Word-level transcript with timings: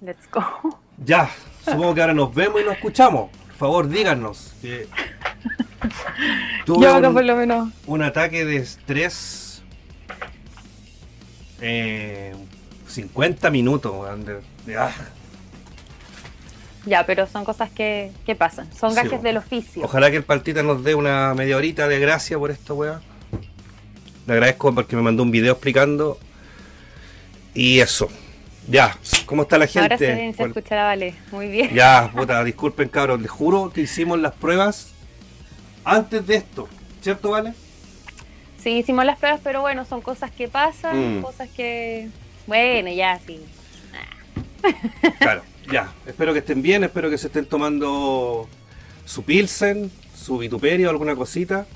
Let's 0.00 0.28
go. 0.30 0.42
Ya, 1.04 1.28
supongo 1.62 1.94
que 1.94 2.00
ahora 2.00 2.14
nos 2.14 2.34
vemos 2.34 2.58
y 2.62 2.64
nos 2.64 2.74
escuchamos. 2.76 3.30
Por 3.48 3.54
favor, 3.56 3.86
díganos. 3.86 4.54
Que 4.62 4.88
tuve 6.64 6.84
Yo 6.86 6.94
acá 6.94 7.08
un, 7.08 7.14
por 7.14 7.22
lo 7.24 7.36
menos. 7.36 7.68
un 7.86 8.02
ataque 8.02 8.46
de 8.46 8.56
estrés. 8.56 9.62
Eh, 11.60 12.34
50 12.88 13.50
minutos. 13.50 13.92
weón, 13.94 14.24
de- 14.24 14.76
ah. 14.78 14.90
Ya, 16.86 17.04
pero 17.04 17.26
son 17.26 17.44
cosas 17.44 17.68
que, 17.70 18.10
que 18.24 18.34
pasan. 18.34 18.72
Son 18.72 18.94
gajes 18.94 19.22
del 19.22 19.36
oficio. 19.36 19.84
Ojalá 19.84 20.10
que 20.10 20.16
el 20.16 20.24
partita 20.24 20.62
nos 20.62 20.82
dé 20.82 20.94
una 20.94 21.34
media 21.34 21.58
horita 21.58 21.88
de 21.88 21.98
gracia 21.98 22.38
por 22.38 22.50
esta 22.50 22.72
weá. 22.72 23.02
Le 24.26 24.32
agradezco 24.32 24.74
porque 24.74 24.96
me 24.96 25.02
mandó 25.02 25.22
un 25.22 25.30
video 25.30 25.52
explicando. 25.52 26.18
Y 27.52 27.80
eso. 27.80 28.08
Ya, 28.68 28.96
¿cómo 29.26 29.42
está 29.42 29.58
la 29.58 29.66
gente? 29.66 29.80
Ahora 29.80 29.98
se, 29.98 30.06
se 30.06 30.32
Bueno, 30.38 30.46
escuchará, 30.54 30.84
vale. 30.84 31.14
Muy 31.30 31.48
bien. 31.48 31.72
Ya, 31.74 32.10
puta, 32.14 32.42
disculpen 32.42 32.88
cabros, 32.88 33.20
les 33.20 33.30
juro 33.30 33.70
que 33.72 33.82
hicimos 33.82 34.18
las 34.18 34.32
pruebas 34.34 34.88
antes 35.84 36.26
de 36.26 36.36
esto, 36.36 36.68
¿cierto, 37.00 37.30
Vale? 37.30 37.54
Sí, 38.60 38.70
hicimos 38.78 39.04
las 39.04 39.18
pruebas, 39.18 39.40
pero 39.44 39.60
bueno, 39.60 39.84
son 39.84 40.00
cosas 40.00 40.32
que 40.32 40.48
pasan, 40.48 41.18
Mm. 41.18 41.22
cosas 41.22 41.48
que. 41.56 42.08
Bueno, 42.48 42.90
ya, 42.90 43.20
sí. 43.24 43.40
Claro, 45.20 45.42
ya. 45.70 45.92
Espero 46.06 46.32
que 46.32 46.40
estén 46.40 46.62
bien, 46.62 46.82
espero 46.82 47.08
que 47.08 47.18
se 47.18 47.28
estén 47.28 47.46
tomando 47.46 48.48
su 49.04 49.22
pilsen, 49.22 49.92
su 50.16 50.38
vituperio, 50.38 50.90
alguna 50.90 51.14
cosita. 51.14 51.66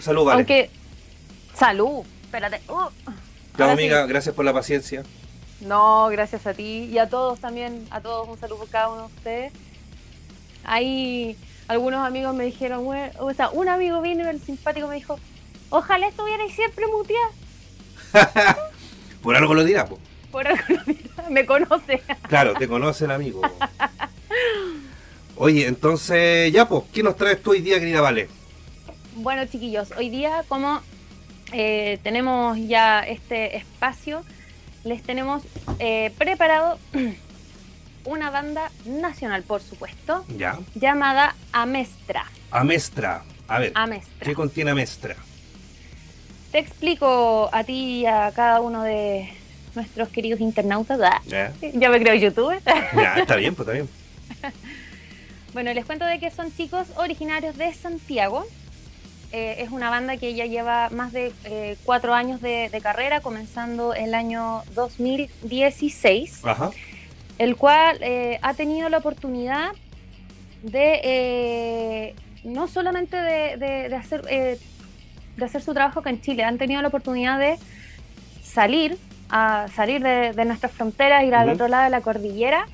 Salud, 0.00 0.24
Vale. 0.24 0.38
Aunque. 0.38 0.70
Salud. 1.54 2.04
Espérate. 2.24 2.60
Uh. 2.68 2.88
Sí. 3.56 3.62
amiga, 3.62 4.06
gracias 4.06 4.34
por 4.34 4.44
la 4.44 4.52
paciencia. 4.52 5.04
No, 5.62 6.08
gracias 6.08 6.46
a 6.46 6.54
ti 6.54 6.88
y 6.92 6.98
a 6.98 7.08
todos 7.08 7.38
también, 7.40 7.86
a 7.90 8.00
todos 8.00 8.28
un 8.28 8.38
saludo 8.38 8.58
por 8.58 8.68
cada 8.68 8.88
uno 8.88 9.08
de 9.08 9.14
ustedes. 9.14 9.52
Ahí 10.64 11.36
algunos 11.68 12.04
amigos 12.06 12.34
me 12.34 12.44
dijeron, 12.44 12.84
"Bueno", 12.84 13.12
o 13.20 13.32
sea, 13.32 13.50
un 13.50 13.68
amigo 13.68 14.00
vino 14.00 14.28
el 14.28 14.40
simpático 14.40 14.88
me 14.88 14.96
dijo, 14.96 15.18
ojalá 15.70 16.08
estuvierais 16.08 16.52
siempre 16.54 16.84
muteada. 16.86 17.30
Por 19.22 19.36
algo 19.36 19.54
lo 19.54 19.64
dirá, 19.64 19.86
po. 19.86 19.98
Por 20.30 20.46
algo 20.46 20.62
me 21.30 21.46
conoce. 21.46 22.02
Claro, 22.28 22.54
te 22.54 22.66
conoce 22.66 23.04
el 23.04 23.10
amigo. 23.10 23.42
Oye, 25.36 25.66
entonces, 25.66 26.52
ya, 26.52 26.68
pues, 26.68 26.84
¿qué 26.92 27.02
nos 27.02 27.16
traes 27.16 27.42
tú 27.42 27.52
hoy 27.52 27.60
día, 27.60 27.78
querida 27.78 28.00
Vale? 28.00 28.28
Bueno, 29.16 29.44
chiquillos, 29.46 29.90
hoy 29.96 30.08
día 30.08 30.44
como 30.48 30.80
eh, 31.52 31.98
tenemos 32.02 32.56
ya 32.58 33.00
este 33.00 33.56
espacio, 33.56 34.24
les 34.84 35.02
tenemos 35.02 35.42
eh, 35.78 36.12
preparado 36.18 36.78
una 38.04 38.30
banda 38.30 38.70
nacional, 38.84 39.42
por 39.42 39.62
supuesto, 39.62 40.24
Ya. 40.36 40.58
llamada 40.74 41.34
Amestra. 41.52 42.24
Amestra. 42.50 43.22
A 43.48 43.58
ver, 43.58 43.72
Amestra. 43.74 44.24
¿qué 44.26 44.34
contiene 44.34 44.70
Amestra? 44.72 45.16
Te 46.50 46.58
explico 46.58 47.48
a 47.52 47.64
ti 47.64 48.00
y 48.00 48.06
a 48.06 48.30
cada 48.34 48.60
uno 48.60 48.82
de 48.82 49.32
nuestros 49.74 50.08
queridos 50.10 50.40
internautas. 50.40 51.00
Ah, 51.02 51.20
Ya, 51.26 51.52
Ya 51.74 51.88
me 51.90 51.98
creo 52.00 52.14
youtuber. 52.14 52.60
ya 52.94 53.14
está 53.18 53.36
bien, 53.36 53.54
pues 53.54 53.68
está 53.68 53.72
bien. 53.72 53.88
Bueno, 55.52 55.70
les 55.74 55.84
cuento 55.84 56.06
de 56.06 56.18
que 56.18 56.30
son 56.30 56.50
chicos 56.56 56.86
originarios 56.96 57.58
de 57.58 57.74
Santiago. 57.74 58.46
Eh, 59.32 59.62
es 59.62 59.70
una 59.70 59.88
banda 59.88 60.18
que 60.18 60.34
ya 60.34 60.44
lleva 60.44 60.90
más 60.90 61.12
de 61.12 61.32
eh, 61.44 61.76
cuatro 61.84 62.12
años 62.12 62.42
de, 62.42 62.68
de 62.70 62.80
carrera, 62.82 63.20
comenzando 63.20 63.94
el 63.94 64.14
año 64.14 64.62
2016, 64.74 66.44
Ajá. 66.44 66.70
el 67.38 67.56
cual 67.56 67.96
eh, 68.02 68.38
ha 68.42 68.52
tenido 68.54 68.88
la 68.90 68.98
oportunidad 68.98 69.70
de 70.62 71.00
eh, 71.02 72.14
no 72.44 72.68
solamente 72.68 73.16
de, 73.16 73.56
de- 73.56 73.88
de 73.88 73.96
hacer, 73.96 74.22
eh, 74.28 74.58
de 75.36 75.44
hacer 75.44 75.62
su 75.62 75.72
trabajo 75.72 76.00
acá 76.00 76.10
en 76.10 76.20
Chile, 76.20 76.44
han 76.44 76.58
tenido 76.58 76.82
la 76.82 76.88
oportunidad 76.88 77.38
de 77.38 77.56
salir, 78.42 78.98
a 79.30 79.66
salir 79.74 80.02
de, 80.02 80.44
nuestras 80.44 80.72
fronteras, 80.72 81.24
ir 81.24 81.34
al 81.34 81.48
otro 81.48 81.68
lado 81.68 81.84
de 81.84 81.90
la 81.90 82.02
cordillera, 82.02 82.66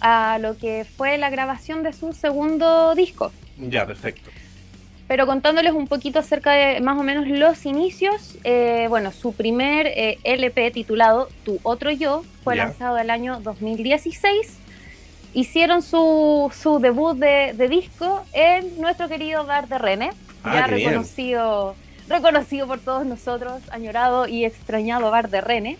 a 0.00 0.38
lo 0.40 0.56
que 0.56 0.86
fue 0.96 1.18
la 1.18 1.28
grabación 1.28 1.82
de 1.82 1.92
su 1.92 2.14
segundo 2.14 2.94
disco. 2.94 3.30
Ya, 3.58 3.86
perfecto. 3.86 4.30
Pero 5.08 5.24
contándoles 5.26 5.72
un 5.72 5.86
poquito 5.86 6.18
acerca 6.18 6.52
de 6.52 6.80
más 6.80 6.98
o 6.98 7.02
menos 7.04 7.28
los 7.28 7.64
inicios, 7.64 8.36
eh, 8.42 8.86
bueno, 8.88 9.12
su 9.12 9.32
primer 9.32 9.86
eh, 9.86 10.18
LP 10.24 10.72
titulado 10.72 11.28
Tu 11.44 11.60
Otro 11.62 11.92
Yo 11.92 12.24
fue 12.42 12.56
Ya. 12.56 12.64
lanzado 12.66 12.98
el 12.98 13.10
año 13.10 13.38
2016. 13.40 14.56
Hicieron 15.32 15.82
su, 15.82 16.50
su 16.60 16.80
debut 16.80 17.16
de, 17.16 17.52
de 17.54 17.68
disco 17.68 18.24
en 18.32 18.80
nuestro 18.80 19.06
querido 19.08 19.44
Bar 19.46 19.68
de 19.68 19.78
René, 19.78 20.10
Ah, 20.42 20.54
ya 20.54 20.66
bien. 20.74 20.88
reconocido, 20.90 21.76
reconocido 22.08 22.66
por 22.66 22.80
todos 22.80 23.04
nosotros, 23.06 23.60
añorado 23.70 24.26
y 24.26 24.44
extrañado 24.44 25.10
Bar 25.10 25.28
de 25.30 25.40
René. 25.40 25.76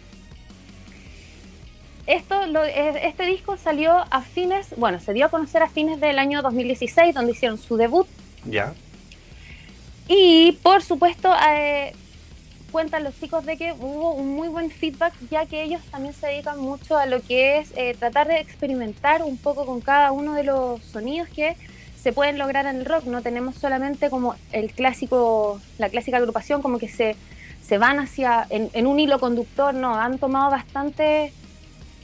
Esto, 2.06 2.46
lo- 2.46 2.64
eh, 2.64 3.00
este 3.08 3.24
disco 3.26 3.56
salió 3.56 4.04
a 4.10 4.20
fines, 4.22 4.68
bueno, 4.76 5.00
se 5.00 5.12
dio 5.12 5.26
a 5.26 5.28
conocer 5.30 5.62
a 5.62 5.68
fines 5.68 6.00
del 6.00 6.18
año 6.20 6.42
2016, 6.42 7.14
donde 7.14 7.32
hicieron 7.32 7.58
su 7.58 7.76
debut 7.76 8.06
Ya. 8.44 8.74
Y 10.08 10.52
por 10.62 10.82
supuesto, 10.82 11.34
eh, 11.48 11.92
cuentan 12.70 13.04
los 13.04 13.18
chicos 13.18 13.44
de 13.44 13.56
que 13.56 13.72
hubo 13.72 14.12
un 14.12 14.34
muy 14.34 14.48
buen 14.48 14.70
feedback, 14.70 15.14
ya 15.30 15.46
que 15.46 15.62
ellos 15.62 15.80
también 15.90 16.14
se 16.14 16.26
dedican 16.26 16.58
mucho 16.58 16.96
a 16.96 17.06
lo 17.06 17.22
que 17.22 17.58
es 17.58 17.72
eh, 17.76 17.96
tratar 17.98 18.28
de 18.28 18.38
experimentar 18.38 19.22
un 19.22 19.38
poco 19.38 19.64
con 19.64 19.80
cada 19.80 20.12
uno 20.12 20.34
de 20.34 20.44
los 20.44 20.82
sonidos 20.82 21.28
que 21.28 21.56
se 22.00 22.12
pueden 22.12 22.38
lograr 22.38 22.66
en 22.66 22.76
el 22.76 22.84
rock. 22.84 23.04
No 23.04 23.22
tenemos 23.22 23.54
solamente 23.56 24.10
como 24.10 24.34
el 24.52 24.72
clásico, 24.72 25.60
la 25.78 25.88
clásica 25.88 26.18
agrupación, 26.18 26.62
como 26.62 26.78
que 26.78 26.88
se, 26.88 27.16
se 27.62 27.78
van 27.78 27.98
hacia 27.98 28.46
en, 28.50 28.70
en 28.74 28.86
un 28.86 29.00
hilo 29.00 29.18
conductor, 29.18 29.74
no, 29.74 29.94
han 29.94 30.18
tomado 30.18 30.50
bastante 30.50 31.32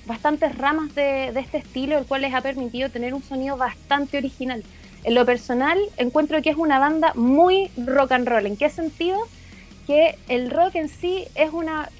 bastantes 0.04 0.56
ramas 0.58 0.94
de, 0.94 1.30
de 1.32 1.40
este 1.40 1.58
estilo, 1.58 1.96
el 1.96 2.06
cual 2.06 2.22
les 2.22 2.34
ha 2.34 2.40
permitido 2.40 2.88
tener 2.88 3.14
un 3.14 3.22
sonido 3.22 3.56
bastante 3.56 4.18
original. 4.18 4.64
En 5.04 5.14
lo 5.14 5.26
personal, 5.26 5.78
encuentro 5.96 6.40
que 6.42 6.50
es 6.50 6.56
una 6.56 6.78
banda 6.78 7.12
muy 7.14 7.70
rock 7.76 8.12
and 8.12 8.28
roll. 8.28 8.46
¿En 8.46 8.56
qué 8.56 8.70
sentido? 8.70 9.18
Que 9.86 10.16
el 10.28 10.50
rock 10.50 10.76
en 10.76 10.88
sí 10.88 11.24
es 11.34 11.52
una. 11.52 11.90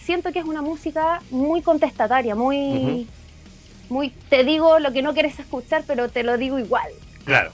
Siento 0.00 0.32
que 0.32 0.40
es 0.40 0.44
una 0.44 0.62
música 0.62 1.22
muy 1.30 1.62
contestataria, 1.62 2.34
muy. 2.34 3.06
muy 3.88 4.10
te 4.28 4.42
digo 4.42 4.80
lo 4.80 4.92
que 4.92 5.02
no 5.02 5.12
quieres 5.12 5.38
escuchar, 5.38 5.84
pero 5.86 6.08
te 6.08 6.24
lo 6.24 6.36
digo 6.36 6.58
igual. 6.58 6.90
Claro. 7.24 7.52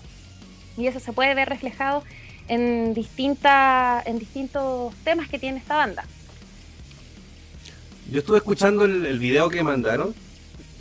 Y 0.78 0.87
eso 0.87 1.00
se 1.00 1.12
puede 1.12 1.34
ver 1.34 1.48
reflejado 1.48 2.03
en, 2.48 2.94
distintas 2.94 4.06
en 4.06 4.19
distintos 4.19 4.94
temas 5.04 5.28
que 5.28 5.38
tiene 5.38 5.59
esta 5.59 5.76
banda. 5.76 6.04
Yo 8.10 8.20
estuve 8.20 8.38
escuchando 8.38 8.84
el, 8.84 9.04
el 9.04 9.19
video 9.19 9.50
que 9.50 9.62
mandaron, 9.62 10.14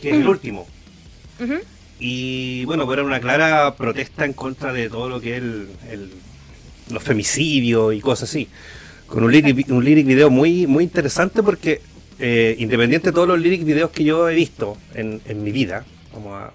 que 0.00 0.10
es 0.10 0.16
el 0.16 0.28
último. 0.28 0.66
Ujú. 1.40 1.60
Y 1.98 2.64
bueno, 2.64 2.92
era 2.92 3.02
una 3.02 3.20
clara 3.20 3.74
protesta 3.76 4.24
en 4.24 4.32
contra 4.32 4.72
de 4.72 4.88
todo 4.88 5.08
lo 5.08 5.20
que 5.20 5.36
es 5.36 5.42
el, 5.42 5.68
el- 5.90 6.10
los 6.90 7.02
femicidios 7.02 7.94
y 7.94 8.00
cosas 8.00 8.28
así. 8.28 8.48
Con 9.06 9.24
un 9.24 9.32
lyric, 9.32 9.68
un 9.70 9.84
lyric 9.84 10.06
video 10.06 10.28
muy, 10.30 10.66
muy 10.66 10.84
interesante 10.84 11.42
porque 11.42 11.80
eh, 12.18 12.56
independiente 12.58 13.08
de 13.08 13.12
todos 13.14 13.28
los 13.28 13.38
lyric 13.40 13.64
videos 13.64 13.90
que 13.90 14.04
yo 14.04 14.28
he 14.28 14.34
visto 14.34 14.76
en, 14.94 15.20
en 15.24 15.42
mi 15.42 15.50
vida, 15.52 15.84
vamos 16.12 16.34
a, 16.42 16.52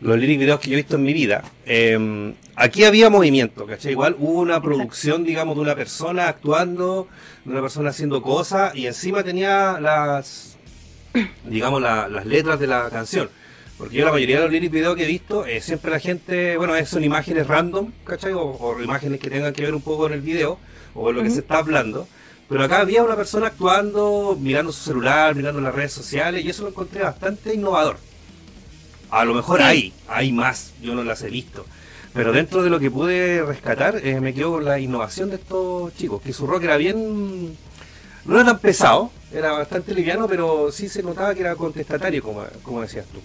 los 0.00 0.18
lyric 0.18 0.38
videos 0.38 0.60
que 0.60 0.70
yo 0.70 0.74
he 0.74 0.76
visto 0.76 0.96
en 0.96 1.02
mi 1.02 1.12
vida, 1.12 1.42
eh, 1.64 2.34
aquí 2.54 2.84
había 2.84 3.08
movimiento, 3.10 3.66
¿cachai? 3.66 3.92
Igual 3.92 4.14
hubo 4.18 4.40
una 4.40 4.60
producción, 4.60 5.24
digamos, 5.24 5.56
de 5.56 5.62
una 5.62 5.74
persona 5.74 6.28
actuando, 6.28 7.08
de 7.44 7.52
una 7.52 7.62
persona 7.62 7.90
haciendo 7.90 8.20
cosas 8.22 8.74
y 8.76 8.86
encima 8.86 9.22
tenía 9.24 9.78
las, 9.80 10.56
digamos, 11.44 11.80
la- 11.82 12.08
las 12.08 12.26
letras 12.26 12.60
de 12.60 12.66
la 12.66 12.90
canción. 12.90 13.28
Porque 13.78 13.96
yo 13.96 14.06
la 14.06 14.12
mayoría 14.12 14.36
de 14.36 14.42
los 14.42 14.50
lyric 14.52 14.72
videos 14.72 14.96
que 14.96 15.04
he 15.04 15.06
visto, 15.06 15.44
eh, 15.44 15.60
siempre 15.60 15.90
la 15.90 15.98
gente, 15.98 16.56
bueno, 16.56 16.72
son 16.86 17.04
imágenes 17.04 17.46
random, 17.46 17.92
¿cachai? 18.04 18.32
O, 18.32 18.40
o 18.42 18.82
imágenes 18.82 19.20
que 19.20 19.28
tengan 19.28 19.52
que 19.52 19.62
ver 19.62 19.74
un 19.74 19.82
poco 19.82 20.04
con 20.04 20.12
el 20.14 20.22
video 20.22 20.58
o 20.94 21.02
con 21.04 21.14
lo 21.16 21.22
que 21.22 21.30
se 21.30 21.40
está 21.40 21.58
hablando. 21.58 22.08
Pero 22.48 22.62
acá 22.64 22.80
había 22.80 23.02
una 23.02 23.16
persona 23.16 23.48
actuando, 23.48 24.36
mirando 24.40 24.72
su 24.72 24.82
celular, 24.82 25.34
mirando 25.34 25.60
las 25.60 25.74
redes 25.74 25.92
sociales, 25.92 26.44
y 26.44 26.48
eso 26.48 26.62
lo 26.62 26.68
encontré 26.68 27.02
bastante 27.02 27.52
innovador. 27.52 27.98
A 29.10 29.24
lo 29.24 29.34
mejor 29.34 29.58
Sí. 29.58 29.64
hay, 29.64 29.92
hay 30.08 30.32
más, 30.32 30.72
yo 30.80 30.94
no 30.94 31.04
las 31.04 31.22
he 31.22 31.28
visto. 31.28 31.66
Pero 32.14 32.32
dentro 32.32 32.62
de 32.62 32.70
lo 32.70 32.80
que 32.80 32.90
pude 32.90 33.42
rescatar, 33.42 34.00
eh, 34.02 34.20
me 34.20 34.32
quedo 34.32 34.52
con 34.52 34.64
la 34.64 34.78
innovación 34.78 35.28
de 35.28 35.36
estos 35.36 35.94
chicos, 35.96 36.22
que 36.22 36.32
su 36.32 36.46
rock 36.46 36.64
era 36.64 36.76
bien... 36.78 37.56
No 38.24 38.34
era 38.36 38.44
tan 38.44 38.58
pesado, 38.58 39.10
era 39.32 39.52
bastante 39.52 39.94
liviano, 39.94 40.26
pero 40.26 40.72
sí 40.72 40.88
se 40.88 41.02
notaba 41.02 41.34
que 41.34 41.40
era 41.42 41.54
contestatario, 41.54 42.22
como, 42.22 42.44
como 42.62 42.80
decías 42.80 43.06
tú. 43.06 43.20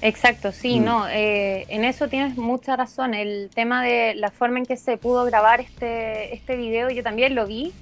Exacto, 0.00 0.52
sí, 0.52 0.78
Mm. 0.78 0.84
no, 0.84 1.08
eh, 1.08 1.66
en 1.68 1.84
eso 1.84 2.08
tienes 2.08 2.36
mucha 2.36 2.76
razón. 2.76 3.14
El 3.14 3.50
tema 3.54 3.82
de 3.82 4.14
la 4.14 4.30
forma 4.30 4.58
en 4.58 4.66
que 4.66 4.76
se 4.76 4.96
pudo 4.96 5.24
grabar 5.24 5.60
este, 5.60 6.34
este 6.34 6.56
video, 6.56 6.88
yo 6.90 7.02
también 7.02 7.34
lo 7.34 7.46
vi. 7.46 7.72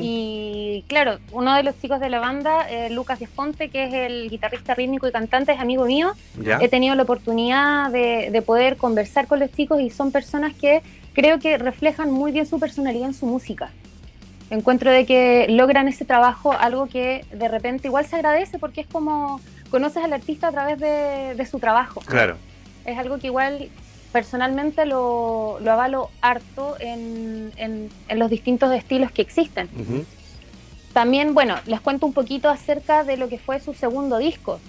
Y 0.00 0.84
claro, 0.86 1.18
uno 1.32 1.52
de 1.56 1.64
los 1.64 1.76
chicos 1.80 1.98
de 1.98 2.08
la 2.08 2.20
banda, 2.20 2.70
eh, 2.70 2.90
Lucas 2.90 3.18
Desponte, 3.18 3.70
que 3.70 3.82
es 3.84 3.92
el 3.92 4.30
guitarrista 4.30 4.72
rítmico 4.74 5.08
y 5.08 5.10
cantante, 5.10 5.50
es 5.52 5.58
amigo 5.58 5.84
mío. 5.84 6.12
¿Ya? 6.40 6.58
He 6.60 6.68
tenido 6.68 6.94
la 6.94 7.02
oportunidad 7.02 7.90
de, 7.90 8.28
de 8.30 8.42
poder 8.42 8.76
conversar 8.76 9.26
con 9.26 9.40
los 9.40 9.50
chicos 9.50 9.80
y 9.80 9.90
son 9.90 10.12
personas 10.12 10.54
que 10.54 10.80
creo 11.12 11.40
que 11.40 11.58
reflejan 11.58 12.12
muy 12.12 12.30
bien 12.30 12.46
su 12.46 12.60
personalidad 12.60 13.08
en 13.08 13.14
su 13.14 13.26
música. 13.26 13.70
Encuentro 14.50 14.92
de 14.92 15.06
que 15.06 15.46
logran 15.48 15.88
ese 15.88 16.04
trabajo, 16.04 16.52
algo 16.52 16.86
que 16.86 17.24
de 17.32 17.48
repente 17.48 17.88
igual 17.88 18.06
se 18.06 18.14
agradece 18.14 18.60
porque 18.60 18.82
es 18.82 18.86
como 18.86 19.40
conoces 19.74 20.04
al 20.04 20.12
artista 20.12 20.48
a 20.48 20.52
través 20.52 20.78
de, 20.78 21.34
de 21.36 21.46
su 21.46 21.58
trabajo. 21.58 22.00
Claro. 22.06 22.36
Es 22.84 22.96
algo 22.96 23.18
que 23.18 23.26
igual 23.26 23.68
personalmente 24.12 24.86
lo, 24.86 25.58
lo 25.60 25.72
avalo 25.72 26.10
harto 26.22 26.76
en, 26.78 27.50
en- 27.56 27.90
en 28.08 28.18
los 28.20 28.30
distintos 28.30 28.72
estilos 28.72 29.10
que 29.10 29.22
existen. 29.22 29.68
También, 30.92 31.34
bueno, 31.34 31.56
les 31.66 31.80
cuento 31.80 32.06
un 32.06 32.12
poquito 32.12 32.48
acerca 32.48 33.02
de 33.02 33.16
lo 33.16 33.28
que 33.28 33.38
fue 33.38 33.58
su 33.58 33.74
segundo 33.74 34.18
disco. 34.18 34.60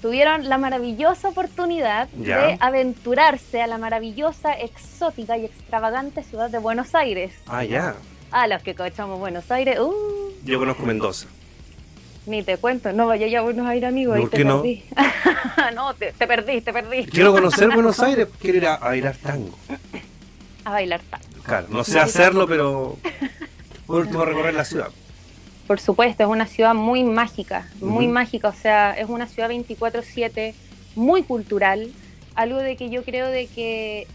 Tuvieron 0.00 0.48
la 0.48 0.58
maravillosa 0.58 1.28
oportunidad 1.30 2.06
de 2.10 2.56
aventurarse 2.60 3.60
a 3.60 3.66
la 3.66 3.76
maravillosa, 3.78 4.52
exótica 4.52 5.36
y 5.36 5.44
extravagante 5.44 6.22
ciudad 6.22 6.50
de 6.50 6.58
Buenos 6.58 6.94
Aires. 6.94 7.32
Ah, 7.48 7.64
ya. 7.64 7.96
A 8.30 8.46
los 8.46 8.62
que 8.62 8.76
cochamos 8.76 9.18
Buenos 9.18 9.50
Aires, 9.50 9.80
uh, 9.80 9.92
Yo 10.44 10.58
conozco 10.60 10.84
Mendoza. 10.84 11.26
Ni 12.26 12.42
te 12.42 12.56
cuento, 12.58 12.92
no 12.92 13.06
vaya 13.06 13.26
ya 13.26 13.40
a 13.40 13.42
Buenos 13.42 13.66
Aires, 13.66 13.88
amigo, 13.88 14.12
ahí 14.12 14.22
¿Por 14.22 14.30
te 14.30 14.36
qué 14.38 14.44
no? 14.44 14.62
perdí. 14.62 14.84
no, 15.74 15.94
te, 15.94 16.12
te 16.12 16.26
perdí, 16.26 16.60
te 16.60 16.72
perdí. 16.72 17.06
Quiero 17.06 17.32
conocer 17.32 17.70
Buenos 17.70 18.00
Aires, 18.00 18.28
quiero 18.40 18.58
ir 18.58 18.66
a, 18.66 18.74
a 18.74 18.88
bailar 18.88 19.16
tango. 19.16 19.56
A 20.64 20.70
bailar 20.70 21.00
tango. 21.08 21.24
Claro, 21.42 21.66
no 21.70 21.84
sé 21.84 21.98
hacerlo, 21.98 22.46
pero 22.46 22.96
por 23.86 24.00
último 24.02 24.24
recorrer 24.24 24.54
la 24.54 24.64
ciudad. 24.64 24.88
Por 25.66 25.80
supuesto, 25.80 26.24
es 26.24 26.28
una 26.28 26.46
ciudad 26.46 26.74
muy 26.74 27.04
mágica, 27.04 27.68
muy 27.80 28.08
mágica, 28.08 28.48
o 28.48 28.52
sea, 28.52 28.92
es 28.92 29.08
una 29.08 29.26
ciudad 29.26 29.48
24/7, 29.48 30.54
muy 30.96 31.22
cultural, 31.22 31.92
algo 32.34 32.58
de 32.58 32.76
que 32.76 32.90
yo 32.90 33.04
creo 33.04 33.28
de 33.28 33.46
que 33.46 34.06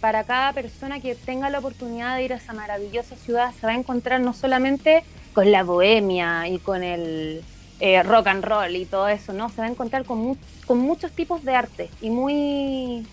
para 0.00 0.24
cada 0.24 0.52
persona 0.52 1.00
que 1.00 1.14
tenga 1.14 1.50
la 1.50 1.58
oportunidad 1.58 2.16
de 2.16 2.24
ir 2.24 2.32
a 2.32 2.36
esa 2.36 2.52
maravillosa 2.52 3.16
ciudad 3.16 3.52
se 3.60 3.66
va 3.66 3.72
a 3.72 3.76
encontrar 3.76 4.20
no 4.20 4.32
solamente 4.32 5.02
con 5.32 5.50
la 5.52 5.62
bohemia 5.62 6.48
y 6.48 6.58
con 6.58 6.82
el 6.82 7.42
eh, 7.80 8.02
rock 8.02 8.26
and 8.28 8.44
roll 8.44 8.74
y 8.76 8.84
todo 8.86 9.08
eso, 9.08 9.32
¿no? 9.32 9.48
Se 9.48 9.60
va 9.60 9.66
a 9.66 9.70
encontrar 9.70 10.04
con, 10.04 10.18
mu- 10.18 10.36
con 10.66 10.78
muchos 10.78 11.12
tipos 11.12 11.44
de 11.44 11.54
arte 11.54 11.90
y 12.00 12.10
muy, 12.10 13.06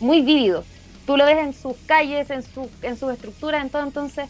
muy 0.00 0.22
vívido. 0.22 0.64
Tú 1.06 1.16
lo 1.16 1.24
ves 1.24 1.38
en 1.38 1.54
sus 1.54 1.74
calles, 1.86 2.28
en, 2.30 2.42
su, 2.42 2.68
en 2.82 2.98
sus 2.98 3.12
estructuras, 3.12 3.62
en 3.62 3.70
todo, 3.70 3.82
entonces 3.82 4.28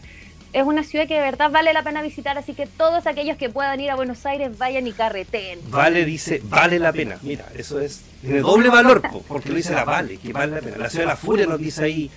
es 0.53 0.63
una 0.63 0.83
ciudad 0.83 1.07
que 1.07 1.15
de 1.15 1.21
verdad 1.21 1.51
vale 1.51 1.73
la 1.73 1.83
pena 1.83 2.01
visitar, 2.01 2.37
así 2.37 2.53
que 2.53 2.65
todos 2.65 3.05
aquellos 3.05 3.37
que 3.37 3.49
puedan 3.49 3.79
ir 3.81 3.91
a 3.91 3.95
Buenos 3.95 4.25
Aires 4.25 4.57
vayan 4.57 4.87
y 4.87 4.93
carreteen. 4.93 5.59
Vale 5.69 6.05
dice, 6.05 6.41
vale 6.43 6.79
la 6.79 6.91
pena. 6.93 7.17
Mira, 7.21 7.45
eso 7.55 7.79
es, 7.79 8.01
tiene 8.21 8.39
doble 8.39 8.69
valor, 8.69 9.01
po, 9.01 9.21
porque 9.27 9.49
lo 9.49 9.55
dice 9.55 9.73
la 9.73 9.85
vale, 9.85 10.17
que 10.17 10.33
vale 10.33 10.55
la 10.55 10.61
pena. 10.61 10.77
La 10.77 10.89
ciudad 10.89 11.03
de 11.03 11.09
la 11.09 11.17
furia 11.17 11.45
nos 11.45 11.59
dice 11.59 11.83
ahí, 11.83 12.09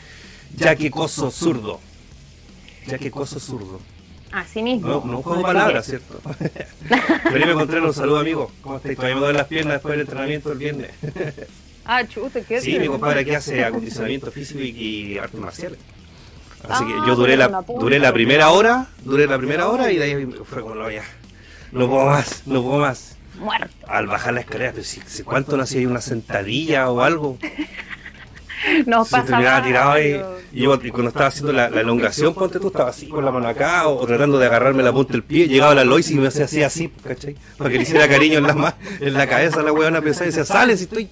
ya 0.56 0.76
que 0.76 0.90
coso 0.90 1.30
zurdo. 1.30 1.80
Ya 2.86 2.98
que 2.98 3.10
coso 3.10 3.38
zurdo. 3.38 3.80
Así 4.32 4.62
mismo. 4.62 4.88
No, 4.88 5.04
no 5.04 5.22
juego 5.22 5.42
palabras. 5.42 5.86
¿cierto? 5.86 6.20
Felipe 7.30 7.52
Contreras, 7.52 7.88
un 7.88 7.94
saludo 7.94 8.18
amigo. 8.18 8.50
¿Cómo 8.62 8.76
estáis? 8.76 8.96
Todavía 8.96 9.14
me 9.16 9.20
duelen 9.20 9.36
las 9.36 9.46
piernas 9.46 9.74
después 9.74 9.92
del 9.92 10.00
entrenamiento 10.00 10.48
del 10.48 10.58
viernes. 10.58 10.90
Ah, 11.84 12.06
chuta, 12.06 12.40
qué 12.42 12.60
Sí, 12.60 12.78
mi 12.78 12.86
compadre 12.86 13.22
aquí 13.22 13.34
hace 13.34 13.64
acondicionamiento 13.64 14.30
físico 14.30 14.60
y, 14.60 14.68
y 14.68 15.18
artes 15.18 15.40
marciales. 15.40 15.80
Así 16.68 16.84
que 16.86 16.92
Ah, 16.92 17.04
yo 17.08 17.16
duré 17.16 17.36
la, 17.36 17.64
duré 17.76 17.98
la 17.98 18.12
primera 18.12 18.50
hora, 18.50 18.86
duré 19.02 19.26
la 19.26 19.36
primera 19.36 19.68
hora 19.68 19.90
y 19.90 19.96
de 19.96 20.04
ahí 20.04 20.26
fue 20.44 20.62
como, 20.62 20.76
no, 20.76 20.88
ya, 20.88 21.02
no 21.72 21.88
puedo 21.90 22.06
más, 22.06 22.44
no 22.46 22.62
puedo 22.62 22.78
más. 22.78 23.16
Muerto. 23.36 23.74
Al 23.88 24.06
bajar 24.06 24.34
la 24.34 24.40
escalera, 24.42 24.70
pero 24.70 24.84
si, 24.84 25.00
si 25.06 25.24
cuánto 25.24 25.56
no 25.56 25.64
hacía 25.64 25.80
ahí 25.80 25.86
una 25.86 26.00
sentadilla 26.00 26.88
o 26.88 27.00
algo, 27.00 27.36
Nos 28.86 29.08
se 29.08 29.20
terminaba 29.22 29.62
tirado 29.62 29.92
ahí. 29.92 30.20
Y 30.52 30.66
cuando 30.66 31.08
estaba 31.08 31.26
haciendo 31.26 31.52
la, 31.52 31.70
la 31.70 31.80
elongación, 31.80 32.34
ponte 32.34 32.60
tú, 32.60 32.68
estaba 32.68 32.90
así 32.90 33.08
con 33.08 33.24
la 33.24 33.30
mano 33.30 33.48
acá 33.48 33.88
o, 33.88 34.02
o 34.02 34.06
tratando 34.06 34.38
de 34.38 34.46
agarrarme 34.46 34.82
la 34.82 34.92
punta 34.92 35.12
del 35.12 35.22
pie, 35.22 35.48
llegaba 35.48 35.74
la 35.74 35.84
Lois 35.84 36.10
y 36.10 36.14
me 36.16 36.28
hacía 36.28 36.44
así, 36.44 36.62
así, 36.62 36.88
¿cachai? 37.02 37.36
Para 37.56 37.70
que 37.70 37.76
le 37.76 37.82
hiciera 37.82 38.08
cariño 38.08 38.38
en 38.38 38.46
la, 38.46 38.76
en 39.00 39.14
la 39.14 39.26
cabeza 39.26 39.62
la 39.62 39.72
weona 39.72 40.00
pensaba 40.00 40.26
y 40.26 40.28
decía, 40.28 40.44
sale 40.44 40.76
si 40.76 40.84
estoy 40.84 41.08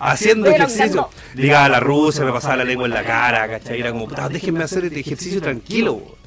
haciendo 0.00 0.50
ejercicio. 0.50 1.08
Llegaba 1.34 1.68
la 1.68 1.80
rusa, 1.80 2.24
me 2.24 2.32
pasaba 2.32 2.56
la 2.56 2.64
lengua 2.64 2.86
en 2.86 2.94
la 2.94 3.04
cara, 3.04 3.48
¿cachai? 3.48 3.80
Era 3.80 3.92
como, 3.92 4.08
déjenme 4.30 4.64
hacer 4.64 4.84
este 4.84 5.00
ejercicio 5.00 5.40
tranquilo. 5.40 6.18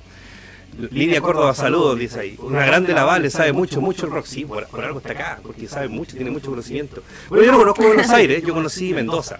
Lidia 0.91 1.21
Córdoba, 1.21 1.53
saludos, 1.53 1.99
dice 1.99 2.19
ahí. 2.19 2.35
Una 2.39 2.65
grande 2.65 2.93
la 2.93 3.03
Vale, 3.03 3.29
sabe 3.29 3.53
mucho, 3.53 3.79
mucho 3.79 4.07
el 4.07 4.11
rock. 4.11 4.25
Sí, 4.25 4.43
por, 4.43 4.65
por 4.67 4.83
algo 4.83 4.99
está 4.99 5.11
acá, 5.11 5.39
porque 5.43 5.67
sabe 5.67 5.87
mucho, 5.87 6.15
tiene 6.15 6.31
mucho 6.31 6.49
conocimiento. 6.49 7.03
Bueno, 7.29 7.43
yo 7.43 7.51
no 7.51 7.59
conozco 7.59 7.83
Buenos 7.83 8.09
Aires, 8.09 8.43
yo 8.43 8.53
conocí 8.53 8.93
Mendoza. 8.93 9.39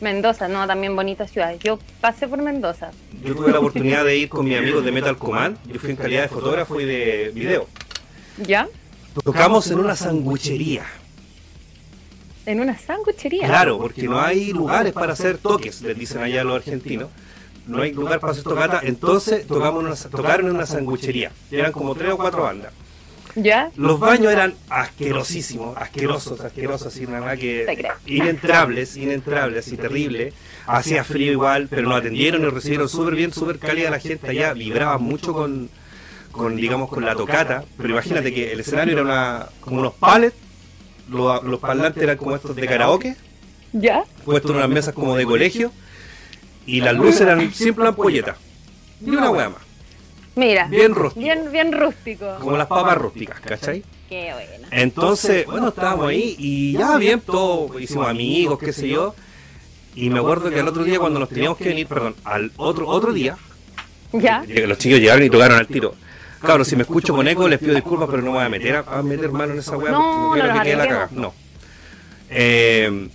Mendoza, 0.00 0.46
no, 0.46 0.66
también 0.66 0.94
bonita 0.94 1.26
ciudad. 1.26 1.54
Yo 1.58 1.78
pasé 2.00 2.28
por 2.28 2.42
Mendoza. 2.42 2.90
Yo 3.24 3.34
tuve 3.34 3.50
la 3.50 3.60
oportunidad 3.60 4.04
de 4.04 4.16
ir 4.16 4.28
con 4.28 4.44
mis 4.44 4.58
amigos 4.58 4.84
de 4.84 4.92
Metal 4.92 5.16
Command. 5.16 5.56
Yo 5.66 5.80
fui 5.80 5.90
en 5.90 5.96
calidad 5.96 6.22
de 6.22 6.28
fotógrafo 6.28 6.78
y 6.80 6.84
de 6.84 7.30
video. 7.34 7.66
¿Ya? 8.38 8.68
Tocamos 9.24 9.70
en 9.70 9.78
una 9.78 9.96
sanguchería. 9.96 10.84
En 12.44 12.60
una 12.60 12.76
sanguchería. 12.78 13.46
Claro, 13.46 13.78
porque 13.78 14.02
no 14.02 14.20
hay 14.20 14.52
lugares 14.52 14.92
para 14.92 15.14
hacer 15.14 15.38
toques, 15.38 15.80
les 15.80 15.98
dicen 15.98 16.22
allá 16.22 16.44
los 16.44 16.56
argentinos. 16.56 17.08
No 17.66 17.82
hay 17.82 17.92
lugar 17.92 18.20
para 18.20 18.32
hacer 18.32 18.44
tocata, 18.44 18.80
entonces 18.84 19.46
tocamos 19.46 19.82
una, 19.82 19.96
tocaron 19.96 20.46
en 20.46 20.54
una 20.54 20.66
sanguchería. 20.66 21.32
Eran 21.50 21.72
como 21.72 21.94
tres 21.94 22.12
o 22.12 22.16
cuatro 22.16 22.42
bandas. 22.42 22.72
¿Ya? 23.36 23.70
Los 23.76 24.00
baños 24.00 24.32
eran 24.32 24.54
asquerosísimos, 24.70 25.76
asquerosos, 25.76 26.40
asquerosos, 26.40 26.86
así 26.88 27.06
nada 27.06 27.20
más 27.20 27.38
que 27.38 27.66
inentrables, 28.06 28.96
inentrables, 28.96 29.66
así 29.66 29.76
terrible. 29.76 30.32
Hacía 30.66 31.04
frío 31.04 31.32
igual, 31.32 31.68
pero 31.68 31.82
nos 31.82 31.98
atendieron 31.98 32.40
y 32.40 32.44
nos 32.44 32.54
recibieron 32.54 32.88
súper 32.88 33.14
bien, 33.14 33.32
súper 33.34 33.58
cálida 33.58 33.90
la 33.90 34.00
gente 34.00 34.30
allá, 34.30 34.54
vibraba 34.54 34.96
mucho 34.96 35.34
con, 35.34 35.68
con, 36.32 36.56
digamos, 36.56 36.88
con 36.88 37.04
la 37.04 37.14
tocata, 37.14 37.64
pero 37.76 37.90
imagínate 37.90 38.32
que 38.32 38.52
el 38.52 38.60
escenario 38.60 38.94
era 38.94 39.02
una, 39.02 39.46
como 39.60 39.80
unos 39.80 39.94
pallets, 39.94 40.34
los, 41.10 41.44
los 41.44 41.60
parlantes 41.60 42.02
eran 42.02 42.16
como 42.16 42.34
estos 42.34 42.56
de 42.56 42.66
karaoke, 42.66 43.16
¿Ya? 43.72 44.04
puestos 44.24 44.50
en 44.50 44.56
unas 44.56 44.70
mesas 44.70 44.94
como 44.94 45.14
de 45.14 45.26
colegio, 45.26 45.72
y 46.64 46.80
las 46.80 46.94
luces 46.94 47.20
eran 47.20 47.52
siempre 47.52 47.86
ampolletas, 47.86 48.36
ni 49.02 49.14
una 49.14 49.30
hueá 49.30 49.50
más, 49.50 49.62
Mira. 50.36 50.66
bien 50.68 50.94
rústico, 50.94 51.20
Bien, 51.24 51.50
bien 51.50 51.72
rústico. 51.72 52.36
como 52.40 52.56
las 52.56 52.66
papas 52.66 52.96
rústicas, 52.98 53.40
¿cachai? 53.40 53.82
Qué 54.08 54.30
bueno. 54.34 54.68
Entonces, 54.70 55.46
bueno, 55.46 55.68
estábamos 55.68 56.08
ahí 56.08 56.36
y 56.38 56.72
ya 56.74 56.96
bien, 56.98 57.20
todo, 57.20 57.78
hicimos 57.80 58.06
amigos, 58.06 58.58
qué 58.58 58.72
sé 58.72 58.88
yo. 58.88 59.14
Y 59.94 60.10
me 60.10 60.18
acuerdo 60.18 60.50
que 60.50 60.60
al 60.60 60.68
otro 60.68 60.84
día, 60.84 60.98
cuando 60.98 61.18
nos 61.18 61.28
teníamos 61.30 61.56
que 61.58 61.68
venir, 61.70 61.86
perdón, 61.86 62.14
al 62.24 62.52
otro 62.58 62.86
otro 62.86 63.12
día, 63.14 63.36
¿Ya? 64.12 64.44
lleg- 64.44 64.66
los 64.66 64.76
chicos 64.78 65.00
llegaron 65.00 65.24
y 65.24 65.30
tocaron 65.30 65.58
al 65.58 65.66
tiro. 65.66 65.94
Claro, 66.40 66.64
si 66.66 66.76
me 66.76 66.82
escucho 66.82 67.14
con 67.16 67.26
eco, 67.26 67.48
les 67.48 67.58
pido 67.58 67.74
disculpas, 67.74 68.08
pero 68.10 68.20
no 68.22 68.32
me 68.32 68.36
voy 68.36 68.44
a 68.46 68.48
meter 68.50 68.76
a, 68.76 68.80
a 68.98 69.02
meter 69.02 69.32
mano 69.32 69.54
en 69.54 69.58
esa 69.58 69.76
weá 69.78 69.90
No, 69.90 69.98
porque 69.98 70.16
no 70.18 70.32
quiero 70.32 70.48
no 70.54 70.54
que 70.62 70.64
quede 70.68 70.76
la 70.76 70.86
caga. 70.88 71.08
No. 71.12 71.34
Eh, 72.28 73.08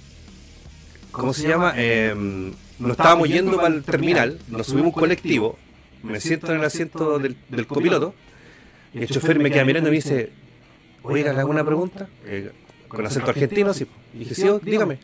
¿Cómo 1.11 1.33
se 1.33 1.47
llama? 1.47 1.73
Eh, 1.77 2.15
nos 2.79 2.91
estábamos 2.91 3.29
yendo 3.29 3.57
para 3.57 3.67
el 3.75 3.83
terminal, 3.83 4.39
nos 4.47 4.65
subimos 4.67 4.87
un 4.87 4.99
colectivo, 4.99 5.57
me 6.03 6.19
siento 6.19 6.51
en 6.51 6.59
el 6.59 6.65
asiento 6.65 7.19
del, 7.19 7.37
del 7.49 7.67
copiloto, 7.67 8.13
y 8.93 9.03
el 9.03 9.07
chofer 9.07 9.39
me 9.39 9.51
queda 9.51 9.65
mirando 9.65 9.89
y 9.89 9.91
me 9.91 9.97
dice, 9.97 10.31
oiga, 11.03 11.33
¿le 11.33 11.39
hago 11.39 11.49
una 11.49 11.65
pregunta? 11.65 12.07
Eh, 12.25 12.51
con 12.87 13.05
acento 13.05 13.29
argentino, 13.29 13.73
sí. 13.73 13.87
Y 14.13 14.19
dije, 14.19 14.35
sí, 14.35 14.47
dígame. 14.63 14.99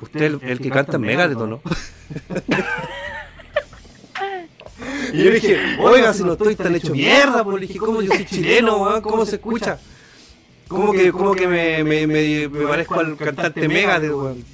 Usted 0.00 0.22
el, 0.22 0.38
el 0.42 0.60
que 0.60 0.70
canta 0.70 0.96
en 0.96 1.02
Megadeth, 1.02 1.38
¿o 1.38 1.46
no? 1.46 1.60
y 5.12 5.18
yo 5.18 5.24
le 5.24 5.32
dije, 5.32 5.58
oiga, 5.80 6.14
si 6.14 6.22
no 6.22 6.32
estoy 6.32 6.56
tan 6.56 6.74
hecho 6.74 6.94
mierda, 6.94 7.44
pues 7.44 7.60
le 7.60 7.66
dije, 7.66 7.78
¿cómo 7.78 8.00
yo 8.00 8.14
soy 8.14 8.24
chileno, 8.24 8.82
weón? 8.82 9.02
¿Cómo 9.02 9.26
se 9.26 9.36
escucha? 9.36 9.78
¿Cómo 10.68 10.92
que, 10.92 11.12
cómo 11.12 11.34
que 11.34 11.46
me, 11.46 11.84
me, 11.84 12.06
me, 12.06 12.48
me 12.48 12.66
parezco 12.66 13.00
al 13.00 13.16
cantante 13.16 13.68
Megadeth, 13.68 14.12
weón? 14.12 14.44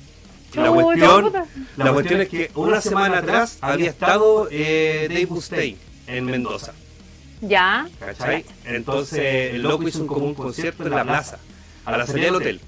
La 0.55 0.73
cuestión, 0.73 1.33
la 1.77 1.93
cuestión 1.93 2.23
es 2.23 2.29
que 2.31 2.51
una 2.55 2.81
semana 2.81 3.19
atrás 3.19 3.59
había 3.61 3.91
estado 3.91 4.49
eh, 4.51 5.07
Dave 5.11 5.27
Mustaine 5.27 5.77
en 6.09 6.25
Mendoza. 6.25 6.73
¿Ya? 7.41 7.89
¿Cachai? 8.01 8.45
Entonces 8.65 9.55
el 9.55 9.63
loco 9.63 9.87
hizo 9.87 10.01
un, 10.01 10.07
como 10.07 10.27
un 10.27 10.35
concierto 10.35 10.85
en 10.85 10.91
la 10.91 11.05
plaza, 11.05 11.39
a 11.85 11.97
la 11.97 12.07
salida 12.07 12.27
del 12.27 12.35
hotel. 12.37 12.61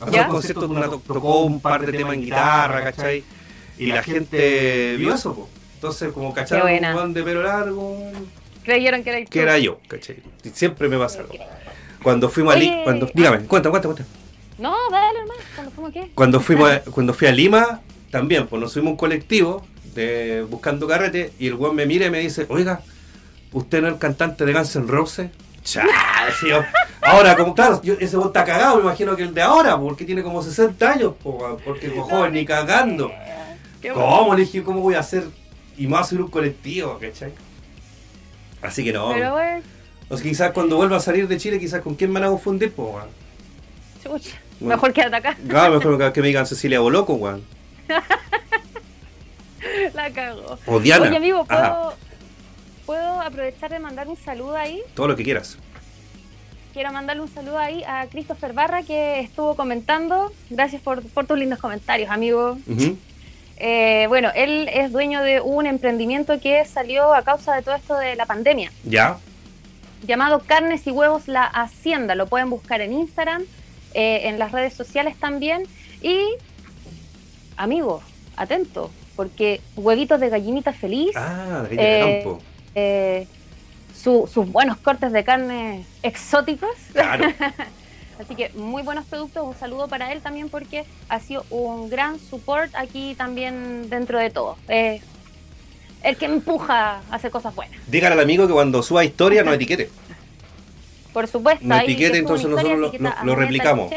Hace 0.00 0.20
un 0.20 0.28
concierto 0.28 0.62
donde 0.62 0.76
una 0.78 0.90
tocó 0.90 1.42
un 1.42 1.60
par 1.60 1.86
de 1.86 1.92
temas 1.92 2.14
en 2.14 2.22
guitarra, 2.22 2.82
¿cachai? 2.82 3.22
Y 3.78 3.86
la 3.86 4.02
gente 4.02 4.96
vio 4.96 5.14
eso, 5.14 5.34
po. 5.34 5.48
Entonces, 5.74 6.12
como 6.12 6.32
cacharon 6.32 6.96
un 6.96 7.14
de 7.14 7.22
pelo 7.22 7.42
largo, 7.42 8.10
Creyeron 8.64 9.04
que 9.04 9.10
era 9.10 9.24
que 9.26 9.40
era 9.40 9.58
yo, 9.58 9.78
¿cachai? 9.86 10.16
Siempre 10.54 10.88
me 10.88 10.96
pasa 10.96 11.20
algo. 11.20 11.34
Cuando 12.02 12.30
fuimos 12.30 12.54
Oye. 12.56 12.78
al... 12.78 12.84
Cuando, 12.84 13.10
dígame, 13.12 13.40
cuenta, 13.40 13.70
cuenta, 13.70 13.88
cuenta. 13.88 14.04
No, 14.58 14.74
dale 14.90 15.18
hermano, 15.20 15.40
cuando 15.54 15.70
fuimos 15.72 15.92
qué. 15.92 16.10
Cuando 16.14 16.40
fuimos 16.40 16.70
a- 16.70 16.80
cuando 16.90 17.12
fui 17.14 17.28
a 17.28 17.32
Lima, 17.32 17.80
también, 18.10 18.46
pues 18.46 18.60
nos 18.60 18.72
subimos 18.72 18.90
a 18.90 18.92
un 18.92 18.96
colectivo 18.96 19.66
de 19.94 20.42
buscando 20.48 20.86
carrete 20.86 21.32
y 21.38 21.46
el 21.48 21.54
weón 21.54 21.74
me 21.76 21.86
mira 21.86 22.06
y 22.06 22.10
me 22.10 22.18
dice, 22.20 22.46
oiga, 22.48 22.80
¿usted 23.52 23.80
no 23.80 23.88
es 23.88 23.94
el 23.94 23.98
cantante 23.98 24.44
de 24.44 24.52
Guns 24.52 24.76
N' 24.76 24.86
Roses? 24.86 25.30
Chá. 25.62 25.86
Ahora, 27.00 27.36
como 27.36 27.54
claro, 27.54 27.80
yo- 27.82 27.94
ese 27.98 28.16
weón 28.16 28.28
está 28.28 28.44
cagado, 28.44 28.76
me 28.76 28.82
imagino 28.82 29.16
que 29.16 29.22
el 29.22 29.32
de 29.34 29.42
ahora, 29.42 29.78
porque 29.78 30.04
tiene 30.04 30.22
como 30.22 30.42
60 30.42 30.90
años, 30.92 31.14
po, 31.22 31.58
porque 31.64 31.86
el 31.86 31.92
joven 31.92 32.32
ni 32.32 32.44
cagando. 32.44 33.10
¿Cómo? 33.92 34.34
Le 34.34 34.42
dije, 34.42 34.62
¿cómo 34.62 34.80
voy 34.80 34.94
a 34.94 35.00
hacer? 35.00 35.24
Y 35.76 35.86
más 35.86 36.08
subir 36.08 36.22
un 36.22 36.30
colectivo, 36.30 36.98
¿cachai? 36.98 37.32
Así 38.62 38.82
que 38.84 38.92
no. 38.92 39.10
Pero 39.12 39.34
O 40.08 40.16
sea, 40.16 40.22
quizás 40.26 40.52
cuando 40.52 40.76
vuelva 40.76 40.96
a 40.96 41.00
salir 41.00 41.28
de 41.28 41.36
Chile, 41.36 41.58
quizás 41.58 41.80
con 41.82 41.94
quién 41.94 42.10
me 42.10 42.20
van 42.20 42.28
a 42.28 42.30
confundir, 42.30 42.72
weón. 42.76 43.08
Bueno. 44.04 44.76
Mejor 44.76 44.92
quédate 44.92 45.16
acá. 45.16 45.36
Claro, 45.48 45.78
mejor 45.78 46.12
que 46.12 46.20
me 46.20 46.28
digan 46.28 46.46
Cecilia 46.46 46.80
Boloco, 46.80 47.14
weón. 47.14 47.42
La 49.94 50.10
cago. 50.10 50.58
O 50.66 50.80
Diana. 50.80 51.06
Oye, 51.08 51.16
amigo, 51.16 51.44
Ajá, 51.48 51.74
¿puedo, 51.74 51.94
¿puedo 52.86 53.20
aprovechar 53.22 53.70
de 53.70 53.78
mandar 53.78 54.08
un 54.08 54.16
saludo 54.16 54.56
ahí? 54.56 54.80
todo 54.94 55.08
lo 55.08 55.16
que 55.16 55.24
quieras. 55.24 55.58
Quiero 56.72 56.90
mandarle 56.92 57.22
un 57.22 57.32
saludo 57.32 57.58
ahí 57.58 57.84
a 57.86 58.06
Christopher 58.10 58.52
Barra 58.52 58.82
que 58.82 59.20
estuvo 59.20 59.54
comentando. 59.54 60.32
Gracias 60.50 60.82
por, 60.82 61.02
por 61.02 61.24
tus 61.26 61.38
lindos 61.38 61.60
comentarios, 61.60 62.10
amigo. 62.10 62.58
Eh, 63.58 64.06
bueno, 64.08 64.30
él 64.34 64.68
es 64.72 64.90
dueño 64.90 65.22
de 65.22 65.40
un 65.40 65.66
emprendimiento 65.66 66.40
que 66.40 66.64
salió 66.64 67.14
a 67.14 67.22
causa 67.22 67.54
de 67.54 67.62
todo 67.62 67.76
esto 67.76 67.96
de 67.96 68.16
la 68.16 68.26
pandemia, 68.26 68.72
Ya. 68.82 69.18
llamado 70.04 70.40
Carnes 70.40 70.84
y 70.88 70.90
Huevos 70.90 71.28
La 71.28 71.44
Hacienda. 71.44 72.16
Lo 72.16 72.26
pueden 72.26 72.50
buscar 72.50 72.80
en 72.80 72.92
Instagram, 72.92 73.44
eh, 73.94 74.22
en 74.24 74.40
las 74.40 74.50
redes 74.50 74.74
sociales 74.74 75.16
también. 75.20 75.68
Y, 76.02 76.18
amigo, 77.56 78.02
atento, 78.36 78.90
porque 79.16 79.60
huevitos 79.76 80.20
de 80.20 80.28
gallinita 80.28 80.72
feliz. 80.72 81.12
Ah, 81.16 81.64
de 81.68 81.76
Eh, 81.78 82.22
campo. 82.22 82.42
eh, 82.74 83.26
su- 83.94 84.28
sus 84.32 84.50
buenos 84.50 84.76
cortes 84.78 85.12
de 85.12 85.24
carne 85.24 85.84
exóticos. 86.02 86.70
Claro. 86.92 87.24
Así 88.20 88.34
que 88.36 88.50
muy 88.54 88.82
buenos 88.82 89.04
productos. 89.06 89.44
Un 89.46 89.54
saludo 89.58 89.88
para 89.88 90.12
él 90.12 90.20
también 90.20 90.48
porque 90.48 90.84
ha 91.08 91.18
sido 91.20 91.44
un 91.50 91.90
gran 91.90 92.18
support 92.20 92.72
aquí 92.76 93.14
también 93.16 93.90
dentro 93.90 94.18
de 94.18 94.30
todo. 94.30 94.56
Eh, 94.68 95.00
el 96.02 96.16
que 96.16 96.26
empuja 96.26 96.98
a 97.10 97.14
hacer 97.14 97.30
cosas 97.30 97.54
buenas. 97.54 97.76
Dígale 97.88 98.14
al 98.14 98.20
amigo 98.20 98.46
que 98.46 98.52
cuando 98.52 98.82
suba 98.82 99.04
historia 99.04 99.42
no 99.42 99.52
etiquete. 99.52 99.90
Por 101.12 101.26
supuesto. 101.28 101.64
No 101.66 101.76
etiquete, 101.78 102.12
que 102.12 102.18
entonces 102.18 102.48
nosotros 102.48 102.78
lo- 102.78 102.92
lo- 102.98 103.32
a 103.34 103.36
replicamos. 103.36 103.92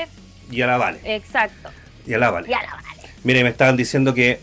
Y 0.49 0.61
a 0.61 0.67
la 0.67 0.77
vale. 0.77 0.99
Exacto. 1.03 1.69
Y 2.05 2.13
a 2.13 2.17
la 2.17 2.31
vale. 2.31 2.47
Ya 2.49 2.61
la 2.61 2.71
vale. 2.75 2.87
Mire, 3.23 3.43
me 3.43 3.49
estaban 3.49 3.75
diciendo 3.75 4.13
que 4.13 4.39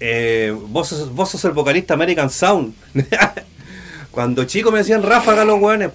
eh, 0.00 0.56
vos, 0.68 0.88
sos, 0.88 1.14
vos 1.14 1.30
sos 1.30 1.44
el 1.44 1.52
vocalista 1.52 1.94
American 1.94 2.30
Sound. 2.30 2.74
Cuando 4.10 4.44
chico 4.44 4.70
me 4.70 4.78
decían 4.78 5.02
ráfaga 5.02 5.44
los 5.44 5.60
weones. 5.60 5.90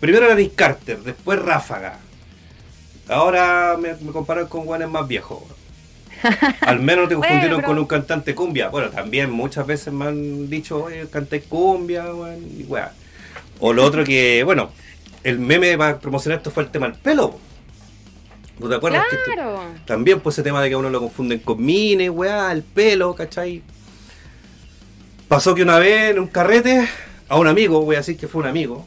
primero 0.00 0.26
era 0.26 0.34
Nick 0.34 0.54
Carter, 0.54 0.98
después 1.00 1.40
ráfaga. 1.40 1.98
Ahora 3.08 3.76
me, 3.80 3.94
me 3.94 4.12
comparan 4.12 4.46
con 4.46 4.66
weones 4.66 4.88
más 4.88 5.06
viejos. 5.06 5.42
Al 6.60 6.80
menos 6.80 7.08
te 7.08 7.14
confundieron 7.14 7.62
con 7.62 7.78
un 7.78 7.86
cantante 7.86 8.34
cumbia. 8.34 8.68
Bueno, 8.68 8.90
también 8.90 9.30
muchas 9.30 9.66
veces 9.66 9.92
me 9.92 10.06
han 10.06 10.48
dicho, 10.48 10.84
oye, 10.84 11.06
canté 11.08 11.42
cumbia, 11.42 12.12
weón, 12.12 12.44
y 12.58 12.64
weá. 12.64 12.92
O 13.60 13.72
lo 13.72 13.84
otro 13.84 14.04
que, 14.04 14.42
bueno, 14.44 14.70
el 15.24 15.38
meme 15.38 15.76
para 15.78 15.98
promocionar 15.98 16.38
esto 16.38 16.50
fue 16.50 16.64
el 16.64 16.70
tema 16.70 16.88
del 16.88 16.98
pelo. 16.98 17.38
¿No 18.58 18.68
te 18.68 18.74
acuerdas 18.74 19.04
que 19.10 19.18
también 19.84 20.20
pues 20.20 20.34
ese 20.36 20.42
tema 20.42 20.62
de 20.62 20.68
que 20.70 20.74
a 20.74 20.78
uno 20.78 20.88
lo 20.88 21.00
confunden 21.00 21.40
con 21.40 21.62
mine, 21.62 22.08
weá, 22.08 22.50
el 22.52 22.62
pelo, 22.62 23.14
¿cachai? 23.14 23.62
Pasó 25.28 25.54
que 25.54 25.62
una 25.62 25.78
vez 25.78 26.12
en 26.12 26.20
un 26.20 26.26
carrete, 26.28 26.88
a 27.28 27.36
un 27.36 27.46
amigo, 27.48 27.82
voy 27.82 27.96
a 27.96 27.98
decir 27.98 28.16
que 28.16 28.28
fue 28.28 28.40
un 28.42 28.48
amigo, 28.48 28.86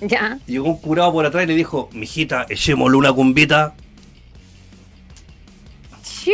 Ya. 0.00 0.38
llegó 0.46 0.66
un 0.68 0.78
curado 0.78 1.12
por 1.12 1.26
atrás 1.26 1.44
y 1.44 1.48
le 1.48 1.54
dijo, 1.54 1.90
mijita, 1.92 2.46
echémosle 2.48 2.96
una 2.96 3.12
cumbita. 3.12 3.74
Chiu. 6.02 6.32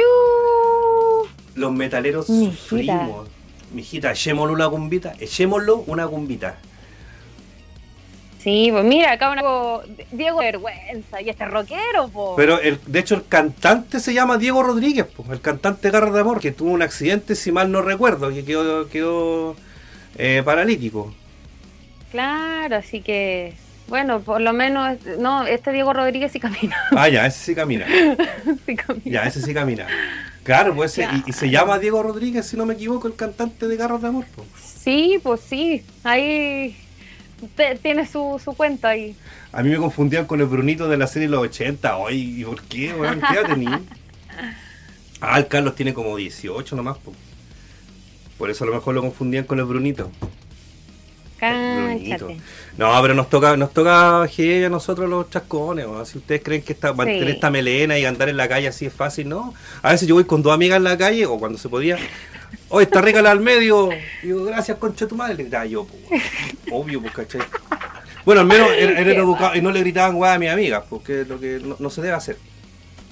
Los 1.57 1.73
metaleros 1.73 2.29
Mijita. 2.29 2.57
sufrimos. 2.63 3.29
Mijita, 3.73 4.13
echémosle 4.13 4.55
una 4.55 4.69
cumbita, 4.69 5.15
echémoslo 5.19 5.79
una 5.89 6.07
cumbita. 6.07 6.59
Sí, 8.39 8.69
pues 8.71 8.85
mira, 8.85 9.13
acá 9.13 9.31
una 9.31 9.43
Diego 10.13 10.39
vergüenza 10.39 11.21
y 11.21 11.29
este 11.29 11.45
rockero, 11.45 12.09
po. 12.13 12.37
Pero 12.37 12.61
el, 12.61 12.79
de 12.87 12.99
hecho 13.01 13.17
el 13.17 13.27
cantante 13.27 13.99
se 13.99 14.15
llama 14.15 14.39
Diego 14.39 14.63
Rodríguez, 14.63 15.07
pues, 15.17 15.29
el 15.31 15.41
cantante 15.41 15.91
Garra 15.91 16.13
de 16.13 16.21
Amor, 16.21 16.41
que 16.41 16.53
tuvo 16.53 16.71
un 16.71 16.83
accidente, 16.83 17.35
si 17.35 17.51
mal 17.51 17.71
no 17.73 17.83
recuerdo, 17.83 18.31
que 18.31 18.45
quedó, 18.45 18.89
quedó 18.89 19.57
eh, 20.17 20.43
paralítico. 20.45 21.13
Claro, 22.13 22.77
así 22.77 23.01
que, 23.03 23.55
bueno, 23.89 24.21
por 24.21 24.41
lo 24.41 24.53
menos, 24.53 24.97
no, 25.19 25.45
este 25.45 25.73
Diego 25.73 25.93
Rodríguez 25.93 26.33
sí 26.33 26.41
camina. 26.41 26.77
Ah, 26.93 27.09
ya, 27.09 27.27
ese 27.27 27.45
sí 27.45 27.55
camina. 27.55 27.87
sí 28.67 28.77
camina. 28.77 29.03
Ya, 29.05 29.23
ese 29.25 29.43
sí 29.43 29.53
camina. 29.53 29.87
Claro, 30.45 30.75
pues 30.75 30.97
ese- 30.97 31.09
y, 31.27 31.31
y 31.31 31.33
se 31.33 31.51
llama 31.51 31.79
Diego 31.79 32.03
Rodríguez, 32.03 32.47
si 32.47 32.57
no 32.57 32.65
me 32.65 32.75
equivoco, 32.75 33.09
el 33.09 33.17
cantante 33.17 33.67
de 33.69 33.77
Garras 33.77 34.01
de 34.01 34.09
Amor. 34.09 34.25
po. 34.35 34.45
Sí, 34.63 35.19
pues 35.23 35.41
sí, 35.41 35.83
ahí 36.05 36.75
te- 37.57 37.77
tiene 37.77 38.07
su, 38.07 38.41
su 38.43 38.53
cuenta 38.55 38.89
ahí. 38.89 39.15
A 39.53 39.63
mí 39.63 39.71
me 39.71 39.77
confundían 39.77 40.27
con 40.27 40.41
el 40.41 40.47
Brunito 40.47 40.89
de 40.89 40.97
la 40.97 41.07
serie 41.07 41.29
de 41.29 41.33
los 41.33 41.43
80. 41.45 41.97
Ay, 42.07 42.41
¿y 42.41 42.45
por 42.45 42.63
qué, 42.63 42.93
weón? 42.95 43.21
¿Qué 43.21 43.35
edad 43.39 43.49
tenía? 43.49 43.81
Ah, 45.21 45.37
el 45.39 45.49
Carlos 45.49 45.75
tiene 45.75 45.93
como 45.95 46.17
18 46.17 46.77
nomás. 46.77 46.97
po. 46.99 47.13
Por 48.39 48.51
eso 48.51 48.63
a 48.63 48.69
lo 48.69 48.75
mejor 48.75 48.95
lo 48.95 49.01
confundían 49.01 49.45
con 49.45 49.59
el 49.59 49.65
Brunito. 49.65 50.13
No, 52.77 53.01
pero 53.03 53.15
nos 53.15 53.29
toca, 53.31 53.57
nos 53.57 53.73
toca 53.73 54.27
heavy 54.29 54.65
a 54.65 54.69
nosotros 54.69 55.09
los 55.09 55.31
chascones. 55.31 55.87
weón. 55.87 56.07
Si 56.07 56.19
ustedes 56.19 56.43
creen 56.43 56.63
que 56.63 56.73
esta, 56.73 56.93
mantener 56.93 57.25
Sí. 57.27 57.31
esta 57.33 57.51
melena 57.51 57.99
y 57.99 58.05
andar 58.05 58.29
en 58.29 58.37
la 58.37 58.49
calle 58.49 58.69
así 58.69 58.87
es 58.87 58.93
fácil, 58.93 59.29
¿no? 59.29 59.55
A 59.83 59.93
veces 59.93 60.09
yo 60.09 60.15
voy 60.15 60.25
con 60.25 60.43
dos 60.43 60.53
amigas 60.53 60.77
en 60.79 60.85
la 60.85 60.97
calle, 60.99 61.27
o 61.27 61.39
cuando 61.39 61.59
se 61.59 61.69
podía. 61.69 61.97
Oye, 62.71 62.85
está 62.85 63.01
rica 63.01 63.21
la 63.23 63.31
al 63.31 63.41
medio. 63.41 63.91
Y 64.23 64.27
digo, 64.29 64.45
gracias, 64.45 64.79
concha 64.79 65.07
tu 65.07 65.17
madre. 65.17 65.35
Le 65.37 65.43
gritaba 65.45 65.67
yo, 65.67 65.87
weón. 66.11 66.23
Obvio, 66.71 67.01
pues, 67.03 67.13
¿cachai? 67.15 67.41
Bueno, 68.25 68.43
al 68.43 68.47
menos 68.47 68.69
era, 68.77 68.99
era 69.01 69.13
educado 69.23 69.57
y 69.57 69.63
no 69.63 69.71
le 69.71 69.81
gritaban 69.81 70.17
weá 70.17 70.35
a 70.35 70.39
mis 70.39 70.51
amigas, 70.51 70.85
porque 70.91 71.23
es 71.23 71.29
lo 71.29 71.41
que 71.41 71.61
no, 71.65 71.77
no 71.79 71.89
se 71.91 72.03
debe 72.03 72.15
hacer. 72.15 72.37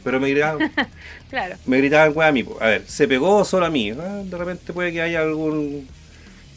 Pero 0.04 0.20
me 0.20 0.28
gritaban, 0.30 0.70
Claro. 1.30 1.56
me 1.66 1.78
gritaban 1.78 2.12
weá 2.14 2.28
a 2.28 2.32
mí. 2.32 2.44
A 2.60 2.66
ver, 2.66 2.84
¿se 2.86 3.08
pegó 3.08 3.44
solo 3.44 3.66
a 3.66 3.70
mí? 3.70 3.90
De 3.92 4.36
repente 4.38 4.72
puede 4.72 4.92
que 4.92 5.00
haya 5.02 5.20
algún. 5.22 5.88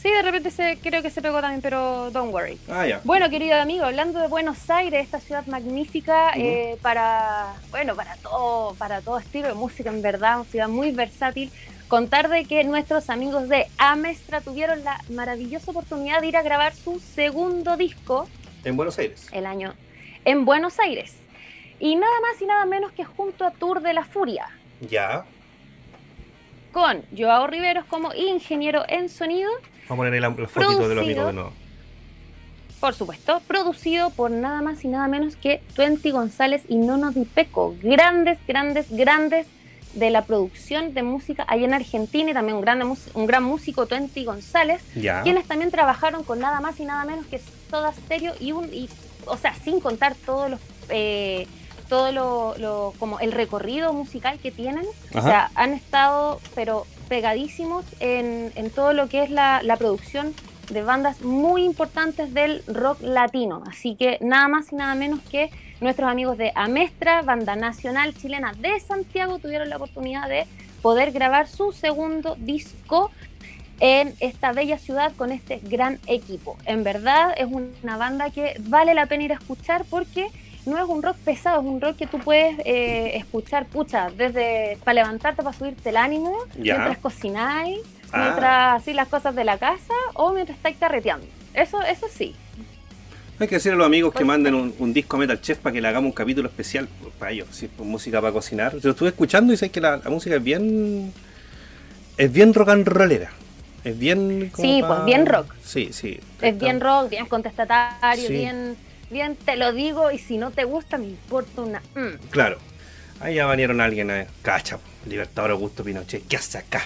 Sí, 0.02 0.10
de 0.10 0.22
repente 0.22 0.50
se, 0.50 0.78
creo 0.82 1.02
que 1.02 1.10
se 1.10 1.22
pegó 1.22 1.42
también, 1.42 1.62
pero 1.62 2.10
don't 2.12 2.34
worry. 2.34 2.58
Ah, 2.70 2.88
ya. 2.88 3.02
Bueno, 3.04 3.30
querido 3.30 3.56
amigo, 3.60 3.84
hablando 3.84 4.20
de 4.20 4.28
Buenos 4.28 4.70
Aires, 4.70 5.04
esta 5.04 5.20
ciudad 5.20 5.46
magnífica 5.48 6.32
eh, 6.38 6.78
para, 6.82 7.54
bueno, 7.70 7.96
para 7.98 8.16
todo, 8.16 8.76
para 8.76 9.02
todo 9.02 9.18
estilo 9.20 9.50
de 9.50 9.56
música, 9.56 9.90
en 9.90 10.02
verdad, 10.02 10.38
una 10.40 10.50
ciudad 10.50 10.70
muy 10.70 10.92
versátil. 10.92 11.52
Contar 11.90 12.30
de 12.30 12.46
que 12.46 12.64
nuestros 12.64 13.10
amigos 13.10 13.50
de 13.50 13.66
Amestra 13.78 14.40
tuvieron 14.42 14.84
la 14.86 15.02
maravillosa 15.10 15.72
oportunidad 15.72 16.22
de 16.22 16.28
ir 16.28 16.38
a 16.38 16.44
grabar 16.44 16.74
su 16.76 17.00
segundo 17.00 17.76
disco 17.78 18.30
En 18.64 18.78
Buenos 18.78 18.98
Aires. 19.00 19.28
el 19.34 19.46
año 19.46 19.74
en 20.24 20.46
Buenos 20.46 20.80
Aires. 20.80 21.16
Y 21.80 21.96
nada 21.96 22.14
más 22.22 22.42
y 22.42 22.46
nada 22.46 22.66
menos 22.66 22.92
que 22.94 23.04
junto 23.06 23.44
a 23.46 23.52
Tour 23.52 23.82
de 23.82 23.94
la 23.94 24.04
Furia, 24.06 24.48
Ya. 24.82 25.26
con 26.72 27.02
Joao 27.18 27.48
Riveros 27.48 27.86
como 27.86 28.14
ingeniero 28.14 28.84
en 28.88 29.10
sonido 29.10 29.50
a 29.96 29.98
poner 29.98 30.14
ahí 30.14 30.20
la, 30.20 30.30
la 30.30 30.48
fotito 30.48 30.88
de 30.88 30.96
los 30.96 31.04
amigos 31.04 31.28
de 31.28 31.34
nuevo. 31.34 31.52
por 32.80 32.94
supuesto, 32.94 33.42
producido 33.48 34.10
por 34.12 34.32
nada 34.32 34.62
más 34.62 34.84
y 34.86 34.88
nada 34.88 35.08
menos 35.08 35.36
que 35.36 35.62
Twenty 35.76 36.12
González 36.12 36.64
y 36.70 36.76
Nono 36.78 37.12
Di 37.12 37.26
Peco, 37.26 37.76
grandes, 37.82 38.38
grandes, 38.48 38.88
grandes 38.90 39.48
de 39.94 40.12
la 40.12 40.24
producción 40.24 40.94
de 40.94 41.02
música 41.04 41.44
allá 41.48 41.66
en 41.66 41.74
Argentina 41.74 42.30
y 42.30 42.34
también 42.34 42.56
un 42.58 42.62
gran, 42.62 42.82
un 42.82 43.26
gran 43.28 43.44
músico, 43.44 43.86
Twenty 43.88 44.24
González, 44.24 44.82
quienes 45.24 45.46
también 45.48 45.72
trabajaron 45.72 46.24
con 46.24 46.40
nada 46.40 46.62
más 46.62 46.80
y 46.80 46.86
nada 46.86 47.04
menos 47.06 47.26
que 47.26 47.42
Soda 47.70 47.92
Stereo 47.94 48.34
y 48.40 48.52
un, 48.52 48.72
y, 48.74 48.88
o 49.26 49.36
sea, 49.36 49.54
sin 49.56 49.80
contar 49.80 50.16
todos 50.16 50.52
los, 50.52 50.60
eh, 50.90 51.48
todo 51.90 52.12
lo, 52.12 52.56
lo- 52.60 52.94
como 53.00 53.20
el 53.20 53.32
recorrido 53.32 53.92
musical 53.94 54.38
que 54.40 54.52
tienen, 54.52 54.86
o 55.16 55.22
sea, 55.24 55.50
han 55.56 55.74
estado, 55.74 56.40
pero 56.54 56.86
pegadísimos 57.10 57.86
en, 58.00 58.52
todo 58.74 58.94
lo 58.94 59.10
que 59.10 59.24
es 59.24 59.30
la 59.30 59.76
producción 59.78 60.34
de 60.70 60.84
bandas 60.84 61.22
muy 61.22 61.64
importantes 61.64 62.34
del 62.34 62.64
rock 62.68 63.02
latino. 63.02 63.64
Así 63.68 63.96
que 63.96 64.18
nada 64.22 64.48
más 64.48 64.72
y 64.72 64.76
nada 64.76 64.96
menos 64.96 65.20
que 65.22 65.50
nuestros 65.82 66.10
amigos 66.10 66.38
de 66.38 66.52
Amestra, 66.56 67.22
banda 67.22 67.56
nacional 67.56 68.14
chilena 68.16 68.54
de 68.54 68.80
Santiago, 68.80 69.40
tuvieron 69.40 69.70
la 69.70 69.78
oportunidad 69.78 70.30
de 70.30 70.46
poder 70.82 71.12
grabar 71.12 71.48
su 71.48 71.72
segundo 71.72 72.36
disco 72.36 73.12
en 73.80 74.14
esta 74.20 74.52
bella 74.52 74.78
ciudad 74.78 75.14
con 75.16 75.32
este 75.32 75.60
gran 75.64 76.00
equipo. 76.08 76.58
En 76.66 76.84
verdad 76.84 77.34
es 77.38 77.48
una 77.48 77.98
banda 77.98 78.30
que 78.30 78.56
vale 78.60 78.94
la 78.94 79.06
pena 79.06 79.24
ir 79.24 79.32
a 79.32 79.36
escuchar 79.36 79.86
porque 79.90 80.28
no 80.66 80.78
es 80.78 80.84
un 80.90 81.02
rock 81.02 81.18
pesado, 81.18 81.62
es 81.62 81.66
un 81.68 81.82
rock 81.82 81.96
que 81.98 82.08
tú 82.08 82.20
puedes 82.20 82.58
eh, 82.66 83.18
escuchar, 83.18 83.66
pucha, 83.66 84.10
desde 84.16 84.78
para 84.84 84.94
levantarte, 84.96 85.42
para 85.44 85.56
subirte 85.58 85.90
el 85.90 85.98
ánimo, 85.98 86.36
Ya. 86.58 86.76
mientras 86.76 86.98
cocináis, 87.00 87.80
Ah. 88.12 88.22
mientras 88.24 88.82
así 88.82 88.94
las 88.94 89.08
cosas 89.08 89.36
de 89.36 89.44
la 89.44 89.58
casa 89.58 89.94
o 90.16 90.34
mientras 90.34 90.58
estáis 90.58 90.78
carreteando. 90.78 91.26
Eso, 91.54 91.82
eso 91.84 92.08
sí. 92.12 92.36
Hay 93.40 93.48
que 93.48 93.56
decirle 93.56 93.76
a 93.76 93.78
los 93.78 93.86
amigos 93.88 94.14
que 94.14 94.26
manden 94.26 94.54
un, 94.54 94.74
un 94.80 94.94
disco 94.94 95.16
Metal 95.18 95.40
Chef 95.40 95.60
para 95.60 95.74
que 95.74 95.80
le 95.82 95.88
hagamos 95.88 96.08
un 96.10 96.14
capítulo 96.14 96.50
especial 96.50 96.90
para 97.18 97.32
ellos, 97.32 97.48
sí, 97.52 97.70
pues, 97.70 97.88
música 97.88 98.20
para 98.20 98.34
cocinar. 98.34 98.78
Yo 98.80 98.90
estuve 98.92 99.10
escuchando 99.10 99.54
y 99.54 99.58
sé 99.58 99.70
que 99.72 99.80
la, 99.80 99.98
la 99.98 100.10
música 100.10 100.36
es 100.36 100.44
bien. 100.44 101.14
Es 102.18 102.32
bien 102.34 102.54
rock 102.54 102.70
and 102.70 102.86
rollera. 102.88 103.32
Es 103.86 103.98
bien. 103.98 104.50
como 104.54 104.68
Sí, 104.68 104.84
pues, 104.86 105.06
bien 105.06 105.26
rock. 105.26 105.54
Sí, 105.64 105.90
sí. 105.94 106.20
Es 106.42 106.60
bien 106.60 106.82
rock, 106.82 107.10
bien 107.10 107.28
contestatario, 107.28 108.28
Sí. 108.28 108.34
bien, 108.34 108.76
bien 109.10 109.36
te 109.36 109.56
lo 109.56 109.74
digo 109.74 110.12
y 110.12 110.18
si 110.20 110.38
no 110.38 110.52
te 110.52 110.64
gusta 110.64 110.98
me 110.98 111.06
importa 111.06 111.62
una... 111.62 111.80
mm. 111.96 112.28
Claro. 112.30 112.58
Ahí 113.20 113.36
ya 113.36 113.46
banearon 113.46 113.82
a 113.82 113.86
alguien, 113.86 114.10
eh. 114.12 114.28
cacha, 114.42 114.80
Libertador 115.06 115.52
Augusto 115.52 115.84
Pinochet. 115.84 116.26
¿Qué 116.28 116.38
hace 116.38 116.58
acá? 116.60 116.84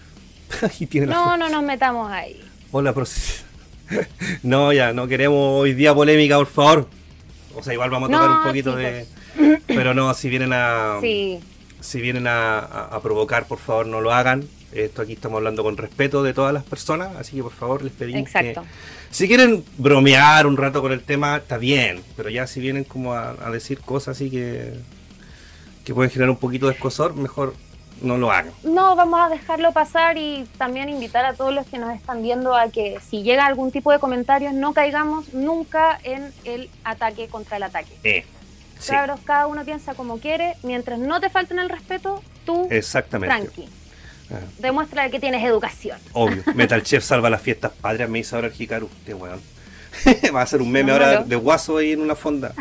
y 0.80 0.86
tiene 0.86 1.06
la 1.06 1.14
No, 1.14 1.36
no 1.36 1.48
nos 1.48 1.62
metamos 1.62 2.10
ahí. 2.10 2.40
Hola, 2.72 2.92
No, 4.42 4.72
ya, 4.72 4.92
no 4.92 5.06
queremos 5.08 5.60
hoy 5.62 5.74
día 5.74 5.94
polémica, 5.94 6.36
por 6.36 6.46
favor. 6.46 6.88
O 7.54 7.62
sea, 7.62 7.72
igual 7.72 7.90
vamos 7.90 8.08
a 8.08 8.12
tocar 8.12 8.28
No, 8.30 8.36
un 8.38 8.42
poquito 8.46 8.76
de. 8.76 9.06
Pero 9.66 9.94
no, 9.94 10.12
si 10.14 10.28
vienen 10.28 10.52
a. 10.52 10.98
Sí, 11.00 11.40
Si 11.80 12.00
vienen 12.00 12.26
a, 12.26 12.58
a- 12.60 12.84
a 12.96 13.00
provocar, 13.00 13.46
por 13.46 13.58
favor, 13.58 13.86
no 13.86 14.00
lo 14.00 14.12
hagan. 14.12 14.48
Esto 14.72 15.02
aquí 15.02 15.14
estamos 15.14 15.38
hablando 15.38 15.64
con 15.64 15.76
respeto 15.76 16.22
de 16.22 16.32
todas 16.32 16.54
las 16.54 16.62
personas, 16.62 17.16
así 17.16 17.36
que 17.36 17.42
por 17.42 17.52
favor 17.52 17.82
les 17.82 17.92
pedimos 17.92 18.22
exacto. 18.22 18.62
que. 18.62 18.68
Si 19.10 19.26
quieren 19.26 19.64
bromear 19.76 20.46
un 20.46 20.56
rato 20.56 20.80
con 20.80 20.92
el 20.92 21.02
tema, 21.02 21.36
está 21.36 21.58
bien. 21.58 22.02
Pero 22.16 22.30
ya 22.30 22.46
si 22.46 22.60
vienen 22.60 22.84
como 22.84 23.14
a, 23.14 23.30
a 23.30 23.50
decir 23.50 23.80
cosas 23.80 24.16
así 24.16 24.30
que. 24.30 24.74
que 25.84 25.94
pueden 25.94 26.10
generar 26.10 26.30
un 26.30 26.36
poquito 26.36 26.66
de 26.66 26.74
escosor, 26.74 27.14
mejor 27.14 27.54
no 28.02 28.16
lo 28.16 28.30
hagan. 28.30 28.52
No, 28.62 28.96
vamos 28.96 29.20
a 29.20 29.28
dejarlo 29.28 29.72
pasar 29.72 30.16
y 30.16 30.46
también 30.58 30.88
invitar 30.88 31.24
a 31.24 31.34
todos 31.34 31.54
los 31.54 31.66
que 31.66 31.78
nos 31.78 31.94
están 31.94 32.22
viendo 32.22 32.54
a 32.54 32.70
que 32.70 32.98
si 33.08 33.22
llega 33.22 33.46
algún 33.46 33.70
tipo 33.70 33.92
de 33.92 33.98
comentarios 33.98 34.52
no 34.52 34.72
caigamos 34.72 35.32
nunca 35.34 35.98
en 36.02 36.32
el 36.44 36.70
ataque 36.84 37.28
contra 37.28 37.56
el 37.56 37.64
ataque. 37.64 37.92
Eh. 38.04 38.24
Sí, 38.78 38.94
cada 39.24 39.46
uno 39.46 39.62
piensa 39.64 39.92
como 39.92 40.18
quiere, 40.20 40.54
mientras 40.62 40.98
no 40.98 41.20
te 41.20 41.28
falten 41.28 41.58
el 41.58 41.68
respeto, 41.68 42.22
tú 42.46 42.66
exactamente. 42.70 43.36
tranqui. 43.36 43.68
Ah. 44.32 44.38
Demuestra 44.58 45.10
que 45.10 45.18
tienes 45.20 45.44
educación. 45.44 45.98
Obvio. 46.12 46.42
Metal 46.54 46.82
Chef 46.82 47.02
salva 47.04 47.30
las 47.30 47.42
fiestas 47.42 47.72
patrias, 47.80 48.08
me 48.08 48.18
dice 48.18 48.34
ahora 48.34 48.48
el 48.48 48.54
Hikaru. 48.56 48.88
Qué 49.04 49.14
weón. 49.14 49.40
Va 50.34 50.42
a 50.42 50.46
ser 50.46 50.62
un 50.62 50.70
meme 50.70 50.88
No, 50.88 50.92
ahora 50.94 51.20
no. 51.20 51.26
de 51.26 51.36
guaso 51.36 51.76
ahí 51.78 51.92
en 51.92 52.00
una 52.00 52.14
fonda. 52.14 52.52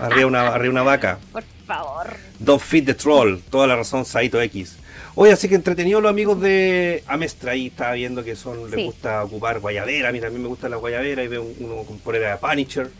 Arriba 0.00 0.26
una, 0.26 0.48
arriba 0.48 0.72
una 0.72 0.82
vaca. 0.82 1.18
Por 1.32 1.44
favor. 1.66 2.16
Don't 2.38 2.60
feed 2.60 2.84
the 2.86 2.94
troll. 2.94 3.38
Toda 3.50 3.66
la 3.66 3.76
razón, 3.76 4.04
Saito 4.04 4.40
X. 4.42 4.76
Oye, 5.14 5.32
así 5.32 5.48
que 5.48 5.54
entretenido 5.54 6.00
los 6.00 6.10
amigos 6.10 6.40
de 6.40 7.02
Amestra 7.06 7.52
ahí. 7.52 7.68
Estaba 7.68 7.92
viendo 7.92 8.24
que 8.24 8.34
son, 8.36 8.64
les 8.70 8.74
Sí. 8.74 8.84
gusta 8.86 9.22
ocupar 9.24 9.60
guayabera. 9.60 10.08
A 10.08 10.12
mí 10.12 10.20
también 10.20 10.42
me 10.42 10.48
gusta 10.48 10.68
la 10.68 10.76
guayabera. 10.76 11.22
Y 11.22 11.28
veo 11.28 11.46
uno 11.60 11.82
con 11.84 11.98
polera 11.98 12.30
de 12.32 12.36
Punisher. 12.38 12.90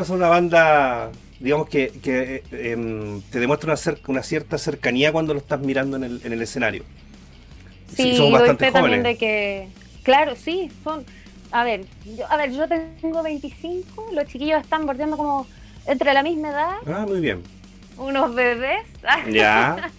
Es 0.00 0.08
una 0.08 0.28
banda, 0.28 1.10
digamos 1.42 1.68
que, 1.68 1.88
que 2.02 2.42
eh, 2.52 2.72
em, 2.72 3.20
te 3.30 3.40
demuestra 3.40 3.74
una, 3.74 3.98
una 4.06 4.22
cierta 4.22 4.58
cercanía 4.58 5.12
cuando 5.12 5.34
lo 5.34 5.40
estás 5.40 5.60
mirando 5.60 5.96
en 5.96 6.04
el, 6.04 6.20
en 6.24 6.32
el 6.32 6.40
escenario. 6.42 6.84
Sí, 7.94 8.14
doy 8.16 8.32
bastante 8.32 8.70
jóvenes. 8.70 9.02
de 9.02 9.16
que, 9.18 9.68
claro, 10.02 10.34
sí, 10.36 10.70
son, 10.82 11.04
a 11.50 11.64
ver, 11.64 11.84
yo, 12.16 12.30
a 12.30 12.36
ver, 12.36 12.52
yo 12.52 12.66
tengo 12.68 13.22
25, 13.22 14.08
los 14.12 14.26
chiquillos 14.26 14.62
están 14.62 14.86
bordeando 14.86 15.16
como 15.16 15.46
entre 15.86 16.12
la 16.14 16.22
misma 16.22 16.50
edad, 16.50 16.76
Ah, 16.86 17.04
muy 17.06 17.20
bien. 17.20 17.42
unos 17.98 18.34
bebés, 18.34 18.86
Ya. 19.30 19.90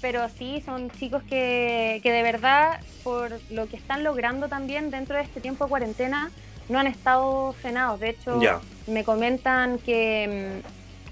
pero 0.00 0.28
sí, 0.38 0.62
son 0.64 0.90
chicos 0.92 1.22
que, 1.24 2.00
que 2.02 2.10
de 2.12 2.22
verdad, 2.22 2.80
por 3.04 3.38
lo 3.50 3.66
que 3.68 3.76
están 3.76 4.02
logrando 4.02 4.48
también 4.48 4.90
dentro 4.90 5.16
de 5.16 5.22
este 5.24 5.40
tiempo 5.40 5.64
de 5.64 5.68
cuarentena, 5.70 6.30
no 6.68 6.78
han 6.78 6.86
estado 6.86 7.52
frenados. 7.54 8.00
De 8.00 8.10
hecho, 8.10 8.40
me 8.86 9.04
comentan 9.04 9.78
que, 9.78 10.62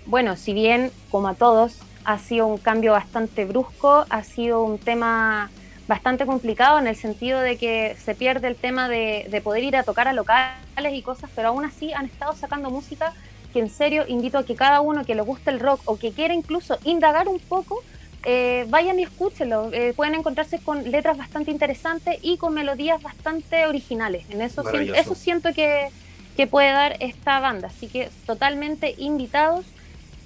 mm, 0.07 0.11
bueno, 0.11 0.37
si 0.37 0.53
bien, 0.53 0.91
como 1.11 1.29
a 1.29 1.35
todos, 1.35 1.79
ha 2.05 2.19
sido 2.19 2.47
un 2.47 2.59
cambio 2.59 2.93
bastante 2.93 3.45
brusco, 3.45 4.07
ha 4.09 4.25
sido 4.25 4.63
un 4.63 4.79
tema 4.79 5.51
bastante 5.87 6.25
complicado 6.25 6.79
en 6.79 6.87
el 6.87 6.97
sentido 6.97 7.41
de 7.41 7.57
que 7.57 7.97
se 8.03 8.15
pierde 8.15 8.49
el 8.49 8.57
tema 8.57 8.89
de, 8.89 9.27
de 9.31 9.41
poder 9.41 9.65
ir 9.65 9.77
a 9.77 9.83
tocar 9.83 10.09
a 10.09 10.13
locales 10.13 10.93
y 10.93 11.03
cosas, 11.03 11.31
pero 11.35 11.49
aún 11.49 11.65
así 11.65 11.93
han 11.93 12.07
estado 12.07 12.33
sacando 12.35 12.71
música 12.71 13.13
que 13.53 13.59
en 13.59 13.69
serio 13.69 14.05
invito 14.07 14.39
a 14.39 14.45
que 14.45 14.55
cada 14.55 14.81
uno 14.81 15.05
que 15.05 15.15
le 15.15 15.23
guste 15.23 15.51
el 15.51 15.61
rock 15.61 15.81
o 15.85 15.99
que 15.99 16.13
quiera 16.13 16.33
incluso 16.33 16.79
indagar 16.85 17.29
un 17.29 17.41
poco, 17.41 17.83
eh, 18.25 18.67
vayan 18.69 18.99
y 19.01 19.05
escúchenlo. 19.05 19.71
Eh, 19.73 19.93
pueden 19.97 20.15
encontrarse 20.15 20.59
con 20.59 20.91
letras 20.91 21.17
bastante 21.17 21.51
interesantes 21.51 22.19
y 22.23 22.37
con 22.37 22.55
melodías 22.55 23.03
bastante 23.03 23.67
originales. 23.67 24.25
En 24.31 24.43
eso, 24.43 24.63
siento, 24.63 24.73
Maravilloso. 24.73 25.01
eso 25.01 25.15
siento 25.15 25.55
que, 25.55 25.89
que 26.37 26.47
puede 26.47 26.71
dar 26.71 26.97
esta 27.01 27.41
banda. 27.41 27.69
Así 27.69 27.89
que 27.89 28.11
totalmente 28.27 28.95
invitados. 28.99 29.65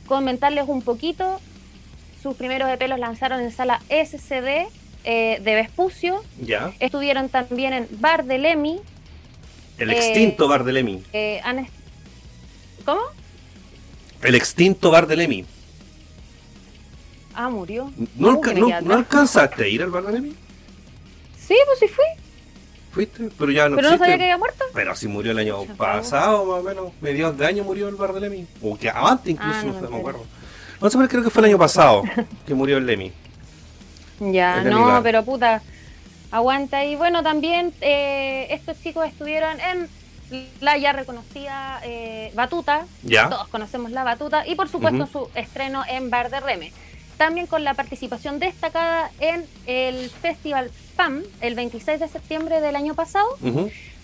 Comentarles 0.06 0.68
un 0.68 0.82
poquito. 0.82 1.40
Sus 2.22 2.36
primeros 2.36 2.68
EP 2.70 2.88
los 2.88 2.98
lanzaron 2.98 3.40
en 3.40 3.52
sala 3.52 3.80
SCD 3.88 4.66
eh, 5.04 5.40
de 5.40 5.54
Vespucio. 5.54 6.22
Ya. 6.40 6.72
Estuvieron 6.80 7.28
también 7.28 7.72
en 7.72 7.88
Bar 8.00 8.24
de 8.24 8.38
Lemi. 8.38 8.80
El 9.78 9.90
extinto 9.90 10.48
bar 10.48 10.64
de 10.64 10.72
¿Cómo? 12.84 13.00
El 14.22 14.34
extinto 14.34 14.90
bar 14.90 15.06
de. 15.06 15.44
Ah, 17.34 17.48
murió. 17.50 17.92
¿Nunca, 18.14 18.38
Uh, 18.38 18.40
que 18.40 18.54
me 18.54 18.60
no, 18.60 18.66
queda 18.66 18.80
¿No 18.80 18.94
atrás. 18.94 18.98
alcanzaste 18.98 19.64
a 19.64 19.68
ir 19.68 19.82
al 19.82 19.90
bar 19.90 20.04
de 20.04 20.12
Lemmy? 20.12 20.34
Sí, 21.36 21.56
pues 21.66 21.78
sí 21.80 21.88
fui. 21.88 22.04
¿Fuiste? 22.92 23.28
Pero 23.36 23.50
ya 23.50 23.68
no 23.68 23.76
pero 23.76 23.90
no 23.90 23.98
sabía 23.98 24.16
que 24.16 24.22
había 24.24 24.38
muerto. 24.38 24.64
Pero 24.72 24.94
si 24.94 25.08
murió 25.08 25.32
el 25.32 25.38
año 25.38 25.64
pasado, 25.76 26.44
más 26.44 26.60
o 26.60 26.62
menos, 26.62 26.92
mediados 27.00 27.36
de 27.36 27.46
año 27.46 27.64
murió 27.64 27.88
el 27.88 27.96
bar 27.96 28.12
de 28.12 28.20
Lemmy. 28.20 28.46
O 28.62 28.78
que 28.78 28.88
antes 28.88 29.32
incluso, 29.32 29.58
Ah, 29.58 29.62
no 29.64 29.72
me 29.74 29.80
no 29.82 29.90
me 29.90 29.96
acuerdo. 29.98 30.24
No 30.80 30.90
sé, 30.90 30.96
pero 30.96 31.08
creo 31.08 31.22
que 31.24 31.30
fue 31.30 31.40
el 31.42 31.46
año 31.50 31.58
pasado 31.58 32.02
que 32.46 32.54
murió 32.54 32.78
el 32.78 32.86
Lemmy. 32.86 33.12
Ya, 34.20 34.62
El 34.62 34.70
no, 34.70 35.00
pero 35.02 35.24
puta, 35.24 35.60
aguanta. 36.30 36.84
Y 36.84 36.94
bueno, 36.96 37.22
también 37.22 37.72
eh, 37.80 38.46
estos 38.50 38.80
chicos 38.80 39.06
estuvieron 39.08 39.58
en 39.60 39.88
la 40.60 40.78
ya 40.78 40.92
reconocida 40.92 41.80
eh, 41.84 42.30
Batuta. 42.34 42.86
Ya. 43.02 43.28
Todos 43.28 43.48
conocemos 43.48 43.90
la 43.90 44.04
Batuta. 44.04 44.46
Y 44.46 44.54
por 44.54 44.68
supuesto 44.68 45.06
su 45.06 45.28
estreno 45.34 45.82
en 45.88 46.10
Bar 46.10 46.30
de 46.30 46.40
Reme. 46.40 46.72
También 47.16 47.46
con 47.46 47.62
la 47.64 47.74
participación 47.74 48.38
destacada 48.38 49.10
en 49.20 49.44
el 49.66 50.10
Festival 50.10 50.70
FAM 50.96 51.22
el 51.40 51.54
26 51.54 52.00
de 52.00 52.08
septiembre 52.08 52.60
del 52.60 52.74
año 52.76 52.94
pasado, 52.94 53.26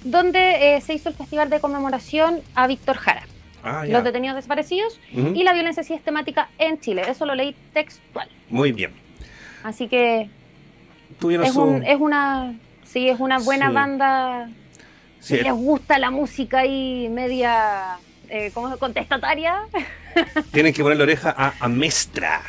donde 0.05 0.77
eh, 0.77 0.81
se 0.81 0.95
hizo 0.95 1.09
el 1.09 1.15
festival 1.15 1.51
de 1.51 1.61
conmemoración 1.61 2.41
a 2.55 2.67
Víctor 2.67 2.97
Jara, 2.97 3.23
Ah, 3.63 3.85
los 3.87 4.03
detenidos 4.05 4.37
desaparecidos 4.37 4.99
y 5.13 5.43
la 5.45 5.53
violencia 5.53 5.83
sistemática 5.83 6.49
en 6.59 6.81
Chile. 6.81 7.03
Eso 7.09 7.27
lo 7.27 7.35
leí 7.35 7.55
textual. 7.75 8.27
Muy 8.49 8.73
bien. 8.73 8.93
Así 9.63 9.87
que 9.89 10.31
Tuvieron 11.19 11.45
es, 11.45 11.53
su... 11.53 11.61
un, 11.63 11.85
es 11.85 12.01
una 12.01 12.55
sí 12.85 13.09
es 13.11 13.21
una 13.21 13.39
buena 13.39 13.69
Sí. 13.69 13.75
banda 13.75 14.49
sí, 15.21 15.37
si 15.37 15.43
les 15.43 15.53
gusta 15.53 15.99
la 15.99 16.11
música 16.11 16.61
ahí 16.61 17.09
media 17.11 17.99
eh, 18.31 18.51
¿cómo 18.55 18.71
se- 18.73 18.79
contestataria 18.79 19.57
Tienen 20.53 20.73
que 20.73 20.83
ponerle 20.83 21.03
oreja 21.03 21.35
a 21.37 21.53
Amestra. 21.61 22.41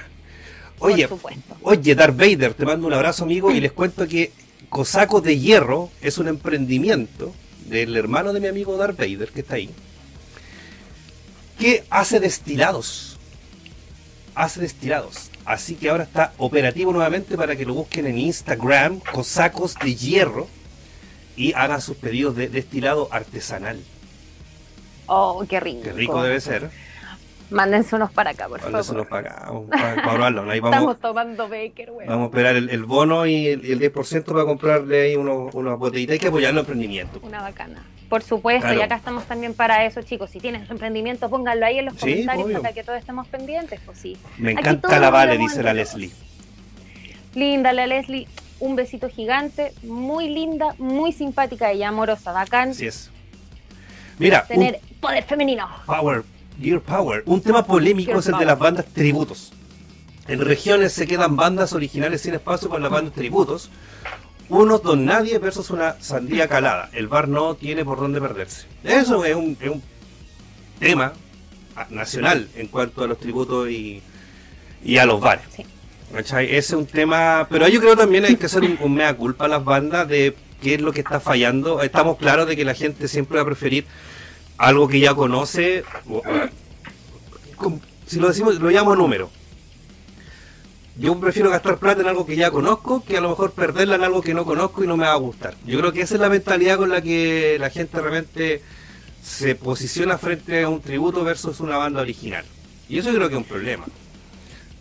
Oye, 0.81 1.07
por 1.07 1.17
supuesto 1.17 1.55
oye, 1.61 1.95
Darth 1.95 2.17
Vader, 2.17 2.53
te 2.53 2.65
mando 2.65 2.87
un 2.87 2.93
abrazo, 2.93 3.23
amigo, 3.23 3.51
y 3.51 3.61
les 3.61 3.71
cuento 3.71 4.07
que 4.07 4.31
Cosacos 4.69 5.23
de 5.23 5.37
Hierro 5.39 5.89
es 6.01 6.17
un 6.17 6.27
emprendimiento 6.27 7.33
del 7.67 7.95
hermano 7.95 8.33
de 8.33 8.39
mi 8.39 8.47
amigo 8.47 8.77
Darth 8.77 8.97
Vader, 8.97 9.29
que 9.29 9.41
está 9.41 9.55
ahí, 9.55 9.69
que 11.59 11.83
hace 11.89 12.19
destilados. 12.19 13.17
Hace 14.33 14.61
destilados. 14.61 15.29
Así 15.45 15.75
que 15.75 15.89
ahora 15.89 16.03
está 16.03 16.33
operativo 16.37 16.93
nuevamente 16.93 17.35
para 17.35 17.55
que 17.55 17.65
lo 17.65 17.73
busquen 17.73 18.07
en 18.07 18.17
Instagram, 18.17 18.99
Cosacos 18.99 19.75
de 19.75 19.95
Hierro, 19.95 20.47
y 21.35 21.53
hagan 21.53 21.81
sus 21.81 21.97
pedidos 21.97 22.35
de 22.35 22.47
destilado 22.49 23.07
artesanal. 23.11 23.79
oh 25.07 25.45
qué 25.49 25.59
rico 25.59 25.81
Qué 25.83 25.93
rico 25.93 26.23
debe 26.23 26.39
ser. 26.39 26.69
Mándense 27.51 27.95
unos 27.95 28.11
para 28.11 28.31
acá 28.31 28.47
por 28.47 28.59
favor 28.59 28.93
nos 28.95 29.07
pagamos 29.07 29.69
para, 29.69 29.95
para 29.95 30.01
probarlo. 30.13 30.41
Ahí 30.49 30.57
estamos 30.57 30.71
vamos, 30.79 30.99
tomando 30.99 31.47
Baker 31.49 31.91
weón. 31.91 32.07
vamos 32.09 32.23
a 32.23 32.25
esperar 32.29 32.55
el, 32.55 32.69
el 32.69 32.83
bono 32.85 33.25
y 33.25 33.47
el, 33.47 33.65
el 33.65 33.79
10% 33.93 34.23
para 34.25 34.45
comprarle 34.45 35.01
ahí 35.01 35.15
unos, 35.15 35.53
unas 35.53 35.77
botellitas. 35.77 36.13
Hay 36.13 36.19
que 36.19 36.27
apoyar 36.29 36.53
los 36.53 36.61
emprendimientos. 36.61 37.21
una 37.23 37.41
bacana 37.41 37.83
por 38.09 38.23
supuesto 38.23 38.67
Claro. 38.67 38.79
y 38.79 38.83
acá 38.83 38.95
estamos 38.95 39.23
también 39.25 39.53
para 39.53 39.85
eso 39.85 40.01
chicos 40.01 40.29
si 40.31 40.39
tienes 40.39 40.69
emprendimiento 40.69 41.29
pónganlo 41.29 41.65
ahí 41.65 41.79
en 41.79 41.85
los 41.85 41.93
Sí, 41.95 41.99
comentarios 42.01 42.45
obvio. 42.45 42.61
para 42.61 42.73
que 42.73 42.83
todos 42.83 42.99
estemos 42.99 43.25
pendientes 43.27 43.79
pues 43.85 43.97
sí 43.99 44.17
Me 44.37 44.51
encanta 44.51 44.99
la 44.99 45.09
Vale, 45.09 45.37
dice 45.37 45.63
la. 45.63 45.73
Leslie. 45.73 46.11
linda 47.35 47.71
la 47.73 47.87
Leslie 47.87 48.27
un 48.59 48.75
besito 48.75 49.09
gigante 49.09 49.73
muy 49.83 50.27
linda 50.29 50.75
muy 50.77 51.13
simpática 51.13 51.73
y 51.73 51.83
amorosa 51.83 52.31
bacán 52.31 52.69
Así 52.71 52.87
es. 52.87 53.09
Mira, 54.19 54.41
un 54.41 54.47
tener 54.47 54.79
poder 54.99 55.23
femenino 55.23 55.67
power, 55.85 56.23
Gear 56.59 56.81
Power. 56.81 57.23
Un 57.25 57.41
tema 57.41 57.65
polémico 57.65 58.19
es 58.19 58.27
el 58.27 58.37
de 58.37 58.45
las 58.45 58.57
bandas 58.57 58.85
tributos. 58.87 59.51
En 60.27 60.39
regiones 60.39 60.93
se 60.93 61.07
quedan 61.07 61.35
bandas 61.35 61.73
originales 61.73 62.21
sin 62.21 62.33
espacio 62.33 62.69
con 62.69 62.81
las 62.81 62.91
bandas 62.91 63.13
tributos. 63.13 63.69
Unos 64.49 64.83
don 64.83 65.05
nadie 65.05 65.37
versus 65.39 65.69
una 65.69 65.95
sandía 66.01 66.47
calada. 66.47 66.89
El 66.93 67.07
bar 67.07 67.27
no 67.27 67.55
tiene 67.55 67.85
por 67.85 67.99
dónde 67.99 68.19
perderse. 68.19 68.67
Eso 68.83 69.23
es 69.25 69.35
un, 69.35 69.57
es 69.59 69.69
un 69.69 69.81
tema 70.79 71.13
nacional 71.89 72.49
en 72.55 72.67
cuanto 72.67 73.03
a 73.03 73.07
los 73.07 73.17
tributos 73.17 73.69
y, 73.69 74.01
y 74.83 74.97
a 74.97 75.05
los 75.05 75.21
bares. 75.21 75.45
Sí. 75.55 75.65
Ese 76.17 76.57
es 76.57 76.71
un 76.71 76.85
tema, 76.85 77.47
pero 77.49 77.67
yo 77.69 77.79
creo 77.79 77.95
también 77.95 78.25
hay 78.25 78.35
que 78.35 78.47
hacer 78.47 78.63
un, 78.63 78.77
un 78.81 78.93
mea 78.93 79.15
culpa 79.15 79.45
a 79.45 79.47
las 79.47 79.63
bandas 79.63 80.07
de 80.07 80.35
qué 80.61 80.75
es 80.75 80.81
lo 80.81 80.91
que 80.91 80.99
está 80.99 81.19
fallando. 81.21 81.81
Estamos 81.81 82.17
claros 82.17 82.47
de 82.47 82.55
que 82.57 82.65
la 82.65 82.73
gente 82.73 83.07
siempre 83.07 83.37
va 83.37 83.43
a 83.43 83.45
preferir 83.45 83.85
algo 84.57 84.87
que 84.87 84.99
ya 84.99 85.13
conoce. 85.13 85.83
si 88.07 88.19
lo 88.19 88.27
decimos, 88.27 88.59
lo 88.59 88.69
llamo 88.69 88.95
número. 88.95 89.29
Yo 90.97 91.17
prefiero 91.19 91.49
gastar 91.49 91.77
plata 91.77 92.01
en 92.01 92.07
algo 92.07 92.25
que 92.25 92.35
ya 92.35 92.51
conozco 92.51 93.03
que 93.03 93.17
a 93.17 93.21
lo 93.21 93.29
mejor 93.29 93.51
perderla 93.53 93.95
en 93.95 94.03
algo 94.03 94.21
que 94.21 94.33
no 94.33 94.45
conozco 94.45 94.83
y 94.83 94.87
no 94.87 94.97
me 94.97 95.05
va 95.05 95.13
a 95.13 95.17
gustar. 95.17 95.55
Yo 95.65 95.79
creo 95.79 95.93
que 95.93 96.01
esa 96.01 96.15
es 96.15 96.21
la 96.21 96.29
mentalidad 96.29 96.77
con 96.77 96.89
la 96.89 97.01
que 97.01 97.57
la 97.59 97.69
gente 97.69 97.99
realmente 97.99 98.61
se 99.23 99.55
posiciona 99.55 100.17
frente 100.17 100.63
a 100.63 100.69
un 100.69 100.81
tributo 100.81 101.23
versus 101.23 101.59
una 101.59 101.77
banda 101.77 102.01
original. 102.01 102.43
Y 102.89 102.97
eso 102.99 103.09
yo 103.09 103.15
creo 103.17 103.29
que 103.29 103.35
es 103.35 103.41
un 103.41 103.45
problema. 103.45 103.85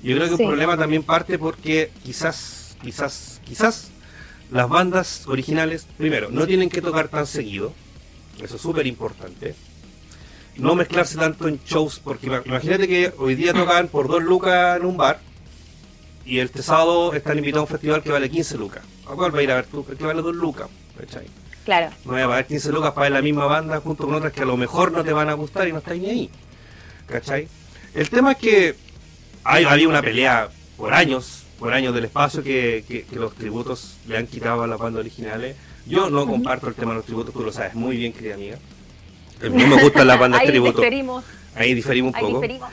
Yo 0.02 0.16
creo 0.16 0.28
que 0.28 0.36
Sí. 0.36 0.42
un 0.42 0.48
problema 0.48 0.76
también 0.76 1.04
parte 1.04 1.38
porque 1.38 1.90
quizás, 2.02 2.76
quizás, 2.82 3.40
quizás 3.44 3.90
las 4.50 4.68
bandas 4.68 5.26
originales, 5.28 5.86
primero, 5.96 6.28
no 6.30 6.46
tienen 6.46 6.70
que 6.70 6.82
tocar 6.82 7.08
tan 7.08 7.26
seguido. 7.26 7.72
Eso 8.42 8.56
es 8.56 8.62
súper 8.62 8.86
importante. 8.86 9.54
No 10.56 10.74
mezclarse 10.74 11.16
tanto 11.16 11.48
en 11.48 11.60
shows, 11.64 12.00
porque 12.02 12.26
ima- 12.26 12.42
imagínate 12.44 12.86
que 12.88 13.12
hoy 13.18 13.34
día 13.34 13.52
tocan 13.52 13.88
por 13.88 14.08
dos 14.08 14.22
lucas 14.22 14.78
en 14.78 14.84
un 14.86 14.96
bar 14.96 15.20
y 16.24 16.38
el 16.38 16.50
sábado 16.50 17.14
están 17.14 17.38
invitados 17.38 17.62
a 17.62 17.72
un 17.72 17.78
festival 17.78 18.02
que 18.02 18.10
vale 18.10 18.28
15 18.30 18.58
lucas. 18.58 18.82
¿A 19.06 19.14
cuál 19.14 19.34
va 19.34 19.38
a 19.38 19.42
ir 19.42 19.50
a 19.50 19.56
ver 19.56 19.66
tú? 19.66 19.84
El 19.88 19.96
que 19.96 20.04
vale 20.04 20.22
2 20.22 20.34
lucas. 20.36 20.68
¿cachai? 20.98 21.26
Claro. 21.64 21.90
No 22.04 22.12
voy 22.12 22.20
a 22.22 22.26
pagar 22.28 22.46
15 22.46 22.72
lucas 22.72 22.92
para 22.92 23.04
ver 23.04 23.12
la 23.12 23.22
misma 23.22 23.46
banda 23.46 23.80
junto 23.80 24.04
con 24.06 24.14
otras 24.14 24.32
que 24.32 24.42
a 24.42 24.46
lo 24.46 24.56
mejor 24.56 24.92
no 24.92 25.02
te 25.04 25.12
van 25.12 25.28
a 25.28 25.34
gustar 25.34 25.66
y 25.68 25.72
no 25.72 25.78
estáis 25.78 26.02
ni 26.02 26.10
ahí. 26.10 26.30
¿Cachai? 27.06 27.48
El 27.94 28.10
tema 28.10 28.32
es 28.32 28.38
que 28.38 28.76
hay, 29.44 29.64
había 29.64 29.88
una 29.88 30.02
pelea 30.02 30.48
por 30.76 30.92
años, 30.92 31.44
por 31.58 31.72
años 31.72 31.94
del 31.94 32.04
espacio 32.04 32.42
que, 32.42 32.84
que- 32.86 33.04
que 33.04 33.16
los 33.16 33.34
tributos 33.34 33.96
le 34.06 34.18
han 34.18 34.26
quitado 34.26 34.62
a 34.62 34.66
las 34.66 34.78
bandas 34.78 35.00
originales. 35.00 35.56
Yo 35.86 36.10
no 36.10 36.26
comparto 36.26 36.68
el 36.68 36.74
tema 36.74 36.92
de 36.92 36.96
los 36.98 37.06
tributos, 37.06 37.32
tú 37.34 37.42
lo 37.42 37.52
sabes 37.52 37.74
muy 37.74 37.96
bien, 37.96 38.12
querida 38.12 38.34
amiga. 38.34 38.58
Eh, 39.42 39.50
No 39.50 39.66
me 39.66 39.82
gustan 39.82 40.06
las 40.06 40.18
bandas 40.18 40.40
Ahí 40.42 40.46
tributo. 40.48 40.78
diferimos, 40.78 41.24
Ahí 41.56 41.74
diferimos 41.74 42.10
un 42.12 42.16
ahí 42.16 42.22
poco. 42.24 42.40
diferimos. 42.40 42.70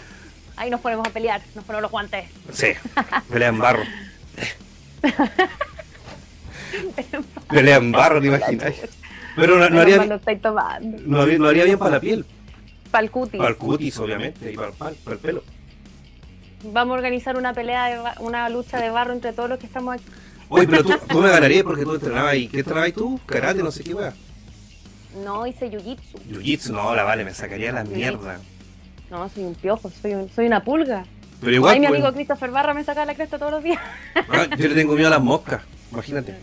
Ahí 0.55 0.69
nos 0.69 0.81
ponemos 0.81 1.07
a 1.07 1.11
pelear, 1.11 1.41
nos 1.55 1.63
ponemos 1.65 1.81
los 1.83 1.91
guantes. 1.91 2.25
Sí, 2.51 2.67
pelea 3.31 3.49
en 3.49 3.59
barro. 3.59 3.83
pelea 7.49 7.77
en 7.77 7.91
barro, 7.91 8.21
te 8.21 8.27
imaginas. 8.27 8.73
Pero 9.35 9.57
no, 9.59 9.69
no 9.69 9.81
haría, 9.81 9.97
tomando. 10.41 10.97
no 11.05 11.21
haría- 11.21 11.37
lo 11.37 11.47
haría 11.47 11.63
bien 11.65 11.77
para 11.77 11.91
la 11.91 11.99
piel. 11.99 12.25
Para 12.91 13.03
el 13.03 13.11
cutis. 13.11 13.37
Para 13.37 13.49
el 13.51 13.57
cutis, 13.57 13.97
obviamente, 13.99 14.51
y 14.51 14.55
para 14.55 14.69
el, 14.69 14.73
pal- 14.73 14.95
para 15.03 15.13
el 15.15 15.19
pelo. 15.21 15.43
Vamos 16.63 16.93
a 16.95 16.97
organizar 16.97 17.37
una 17.37 17.53
pelea, 17.53 17.85
de 17.85 17.99
una 18.23 18.49
lucha 18.49 18.79
de 18.81 18.89
barro 18.89 19.13
entre 19.13 19.31
todos 19.33 19.47
los 19.49 19.59
que 19.59 19.67
estamos 19.67 19.93
aquí. 19.95 20.03
Oye, 20.49 20.67
pero 20.67 20.83
tú, 20.83 20.93
tú 21.09 21.19
me 21.19 21.29
ganarías 21.29 21.63
porque 21.63 21.83
tú 21.83 21.93
entrenabas 21.95 22.31
ahí. 22.31 22.47
¿Qué 22.47 22.59
entrenabas 22.59 22.93
tú? 22.93 23.19
Karate, 23.25 23.61
no 23.61 23.71
sé 23.71 23.83
qué 23.83 23.93
wea. 23.93 24.13
No 25.23 25.45
hice 25.47 25.69
jiu-jitsu. 25.69 26.19
Jiu-jitsu, 26.29 26.71
no, 26.71 26.95
la 26.95 27.03
vale, 27.03 27.25
me 27.25 27.33
sacaría 27.33 27.71
la 27.71 27.83
mierda. 27.83 28.39
No, 29.09 29.27
soy 29.29 29.43
un 29.43 29.55
piojo, 29.55 29.89
soy, 30.01 30.13
un- 30.13 30.29
soy 30.29 30.47
una 30.47 30.63
pulga. 30.63 31.05
Pero 31.41 31.51
igual, 31.53 31.73
Ay, 31.73 31.79
mi 31.79 31.87
pues, 31.87 31.99
amigo 31.99 32.13
Christopher 32.13 32.51
Barra 32.51 32.73
me 32.73 32.83
saca 32.83 33.05
la 33.05 33.13
cresta 33.15 33.37
todos 33.37 33.51
los 33.51 33.63
días. 33.63 33.79
ah, 34.15 34.47
yo 34.57 34.67
le 34.67 34.75
tengo 34.75 34.93
miedo 34.95 35.07
a 35.07 35.11
las 35.11 35.21
moscas, 35.21 35.61
imagínate. 35.91 36.35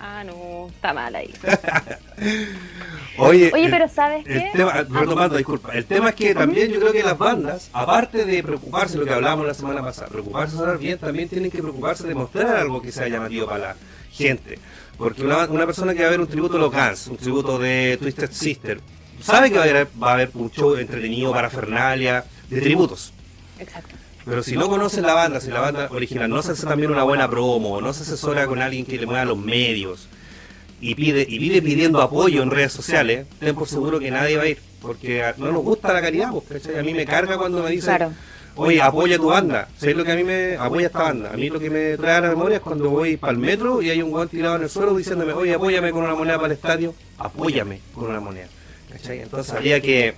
Ah, 0.00 0.22
no, 0.24 0.68
está 0.68 0.92
mal 0.92 1.14
ahí. 1.14 1.32
Oye, 3.18 3.50
Oye, 3.52 3.68
pero 3.68 3.88
¿sabes 3.88 4.24
el 4.26 4.42
qué? 4.42 4.50
tema, 4.52 4.72
retomando, 4.72 5.36
disculpa, 5.36 5.72
el 5.72 5.84
tema 5.84 6.10
es 6.10 6.14
que 6.14 6.34
también 6.34 6.70
yo 6.70 6.78
creo 6.78 6.92
que 6.92 7.02
las 7.02 7.18
bandas, 7.18 7.68
aparte 7.72 8.24
de 8.24 8.42
preocuparse 8.42 8.94
de 8.94 9.00
lo 9.00 9.06
que 9.06 9.14
hablábamos 9.14 9.46
la 9.46 9.54
semana 9.54 9.82
pasada, 9.82 10.08
preocuparse 10.08 10.52
de 10.52 10.58
sonar 10.60 10.78
bien, 10.78 10.98
también 10.98 11.28
tienen 11.28 11.50
que 11.50 11.60
preocuparse 11.60 12.06
de 12.06 12.14
mostrar 12.14 12.56
algo 12.56 12.80
que 12.80 12.92
sea 12.92 13.08
llamativo 13.08 13.46
para 13.46 13.58
la 13.58 13.76
gente. 14.12 14.58
Porque 14.96 15.22
una, 15.22 15.46
una 15.46 15.66
persona 15.66 15.94
que 15.94 16.02
va 16.02 16.08
a 16.08 16.10
ver 16.10 16.20
un 16.20 16.28
tributo 16.28 16.54
de 16.54 16.60
los 16.60 16.72
Guns, 16.72 17.06
un 17.08 17.16
tributo 17.16 17.58
de 17.58 17.98
Twisted 18.00 18.30
Sister, 18.30 18.80
sabe 19.20 19.50
que 19.50 19.58
va 19.58 19.64
a 19.64 19.68
haber, 19.68 19.88
va 20.00 20.10
a 20.10 20.14
haber 20.14 20.30
un 20.34 20.50
show 20.50 20.76
entretenido 20.76 21.32
para 21.32 21.50
Fernalia, 21.50 22.24
de 22.48 22.60
tributos. 22.60 23.12
Exacto. 23.58 23.94
Pero 24.28 24.42
si 24.42 24.56
no 24.56 24.68
conocen 24.68 25.04
la 25.06 25.14
banda, 25.14 25.40
si 25.40 25.50
la 25.50 25.60
banda 25.60 25.88
original 25.90 26.28
no 26.28 26.42
se 26.42 26.52
hace 26.52 26.66
también 26.66 26.90
una 26.90 27.02
buena 27.02 27.30
promo, 27.30 27.80
no 27.80 27.94
se 27.94 28.02
asesora 28.02 28.46
con 28.46 28.60
alguien 28.60 28.84
que 28.84 28.98
le 28.98 29.06
mueva 29.06 29.24
los 29.24 29.38
medios 29.38 30.06
y 30.82 30.94
pide 30.94 31.24
y 31.26 31.38
vive 31.38 31.62
pidiendo 31.62 32.02
apoyo 32.02 32.42
en 32.42 32.50
redes 32.50 32.72
sociales, 32.72 33.26
ten 33.40 33.54
por 33.54 33.66
seguro 33.68 33.98
que 33.98 34.10
nadie 34.10 34.36
va 34.36 34.42
a 34.42 34.48
ir, 34.48 34.58
porque 34.82 35.24
no 35.38 35.50
nos 35.50 35.62
gusta 35.62 35.94
la 35.94 36.02
caridad, 36.02 36.30
pues, 36.30 36.62
¿cachai? 36.62 36.78
A 36.78 36.82
mí 36.82 36.92
me 36.92 37.06
carga 37.06 37.38
cuando 37.38 37.62
me 37.62 37.70
dicen, 37.70 37.96
Claro. 37.96 38.12
oye, 38.54 38.82
apoya 38.82 39.16
tu 39.16 39.28
banda. 39.28 39.66
¿Sabes 39.78 39.96
lo 39.96 40.04
que 40.04 40.12
a 40.12 40.16
mí 40.16 40.24
me 40.24 40.56
apoya 40.56 40.88
esta 40.88 41.04
banda? 41.04 41.30
A 41.32 41.36
mí 41.36 41.48
lo 41.48 41.58
que 41.58 41.70
me 41.70 41.96
trae 41.96 42.16
a 42.16 42.20
la 42.20 42.28
memoria 42.28 42.58
es 42.58 42.62
cuando 42.62 42.90
voy 42.90 43.16
para 43.16 43.32
el 43.32 43.38
metro 43.38 43.80
y 43.80 43.88
hay 43.88 44.02
un 44.02 44.10
guante 44.10 44.36
tirado 44.36 44.56
en 44.56 44.62
el 44.64 44.68
suelo 44.68 44.94
diciéndome, 44.94 45.32
oye, 45.32 45.54
apóyame 45.54 45.90
con 45.90 46.04
una 46.04 46.14
moneda 46.14 46.36
para 46.36 46.48
el 46.48 46.52
estadio, 46.52 46.94
apóyame 47.16 47.80
con 47.94 48.10
una 48.10 48.20
moneda. 48.20 48.48
¿cachai? 48.92 49.20
Entonces 49.22 49.54
habría 49.54 49.80
que 49.80 50.14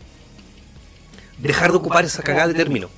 dejar 1.39 1.71
de 1.71 1.77
ocupar 1.77 2.05
esa 2.05 2.23
cagada 2.25 2.49
de 2.49 2.55
término 2.55 2.91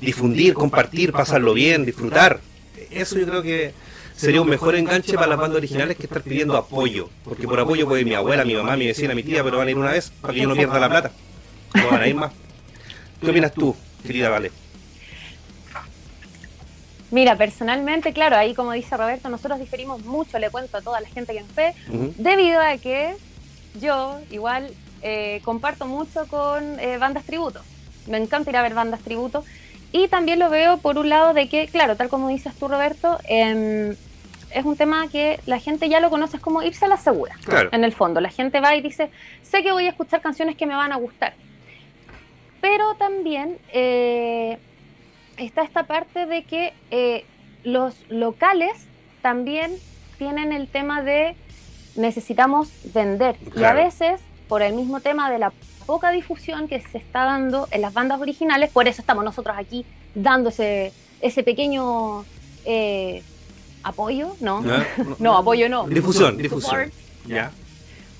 difundir, 0.00 0.54
compartir, 0.54 1.12
pasarlo 1.12 1.54
bien, 1.54 1.84
disfrutar. 1.84 2.40
Eso 2.90 3.18
yo 3.18 3.26
creo 3.26 3.42
que 3.42 3.74
sería 4.16 4.40
un 4.40 4.48
mejor 4.48 4.74
enganche 4.74 5.14
para 5.14 5.28
las 5.28 5.38
bandas 5.38 5.58
originales 5.58 5.96
que 5.96 6.04
estar 6.04 6.22
pidiendo 6.22 6.56
apoyo. 6.56 7.08
Porque 7.24 7.46
por 7.46 7.60
apoyo 7.60 7.86
puede 7.86 8.02
ir 8.02 8.06
mi 8.06 8.14
abuela, 8.14 8.44
mi 8.44 8.54
mamá, 8.54 8.76
mi 8.76 8.86
vecina, 8.86 9.14
mi 9.14 9.22
tía, 9.22 9.42
pero 9.44 9.58
van 9.58 9.68
a 9.68 9.70
ir 9.70 9.78
una 9.78 9.92
vez 9.92 10.10
para 10.20 10.34
que 10.34 10.40
yo 10.40 10.48
no 10.48 10.54
pierda 10.54 10.78
la 10.78 10.88
plata. 10.88 11.10
No 11.74 11.90
van 11.90 12.02
a 12.02 12.08
ir 12.08 12.14
más. 12.14 12.32
¿Qué 13.20 13.30
opinas 13.30 13.52
tú, 13.52 13.74
querida 14.04 14.28
Vale? 14.28 14.50
Mira, 17.10 17.36
personalmente, 17.36 18.12
claro, 18.12 18.36
ahí 18.36 18.52
como 18.52 18.72
dice 18.72 18.96
Roberto, 18.96 19.28
nosotros 19.28 19.60
diferimos 19.60 20.04
mucho, 20.04 20.38
le 20.38 20.50
cuento 20.50 20.76
a 20.76 20.80
toda 20.80 21.00
la 21.00 21.08
gente 21.08 21.32
que 21.32 21.40
nos 21.40 21.54
ve, 21.54 21.72
debido 22.16 22.60
a 22.60 22.76
que 22.78 23.14
yo 23.80 24.18
igual 24.30 24.72
eh, 25.02 25.40
comparto 25.44 25.86
mucho 25.86 26.26
con 26.26 26.80
eh, 26.80 26.98
bandas 26.98 27.24
tributo. 27.24 27.60
Me 28.08 28.18
encanta 28.18 28.50
ir 28.50 28.56
a 28.56 28.62
ver 28.62 28.74
bandas 28.74 29.00
tributo. 29.00 29.44
Y 29.92 30.08
también 30.08 30.38
lo 30.38 30.50
veo 30.50 30.78
por 30.78 30.98
un 30.98 31.08
lado 31.08 31.32
de 31.32 31.48
que, 31.48 31.68
claro, 31.68 31.96
tal 31.96 32.08
como 32.08 32.28
dices 32.28 32.54
tú, 32.58 32.68
Roberto, 32.68 33.18
em, 33.24 33.96
es 34.50 34.64
un 34.64 34.76
tema 34.76 35.08
que 35.08 35.40
la 35.46 35.58
gente 35.58 35.88
ya 35.88 36.00
lo 36.00 36.10
conoce, 36.10 36.36
es 36.36 36.42
como 36.42 36.62
irse 36.62 36.84
a 36.84 36.88
la 36.88 36.96
segura. 36.96 37.34
Claro. 37.44 37.70
En 37.72 37.84
el 37.84 37.92
fondo, 37.92 38.20
la 38.20 38.30
gente 38.30 38.60
va 38.60 38.76
y 38.76 38.80
dice, 38.80 39.10
sé 39.42 39.62
que 39.62 39.72
voy 39.72 39.86
a 39.86 39.90
escuchar 39.90 40.20
canciones 40.20 40.56
que 40.56 40.66
me 40.66 40.74
van 40.74 40.92
a 40.92 40.96
gustar. 40.96 41.34
Pero 42.60 42.94
también 42.94 43.58
eh, 43.72 44.58
está 45.36 45.62
esta 45.62 45.84
parte 45.84 46.26
de 46.26 46.44
que 46.44 46.72
eh, 46.90 47.24
los 47.64 47.94
locales 48.08 48.86
también 49.22 49.72
tienen 50.18 50.52
el 50.52 50.68
tema 50.68 51.02
de 51.02 51.36
necesitamos 51.96 52.70
vender. 52.94 53.36
Y 53.54 53.64
a 53.64 53.72
veces, 53.72 54.20
por 54.48 54.62
el 54.62 54.74
mismo 54.74 55.00
tema 55.00 55.30
de 55.30 55.38
la 55.38 55.52
poca 55.86 56.10
difusión 56.10 56.68
que 56.68 56.80
se 56.80 56.98
está 56.98 57.24
dando 57.24 57.68
en 57.70 57.80
las 57.80 57.94
bandas 57.94 58.20
originales, 58.20 58.70
por 58.70 58.88
eso 58.88 59.00
estamos 59.00 59.24
nosotros 59.24 59.56
aquí 59.58 59.86
dando 60.14 60.50
ese, 60.50 60.92
ese 61.20 61.42
pequeño 61.42 62.24
eh, 62.64 63.22
apoyo, 63.82 64.36
¿no? 64.40 64.64
¿Ya? 64.64 64.86
No, 65.18 65.36
apoyo 65.36 65.68
no. 65.68 65.86
Difusión, 65.86 66.36
difusión. 66.36 66.90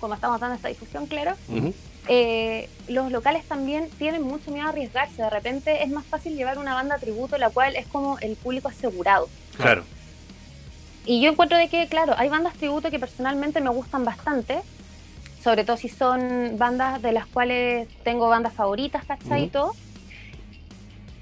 Como 0.01 0.15
estamos 0.15 0.41
dando 0.41 0.57
esta 0.57 0.69
difusión, 0.69 1.07
claro. 1.07 1.35
Eh, 2.09 2.69
los 2.87 3.11
locales 3.11 3.45
también 3.47 3.91
tienen 3.99 4.23
mucho 4.23 4.53
miedo 4.53 4.67
a 4.67 4.69
arriesgarse. 4.71 5.23
De 5.23 5.31
repente 5.31 5.83
es 5.83 5.91
más 5.91 6.05
fácil 6.05 6.37
llevar 6.37 6.59
una 6.59 6.75
banda 6.75 6.99
tributo, 6.99 7.37
la 7.37 7.51
cual 7.51 7.75
es 7.75 7.87
como 7.87 8.19
el 8.21 8.37
público 8.37 8.69
asegurado. 8.69 9.29
Claro. 9.57 9.83
Y 11.05 11.21
yo 11.21 11.31
encuentro 11.31 11.57
de 11.57 11.69
que, 11.69 11.89
claro, 11.89 12.15
hay 12.17 12.29
bandas 12.29 12.55
tributo 12.55 12.91
que 12.91 12.99
personalmente 12.99 13.61
me 13.61 13.71
gustan 13.71 14.05
bastante, 14.05 14.61
sobre 15.47 15.63
todo 15.63 15.77
si 15.77 15.89
son 15.89 16.59
bandas 16.59 17.01
de 17.03 17.13
las 17.13 17.25
cuales 17.25 17.87
tengo 18.03 18.29
bandas 18.29 18.53
favoritas, 18.53 19.05
¿cachai? 19.05 19.43
Y 19.43 19.45
Ujú. 19.45 19.53
todo. 19.53 19.73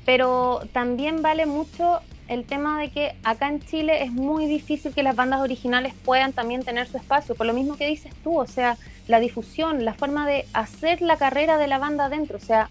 Pero 0.06 0.62
también 0.72 1.20
vale 1.20 1.44
mucho 1.44 2.00
el 2.28 2.46
tema 2.46 2.80
de 2.80 2.88
que 2.90 3.14
acá 3.22 3.48
en 3.48 3.60
Chile 3.60 4.02
es 4.02 4.12
muy 4.12 4.46
difícil 4.46 4.94
que 4.94 5.02
las 5.02 5.14
bandas 5.14 5.42
originales 5.42 5.92
puedan 6.06 6.32
también 6.32 6.62
tener 6.62 6.88
su 6.88 6.96
espacio, 6.96 7.34
por 7.34 7.46
lo 7.46 7.52
mismo 7.52 7.76
que 7.76 7.86
dices 7.86 8.14
tú, 8.24 8.38
o 8.40 8.46
sea, 8.46 8.78
la 9.08 9.20
difusión, 9.20 9.84
la 9.84 9.92
forma 9.92 10.26
de 10.26 10.46
hacer 10.54 11.02
la 11.02 11.18
carrera 11.18 11.58
de 11.58 11.66
la 11.66 11.76
banda 11.76 12.06
adentro, 12.06 12.38
o 12.38 12.40
sea, 12.40 12.70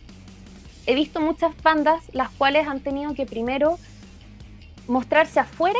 he 0.87 0.95
visto 0.95 1.21
muchas 1.21 1.53
bandas 1.61 2.01
las 2.13 2.31
cuales 2.31 2.67
han 2.67 2.79
tenido 2.79 3.13
que 3.13 3.27
primero 3.27 3.77
mostrarse 4.87 5.39
afuera 5.39 5.79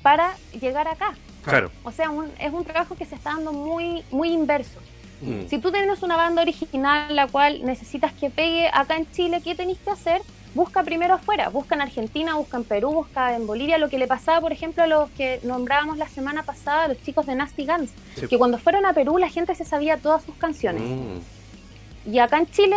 para 0.00 0.32
llegar 0.58 0.88
acá. 0.88 1.12
Claro. 1.44 1.70
O 1.82 1.92
sea, 1.92 2.08
un- 2.08 2.32
es 2.40 2.54
un 2.54 2.64
trabajo 2.64 2.94
que 2.96 3.04
se 3.04 3.16
está 3.16 3.34
dando 3.34 3.52
muy, 3.52 4.02
muy 4.10 4.30
inverso. 4.32 4.80
Mm. 5.24 5.48
Si 5.48 5.58
tú 5.58 5.72
tienes 5.72 6.02
una 6.02 6.16
banda 6.16 6.42
original 6.42 7.14
la 7.14 7.26
cual 7.26 7.64
necesitas 7.64 8.12
que 8.12 8.30
pegue 8.30 8.68
acá 8.72 8.96
en 8.96 9.10
Chile, 9.10 9.40
¿qué 9.42 9.54
tenéis 9.54 9.78
que 9.78 9.90
hacer? 9.90 10.22
Busca 10.54 10.84
primero 10.84 11.14
afuera, 11.14 11.48
busca 11.48 11.74
en 11.74 11.80
Argentina, 11.80 12.36
busca 12.36 12.56
en 12.56 12.64
Perú, 12.64 12.92
busca 12.92 13.34
en 13.34 13.46
Bolivia, 13.46 13.78
lo 13.78 13.88
que 13.88 13.98
le 13.98 14.06
pasaba, 14.06 14.40
por 14.40 14.52
ejemplo, 14.52 14.84
a 14.84 14.86
los 14.86 15.10
que 15.10 15.40
nombrábamos 15.42 15.98
la 15.98 16.08
semana 16.08 16.44
pasada, 16.44 16.84
a 16.84 16.88
los 16.88 17.02
chicos 17.02 17.26
de 17.26 17.34
Nasty 17.34 17.66
Guns, 17.66 17.90
que 18.28 18.38
cuando 18.38 18.58
fueron 18.58 18.86
a 18.86 18.92
Perú 18.92 19.18
la 19.18 19.28
gente 19.28 19.54
se 19.54 19.64
sabía 19.64 19.96
todas 19.96 20.22
sus 20.22 20.36
canciones. 20.36 20.82
Mm. 20.82 22.12
Y 22.12 22.18
acá 22.18 22.38
en 22.38 22.50
Chile 22.50 22.76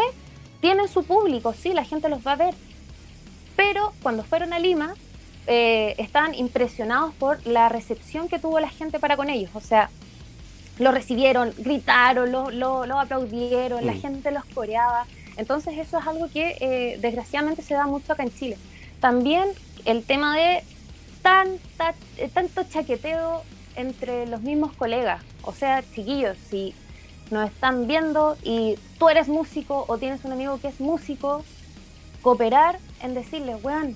tienen 0.61 0.87
su 0.87 1.03
público, 1.03 1.53
sí, 1.53 1.73
la 1.73 1.83
gente 1.83 2.09
los 2.09 2.25
va 2.25 2.31
a 2.31 2.37
ver. 2.37 2.55
Pero 3.55 3.93
cuando 4.01 4.23
fueron 4.23 4.53
a 4.53 4.59
Lima, 4.59 4.93
eh, 5.47 5.95
estaban 5.97 6.35
impresionados 6.35 7.13
por 7.13 7.45
la 7.45 7.69
recepción 7.69 8.27
que 8.27 8.37
tuvo 8.37 8.59
la 8.59 8.69
gente 8.69 8.99
para 8.99 9.15
con 9.15 9.29
ellos. 9.29 9.49
O 9.53 9.61
sea, 9.61 9.89
lo 10.79 10.91
recibieron, 10.91 11.53
gritaron, 11.57 12.31
lo, 12.31 12.51
lo, 12.85 12.99
aplaudieron, 12.99 13.85
la 13.85 13.93
mm. 13.93 14.01
gente 14.01 14.31
los 14.31 14.45
coreaba. 14.45 15.05
Entonces 15.37 15.77
eso 15.77 15.99
es 15.99 16.07
algo 16.07 16.29
que 16.29 16.57
eh, 16.59 16.97
desgraciadamente 17.01 17.61
se 17.61 17.73
da 17.73 17.87
mucho 17.87 18.13
acá 18.13 18.23
en 18.23 18.33
Chile. 18.33 18.57
También 18.99 19.49
el 19.85 20.03
tema 20.03 20.35
de 20.35 20.63
tanta, 21.21 21.93
eh, 22.17 22.29
tanto 22.33 22.63
chaqueteo 22.63 23.43
entre 23.75 24.27
los 24.27 24.41
mismos 24.41 24.73
colegas. 24.73 25.21
O 25.43 25.53
sea, 25.53 25.83
chiquillos, 25.93 26.37
si 26.49 26.73
nos 27.31 27.49
están 27.49 27.87
viendo 27.87 28.37
y 28.43 28.77
tú 28.97 29.09
eres 29.09 29.27
músico 29.27 29.85
o 29.87 29.97
tienes 29.97 30.23
un 30.25 30.31
amigo 30.31 30.59
que 30.59 30.67
es 30.67 30.79
músico, 30.79 31.43
cooperar 32.21 32.79
en 33.01 33.13
decirle, 33.13 33.55
weón, 33.55 33.95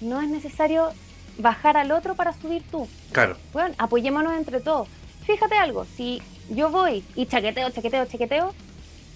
no 0.00 0.20
es 0.20 0.28
necesario 0.28 0.90
bajar 1.38 1.76
al 1.76 1.92
otro 1.92 2.14
para 2.14 2.32
subir 2.32 2.62
tú. 2.70 2.88
Claro. 3.12 3.36
Weón, 3.54 3.74
apoyémonos 3.78 4.34
entre 4.34 4.60
todos 4.60 4.88
fíjate 5.26 5.56
algo, 5.56 5.84
si 5.96 6.22
yo 6.48 6.70
voy 6.70 7.04
y 7.14 7.26
chaqueteo, 7.26 7.70
chaqueteo, 7.70 8.06
chaqueteo, 8.06 8.54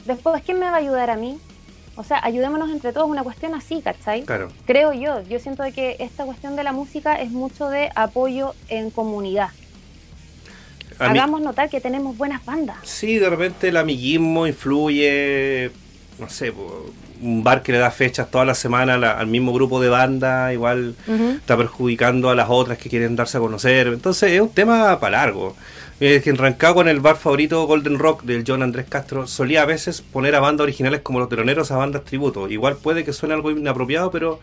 después, 0.06 0.42
¿quién 0.44 0.58
me 0.58 0.66
va 0.66 0.72
a 0.72 0.76
ayudar 0.76 1.10
a 1.10 1.16
mí? 1.16 1.38
O 1.96 2.04
sea, 2.04 2.20
ayudémonos 2.22 2.70
entre 2.70 2.92
todos, 2.92 3.08
una 3.08 3.22
cuestión 3.22 3.54
así, 3.54 3.82
¿cachai? 3.82 4.22
Claro. 4.22 4.48
Creo 4.66 4.92
yo, 4.92 5.22
yo 5.22 5.38
siento 5.38 5.62
de 5.62 5.72
que 5.72 5.96
esta 5.98 6.24
cuestión 6.24 6.56
de 6.56 6.64
la 6.64 6.72
música 6.72 7.14
es 7.14 7.30
mucho 7.30 7.68
de 7.68 7.90
apoyo 7.94 8.54
en 8.68 8.90
comunidad. 8.90 9.50
Hagamos 10.98 11.40
notar 11.40 11.70
que 11.70 11.80
tenemos 11.80 12.16
buenas 12.16 12.44
bandas. 12.44 12.76
Sí, 12.82 13.18
de 13.18 13.30
repente 13.30 13.68
el 13.68 13.76
amiguismo 13.76 14.46
influye, 14.46 15.70
no 16.18 16.28
sé, 16.28 16.52
un 17.22 17.42
bar 17.42 17.62
que 17.62 17.72
le 17.72 17.78
da 17.78 17.90
fechas 17.90 18.30
toda 18.30 18.44
la 18.44 18.54
semana 18.54 18.94
al 18.94 19.26
mismo 19.26 19.52
grupo 19.52 19.80
de 19.80 19.88
banda, 19.88 20.52
igual 20.52 20.94
está 21.36 21.56
perjudicando 21.56 22.30
a 22.30 22.34
las 22.34 22.48
otras 22.50 22.78
que 22.78 22.90
quieren 22.90 23.16
darse 23.16 23.38
a 23.38 23.40
conocer. 23.40 23.88
Entonces 23.88 24.32
es 24.32 24.40
un 24.40 24.50
tema 24.50 25.00
para 25.00 25.18
largo. 25.18 25.56
Eh, 26.02 26.22
que 26.24 26.30
en 26.30 26.38
Rancagua, 26.38 26.82
en 26.82 26.88
el 26.88 27.00
bar 27.00 27.16
favorito 27.16 27.66
Golden 27.66 27.98
Rock 27.98 28.22
del 28.22 28.42
John 28.46 28.62
Andrés 28.62 28.86
Castro, 28.88 29.26
solía 29.26 29.62
a 29.62 29.66
veces 29.66 30.00
poner 30.00 30.34
a 30.34 30.40
bandas 30.40 30.64
originales 30.64 31.02
como 31.02 31.18
los 31.18 31.28
teloneros 31.28 31.70
a 31.70 31.76
bandas 31.76 32.04
tributo. 32.04 32.48
Igual 32.48 32.76
puede 32.76 33.04
que 33.04 33.12
suene 33.12 33.34
algo 33.34 33.50
inapropiado, 33.50 34.10
pero 34.10 34.40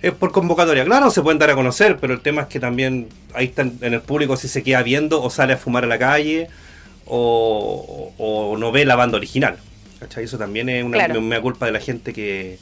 es 0.00 0.12
por 0.12 0.30
convocatoria. 0.30 0.84
Claro, 0.84 1.10
se 1.10 1.22
pueden 1.22 1.40
dar 1.40 1.50
a 1.50 1.56
conocer, 1.56 1.98
pero 2.00 2.14
el 2.14 2.20
tema 2.20 2.42
es 2.42 2.48
que 2.48 2.60
también 2.60 3.08
ahí 3.34 3.46
está 3.46 3.62
en 3.62 3.94
el 3.94 4.00
público 4.00 4.36
si 4.36 4.46
se 4.46 4.62
queda 4.62 4.84
viendo 4.84 5.20
o 5.20 5.28
sale 5.28 5.54
a 5.54 5.56
fumar 5.56 5.82
a 5.82 5.88
la 5.88 5.98
calle 5.98 6.48
o, 7.04 8.56
no 8.56 8.70
ve 8.70 8.84
la 8.84 8.94
banda 8.94 9.16
original. 9.16 9.58
¿Cachai? 9.98 10.24
Eso 10.24 10.38
también 10.38 10.68
es 10.68 10.84
una, 10.84 11.06
una 11.18 11.40
culpa 11.40 11.66
de 11.66 11.72
la 11.72 11.80
gente 11.80 12.12
que, 12.12 12.58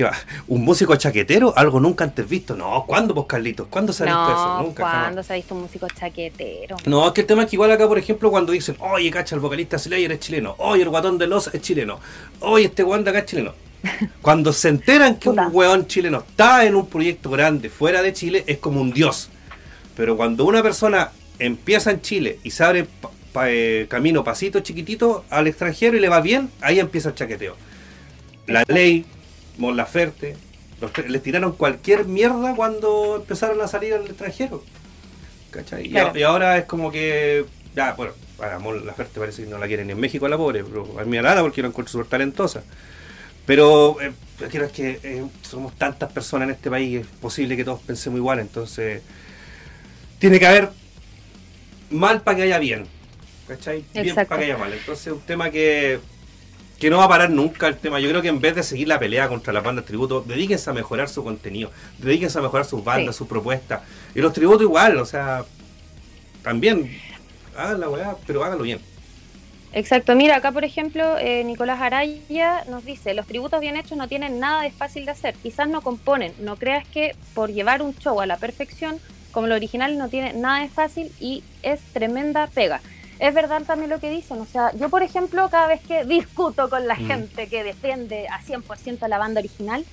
¿Qué 0.00 0.04
va? 0.04 0.16
¿Un 0.48 0.64
músico 0.64 0.96
chaquetero? 0.96 1.52
Algo 1.54 1.78
nunca 1.78 2.04
antes 2.04 2.26
visto. 2.26 2.56
No, 2.56 2.86
¿cuándo 2.86 3.12
vos, 3.12 3.26
Carlitos? 3.26 3.66
¿Cuándo 3.68 3.92
se 3.92 4.04
ha 4.04 4.06
visto 4.06 4.32
eso? 4.32 4.62
Nunca. 4.62 4.82
¿Cuándo 4.82 5.22
se 5.22 5.34
ha 5.34 5.36
visto 5.36 5.54
un 5.54 5.60
músico 5.60 5.86
chaquetero? 5.88 6.76
No, 6.86 7.06
es 7.06 7.12
que 7.12 7.20
el 7.20 7.26
tema 7.26 7.42
es 7.42 7.50
que 7.50 7.56
igual 7.56 7.70
acá, 7.70 7.86
por 7.86 7.98
ejemplo, 7.98 8.30
cuando 8.30 8.50
dicen, 8.52 8.76
oye, 8.80 9.10
cacha, 9.10 9.34
el 9.34 9.42
vocalista 9.42 9.78
Slayer 9.78 10.10
es 10.12 10.20
chileno, 10.20 10.54
oye, 10.56 10.84
el 10.84 10.88
guatón 10.88 11.18
de 11.18 11.26
los 11.26 11.52
es 11.52 11.60
chileno, 11.60 12.00
oye, 12.40 12.64
este 12.64 12.82
de 12.82 13.10
acá 13.10 13.18
es 13.18 13.26
chileno. 13.26 13.52
Cuando 14.22 14.54
se 14.54 14.70
enteran 14.70 15.16
que 15.16 15.28
un 15.28 15.38
weón 15.52 15.86
chileno 15.86 16.24
está 16.26 16.64
en 16.64 16.76
un 16.76 16.86
proyecto 16.86 17.28
grande 17.28 17.68
fuera 17.68 18.00
de 18.00 18.14
Chile, 18.14 18.42
es 18.46 18.56
como 18.56 18.80
un 18.80 18.94
dios. 18.94 19.28
Pero 19.96 20.16
cuando 20.16 20.46
una 20.46 20.62
persona 20.62 21.10
empieza 21.38 21.90
en 21.90 22.00
Chile 22.00 22.38
y 22.42 22.52
se 22.52 22.64
abre 22.64 22.86
eh, 23.44 23.86
camino 23.90 24.24
pasito 24.24 24.60
chiquitito 24.60 25.26
al 25.28 25.46
extranjero 25.46 25.94
y 25.98 26.00
le 26.00 26.08
va 26.08 26.22
bien, 26.22 26.48
ahí 26.62 26.80
empieza 26.80 27.10
el 27.10 27.16
chaqueteo. 27.16 27.54
La 28.46 28.64
ley, 28.66 29.04
Mon 29.58 29.76
Laferte, 29.76 30.36
les 31.06 31.22
tiraron 31.22 31.52
cualquier 31.52 32.06
mierda 32.06 32.54
cuando 32.54 33.16
empezaron 33.16 33.60
a 33.60 33.68
salir 33.68 33.94
al 33.94 34.06
extranjero. 34.06 34.64
¿Cachai? 35.50 35.88
Y, 35.88 36.22
ahora 36.22 36.58
es 36.58 36.64
como 36.64 36.90
que, 36.90 37.44
ya, 37.74 37.92
bueno, 37.94 38.12
para 38.36 38.58
Mon 38.58 38.86
Laferte 38.86 39.20
parece 39.20 39.44
que 39.44 39.50
no 39.50 39.58
la 39.58 39.66
quieren 39.66 39.86
ni 39.86 39.92
en 39.92 40.00
México 40.00 40.26
a 40.26 40.28
la 40.28 40.36
pobre, 40.36 40.64
pero 40.64 40.98
a 40.98 41.04
mí 41.04 41.10
me 41.10 41.22
nada 41.22 41.42
porque 41.42 41.62
la 41.62 41.68
encuentro 41.68 41.92
súper 41.92 42.06
talentosa. 42.06 42.62
Pero 43.46 44.00
eh, 44.00 44.12
quiero 44.50 44.66
es 44.66 44.72
que 44.72 45.00
eh, 45.02 45.24
somos 45.42 45.74
tantas 45.76 46.12
personas 46.12 46.48
en 46.48 46.54
este 46.54 46.70
país, 46.70 47.00
es 47.00 47.06
posible 47.06 47.56
que 47.56 47.64
todos 47.64 47.80
pensemos 47.80 48.18
igual, 48.18 48.38
entonces 48.38 49.02
tiene 50.18 50.38
que 50.38 50.46
haber 50.46 50.70
mal 51.90 52.22
para 52.22 52.36
que 52.36 52.42
haya 52.44 52.58
bien. 52.58 52.86
¿Cachai? 53.48 53.84
Bien 53.92 54.14
para 54.14 54.38
que 54.38 54.44
haya 54.44 54.56
mal. 54.56 54.72
Entonces 54.72 55.12
un 55.12 55.20
tema 55.20 55.50
que 55.50 55.98
que 56.80 56.88
no 56.88 56.96
va 56.96 57.04
a 57.04 57.08
parar 57.08 57.30
nunca 57.30 57.68
el 57.68 57.76
tema. 57.76 58.00
Yo 58.00 58.08
creo 58.08 58.22
que 58.22 58.28
en 58.28 58.40
vez 58.40 58.54
de 58.54 58.62
seguir 58.62 58.88
la 58.88 58.98
pelea 58.98 59.28
contra 59.28 59.52
las 59.52 59.62
bandas 59.62 59.84
tributo, 59.84 60.22
dedíquense 60.26 60.70
a 60.70 60.72
mejorar 60.72 61.10
su 61.10 61.22
contenido, 61.22 61.70
dedíquense 61.98 62.38
a 62.38 62.42
mejorar 62.42 62.64
sus 62.64 62.82
bandas, 62.82 63.14
sus 63.14 63.28
propuestas. 63.28 63.82
Y 64.14 64.20
los 64.20 64.32
tributos 64.32 64.62
igual, 64.62 64.96
o 64.96 65.04
sea, 65.04 65.44
también 66.42 66.90
hagan 67.54 67.80
la 67.80 67.88
weá, 67.90 68.16
pero 68.26 68.42
háganlo 68.42 68.64
bien. 68.64 68.80
Exacto, 69.74 70.16
mira, 70.16 70.36
acá 70.36 70.52
por 70.52 70.64
ejemplo, 70.64 71.18
eh, 71.18 71.44
Nicolás 71.44 71.80
Araya 71.80 72.64
nos 72.68 72.84
dice, 72.84 73.12
los 73.12 73.26
tributos 73.26 73.60
bien 73.60 73.76
hechos 73.76 73.98
no 73.98 74.08
tienen 74.08 74.40
nada 74.40 74.62
de 74.62 74.72
fácil 74.72 75.04
de 75.04 75.12
hacer, 75.12 75.34
quizás 75.34 75.68
no 75.68 75.82
componen, 75.82 76.32
no 76.40 76.56
creas 76.56 76.88
que 76.88 77.14
por 77.34 77.52
llevar 77.52 77.82
un 77.82 77.94
show 77.94 78.20
a 78.20 78.26
la 78.26 78.38
perfección, 78.38 78.98
como 79.30 79.46
lo 79.46 79.54
original 79.54 79.96
no 79.96 80.08
tiene 80.08 80.32
nada 80.32 80.62
de 80.62 80.68
fácil 80.68 81.12
y 81.20 81.44
es 81.62 81.80
tremenda 81.92 82.48
pega 82.48 82.80
es 83.20 83.34
verdad 83.34 83.62
también 83.62 83.90
lo 83.90 84.00
que 84.00 84.10
dicen. 84.10 84.40
O 84.40 84.46
sea, 84.46 84.72
yo, 84.74 84.88
por 84.88 85.02
ejemplo, 85.02 85.48
cada 85.50 85.66
vez 85.66 85.82
que 85.82 86.04
discuto 86.04 86.70
con 86.70 86.88
la 86.88 86.94
mm. 86.94 87.06
gente 87.06 87.48
que 87.48 87.62
defiende 87.62 88.26
a 88.28 88.40
100% 88.40 89.06
la 89.08 89.18
banda 89.18 89.40
original, 89.40 89.84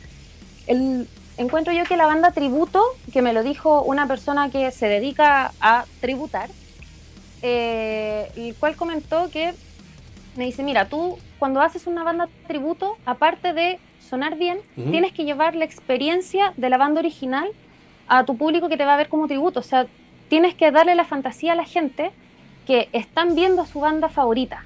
el, 0.66 1.08
encuentro 1.38 1.74
yo 1.74 1.84
que 1.84 1.98
la 1.98 2.08
banda 2.08 2.32
tributo, 2.32 2.82
que 3.12 3.22
me 3.22 3.34
lo 3.34 3.44
dijo 3.44 3.84
una 3.84 4.08
persona 4.08 4.50
que 4.50 4.72
se 4.72 4.88
dedica 4.88 5.52
a 5.60 5.86
tributar, 6.00 6.50
eh, 7.42 8.32
el 8.36 8.56
cual 8.56 8.76
comentó 8.76 9.30
que 9.30 9.54
me 10.36 10.46
dice, 10.46 10.64
mira, 10.64 10.88
tú 10.88 11.20
cuando 11.38 11.62
haces 11.62 11.86
una 11.86 12.04
banda 12.04 12.30
tributo, 12.48 12.98
aparte 13.06 13.54
de 13.54 13.80
sonar 14.00 14.38
bien, 14.38 14.60
tienes 14.76 15.12
que 15.12 15.26
llevar 15.26 15.54
la 15.56 15.66
experiencia 15.66 16.54
de 16.56 16.70
la 16.70 16.78
banda 16.78 17.02
original 17.02 17.50
a 18.08 18.24
tu 18.24 18.38
público 18.38 18.70
que 18.70 18.78
te 18.78 18.86
va 18.86 18.94
a 18.94 18.98
ver 18.98 19.10
como 19.10 19.28
tributo. 19.28 19.60
O 19.60 19.64
sea, 19.64 19.86
tienes 20.30 20.56
que 20.56 20.72
darle 20.72 20.96
la 20.96 21.04
fantasía 21.04 21.52
a 21.52 21.56
la 21.56 21.66
gente 21.66 22.12
que 22.68 22.90
están 22.92 23.34
viendo 23.34 23.62
a 23.62 23.66
su 23.66 23.80
banda 23.80 24.10
favorita. 24.10 24.66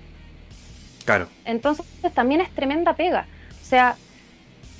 Claro. 1.06 1.28
Entonces 1.46 1.86
también 2.14 2.42
es 2.42 2.50
tremenda 2.50 2.94
pega. 2.94 3.28
O 3.62 3.66
sea, 3.66 3.96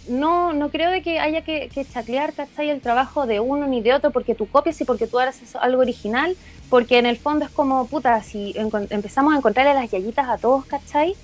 no, 0.10 0.54
no 0.54 0.70
creo 0.70 0.90
de 0.90 1.04
que 1.04 1.20
haya 1.20 1.42
que, 1.42 1.70
que 1.70 1.86
chaclear, 1.86 2.34
¿cachai? 2.34 2.70
El 2.70 2.82
trabajo 2.82 3.28
de 3.28 3.40
uno 3.40 3.68
ni 3.68 3.82
de 3.82 3.94
otro 3.94 4.12
porque 4.12 4.34
tú 4.34 4.48
copias 4.48 4.82
y 4.82 4.86
porque 4.86 5.08
tú 5.08 5.20
haces 5.20 5.56
algo 5.56 5.82
original, 5.82 6.36
porque 6.70 6.98
en 6.98 7.06
el 7.06 7.18
fondo 7.18 7.46
es 7.46 7.52
como, 7.52 7.86
puta, 7.86 8.22
si 8.24 8.56
empezamos 8.58 9.34
a 9.34 9.38
encontrarle 9.38 9.74
las 9.74 9.92
yayitas 9.92 10.28
a 10.28 10.38
todos, 10.38 10.66
¿cachai? 10.66 11.16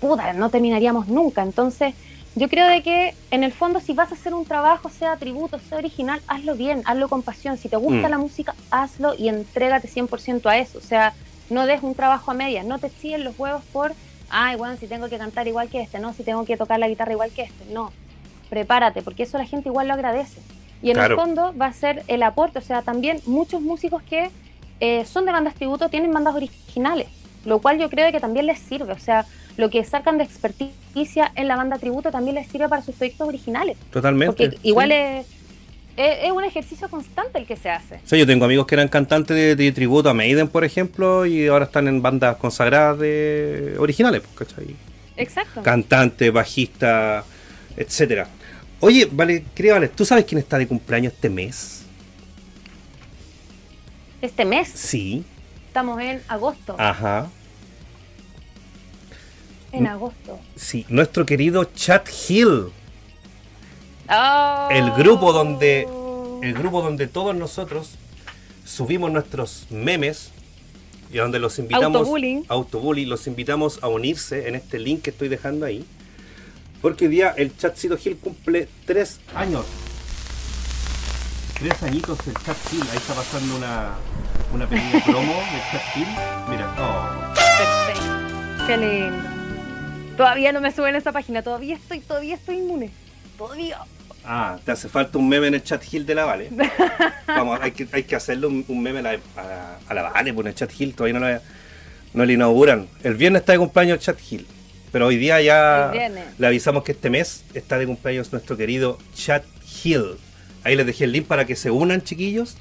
Puta, 0.00 0.32
no 0.34 0.50
terminaríamos 0.50 1.08
nunca. 1.08 1.42
Entonces, 1.42 1.94
yo 2.36 2.48
creo 2.48 2.66
de 2.66 2.82
que 2.82 3.14
en 3.30 3.44
el 3.44 3.52
fondo 3.52 3.80
si 3.80 3.92
vas 3.92 4.10
a 4.10 4.14
hacer 4.14 4.34
un 4.34 4.44
trabajo, 4.44 4.88
sea 4.88 5.16
tributo, 5.16 5.58
sea 5.58 5.78
original, 5.78 6.20
hazlo 6.26 6.56
bien, 6.56 6.82
hazlo 6.84 7.08
con 7.08 7.22
pasión. 7.22 7.56
Si 7.56 7.68
te 7.68 7.76
gusta 7.76 8.08
mm. 8.08 8.10
la 8.10 8.18
música, 8.18 8.54
hazlo 8.70 9.14
y 9.16 9.28
entrégate 9.28 9.88
100% 9.88 10.46
a 10.46 10.58
eso. 10.58 10.78
O 10.78 10.80
sea, 10.80 11.14
no 11.50 11.66
des 11.66 11.82
un 11.82 11.94
trabajo 11.94 12.30
a 12.30 12.34
medias, 12.34 12.64
no 12.64 12.78
te 12.78 12.88
siguen 12.88 13.24
los 13.24 13.38
huevos 13.38 13.62
por, 13.72 13.94
ay, 14.30 14.56
bueno, 14.56 14.76
si 14.76 14.86
tengo 14.86 15.08
que 15.08 15.18
cantar 15.18 15.46
igual 15.46 15.68
que 15.68 15.82
este, 15.82 15.98
no, 15.98 16.12
si 16.12 16.24
tengo 16.24 16.44
que 16.44 16.56
tocar 16.56 16.78
la 16.78 16.88
guitarra 16.88 17.12
igual 17.12 17.30
que 17.30 17.42
este, 17.42 17.72
no, 17.72 17.92
prepárate, 18.50 19.02
porque 19.02 19.24
eso 19.24 19.38
la 19.38 19.46
gente 19.46 19.68
igual 19.68 19.88
lo 19.88 19.94
agradece. 19.94 20.40
Y 20.82 20.90
en 20.90 20.98
el 20.98 21.14
fondo 21.14 21.54
va 21.56 21.66
a 21.66 21.72
ser 21.72 22.02
el 22.08 22.22
aporte, 22.22 22.58
o 22.58 22.62
sea, 22.62 22.82
también 22.82 23.18
muchos 23.24 23.62
músicos 23.62 24.02
que 24.02 24.30
eh, 24.80 25.04
son 25.06 25.24
de 25.24 25.32
bandas 25.32 25.54
tributo 25.54 25.88
tienen 25.88 26.12
bandas 26.12 26.34
originales, 26.34 27.08
lo 27.44 27.60
cual 27.60 27.78
yo 27.78 27.90
creo 27.90 28.10
que 28.12 28.20
también 28.20 28.46
les 28.46 28.58
sirve, 28.58 28.92
o 28.92 28.98
sea, 28.98 29.26
lo 29.56 29.70
que 29.70 29.84
sacan 29.84 30.18
de 30.18 30.24
experticia 30.24 31.30
en 31.34 31.48
la 31.48 31.56
banda 31.56 31.78
tributo 31.78 32.10
también 32.10 32.34
les 32.34 32.48
sirve 32.48 32.68
para 32.68 32.82
sus 32.82 32.94
proyectos 32.94 33.28
originales. 33.28 33.76
Totalmente. 33.90 34.26
Porque 34.26 34.58
igual 34.62 34.92
es 34.92 35.26
es, 35.96 36.32
un 36.32 36.44
ejercicio 36.44 36.88
constante 36.88 37.38
el 37.38 37.46
que 37.46 37.56
se 37.56 37.70
hace. 37.70 38.00
Sí, 38.04 38.18
yo 38.18 38.26
tengo 38.26 38.44
amigos 38.44 38.66
que 38.66 38.74
eran 38.74 38.88
cantantes 38.88 39.56
de, 39.56 39.72
tributo 39.72 40.08
a 40.08 40.14
Maiden, 40.14 40.48
por 40.48 40.64
ejemplo, 40.64 41.26
y 41.26 41.46
ahora 41.46 41.66
están 41.66 41.88
en 41.88 42.02
bandas 42.02 42.36
consagradas 42.36 42.98
de 42.98 43.76
originales, 43.78 44.22
pues, 44.22 44.48
¿cachai? 44.48 44.76
Exacto. 45.16 45.62
Cantante, 45.62 46.30
bajista, 46.30 47.24
etcétera. 47.76 48.28
Oye, 48.80 49.08
vale, 49.10 49.44
querida 49.54 49.74
Vale, 49.74 49.88
¿tú 49.88 50.04
sabes 50.04 50.24
quién 50.24 50.40
está 50.40 50.58
de 50.58 50.66
cumpleaños 50.66 51.12
este 51.12 51.30
mes? 51.30 51.84
¿Este 54.20 54.44
mes? 54.44 54.68
Sí. 54.68 55.24
Estamos 55.74 56.00
en 56.00 56.22
agosto. 56.28 56.76
Ajá. 56.78 57.26
En 59.72 59.88
agosto. 59.88 60.38
Sí, 60.54 60.86
nuestro 60.88 61.26
querido 61.26 61.64
Chat 61.64 62.08
Hill. 62.28 62.70
Oh. 64.08 64.68
El 64.70 64.92
grupo 64.92 65.32
donde 65.32 65.88
el 66.42 66.54
grupo 66.54 66.80
donde 66.80 67.08
todos 67.08 67.34
nosotros 67.34 67.96
subimos 68.64 69.10
nuestros 69.10 69.66
memes 69.70 70.30
y 71.10 71.16
donde 71.16 71.40
los 71.40 71.58
invitamos 71.58 71.96
Autobullying. 71.96 72.44
autobullying, 72.46 73.08
los 73.08 73.26
invitamos 73.26 73.82
a 73.82 73.88
unirse 73.88 74.46
en 74.46 74.54
este 74.54 74.78
link 74.78 75.02
que 75.02 75.10
estoy 75.10 75.26
dejando 75.26 75.66
ahí. 75.66 75.84
Porque 76.82 77.06
hoy 77.06 77.10
día 77.10 77.34
el 77.36 77.56
Chatcito 77.56 77.98
Hill 78.00 78.18
cumple 78.18 78.68
tres 78.86 79.18
años. 79.34 79.66
Tres 81.58 81.82
añitos 81.82 82.16
el 82.28 82.34
Chat 82.34 82.56
Hill. 82.72 82.82
Ahí 82.92 82.96
está 82.96 83.14
pasando 83.14 83.56
una, 83.56 83.94
una 84.52 84.66
pequeña 84.68 85.04
promo 85.04 85.32
del 85.32 85.62
Chat 85.72 85.96
Hill. 85.96 86.06
Mira, 86.48 86.74
oh. 86.78 87.34
Perfecto. 87.34 88.66
Qué 88.66 88.76
lindo. 88.76 89.34
Todavía 90.16 90.52
no 90.52 90.60
me 90.60 90.70
suben 90.70 90.94
a 90.94 90.98
esa 90.98 91.12
página, 91.12 91.42
todavía 91.42 91.74
estoy, 91.74 92.00
todavía 92.00 92.36
estoy 92.36 92.58
inmune. 92.58 92.90
Todavía. 93.36 93.78
Ah, 94.24 94.58
te 94.64 94.72
hace 94.72 94.88
falta 94.88 95.18
un 95.18 95.28
meme 95.28 95.48
en 95.48 95.54
el 95.54 95.62
chat 95.62 95.82
Hill 95.92 96.06
de 96.06 96.14
la 96.14 96.24
Vale. 96.24 96.50
Vamos, 97.26 97.58
hay 97.60 97.72
que, 97.72 97.86
hay 97.92 98.04
que 98.04 98.16
hacerle 98.16 98.46
un, 98.46 98.64
un 98.68 98.82
meme 98.82 99.00
a 99.00 99.02
la, 99.02 99.18
a, 99.36 99.78
a 99.88 99.94
la 99.94 100.02
Vale, 100.02 100.32
por 100.32 100.46
el 100.46 100.54
chat 100.54 100.70
Hill 100.78 100.94
todavía 100.94 101.18
no, 101.18 101.26
la, 101.26 101.42
no 102.14 102.24
le 102.24 102.32
inauguran. 102.32 102.88
El 103.02 103.14
viernes 103.16 103.40
está 103.40 103.52
de 103.52 103.58
cumpleaños 103.58 103.98
el 103.98 104.00
chat 104.00 104.18
Hill, 104.30 104.46
pero 104.92 105.08
hoy 105.08 105.16
día 105.16 105.40
ya 105.42 105.92
le 106.38 106.46
avisamos 106.46 106.84
que 106.84 106.92
este 106.92 107.10
mes 107.10 107.44
está 107.52 107.76
de 107.78 107.86
cumpleaños 107.86 108.32
nuestro 108.32 108.56
querido 108.56 108.98
chat 109.14 109.44
Hill. 109.82 110.16
Ahí 110.62 110.76
les 110.76 110.86
dejé 110.86 111.04
el 111.04 111.12
link 111.12 111.26
para 111.26 111.44
que 111.44 111.56
se 111.56 111.70
unan, 111.70 112.02
chiquillos, 112.02 112.56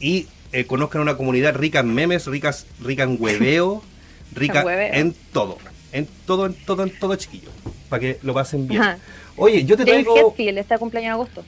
y 0.00 0.26
eh, 0.52 0.66
conozcan 0.66 1.02
una 1.02 1.16
comunidad 1.16 1.54
rica 1.54 1.80
en 1.80 1.92
memes, 1.94 2.26
ricas, 2.26 2.66
rica 2.80 3.02
en 3.04 3.16
hueveo, 3.18 3.82
rica 4.34 4.64
Hueveo. 4.64 4.92
en 4.94 5.14
todo. 5.32 5.58
En 5.92 6.08
todo, 6.26 6.46
en 6.46 6.54
todo, 6.54 6.82
en 6.84 6.98
todo, 6.98 7.16
chiquillos. 7.16 7.52
Para 7.88 8.00
que 8.00 8.18
lo 8.22 8.32
pasen 8.32 8.66
bien. 8.66 8.80
Ajá. 8.82 8.98
Oye, 9.36 9.64
yo 9.64 9.76
te 9.76 9.84
James 9.84 10.04
traigo. 10.04 10.30
Hetfield 10.30 10.58
está 10.58 10.74
de 10.76 10.78
cumpleaños 10.78 11.06
en 11.08 11.12
agosto. 11.12 11.44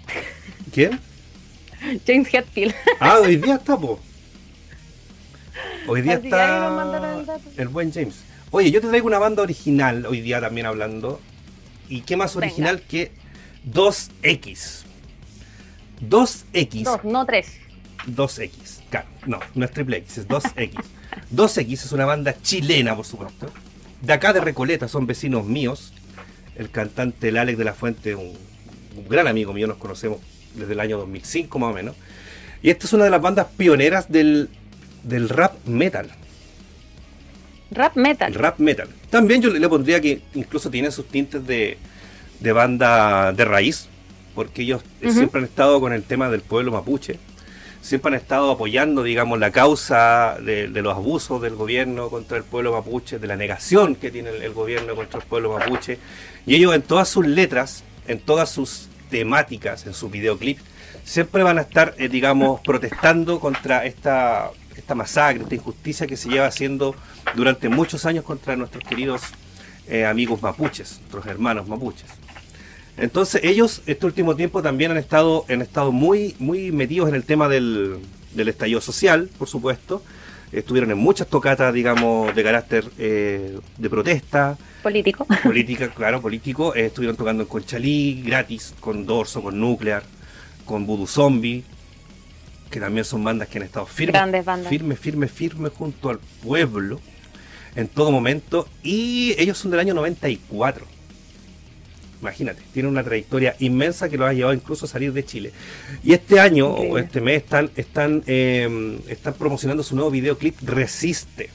¿Quién? 0.72 1.00
James 2.06 2.28
Hetfield. 2.32 2.74
Ah, 3.00 3.18
hoy 3.20 3.36
día 3.36 3.54
está, 3.56 3.76
po. 3.76 4.00
Hoy 5.86 6.02
día 6.02 6.14
Así 6.14 6.26
está 6.26 7.36
el 7.56 7.68
buen 7.68 7.92
James. 7.92 8.16
Oye, 8.50 8.70
yo 8.70 8.80
te 8.80 8.88
traigo 8.88 9.06
una 9.06 9.18
banda 9.18 9.42
original 9.42 10.06
hoy 10.06 10.20
día 10.20 10.40
también 10.40 10.66
hablando. 10.66 11.20
¿Y 11.88 12.00
qué 12.02 12.16
más 12.16 12.34
Venga. 12.34 12.46
original 12.46 12.82
que 12.82 13.12
2X? 13.70 14.82
2X. 16.08 16.82
Dos, 16.84 17.04
no 17.04 17.24
tres. 17.26 17.46
2X. 18.06 18.82
Claro, 18.90 19.06
no, 19.26 19.40
no 19.54 19.64
es 19.64 19.70
triple 19.72 19.98
X, 19.98 20.18
es 20.18 20.28
2X. 20.28 20.72
2X 21.34 21.72
es 21.72 21.92
una 21.92 22.04
banda 22.04 22.34
chilena, 22.42 22.94
por 22.94 23.06
supuesto. 23.06 23.50
De 24.02 24.12
acá 24.12 24.32
de 24.32 24.40
Recoleta, 24.40 24.88
son 24.88 25.06
vecinos 25.06 25.44
míos. 25.44 25.92
El 26.56 26.70
cantante 26.70 27.28
el 27.28 27.38
Alex 27.38 27.58
de 27.58 27.64
la 27.64 27.74
Fuente, 27.74 28.14
un, 28.14 28.32
un 28.96 29.08
gran 29.08 29.26
amigo 29.26 29.52
mío, 29.52 29.66
nos 29.66 29.78
conocemos 29.78 30.18
desde 30.54 30.72
el 30.72 30.80
año 30.80 30.98
2005 30.98 31.58
más 31.58 31.70
o 31.70 31.74
menos. 31.74 31.96
Y 32.62 32.70
esta 32.70 32.86
es 32.86 32.92
una 32.92 33.04
de 33.04 33.10
las 33.10 33.20
bandas 33.20 33.46
pioneras 33.56 34.10
del, 34.10 34.48
del 35.02 35.28
rap 35.28 35.54
metal. 35.66 36.10
Rap 37.70 37.96
metal. 37.96 38.32
El 38.32 38.38
rap 38.38 38.58
metal. 38.58 38.88
También 39.10 39.42
yo 39.42 39.50
le, 39.50 39.68
pondría 39.68 40.00
que 40.00 40.22
incluso 40.34 40.70
tiene 40.70 40.90
sus 40.90 41.08
tintes 41.08 41.46
de, 41.46 41.76
de 42.40 42.52
banda 42.52 43.32
de 43.32 43.44
raíz, 43.44 43.88
porque 44.34 44.62
ellos 44.62 44.82
siempre 45.00 45.40
han 45.40 45.44
estado 45.44 45.80
con 45.80 45.92
el 45.92 46.02
tema 46.04 46.30
del 46.30 46.40
pueblo 46.40 46.72
mapuche, 46.72 47.18
siempre 47.84 48.08
han 48.08 48.14
estado 48.14 48.50
apoyando, 48.50 49.02
digamos, 49.02 49.38
la 49.38 49.50
causa 49.50 50.38
de, 50.40 50.68
los 50.68 50.94
abusos 50.94 51.42
del 51.42 51.54
gobierno 51.54 52.08
contra 52.08 52.38
el 52.38 52.42
pueblo 52.42 52.72
mapuche, 52.72 53.18
de 53.18 53.26
la 53.26 53.36
negación 53.36 53.94
que 53.94 54.10
tiene 54.10 54.30
el, 54.30 54.42
el 54.42 54.54
gobierno 54.54 54.96
contra 54.96 55.20
el 55.20 55.26
pueblo 55.26 55.58
mapuche, 55.58 55.98
y 56.46 56.54
ellos 56.54 56.74
en 56.74 56.80
todas 56.80 57.10
sus 57.10 57.26
letras, 57.26 57.84
en 58.08 58.20
todas 58.20 58.50
sus 58.50 58.88
temáticas, 59.10 59.84
en 59.86 59.92
sus 59.92 60.10
videoclips, 60.10 60.62
siempre 61.04 61.42
van 61.42 61.58
a 61.58 61.60
estar, 61.60 61.94
eh, 61.98 62.08
digamos, 62.08 62.62
protestando 62.62 63.38
contra 63.38 63.84
esta, 63.84 64.50
esta 64.74 64.94
masacre, 64.94 65.42
esta 65.42 65.54
injusticia 65.54 66.06
que 66.06 66.16
se 66.16 66.30
lleva 66.30 66.46
haciendo 66.46 66.94
durante 67.34 67.68
muchos 67.68 68.06
años 68.06 68.24
contra 68.24 68.56
nuestros 68.56 68.82
queridos 68.82 69.20
eh, 69.88 70.06
amigos 70.06 70.40
mapuches, 70.40 71.00
nuestros 71.00 71.26
hermanos 71.26 71.68
mapuches. 71.68 72.23
Entonces 72.96 73.42
ellos 73.44 73.82
este 73.86 74.06
último 74.06 74.36
tiempo 74.36 74.62
también 74.62 74.90
han 74.92 74.96
estado, 74.98 75.44
han 75.48 75.62
estado 75.62 75.90
muy, 75.92 76.36
muy 76.38 76.70
metidos 76.72 77.08
en 77.08 77.14
el 77.16 77.24
tema 77.24 77.48
del, 77.48 77.98
del 78.34 78.48
estallido 78.48 78.80
social, 78.80 79.28
por 79.38 79.48
supuesto. 79.48 80.02
Estuvieron 80.52 80.92
en 80.92 80.98
muchas 80.98 81.26
tocatas, 81.26 81.74
digamos, 81.74 82.32
de 82.34 82.42
carácter 82.44 82.84
eh, 82.98 83.58
de 83.76 83.90
protesta, 83.90 84.56
Político. 84.84 85.26
política, 85.42 85.88
claro, 85.88 86.20
político. 86.22 86.74
Eh, 86.76 86.86
estuvieron 86.86 87.16
tocando 87.16 87.42
en 87.42 87.48
Conchalí, 87.48 88.22
gratis, 88.24 88.72
con 88.78 89.04
Dorso, 89.04 89.42
con 89.42 89.58
Nuclear, 89.58 90.04
con 90.64 90.86
Voodoo 90.86 91.08
Zombie, 91.08 91.64
que 92.70 92.78
también 92.78 93.04
son 93.04 93.24
bandas 93.24 93.48
que 93.48 93.58
han 93.58 93.64
estado 93.64 93.86
firmes, 93.86 94.12
Grandes 94.14 94.44
bandas. 94.44 94.68
firmes, 94.68 94.98
firmes, 95.00 95.32
firmes 95.32 95.72
junto 95.72 96.10
al 96.10 96.20
pueblo 96.44 97.00
en 97.74 97.88
todo 97.88 98.12
momento. 98.12 98.68
Y 98.84 99.34
ellos 99.38 99.58
son 99.58 99.72
del 99.72 99.80
año 99.80 99.94
94. 99.94 100.86
Imagínate, 102.20 102.62
tienen 102.72 102.90
una 102.90 103.04
trayectoria 103.04 103.54
inmensa 103.58 104.08
que 104.08 104.16
los 104.16 104.28
ha 104.28 104.32
llevado 104.32 104.54
incluso 104.54 104.86
a 104.86 104.88
salir 104.88 105.12
de 105.12 105.24
Chile. 105.24 105.52
Y 106.02 106.14
este 106.14 106.40
año, 106.40 106.68
o 106.68 106.96
este 106.98 107.20
mes, 107.20 107.42
están, 107.42 107.70
están, 107.76 108.22
eh, 108.26 108.98
están 109.08 109.34
promocionando 109.34 109.82
su 109.82 109.94
nuevo 109.94 110.10
videoclip 110.10 110.56
Resiste. 110.62 111.50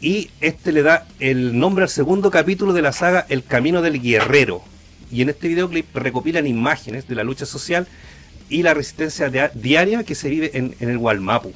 Y 0.00 0.30
este 0.40 0.72
le 0.72 0.82
da 0.82 1.06
el 1.20 1.58
nombre 1.58 1.84
al 1.84 1.90
segundo 1.90 2.30
capítulo 2.30 2.72
de 2.72 2.82
la 2.82 2.92
saga 2.92 3.26
El 3.28 3.44
Camino 3.44 3.82
del 3.82 4.00
Guerrero. 4.02 4.62
Y 5.12 5.22
en 5.22 5.28
este 5.28 5.46
videoclip 5.48 5.94
recopilan 5.94 6.46
imágenes 6.46 7.06
de 7.06 7.14
la 7.14 7.22
lucha 7.22 7.46
social 7.46 7.86
y 8.48 8.62
la 8.62 8.74
resistencia 8.74 9.28
dia- 9.28 9.52
diaria 9.54 10.02
que 10.02 10.14
se 10.14 10.28
vive 10.28 10.50
en, 10.54 10.74
en 10.80 10.88
el 10.88 10.98
Gualmapu. 10.98 11.52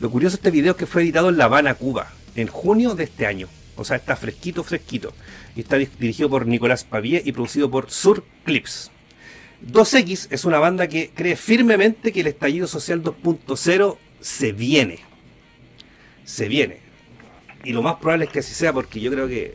Lo 0.00 0.10
curioso 0.10 0.36
de 0.36 0.40
este 0.40 0.50
video 0.50 0.72
es 0.72 0.78
que 0.78 0.86
fue 0.86 1.02
editado 1.02 1.28
en 1.28 1.36
La 1.36 1.44
Habana, 1.44 1.74
Cuba, 1.74 2.10
en 2.34 2.48
junio 2.48 2.94
de 2.94 3.04
este 3.04 3.26
año. 3.26 3.46
O 3.76 3.84
sea, 3.84 3.96
está 3.96 4.16
fresquito, 4.16 4.62
fresquito. 4.64 5.12
Y 5.56 5.60
está 5.60 5.76
di- 5.76 5.88
dirigido 5.98 6.28
por 6.28 6.46
Nicolás 6.46 6.84
Pavier 6.84 7.22
y 7.26 7.32
producido 7.32 7.70
por 7.70 7.90
Sur 7.90 8.24
Clips. 8.44 8.90
2X 9.66 10.28
es 10.30 10.44
una 10.44 10.58
banda 10.58 10.88
que 10.88 11.10
cree 11.14 11.36
firmemente 11.36 12.12
que 12.12 12.20
el 12.20 12.26
estallido 12.26 12.66
social 12.66 13.02
2.0 13.02 13.96
se 14.20 14.52
viene. 14.52 14.98
Se 16.24 16.48
viene. 16.48 16.78
Y 17.64 17.72
lo 17.72 17.82
más 17.82 17.96
probable 17.96 18.24
es 18.26 18.30
que 18.30 18.40
así 18.40 18.54
sea 18.54 18.72
porque 18.72 19.00
yo 19.00 19.10
creo 19.10 19.28
que 19.28 19.54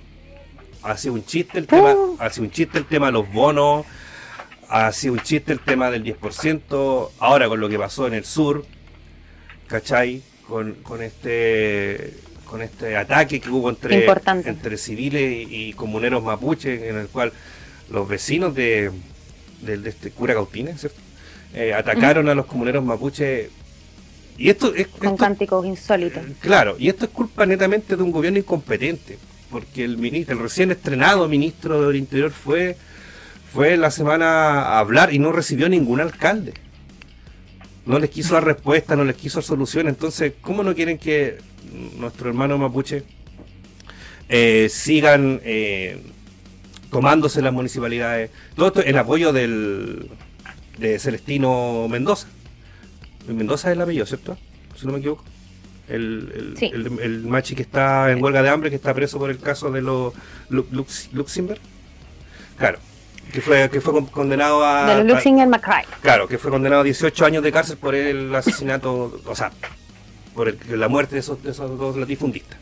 ha 0.84 0.97
sido 0.97 1.13
un 1.15 1.25
chiste 1.25 1.60
el 1.60 1.67
tema, 1.67 1.93
Uh. 1.93 2.15
ha 2.19 2.30
sido 2.30 2.45
un 2.45 2.51
chiste 2.51 2.77
el 2.77 2.86
tema 2.86 3.08
de 3.08 3.12
los 3.12 3.32
bonos, 3.32 3.86
ha 4.69 4.91
sido 4.93 5.13
un 5.13 5.19
chiste 5.19 5.51
el 5.51 5.60
tema 5.60 5.91
del 5.91 6.03
10%, 6.03 7.10
ahora 7.19 7.47
con 7.49 7.60
lo 7.60 7.67
que 7.67 7.77
pasó 7.77 8.08
en 8.08 8.13
el 8.13 8.23
sur, 8.23 8.65
¿cachai? 9.67 10.21
Con, 10.47 10.75
con 10.75 11.01
este 11.03 12.13
con 12.49 12.62
este 12.62 12.95
ataque 12.97 13.39
que 13.39 13.49
hubo 13.49 13.69
entre, 13.69 13.99
Importante. 13.99 14.49
entre 14.49 14.77
civiles 14.77 15.47
y, 15.49 15.69
y 15.69 15.73
comuneros 15.73 16.23
mapuches, 16.23 16.81
en 16.83 16.97
el 16.97 17.07
cual 17.07 17.33
los 17.89 18.07
vecinos 18.07 18.55
de, 18.55 18.91
de 19.62 19.89
este 19.89 20.12
cura 20.12 20.33
Cautines, 20.33 20.79
¿cierto? 20.79 20.99
Eh, 21.53 21.73
atacaron 21.73 22.27
a 22.29 22.36
los 22.36 22.45
comuneros 22.45 22.83
mapuches. 22.83 23.49
Y 24.38 24.49
esto 24.49 24.73
es 24.75 24.88
Con 24.88 25.10
esto- 25.10 25.17
cánticos 25.17 25.65
insólitos. 25.65 26.23
Claro, 26.39 26.75
y 26.79 26.89
esto 26.89 27.05
es 27.05 27.12
culpa 27.12 27.45
netamente 27.45 27.95
de 27.95 28.03
un 28.03 28.12
gobierno 28.12 28.39
incompetente, 28.39 29.17
porque 29.49 29.83
el 29.83 29.97
ministro, 29.97 30.36
el 30.36 30.41
recién 30.43 30.71
estrenado 30.71 31.27
ministro 31.27 31.88
del 31.88 31.95
Interior 31.97 32.31
fue 32.31 32.77
fue 33.51 33.77
la 33.77 33.89
semana 33.91 34.62
a 34.62 34.79
hablar 34.79 35.13
y 35.13 35.19
no 35.19 35.31
recibió 35.31 35.67
ningún 35.69 36.01
alcalde. 36.01 36.53
No 37.86 37.97
les 37.97 38.10
quiso 38.10 38.33
dar 38.36 38.43
respuesta, 38.43 38.95
no 38.95 39.05
les 39.05 39.15
quiso 39.15 39.38
dar 39.39 39.45
solución. 39.45 39.88
Entonces, 39.88 40.33
¿cómo 40.41 40.63
no 40.63 40.75
quieren 40.75 40.97
que 40.97 41.38
nuestro 41.97 42.30
hermano 42.30 42.58
mapuche 42.58 43.03
eh, 44.30 44.67
sigan 44.69 45.39
eh, 45.43 46.01
tomándose 46.91 47.41
las 47.41 47.53
municipalidades? 47.53 48.32
Todo 48.56 48.67
esto 48.67 48.82
en 48.84 48.97
apoyo 48.97 49.34
del 49.34 50.10
de 50.77 50.99
Celestino 50.99 51.88
Mendoza. 51.89 52.27
Mendoza 53.27 53.69
es 53.69 53.75
el 53.75 53.82
apellido, 53.82 54.06
¿cierto? 54.06 54.38
Si 54.75 54.86
no 54.86 54.93
me 54.93 54.99
equivoco. 54.99 55.23
El, 55.89 56.32
el, 56.36 56.58
Sí. 56.58 56.69
el- 56.73 56.99
el 56.99 57.23
machi 57.25 57.56
que 57.56 57.62
está 57.62 58.12
en 58.12 58.21
huelga 58.23 58.41
de 58.44 58.50
hambre, 58.50 58.69
que 58.69 58.75
está 58.75 58.94
preso 58.94 59.17
por 59.19 59.29
el 59.29 59.39
caso 59.39 59.71
de 59.71 59.81
los 59.81 60.13
Lu- 60.50 60.67
Lux- 60.71 61.10
Luxemburg. 61.13 61.60
Claro, 62.58 62.79
que 63.31 63.39
fue, 63.41 63.69
que 63.69 63.79
fue 63.81 63.94
con- 63.94 64.06
condenado 64.08 64.65
a. 64.65 64.96
De 64.96 65.04
los 65.06 65.25
McCray. 65.48 65.85
Claro, 66.02 66.27
que 66.27 66.37
fue 66.37 66.52
condenado 66.52 66.81
a 66.81 66.83
18 66.83 67.25
años 67.25 67.41
de 67.44 67.52
cárcel 67.54 67.77
por 67.77 67.96
el 67.96 68.33
asesinato, 68.35 69.19
o 69.25 69.35
sea, 69.35 69.52
por 70.38 70.48
el- 70.50 70.58
la 70.79 70.88
muerte 70.88 71.15
de 71.15 71.19
esos, 71.21 71.42
de 71.44 71.52
esos 71.52 71.77
dos 71.77 71.98
latifundistas. 71.98 72.58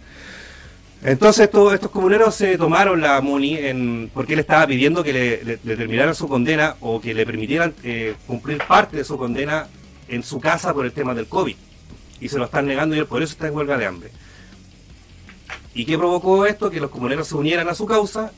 Entonces 1.03 1.43
estos, 1.43 1.73
estos 1.73 1.91
comuneros 1.91 2.33
se 2.33 2.57
tomaron 2.57 2.99
la 3.01 3.21
MUNI 3.21 3.57
en, 3.57 4.09
porque 4.13 4.33
él 4.33 4.39
estaba 4.39 4.65
pidiendo 4.65 5.03
que 5.03 5.13
le, 5.13 5.43
le- 5.43 5.59
le 5.63 5.75
terminaran 5.77 6.15
su 6.15 6.27
condena 6.27 6.77
o 6.79 6.99
que 6.99 7.13
le 7.13 7.25
permitieran 7.25 7.75
eh, 7.83 8.15
cumplir 8.25 8.57
parte 8.67 8.97
de 8.97 9.03
su 9.03 9.15
condena 9.17 9.67
en 10.07 10.23
su 10.23 10.39
casa 10.39 10.73
por 10.73 10.85
el 10.85 10.93
tema 10.93 11.13
del 11.13 11.27
COVID. 11.27 11.55
Y 12.21 12.29
se 12.29 12.37
lo 12.39 12.45
están 12.45 12.65
negando 12.65 12.95
y 12.95 12.99
él 12.99 13.05
por 13.05 13.21
eso 13.21 13.33
está 13.33 13.47
en 13.47 13.55
huelga 13.55 13.77
de 13.77 13.85
hambre. 13.85 14.09
¿Y 15.75 15.85
qué 15.85 15.97
provocó 15.97 16.45
esto? 16.45 16.71
Que 16.71 16.79
los 16.79 16.89
comuneros 16.89 17.27
se 17.27 17.35
unieran 17.35 17.67
a 17.67 17.75
su 17.75 17.85
causa 17.85 18.31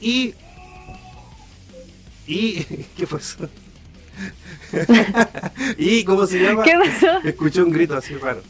y... 0.00 0.34
¿Y 2.26 2.62
qué 2.96 3.06
fue 3.06 3.18
eso? 3.20 3.48
¿Y 5.78 6.04
cómo 6.04 6.26
se 6.26 6.38
llama? 6.40 6.62
¿Qué 6.62 6.74
pasó? 6.78 7.18
Escuché 7.24 7.62
un 7.62 7.72
grito 7.72 7.96
así 7.96 8.14
raro. 8.14 8.42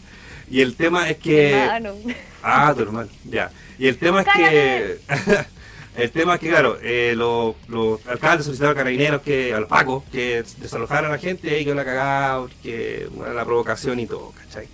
Y 0.52 0.60
el 0.60 0.76
tema 0.76 1.08
es 1.08 1.16
que... 1.16 1.52
Hermano. 1.52 1.94
Ah, 2.42 2.74
tu 2.76 2.82
hermano, 2.82 3.08
ya. 3.24 3.50
Y 3.78 3.88
el 3.88 3.96
tema 3.96 4.20
es 4.20 4.28
que... 4.36 4.98
el 5.96 6.10
tema 6.10 6.34
es 6.34 6.40
que, 6.40 6.48
claro, 6.50 6.76
eh, 6.82 7.14
los, 7.16 7.54
los 7.68 8.06
alcaldes 8.06 8.44
solicitaron 8.44 8.74
a 8.74 8.76
carabineros 8.76 9.22
que, 9.22 9.54
a 9.54 9.60
los 9.60 9.68
pacos, 9.70 10.04
que 10.12 10.44
desalojaran 10.58 11.06
a 11.06 11.14
la 11.14 11.18
gente 11.18 11.58
y 11.58 11.64
que 11.64 11.74
la 11.74 11.86
cagada, 11.86 12.46
que 12.62 13.08
bueno, 13.12 13.32
la 13.32 13.46
provocación 13.46 13.98
y 13.98 14.06
todo, 14.06 14.30
¿cachai? 14.32 14.68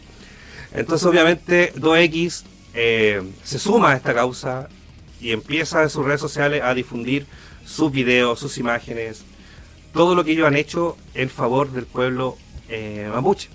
Entonces, 0.72 1.07
obviamente, 1.07 1.72
2X 1.74 2.43
eh, 2.74 3.22
se 3.45 3.61
suma 3.61 3.93
a 3.93 3.97
esta 3.97 4.12
causa 4.12 4.68
y 5.20 5.31
empieza 5.31 5.85
en 5.85 5.91
sus 5.91 6.05
redes 6.05 6.20
sociales 6.20 6.61
a 6.61 6.74
difundir 6.74 7.24
sus 7.64 7.93
videos, 7.93 8.41
sus 8.41 8.59
imágenes, 8.59 9.22
todo 9.93 10.16
lo 10.16 10.24
que 10.24 10.33
ellos 10.33 10.49
han 10.49 10.57
hecho 10.57 10.97
en 11.14 11.31
favor 11.31 11.70
del 11.70 11.87
pueblo 11.87 12.37
eh, 12.68 13.09
mapuche. 13.14 13.49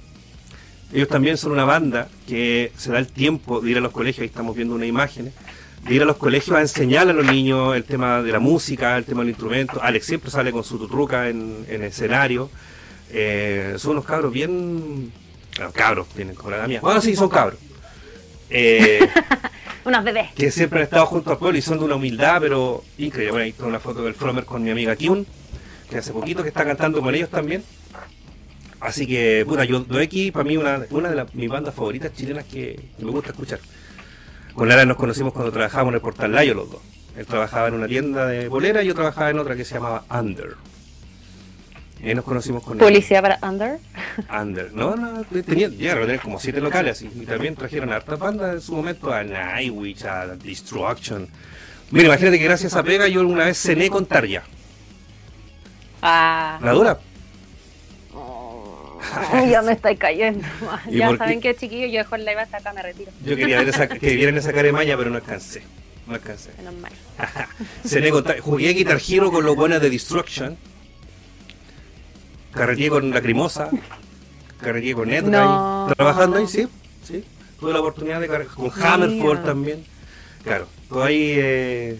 Ellos 0.94 1.08
también 1.08 1.38
son 1.38 1.52
una 1.52 1.66
banda 1.66 2.08
que 2.28 2.72
se 2.78 2.92
da 2.92 3.00
el 3.00 3.08
tiempo 3.08 3.62
de 3.62 3.72
ir 3.72 3.78
a 3.78 3.82
los 3.82 3.92
colegios, 3.92 4.20
ahí 4.22 4.28
estamos 4.28 4.56
viendo 4.56 4.76
unas 4.76 4.88
imágenes, 4.88 5.34
de 5.88 5.94
ir 5.96 6.02
a 6.04 6.06
los 6.06 6.18
colegios 6.18 6.56
a 6.56 6.62
enseñar 6.62 7.10
a 7.10 7.14
los 7.14 7.26
niños 7.26 7.76
el 7.76 7.84
tema 7.84 8.22
de 8.22 8.32
la 8.32 8.40
música, 8.40 8.96
el 8.98 9.04
tema 9.04 9.22
del 9.22 9.30
instrumento. 9.30 9.82
Alex 9.82 10.06
siempre 10.06 10.30
sale 10.30 10.52
con 10.52 10.64
su 10.64 10.78
tutruca 10.78 11.30
en, 11.30 11.66
en 11.68 11.84
escenario. 11.84 12.50
Eh, 13.12 13.76
son 13.78 13.92
unos 13.92 14.06
cabros 14.06 14.32
bien... 14.32 15.12
bueno, 15.58 15.72
cabros, 15.74 16.08
tienen 16.10 16.36
como 16.36 16.52
la 16.52 16.68
mía. 16.68 16.80
Bueno, 16.82 17.02
sí, 17.02 17.16
son 17.16 17.30
cabros. 17.30 17.60
Eh, 18.56 19.00
Unos 19.84 20.04
bebés. 20.04 20.32
que 20.36 20.52
siempre 20.52 20.78
han 20.80 20.84
estado 20.84 21.08
junto 21.08 21.32
al 21.32 21.40
pueblo 21.40 21.58
y 21.58 21.62
son 21.64 21.80
de 21.80 21.86
una 21.86 21.96
humildad, 21.96 22.38
pero 22.40 22.84
increíble. 23.00 23.32
Bueno, 23.32 23.44
ahí 23.46 23.50
está 23.50 23.66
una 23.66 23.80
foto 23.80 24.04
del 24.04 24.14
Fromer 24.14 24.46
con 24.46 24.62
mi 24.62 24.70
amiga 24.70 24.96
Kyun, 24.96 25.26
que 25.90 25.98
hace 25.98 26.14
poquito 26.14 26.44
que 26.44 26.50
está 26.50 26.64
cantando 26.64 27.02
con 27.02 27.16
ellos 27.16 27.30
también. 27.30 27.64
Así 28.84 29.08
que, 29.08 29.46
puta, 29.48 29.64
yo 29.64 29.86
aquí 30.02 30.30
para 30.30 30.44
mí 30.44 30.58
una, 30.58 30.82
una 30.90 31.10
de 31.10 31.16
las, 31.16 31.34
mis 31.34 31.50
bandas 31.50 31.74
favoritas 31.74 32.12
chilenas 32.14 32.44
que, 32.44 32.78
que 32.98 33.06
me 33.06 33.12
gusta 33.12 33.32
escuchar. 33.32 33.60
Con 34.54 34.68
Lara 34.68 34.84
nos 34.86 34.98
conocimos 34.98 35.32
cuando 35.32 35.54
trabajábamos 35.54 35.92
en 35.92 35.96
el 35.96 36.02
Portal 36.02 36.34
Layo 36.34 36.54
los 36.54 36.70
dos. 36.70 36.82
Él 37.16 37.26
trabajaba 37.26 37.70
en 37.70 37.76
una 37.76 37.88
tienda 37.88 38.28
de 38.28 38.50
bolera 38.50 38.84
y 38.84 38.88
yo 38.88 38.94
trabajaba 38.94 39.30
en 39.30 39.40
otra 39.40 39.56
que 39.56 39.64
se 39.64 39.76
llamaba 39.76 40.04
Under. 40.12 40.56
Y 42.04 42.10
ahí 42.10 42.16
nos 42.16 42.26
conocimos 42.26 42.62
con 42.62 42.74
él. 42.74 42.86
Publicidad 42.86 43.22
para 43.22 43.40
Under. 43.42 43.80
Under. 44.30 44.74
No, 44.74 44.98
no, 44.98 45.24
tenía, 45.24 45.70
llegaron 45.70 46.04
a 46.04 46.06
tener 46.08 46.22
como 46.22 46.38
siete 46.38 46.60
locales. 46.60 47.02
Y 47.04 47.26
también 47.26 47.56
trajeron 47.56 47.90
a 47.94 47.96
hartas 47.96 48.20
bandas 48.20 48.54
en 48.56 48.62
su 48.62 48.74
momento 48.74 49.14
a 49.14 49.24
Nightwish, 49.24 50.04
a 50.04 50.36
Destruction. 50.36 51.30
Mira, 51.90 52.08
imagínate 52.08 52.38
que 52.38 52.44
gracias 52.44 52.76
a 52.76 52.84
Pega 52.84 53.08
yo 53.08 53.22
alguna 53.22 53.46
vez 53.46 53.58
cené 53.58 53.90
con 53.90 54.06
Tarja. 54.06 54.44
Ah. 56.02 56.60
¿La 56.62 56.74
dura? 56.74 57.00
Ay, 59.32 59.50
ya 59.52 59.62
me 59.62 59.74
estoy 59.74 59.96
cayendo. 59.98 60.46
¿Y 60.90 60.98
Ya 60.98 61.16
saben 61.18 61.42
que 61.42 61.56
chiquillo, 61.56 61.88
yo 61.88 62.00
dejo 62.00 62.16
el 62.16 62.26
live 62.26 62.42
hasta 62.42 62.58
acá, 62.58 62.74
me 62.74 62.82
retiro. 62.82 63.12
Yo 63.26 63.36
quería 63.36 63.60
ver 63.60 63.70
esa, 63.70 63.88
que 63.88 64.16
vieran 64.16 64.38
esa 64.38 64.52
cara 64.52 64.64
de 64.64 64.72
maña, 64.72 64.98
pero 64.98 65.10
no 65.10 65.18
alcancé. 65.18 65.64
No 66.08 66.16
alcancé. 66.16 66.52
Menos 66.58 66.74
mal. 66.76 66.92
Cené 67.86 68.10
con 68.10 68.24
Tar- 68.24 68.40
Jugué 68.40 68.74
Guitar 68.74 69.00
Hero 69.08 69.32
con 69.32 69.46
los 69.46 69.56
buenos 69.56 69.82
de 69.82 69.90
Destruction. 69.90 70.58
Carreteé 72.54 72.90
con 72.90 73.10
Lacrimosa. 73.12 73.70
Carreteé 74.62 74.94
con 74.94 75.12
Edguy. 75.12 75.32
No. 75.32 75.92
Trabajando 75.96 76.38
ahí, 76.38 76.48
sí. 76.48 76.68
sí. 77.04 77.24
Tuve 77.60 77.74
la 77.74 77.80
oportunidad 77.80 78.20
de 78.20 78.28
cargar 78.28 78.48
con 78.48 78.70
Hammerfall 78.72 79.38
Mira. 79.38 79.44
también. 79.44 79.86
Claro, 80.44 80.68
todo 80.90 81.04
ahí. 81.04 81.34
Eh, 81.38 82.00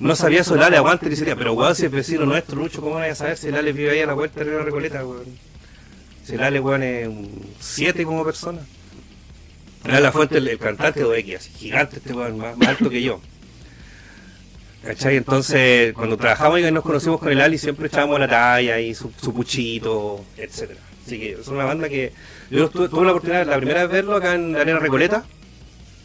no 0.00 0.16
sabía 0.16 0.40
eso 0.40 0.54
el 0.54 0.62
Ale 0.62 0.76
aguante 0.78 1.08
pero 1.36 1.52
weón, 1.52 1.76
si 1.76 1.84
es 1.86 1.92
vecino 1.92 2.24
nuestro, 2.24 2.56
Lucho, 2.56 2.80
¿cómo 2.80 2.94
van 2.96 3.10
a 3.10 3.14
saber 3.14 3.36
si 3.36 3.48
el 3.48 3.54
Ale 3.54 3.72
vive 3.72 3.90
ahí 3.90 4.00
a 4.00 4.06
la 4.06 4.14
vuelta 4.14 4.42
de 4.42 4.50
la 4.50 4.62
Recoleta, 4.62 5.04
weón? 5.04 5.49
Si 6.30 6.36
el 6.36 6.42
Ale, 6.42 6.60
weón, 6.60 6.82
es 6.82 7.08
un 7.08 7.28
7 7.58 8.04
como 8.04 8.24
persona. 8.24 8.60
Era 9.84 10.00
la 10.00 10.12
fuente, 10.12 10.38
el, 10.38 10.46
el 10.48 10.58
cantante 10.58 11.02
de 11.02 11.18
X, 11.20 11.36
así, 11.36 11.50
gigante 11.50 11.96
este 11.96 12.12
weón, 12.12 12.38
más, 12.38 12.56
más 12.56 12.68
alto 12.68 12.88
que 12.88 13.02
yo. 13.02 13.20
¿Cachai? 14.84 15.16
Entonces, 15.16 15.92
cuando 15.92 16.16
trabajamos 16.16 16.60
y 16.60 16.70
nos 16.70 16.84
conocimos 16.84 17.20
con 17.20 17.30
el 17.32 17.40
Ali, 17.40 17.58
siempre 17.58 17.88
echábamos 17.88 18.18
la 18.20 18.28
talla 18.28 18.78
y 18.80 18.94
su, 18.94 19.12
su 19.20 19.34
puchito, 19.34 20.24
etcétera. 20.36 20.80
Así 21.06 21.18
que 21.18 21.32
es 21.32 21.48
una 21.48 21.64
banda 21.64 21.88
que 21.88 22.12
yo 22.50 22.70
tuve, 22.70 22.88
tuve 22.88 23.04
la 23.04 23.10
oportunidad, 23.10 23.46
la 23.46 23.56
primera 23.56 23.82
vez 23.82 23.90
verlo 23.92 24.16
acá 24.16 24.34
en 24.34 24.52
la 24.52 24.60
Arena 24.60 24.78
Recoleta. 24.78 25.24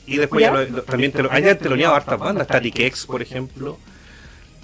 Y 0.08 0.18
después 0.18 0.42
ya, 0.42 0.48
¿Ya? 0.48 0.54
lo- 0.54 0.70
lo- 0.78 0.84
también 0.84 1.12
te 1.12 1.24
lo, 1.24 1.32
han 1.32 1.58
teloneado 1.58 1.96
hartas 1.96 2.20
bandas, 2.20 2.48
Static 2.48 2.80
X, 2.80 3.06
por 3.06 3.22
ejemplo. 3.22 3.78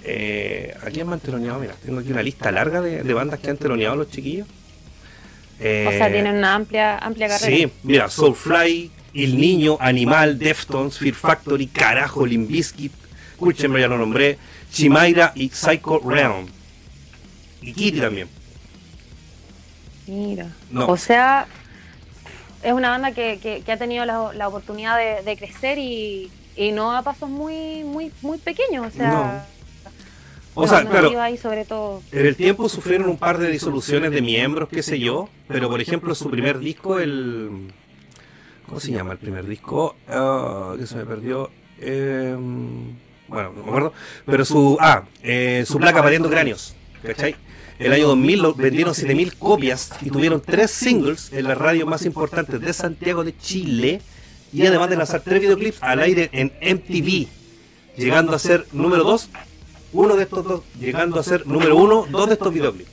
Eh, 0.04 0.74
¿A 0.84 0.90
quién 0.90 1.06
más 1.06 1.14
han 1.14 1.20
teloneado? 1.20 1.58
Mira, 1.60 1.74
tengo 1.84 2.00
aquí 2.00 2.10
una 2.10 2.22
lista 2.22 2.50
larga 2.50 2.80
de, 2.80 3.02
de 3.02 3.14
bandas 3.14 3.40
que 3.40 3.50
han 3.50 3.56
teloneado 3.56 3.96
los 3.96 4.10
chiquillos. 4.10 4.46
Eh, 5.60 5.86
O 5.88 5.92
sea, 5.92 6.10
tienen 6.10 6.36
una 6.36 6.54
amplia, 6.54 6.98
amplia 6.98 7.28
carrera. 7.28 7.56
Sí, 7.56 7.70
mira, 7.82 8.08
Soulfly, 8.10 8.90
El 9.14 9.38
Niño, 9.38 9.76
Animal, 9.80 10.38
Deftones, 10.38 10.98
Fear 10.98 11.14
Factory, 11.14 11.66
Carajo, 11.68 12.26
Limbiskit, 12.26 12.92
escúchenme, 13.32 13.80
ya 13.80 13.88
lo 13.88 13.98
nombré, 13.98 14.38
Chimaira 14.72 15.32
y 15.34 15.48
Psycho 15.50 16.00
Realm. 16.04 16.46
Y 17.60 17.72
Kitty 17.72 18.00
también. 18.00 18.28
Mira. 20.06 20.48
No. 20.70 20.86
O 20.88 20.96
sea, 20.96 21.46
es 22.62 22.72
una 22.72 22.90
banda 22.90 23.12
que, 23.12 23.38
que- 23.40 23.62
que 23.62 23.72
ha 23.72 23.76
tenido 23.76 24.04
la, 24.04 24.32
la 24.34 24.48
oportunidad 24.48 24.96
de, 24.98 25.22
de 25.22 25.36
crecer 25.36 25.78
y, 25.78 26.30
y 26.56 26.72
no 26.72 26.96
a 26.96 27.02
pasos 27.02 27.28
muy, 27.30 27.84
muy, 27.84 28.10
muy 28.20 28.38
pequeños. 28.38 28.86
O 28.86 28.90
sea, 28.90 29.46
O 30.54 30.66
sea, 30.68 30.84
claro, 30.84 31.10
iba 31.10 31.24
ahí 31.24 31.38
sobre 31.38 31.64
todo. 31.64 32.02
en 32.12 32.26
el 32.26 32.36
tiempo 32.36 32.68
sufrieron 32.68 33.08
un 33.08 33.16
par 33.16 33.38
de 33.38 33.50
disoluciones 33.50 34.10
de 34.10 34.20
miembros, 34.20 34.68
qué 34.68 34.82
sé 34.82 34.98
yo, 35.00 35.28
pero 35.48 35.70
por 35.70 35.80
ejemplo 35.80 36.14
su 36.14 36.30
primer 36.30 36.58
disco, 36.58 36.98
el... 37.00 37.70
¿Cómo 38.66 38.78
se 38.80 38.92
llama 38.92 39.12
el 39.12 39.18
primer 39.18 39.46
disco? 39.46 39.96
Ah, 40.08 40.74
que 40.78 40.86
se 40.86 40.96
me 40.96 41.04
perdió. 41.04 41.50
Eh, 41.78 42.34
bueno, 43.28 43.52
no 43.56 43.62
me 43.62 43.68
acuerdo. 43.68 43.92
Pero 44.26 44.44
su... 44.44 44.76
Ah, 44.80 45.04
eh, 45.22 45.64
su 45.66 45.78
placa 45.78 46.02
pariendo 46.02 46.28
cráneos. 46.30 46.74
¿Cachai? 47.02 47.34
El 47.78 47.92
año 47.92 48.06
2000 48.08 48.40
lo- 48.42 48.54
vendieron 48.54 48.94
7000 48.94 49.36
copias 49.36 49.90
y 50.02 50.10
tuvieron 50.10 50.40
tres 50.40 50.70
singles 50.70 51.32
en 51.32 51.48
las 51.48 51.58
radios 51.58 51.88
más 51.88 52.04
importantes 52.06 52.60
de 52.60 52.72
Santiago 52.72 53.24
de 53.24 53.36
Chile 53.36 54.00
y 54.52 54.64
además 54.66 54.88
de 54.90 54.96
lanzar 54.96 55.22
tres 55.22 55.40
videoclips 55.40 55.82
al 55.82 55.98
aire 56.00 56.30
en 56.32 56.52
MTV, 56.60 57.26
llegando 57.96 58.34
a 58.34 58.38
ser 58.38 58.66
número 58.72 59.02
2, 59.02 59.30
uno 59.92 60.16
de 60.16 60.22
estos 60.24 60.44
dos, 60.44 60.62
llegando 60.78 61.20
a 61.20 61.22
ser 61.22 61.46
número 61.46 61.76
uno, 61.76 62.06
dos 62.10 62.26
de 62.28 62.34
estos 62.34 62.52
videoclips. 62.52 62.90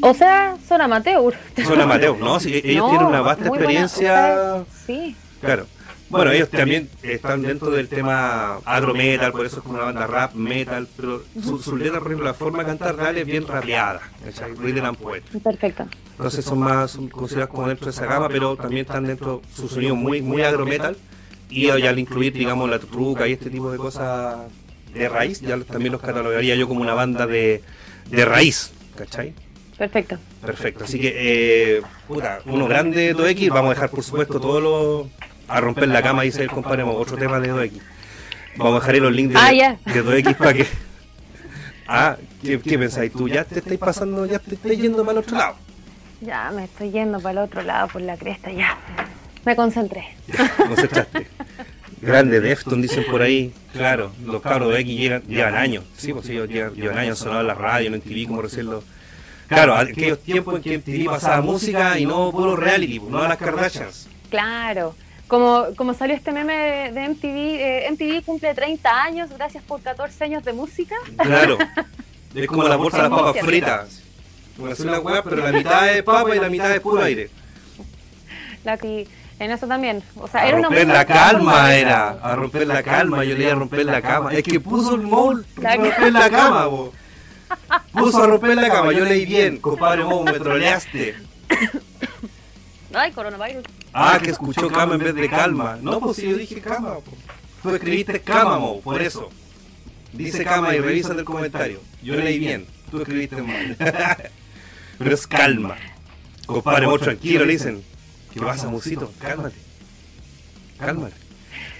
O 0.00 0.14
sea, 0.14 0.56
son 0.66 0.80
amateur. 0.80 1.34
Son 1.66 1.80
amateur, 1.80 2.16
¿no? 2.18 2.38
Sí, 2.40 2.60
ellos 2.64 2.84
No, 2.84 2.90
tienen 2.90 3.06
una 3.08 3.20
vasta 3.20 3.48
buena, 3.48 3.64
experiencia. 3.64 4.64
sí. 4.86 5.16
Claro. 5.40 5.66
Bueno, 6.10 6.30
ellos 6.30 6.48
también 6.48 6.88
están 7.02 7.42
dentro 7.42 7.70
del 7.70 7.86
tema 7.86 8.60
agro 8.64 8.94
metal, 8.94 9.30
por 9.30 9.44
eso 9.44 9.58
es 9.58 9.62
como 9.62 9.74
una 9.74 9.84
banda 9.84 10.06
rap 10.06 10.32
metal, 10.32 10.88
pero 10.96 11.22
su, 11.42 11.58
su 11.58 11.76
letra, 11.76 11.98
por 11.98 12.08
ejemplo, 12.08 12.24
la 12.24 12.32
forma 12.32 12.60
de 12.60 12.64
cantar 12.64 12.96
de 12.96 13.06
Ale 13.06 13.20
es 13.20 13.26
bien 13.26 13.46
rapeada, 13.46 14.00
¿cachai? 14.24 14.54
Rhythm 14.54 14.86
and. 14.86 14.96
Perfecto. 15.42 15.86
Entonces 16.12 16.46
son 16.46 16.60
más 16.60 16.92
son 16.92 17.08
considerados 17.08 17.54
como 17.54 17.68
dentro 17.68 17.84
de 17.84 17.90
esa 17.90 18.06
gama, 18.06 18.28
pero 18.28 18.56
también 18.56 18.86
están 18.86 19.04
dentro 19.04 19.42
su 19.54 19.68
sonido 19.68 19.94
muy 19.96 20.22
muy 20.22 20.40
agro 20.40 20.64
metal 20.64 20.96
y 21.50 21.66
ya 21.66 21.90
al 21.90 21.98
incluir, 21.98 22.32
digamos, 22.32 22.68
la 22.68 22.78
truca 22.78 23.26
y 23.26 23.32
este 23.32 23.50
tipo 23.50 23.70
de 23.70 23.78
cosas 23.78 24.36
de 24.92 25.08
raíz, 25.08 25.40
ya 25.40 25.58
también 25.60 25.92
los 25.92 26.00
catalogaría 26.00 26.54
yo 26.56 26.66
como 26.68 26.80
una 26.80 26.94
banda 26.94 27.26
de, 27.26 27.62
de 28.10 28.24
raíz, 28.24 28.72
¿cachai? 28.96 29.34
Perfecto. 29.76 30.18
Perfecto, 30.42 30.84
así 30.84 30.98
que, 31.00 31.14
eh, 31.76 31.82
puta, 32.08 32.40
uno 32.46 32.66
grande 32.66 33.00
de 33.00 33.16
2X, 33.16 33.50
vamos 33.50 33.70
a 33.70 33.74
dejar 33.74 33.90
por 33.90 34.02
supuesto 34.02 34.40
todo 34.40 34.60
lo. 34.60 35.08
a 35.46 35.60
romper 35.60 35.88
la 35.88 36.02
cama, 36.02 36.22
dice 36.22 36.42
el 36.42 36.50
compadre, 36.50 36.82
otro 36.82 37.16
tema 37.16 37.38
de 37.38 37.52
2X. 37.52 37.80
Vamos 38.56 38.82
a 38.82 38.86
dejar 38.86 39.02
los 39.02 39.12
links 39.12 39.34
de, 39.34 39.40
Ah, 39.40 39.52
ya. 39.52 39.78
de 39.86 40.04
2X 40.04 40.36
para 40.36 40.52
que. 40.54 40.66
Ah, 41.86 42.16
¿qué, 42.42 42.58
qué 42.60 42.78
pensáis 42.78 43.12
tú? 43.12 43.28
¿Ya 43.28 43.44
te 43.44 43.60
estáis 43.60 43.78
pasando, 43.78 44.26
ya 44.26 44.38
te 44.40 44.56
estáis 44.56 44.80
yendo 44.80 44.98
para 45.04 45.12
el 45.12 45.18
otro 45.18 45.38
lado? 45.38 45.56
Ya 46.20 46.50
me 46.50 46.64
estoy 46.64 46.90
yendo 46.90 47.20
para 47.20 47.30
el 47.32 47.38
otro 47.46 47.62
lado, 47.62 47.86
por 47.88 48.02
la 48.02 48.16
cresta, 48.16 48.50
ya. 48.50 48.76
Me 49.44 49.54
concentré. 49.54 50.04
Ya, 50.26 50.50
concentraste. 50.56 51.26
Grande 52.00 52.40
Defton, 52.40 52.80
dicen 52.80 53.04
por 53.10 53.22
ahí. 53.22 53.52
Claro, 53.72 54.12
los 54.24 54.40
cabros 54.42 54.72
de 54.72 54.80
X 54.80 54.98
llegan, 54.98 55.22
llevan 55.22 55.54
años. 55.54 55.84
Sí, 55.96 56.12
pues 56.12 56.28
ellos 56.28 56.48
llevan, 56.48 56.74
llevan 56.74 56.98
años 56.98 57.18
sonando 57.18 57.42
en 57.42 57.46
la 57.48 57.54
radio, 57.54 57.94
en 57.94 58.00
TV, 58.00 58.26
como 58.26 58.42
recién 58.42 58.66
lo. 58.66 58.82
Claro, 59.48 59.74
aquellos 59.74 60.20
tiempos 60.20 60.56
en 60.56 60.62
que 60.62 60.78
MTV 60.78 61.06
pasaba 61.06 61.40
música 61.40 61.98
y 61.98 62.04
no 62.04 62.30
puro 62.30 62.54
reality, 62.54 63.00
pues, 63.00 63.10
no 63.10 63.18
a 63.22 63.28
las 63.28 63.38
Kardashians. 63.38 64.08
Claro. 64.30 64.94
Como, 65.26 65.66
como 65.76 65.94
salió 65.94 66.14
este 66.14 66.32
meme 66.32 66.54
de, 66.54 66.92
de 66.92 67.08
MTV, 67.08 67.26
eh, 67.26 67.88
MTV 67.90 68.24
cumple 68.24 68.54
30 68.54 69.02
años, 69.02 69.30
gracias 69.30 69.62
por 69.64 69.82
14 69.82 70.24
años 70.24 70.44
de 70.44 70.52
música. 70.52 70.96
Claro. 71.16 71.58
Es 72.34 72.46
como 72.46 72.62
la 72.64 72.76
bolsa 72.76 72.98
de 72.98 73.08
las 73.08 73.18
papas 73.18 73.44
fritas. 73.44 74.02
Como 74.56 74.70
hacer 74.70 74.86
una 74.86 75.00
hueá, 75.00 75.22
pero 75.22 75.36
la 75.36 75.52
mitad 75.52 75.88
es 75.90 76.02
papa 76.02 76.36
y 76.36 76.38
la 76.38 76.48
mitad 76.48 76.72
es 76.72 76.80
puro 76.80 77.02
aire. 77.02 77.30
La, 78.64 78.78
En 79.38 79.50
eso 79.50 79.66
también. 79.66 80.02
O 80.16 80.26
sea, 80.26 80.42
a 80.42 80.48
era 80.48 80.58
una 80.58 80.68
romper 80.68 80.86
música 80.86 80.98
la 80.98 81.04
calma 81.06 81.52
calma, 81.52 81.74
era. 81.74 82.08
A 82.22 82.36
romper 82.36 82.66
la 82.66 82.82
calma, 82.82 83.24
yo 83.24 83.36
leía 83.36 83.52
a 83.52 83.54
romper 83.54 83.86
la 83.86 84.02
cama. 84.02 84.32
Es 84.32 84.42
que 84.42 84.58
puso 84.58 84.94
el 84.94 85.02
mol 85.02 85.46
a 85.64 85.76
romper 85.76 86.12
la 86.12 86.30
cama, 86.30 86.66
bo. 86.66 86.92
Puso 87.92 88.22
a 88.22 88.26
romper 88.26 88.56
la 88.56 88.68
cama, 88.68 88.92
yo 88.92 89.04
leí 89.04 89.24
bien, 89.24 89.58
compadre 89.58 90.04
Mo, 90.04 90.22
me 90.22 90.32
troleaste. 90.32 91.16
Ay, 92.92 93.12
coronavirus. 93.12 93.64
Ah, 93.92 94.18
que 94.22 94.30
escuchó 94.30 94.68
cama 94.68 94.94
en 94.94 95.00
vez 95.00 95.14
de 95.14 95.28
calma. 95.28 95.78
No, 95.80 96.00
pues 96.00 96.16
si 96.16 96.28
yo 96.28 96.36
dije 96.36 96.60
cama, 96.60 96.94
po. 96.94 97.12
Tú 97.62 97.74
escribiste 97.74 98.20
cama, 98.20 98.58
Mo, 98.58 98.80
por 98.80 99.00
eso. 99.00 99.30
Dice 100.12 100.44
cama 100.44 100.74
y 100.74 100.80
revisan 100.80 101.18
el 101.18 101.24
comentario. 101.24 101.80
Yo 102.02 102.14
leí 102.16 102.38
bien, 102.38 102.66
tú 102.90 103.00
escribiste 103.00 103.42
mal. 103.42 103.76
Pero 104.98 105.14
es 105.14 105.26
calma. 105.26 105.76
Compadre 106.46 106.86
Mo, 106.86 106.98
tranquilo, 106.98 107.44
le 107.44 107.52
dicen. 107.52 107.84
¿Qué 108.32 108.40
pasa, 108.40 108.68
Musito? 108.68 109.12
Cálmate. 109.18 109.56
Cálmate. 110.78 111.14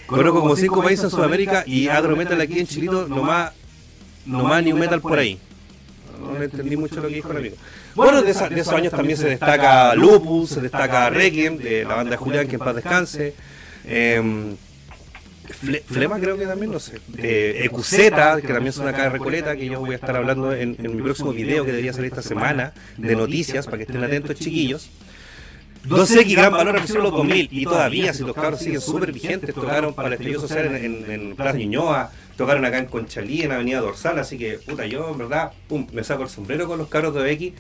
Conozco 0.07 0.41
como 0.41 0.57
cinco 0.57 0.83
países 0.83 1.05
en 1.05 1.11
Sudamérica 1.11 1.65
y 1.67 1.89
agro 1.89 2.17
metal 2.17 2.41
aquí 2.41 2.59
en 2.59 2.67
Chilito, 2.67 3.07
nomás, 3.09 3.53
nomás 4.25 4.63
new 4.65 4.77
metal 4.77 5.01
por 5.01 5.19
ahí. 5.19 5.39
No 6.21 6.39
le 6.39 6.47
entendí 6.47 6.77
mucho 6.77 6.97
lo 6.97 7.09
que 7.09 7.15
dijo 7.17 7.31
el 7.31 7.37
amigo. 7.37 7.57
Bueno, 7.95 8.23
de, 8.23 8.31
esa- 8.31 8.49
de 8.49 8.61
esos 8.61 8.73
años 8.73 8.93
también 8.93 9.19
se 9.19 9.29
destaca 9.29 9.95
Lupus, 9.95 10.51
se 10.51 10.61
destaca 10.61 11.11
Requiem, 11.11 11.59
de 11.59 11.85
la 11.85 11.95
banda 11.97 12.13
de 12.13 12.17
Julián, 12.17 12.49
que 12.49 12.55
en 12.55 12.59
paz 12.61 12.75
descanse. 12.75 13.35
Em, 13.85 14.57
Fle- 15.63 15.83
Flema 15.85 16.19
creo 16.19 16.37
que 16.39 16.47
también, 16.47 16.71
no 16.73 16.79
sé. 16.81 17.01
Eh, 17.19 17.63
Ecuseta, 17.65 18.41
que 18.41 18.49
también 18.53 18.73
son 18.73 18.89
acá 18.89 19.05
de 19.05 19.11
Recoleta, 19.11 19.57
que 19.57 19.67
yo 19.67 19.81
voy 19.81 19.93
a 19.93 19.97
estar 19.97 20.17
hablando 20.17 20.53
en, 20.53 20.77
en 20.79 20.97
mi 20.97 21.03
próximo 21.03 21.33
video 21.33 21.65
que 21.65 21.71
debería 21.73 21.93
salir 21.93 22.09
esta 22.11 22.23
semana, 22.23 22.73
de 22.97 23.15
noticias, 23.17 23.67
para 23.67 23.79
que 23.79 23.83
estén 23.85 24.03
atentos 24.03 24.37
chiquillos. 24.37 24.91
2X 25.89 26.33
Gran 26.37 26.53
Valor 26.53 26.77
apareció 26.77 27.01
los 27.01 27.13
2000 27.13 27.49
y 27.51 27.65
todavía, 27.65 28.13
si 28.13 28.23
los 28.23 28.35
cabros 28.35 28.61
siguen 28.61 28.81
súper 28.81 29.13
vigentes, 29.13 29.55
tocaron 29.55 29.95
para 29.95 30.09
el 30.09 30.15
estallido 30.15 30.41
social 30.41 30.67
en, 30.67 30.77
en, 30.77 31.11
en 31.11 31.37
Plaza 31.37 31.57
Ñuñoa, 31.59 32.11
tocaron 32.37 32.65
acá 32.65 32.79
en 32.79 32.87
Conchalí, 32.87 33.43
en 33.43 33.53
Avenida 33.53 33.81
Dorsal, 33.81 34.19
así 34.19 34.39
que, 34.39 34.59
puta, 34.59 34.87
yo 34.87 35.11
en 35.11 35.19
verdad, 35.19 35.53
pum, 35.69 35.87
me 35.93 36.05
saco 36.05 36.23
el 36.23 36.29
sombrero 36.29 36.67
con 36.67 36.79
los 36.79 36.89
cabros 36.89 37.15
de 37.15 37.21
2X, 37.21 37.53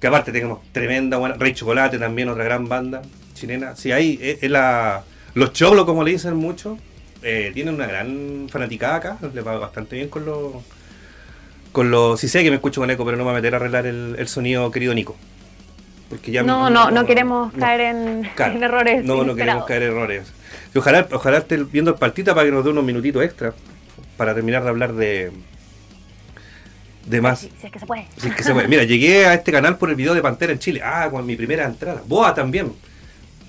que 0.00 0.06
aparte 0.06 0.32
tenemos 0.32 0.60
tremenda 0.72 1.16
buena, 1.16 1.36
Rey 1.36 1.54
Chocolate 1.54 1.98
también, 1.98 2.28
otra 2.28 2.44
gran 2.44 2.68
banda 2.68 3.02
chilena. 3.34 3.76
Sí, 3.76 3.92
ahí, 3.92 4.18
es, 4.20 4.42
es 4.42 4.50
la, 4.50 5.04
los 5.34 5.52
choclos, 5.52 5.84
como 5.84 6.04
le 6.04 6.12
dicen 6.12 6.36
mucho, 6.36 6.78
eh, 7.22 7.50
tienen 7.54 7.74
una 7.74 7.86
gran 7.86 8.48
fanaticada 8.50 8.96
acá, 8.96 9.18
le 9.32 9.40
va 9.40 9.58
bastante 9.58 9.96
bien 9.96 10.08
con 10.08 10.24
los... 10.24 10.52
Con 11.72 11.90
los, 11.90 12.18
sí 12.18 12.28
sé 12.28 12.42
que 12.42 12.50
me 12.50 12.56
escucho 12.56 12.80
con 12.80 12.90
eco, 12.90 13.04
pero 13.04 13.16
no 13.16 13.24
me 13.24 13.30
voy 13.30 13.38
a 13.38 13.42
meter 13.42 13.54
a 13.54 13.58
arreglar 13.58 13.86
el, 13.86 14.16
el 14.18 14.26
sonido, 14.26 14.70
querido 14.70 14.94
Nico. 14.94 15.16
Porque 16.08 16.32
ya 16.32 16.42
No, 16.42 16.70
no, 16.70 16.90
no 16.90 17.04
queremos 17.06 17.52
no. 17.52 17.58
caer 17.60 17.80
en, 17.82 18.22
Claro. 18.34 18.54
en 18.54 18.62
errores. 18.62 19.04
No, 19.04 19.24
no 19.24 19.34
queremos 19.34 19.64
caer 19.66 19.82
en 19.82 19.88
errores. 19.90 20.32
Y 20.74 20.78
ojalá, 20.78 21.06
ojalá 21.12 21.38
esté 21.38 21.56
viendo 21.64 21.90
el 21.90 21.96
partita 21.98 22.34
para 22.34 22.46
que 22.46 22.52
nos 22.52 22.64
dé 22.64 22.70
unos 22.70 22.84
minutitos 22.84 23.22
extra 23.22 23.52
para 24.16 24.34
terminar 24.34 24.62
de 24.62 24.68
hablar 24.68 24.94
de 24.94 25.30
de 27.06 27.20
más. 27.22 27.40
Sí, 27.40 27.50
es 27.62 27.70
que 27.72 27.78
se 27.78 27.86
puede. 27.86 28.06
Si 28.18 28.28
es 28.28 28.34
que 28.34 28.42
se 28.42 28.52
puede. 28.52 28.68
Mira, 28.68 28.84
llegué 28.84 29.26
a 29.26 29.34
este 29.34 29.50
canal 29.52 29.78
por 29.78 29.88
el 29.90 29.96
video 29.96 30.14
de 30.14 30.20
Pantera 30.20 30.52
en 30.52 30.58
Chile. 30.58 30.80
Ah, 30.84 31.08
con 31.10 31.24
mi 31.24 31.36
primera 31.36 31.64
entrada. 31.64 32.02
Boa 32.06 32.34
también. 32.34 32.72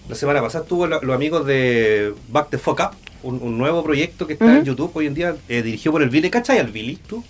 La 0.07 0.15
semana 0.15 0.41
pasada 0.41 0.63
estuvo 0.63 0.87
lo- 0.87 1.01
los 1.01 1.15
amigos 1.15 1.45
de 1.45 2.13
Back 2.29 2.49
the 2.51 2.57
Fuck 2.57 2.79
Up, 2.79 2.95
un, 3.21 3.41
un 3.41 3.57
nuevo 3.57 3.83
proyecto 3.83 4.25
que 4.25 4.33
está 4.33 4.57
en. 4.57 4.63
YouTube 4.65 4.91
hoy 4.95 5.07
en 5.07 5.13
día, 5.13 5.35
eh, 5.49 5.61
dirigido 5.61 5.91
por 5.91 6.01
el 6.01 6.09
Billy. 6.09 6.29
¿Cachai 6.29 6.57
al 6.59 6.67
Billy? 6.71 6.95
¿Tú? 6.95 7.23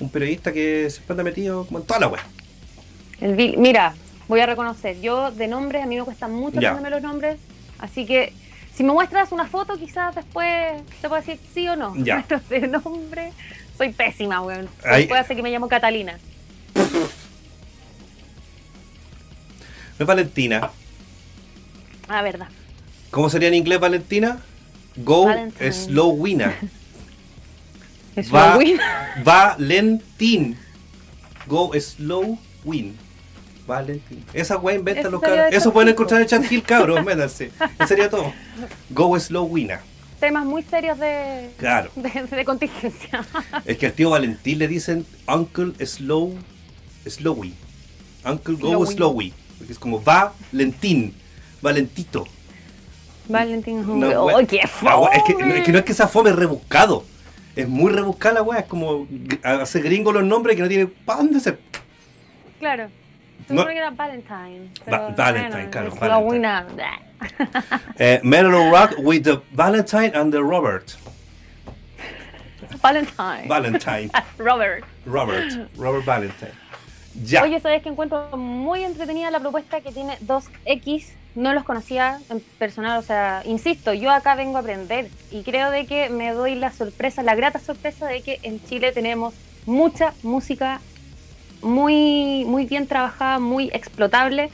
Un 0.00 0.10
periodista 0.10 0.52
que 0.52 0.88
siempre 0.90 1.12
anda 1.14 1.24
metido 1.24 1.64
como 1.66 1.80
en 1.80 1.84
toda 1.86 2.00
la 2.00 2.08
web. 2.08 2.20
El 3.20 3.34
Bill- 3.34 3.56
mira, 3.58 3.94
voy 4.32 4.40
a 4.40 4.46
reconocer, 4.46 4.98
yo 5.02 5.30
de 5.30 5.46
nombres, 5.46 5.82
a 5.82 5.86
mí 5.86 5.96
me 5.98 6.04
cuesta 6.04 6.26
mucho 6.26 6.56
aprenderme 6.56 6.88
los 6.88 7.02
nombres, 7.02 7.38
así 7.78 8.06
que 8.06 8.32
si 8.74 8.82
me 8.82 8.92
muestras 8.92 9.30
una 9.30 9.46
foto, 9.46 9.76
quizás 9.78 10.14
después 10.14 10.82
te 11.02 11.08
puedo 11.08 11.20
decir 11.20 11.38
sí 11.52 11.68
o 11.68 11.76
no. 11.76 11.94
Ya. 12.02 12.24
Pero 12.26 12.40
de 12.48 12.66
nombre, 12.68 13.32
soy 13.76 13.92
pésima, 13.92 14.40
weón. 14.40 14.68
Ahí- 14.84 15.06
Puede 15.06 15.22
ser 15.24 15.36
que 15.36 15.42
me 15.42 15.50
llamo 15.50 15.68
Catalina. 15.68 16.18
No 19.98 20.04
es 20.04 20.06
Valentina. 20.06 20.70
Ah, 22.08 22.22
verdad. 22.22 22.48
¿Cómo 23.10 23.28
sería 23.28 23.48
en 23.48 23.54
inglés 23.54 23.78
Valentina? 23.78 24.38
Go 24.96 25.26
Valentine. 25.26 25.72
slow 25.72 26.08
winner. 26.10 26.54
Es 28.16 28.30
Va-. 28.34 28.58
Valentín. 29.24 30.56
Go 31.46 31.72
slow 31.78 32.38
Valentín. 33.66 34.24
Esa 34.32 34.56
weá 34.58 34.74
inventan 34.76 35.02
Eso 35.04 35.10
los 35.10 35.20
cabros. 35.20 35.46
Eso 35.52 35.72
pueden 35.72 35.88
encontrar 35.90 36.20
en 36.22 36.26
Chat 36.28 36.50
Hill, 36.50 36.62
cabros. 36.62 37.04
Métanse. 37.04 37.50
Eso 37.78 37.86
sería 37.86 38.10
todo. 38.10 38.32
Go 38.90 39.18
slow 39.18 39.44
winner. 39.44 39.80
Temas 40.20 40.44
muy 40.44 40.62
serios 40.62 40.98
de, 40.98 41.50
Claro. 41.58 41.90
de, 41.96 42.10
de 42.30 42.44
contingencia. 42.44 43.24
Es 43.64 43.76
que 43.78 43.86
al 43.86 43.92
tío 43.92 44.10
Valentín 44.10 44.58
le 44.58 44.68
dicen 44.68 45.04
Uncle 45.26 45.72
Slow 45.84 46.34
Slowy. 47.06 47.54
Uncle 48.24 48.54
Go 48.54 48.86
Slowy. 48.86 48.94
Slowy. 48.94 49.34
Porque 49.58 49.72
es 49.72 49.78
como 49.78 50.00
Valentín. 50.00 51.14
Valentito. 51.60 52.26
Valentín 53.28 53.84
No, 54.00 54.24
¡Oh, 54.24 54.26
qué 54.26 54.34
wea- 54.34 54.40
es, 54.42 54.48
que, 54.48 54.66
fome! 54.68 55.56
es 55.58 55.64
que 55.64 55.72
no 55.72 55.78
es 55.78 55.84
que 55.84 55.94
sea 55.94 56.08
fome, 56.08 56.30
es 56.30 56.36
rebuscado. 56.36 57.04
Es 57.54 57.68
muy 57.68 57.92
rebuscada 57.92 58.36
la 58.36 58.42
weá. 58.42 58.60
Es 58.60 58.66
como 58.66 59.06
hacer 59.42 59.82
gringo 59.82 60.12
los 60.12 60.24
nombres 60.24 60.56
que 60.56 60.62
no 60.62 60.68
tiene 60.68 60.86
para 60.86 61.18
dónde 61.18 61.38
ser. 61.40 61.58
Claro. 62.58 62.88
No. 63.48 63.66
que 63.66 63.76
era 63.76 63.90
Valentine. 63.90 64.68
Va- 64.80 64.84
pero, 64.84 65.14
Valentine, 65.16 65.50
bueno, 65.50 65.70
claro, 65.70 66.24
Valentine. 66.24 67.12
Eh, 67.98 68.20
Metal 68.22 68.70
Rock 68.70 68.94
with 68.98 69.22
the 69.22 69.40
Valentine 69.52 70.12
and 70.14 70.32
the 70.32 70.40
Robert. 70.40 70.96
Valentine. 72.82 73.46
Valentine. 73.48 74.10
Robert. 74.38 74.84
Robert. 75.06 75.68
Robert 75.76 76.04
Valentine. 76.04 76.52
Ya. 77.24 77.42
Oye, 77.42 77.60
¿sabes 77.60 77.82
que 77.82 77.90
encuentro 77.90 78.36
muy 78.36 78.84
entretenida 78.84 79.30
la 79.30 79.40
propuesta 79.40 79.80
que 79.80 79.92
tiene 79.92 80.18
2X? 80.20 81.12
No 81.34 81.52
los 81.54 81.64
conocía 81.64 82.18
en 82.30 82.40
personal, 82.58 82.98
o 82.98 83.02
sea, 83.02 83.42
insisto, 83.44 83.92
yo 83.94 84.10
acá 84.10 84.34
vengo 84.34 84.56
a 84.58 84.60
aprender 84.60 85.08
y 85.30 85.42
creo 85.42 85.70
de 85.70 85.86
que 85.86 86.08
me 86.10 86.32
doy 86.32 86.54
la 86.54 86.70
sorpresa, 86.72 87.22
la 87.22 87.34
grata 87.34 87.58
sorpresa 87.58 88.06
de 88.06 88.22
que 88.22 88.38
en 88.42 88.62
Chile 88.64 88.92
tenemos 88.92 89.32
mucha 89.64 90.12
música 90.22 90.80
muy, 91.62 92.44
muy 92.46 92.66
bien 92.66 92.86
trabajada, 92.86 93.38
muy 93.38 93.70
explotable. 93.72 94.50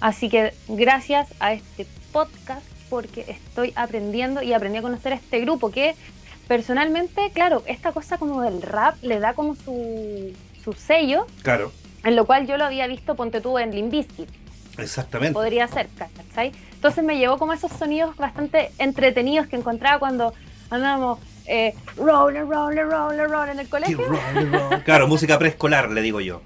Así 0.00 0.28
que 0.28 0.52
gracias 0.68 1.28
a 1.40 1.52
este 1.52 1.86
podcast, 2.12 2.62
porque 2.88 3.24
estoy 3.28 3.72
aprendiendo 3.76 4.42
y 4.42 4.52
aprendí 4.52 4.78
a 4.78 4.82
conocer 4.82 5.12
a 5.12 5.16
este 5.16 5.40
grupo 5.40 5.70
que 5.70 5.94
personalmente, 6.46 7.30
claro, 7.32 7.62
esta 7.66 7.92
cosa 7.92 8.18
como 8.18 8.40
del 8.42 8.62
rap 8.62 8.94
le 9.02 9.18
da 9.18 9.34
como 9.34 9.54
su, 9.56 10.32
su 10.62 10.72
sello, 10.72 11.26
Claro. 11.42 11.72
en 12.04 12.14
lo 12.14 12.24
cual 12.26 12.46
yo 12.46 12.56
lo 12.56 12.64
había 12.64 12.86
visto, 12.86 13.16
ponte 13.16 13.40
tú, 13.40 13.58
en 13.58 13.72
Limbiskit, 13.74 14.28
Exactamente. 14.78 15.32
podría 15.34 15.66
ser, 15.66 15.88
¿cachai? 15.96 16.52
Entonces 16.74 17.02
me 17.02 17.18
llevó 17.18 17.38
como 17.38 17.52
esos 17.52 17.72
sonidos 17.72 18.16
bastante 18.16 18.70
entretenidos 18.78 19.48
que 19.48 19.56
encontraba 19.56 19.98
cuando 19.98 20.32
andábamos 20.70 21.18
eh, 21.46 21.74
roller, 21.96 22.46
roller, 22.46 22.86
roller, 22.86 23.28
roller 23.28 23.50
en 23.50 23.60
el 23.60 23.68
colegio. 23.68 23.98
Claro, 24.84 25.08
música 25.08 25.38
preescolar, 25.38 25.90
le 25.90 26.02
digo 26.02 26.20
yo. 26.20 26.42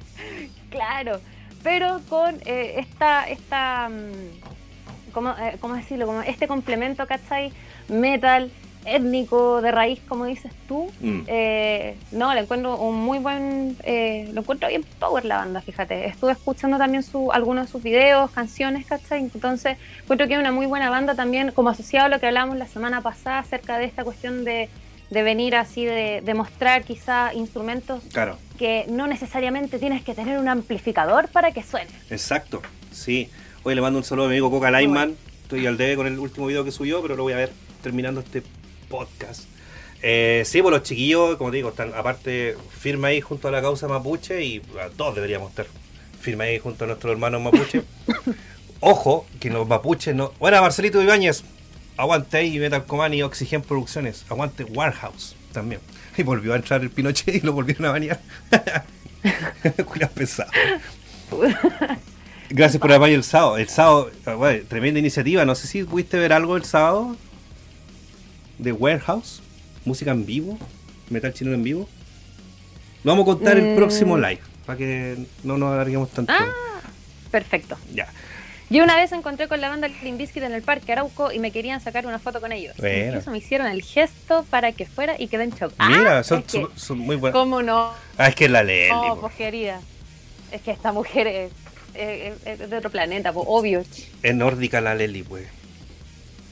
Claro, 0.71 1.21
pero 1.63 2.01
con 2.09 2.37
eh, 2.47 2.77
esta, 2.79 3.29
esta 3.29 3.89
mm, 3.89 5.13
¿cómo, 5.13 5.31
eh, 5.31 5.57
cómo 5.61 5.75
decirlo? 5.75 6.07
Como 6.07 6.23
este 6.23 6.49
complemento, 6.49 7.07
¿cachai? 7.07 7.53
Metal, 7.89 8.51
étnico, 8.85 9.61
de 9.61 9.71
raíz, 9.71 10.01
como 10.09 10.25
dices 10.25 10.53
tú. 10.67 10.91
Mm. 11.01 11.21
Eh, 11.27 11.97
no, 12.13 12.33
le 12.35 12.41
encuentro 12.41 12.77
un 12.79 12.97
muy 12.97 13.19
buen, 13.19 13.77
eh, 13.83 14.29
lo 14.33 14.41
encuentro 14.41 14.69
bien 14.69 14.85
power 14.99 15.25
la 15.25 15.39
banda, 15.39 15.61
fíjate. 15.61 16.07
Estuve 16.07 16.33
escuchando 16.33 16.79
también 16.79 17.03
su, 17.03 17.31
algunos 17.33 17.67
de 17.67 17.73
sus 17.73 17.83
videos, 17.83 18.31
canciones, 18.31 18.87
¿cachai? 18.87 19.21
Entonces, 19.21 19.77
encuentro 20.03 20.27
que 20.27 20.35
es 20.35 20.41
una 20.41 20.53
muy 20.53 20.67
buena 20.67 20.91
banda 20.91 21.15
también, 21.15 21.53
como 21.53 21.69
asociado 21.71 22.07
a 22.07 22.09
lo 22.09 22.21
que 22.21 22.27
hablábamos 22.27 22.57
la 22.57 22.67
semana 22.67 23.01
pasada 23.01 23.41
acerca 23.41 23.79
de 23.79 23.85
esta 23.85 24.05
cuestión 24.05 24.45
de, 24.45 24.69
de 25.11 25.23
venir 25.23 25.57
así, 25.57 25.85
de, 25.85 26.21
de 26.25 26.35
mostrar 26.35 26.85
quizá 26.85 27.35
instrumentos 27.35 28.03
Claro, 28.13 28.39
que 28.59 28.87
no 28.89 29.07
necesariamente 29.07 29.79
tienes 29.79 30.03
que 30.05 30.15
tener 30.15 30.39
un 30.39 30.49
amplificador 30.49 31.29
para 31.29 31.53
que 31.53 31.63
suene. 31.63 31.91
exacto. 32.11 32.63
Sí. 32.93 33.29
Hoy 33.63 33.75
le 33.75 33.81
mando 33.81 33.99
un 33.99 34.05
saludo 34.05 34.27
a 34.27 34.29
mi 34.29 34.35
amigo 34.35 34.51
Coca 34.51 34.71
Lightman. 34.71 35.17
Estoy 35.43 35.67
al 35.67 35.77
debe 35.77 35.97
con 35.97 36.07
el 36.07 36.19
último 36.19 36.47
video 36.47 36.65
que 36.65 36.71
subió, 36.71 37.03
pero 37.03 37.17
lo 37.17 37.25
voy 37.25 37.33
a 37.35 37.37
ver 37.37 37.53
terminando 37.83 38.21
este 38.21 38.43
podcast. 38.89 39.45
Eh, 40.03 40.43
sí, 40.47 40.63
pues 40.63 40.73
los 40.73 40.83
chiquillos, 40.83 41.37
como 41.37 41.51
te 41.51 41.57
digo, 41.59 41.69
están 41.71 41.93
aparte 41.95 42.57
firme 42.71 43.09
ahí 43.09 43.21
junto 43.21 43.49
a 43.49 43.51
la 43.51 43.61
causa 43.61 43.87
mapuche 43.89 44.43
y 44.43 44.63
a 44.83 44.89
todos 44.89 45.15
deberíamos 45.15 45.51
estar 45.51 45.67
firme 46.21 46.45
ahí 46.45 46.59
junto 46.59 46.85
a 46.85 46.87
nuestros 46.87 47.13
hermanos 47.13 47.43
mapuche. 47.43 47.83
Ojo, 48.81 49.27
que 49.41 49.51
los 49.51 49.69
mapuches 49.69 50.15
no. 50.15 50.33
Bueno, 50.39 50.61
Marcelito 50.63 51.03
Ibáñez, 51.03 51.45
aguante 52.01 52.37
ahí 52.39 52.59
Metal 52.59 52.85
Command 52.85 53.15
y 53.15 53.23
Oxygen 53.23 53.63
Producciones, 53.63 54.25
aguante 54.29 54.65
Warehouse 54.65 55.35
también. 55.53 55.81
Y 56.19 56.23
volvió 56.23 56.53
a 56.53 56.57
entrar 56.57 56.83
el 56.83 56.91
Pinochet 56.91 57.37
y 57.37 57.41
lo 57.41 57.53
volvieron 57.53 57.87
a 57.87 57.93
bañar. 57.93 58.21
Cuida 59.87 60.09
pesado. 60.09 60.51
Gracias 62.51 62.81
por 62.81 62.91
el 62.91 62.97
apoyo 62.97 63.15
el 63.15 63.25
sábado. 63.25 63.57
El 63.59 63.69
sábado, 63.69 64.11
bueno, 64.37 64.65
tremenda 64.69 64.99
iniciativa. 64.99 65.45
No 65.45 65.55
sé 65.55 65.67
si 65.69 65.85
pudiste 65.85 66.19
ver 66.19 66.33
algo 66.33 66.57
el 66.57 66.65
sábado 66.65 67.17
de 68.59 68.73
Warehouse, 68.73 69.41
música 69.85 70.11
en 70.11 70.27
vivo, 70.27 70.59
metal 71.11 71.33
chino 71.33 71.53
en 71.55 71.63
vivo. 71.63 71.89
Lo 73.05 73.13
vamos 73.13 73.23
a 73.23 73.27
contar 73.37 73.57
el 73.57 73.73
Mm. 73.73 73.77
próximo 73.77 74.19
live, 74.19 74.41
para 74.67 74.77
que 74.77 75.17
no 75.45 75.57
nos 75.57 75.73
alarguemos 75.73 76.11
tanto. 76.11 76.33
Ah, 76.37 76.81
perfecto. 77.31 77.79
Ya. 77.95 78.09
Yo 78.71 78.85
una 78.85 78.95
vez 78.95 79.11
encontré 79.11 79.49
con 79.49 79.61
la 79.61 79.68
banda 79.68 79.89
Clean 79.89 80.16
Biscuit 80.16 80.45
en 80.45 80.53
el 80.53 80.62
parque 80.62 80.93
Arauco 80.93 81.33
y 81.33 81.41
me 81.41 81.51
querían 81.51 81.81
sacar 81.81 82.07
una 82.07 82.21
foto 82.21 82.41
con 82.41 82.53
ellos. 82.53 82.77
Bueno. 82.79 83.07
Incluso 83.09 83.31
me 83.33 83.39
hicieron 83.39 83.66
el 83.66 83.83
gesto 83.83 84.47
para 84.49 84.71
que 84.71 84.87
fuera 84.87 85.16
y 85.18 85.27
quedé 85.27 85.45
en 85.45 85.51
shock. 85.51 85.73
Mira, 85.89 86.18
Ah, 86.18 86.23
son, 86.25 86.45
son- 86.47 86.71
son 86.77 86.99
muy 86.99 87.16
buenas. 87.16 87.37
¿Cómo 87.39 87.62
no? 87.62 87.93
Ah, 88.16 88.29
es 88.29 88.35
que 88.37 88.45
es 88.45 88.51
la 88.51 88.62
Leli. 88.62 88.91
No, 88.91 89.18
pues 89.21 89.35
querida. 89.35 89.81
Es 90.53 90.61
que 90.62 90.71
esta 90.71 90.93
mujer 90.93 91.27
es, 91.27 91.51
es- 91.95 92.47
es 92.47 92.71
de 92.71 92.77
otro 92.77 92.91
planeta, 92.91 93.33
pues 93.33 93.45
obvio. 93.49 93.83
Es 94.23 94.35
nórdica 94.37 94.81
la 94.81 94.95
Leli, 94.95 95.25
pues. 95.25 95.49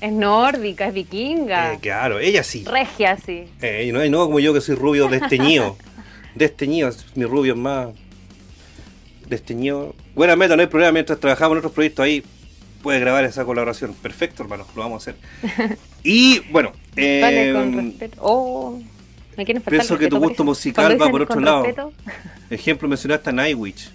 Es 0.01 0.13
nórdica, 0.13 0.89
es 0.89 0.95
vikinga. 0.95 1.75
Eh, 1.75 1.79
claro, 1.81 2.19
ella 2.19 2.43
sí. 2.43 2.65
Regia, 2.65 3.17
sí. 3.25 3.45
Eh, 3.63 3.85
y 3.89 3.93
no, 3.93 4.05
no 4.09 4.27
como 4.27 4.41
yo 4.41 4.53
que 4.53 4.61
soy 4.61 4.75
rubio 4.75 5.07
desteñido. 5.09 5.77
desteñido, 6.35 6.91
mi 7.15 7.25
rubio 7.27 7.53
es 7.55 7.59
más 7.59 7.89
desteñido. 9.29 9.95
Buena 10.15 10.37
meta, 10.37 10.57
no 10.57 10.63
hay 10.63 10.69
problema. 10.69 10.93
Mientras 10.93 11.19
trabajamos 11.21 11.53
en 11.55 11.59
otros 11.59 11.73
proyectos 11.73 12.05
ahí, 12.05 12.23
puedes 12.83 13.01
grabar 13.01 13.25
esa 13.25 13.45
colaboración. 13.45 13.95
Perfecto, 13.95 14.43
hermano, 14.43 14.67
lo 14.75 14.83
vamos 14.83 15.07
a 15.07 15.11
hacer. 15.11 15.79
Y 16.05 16.39
bueno, 16.51 16.73
Vale, 16.95 17.51
eh, 17.51 17.53
con 17.53 17.73
respeto. 17.73 18.17
Oh, 18.23 18.81
me 19.37 19.45
quieren 19.45 19.63
faltar 19.63 19.81
pienso 19.81 19.99
que 19.99 20.07
tu 20.09 20.19
gusto 20.19 20.45
musical 20.45 21.01
va 21.01 21.11
por 21.11 21.23
otro 21.23 21.41
lado. 21.41 21.65
respeto, 21.65 21.93
ejemplo, 22.51 22.89
mencionaste 22.89 23.31
a 23.31 23.33
Nightwish. 23.33 23.91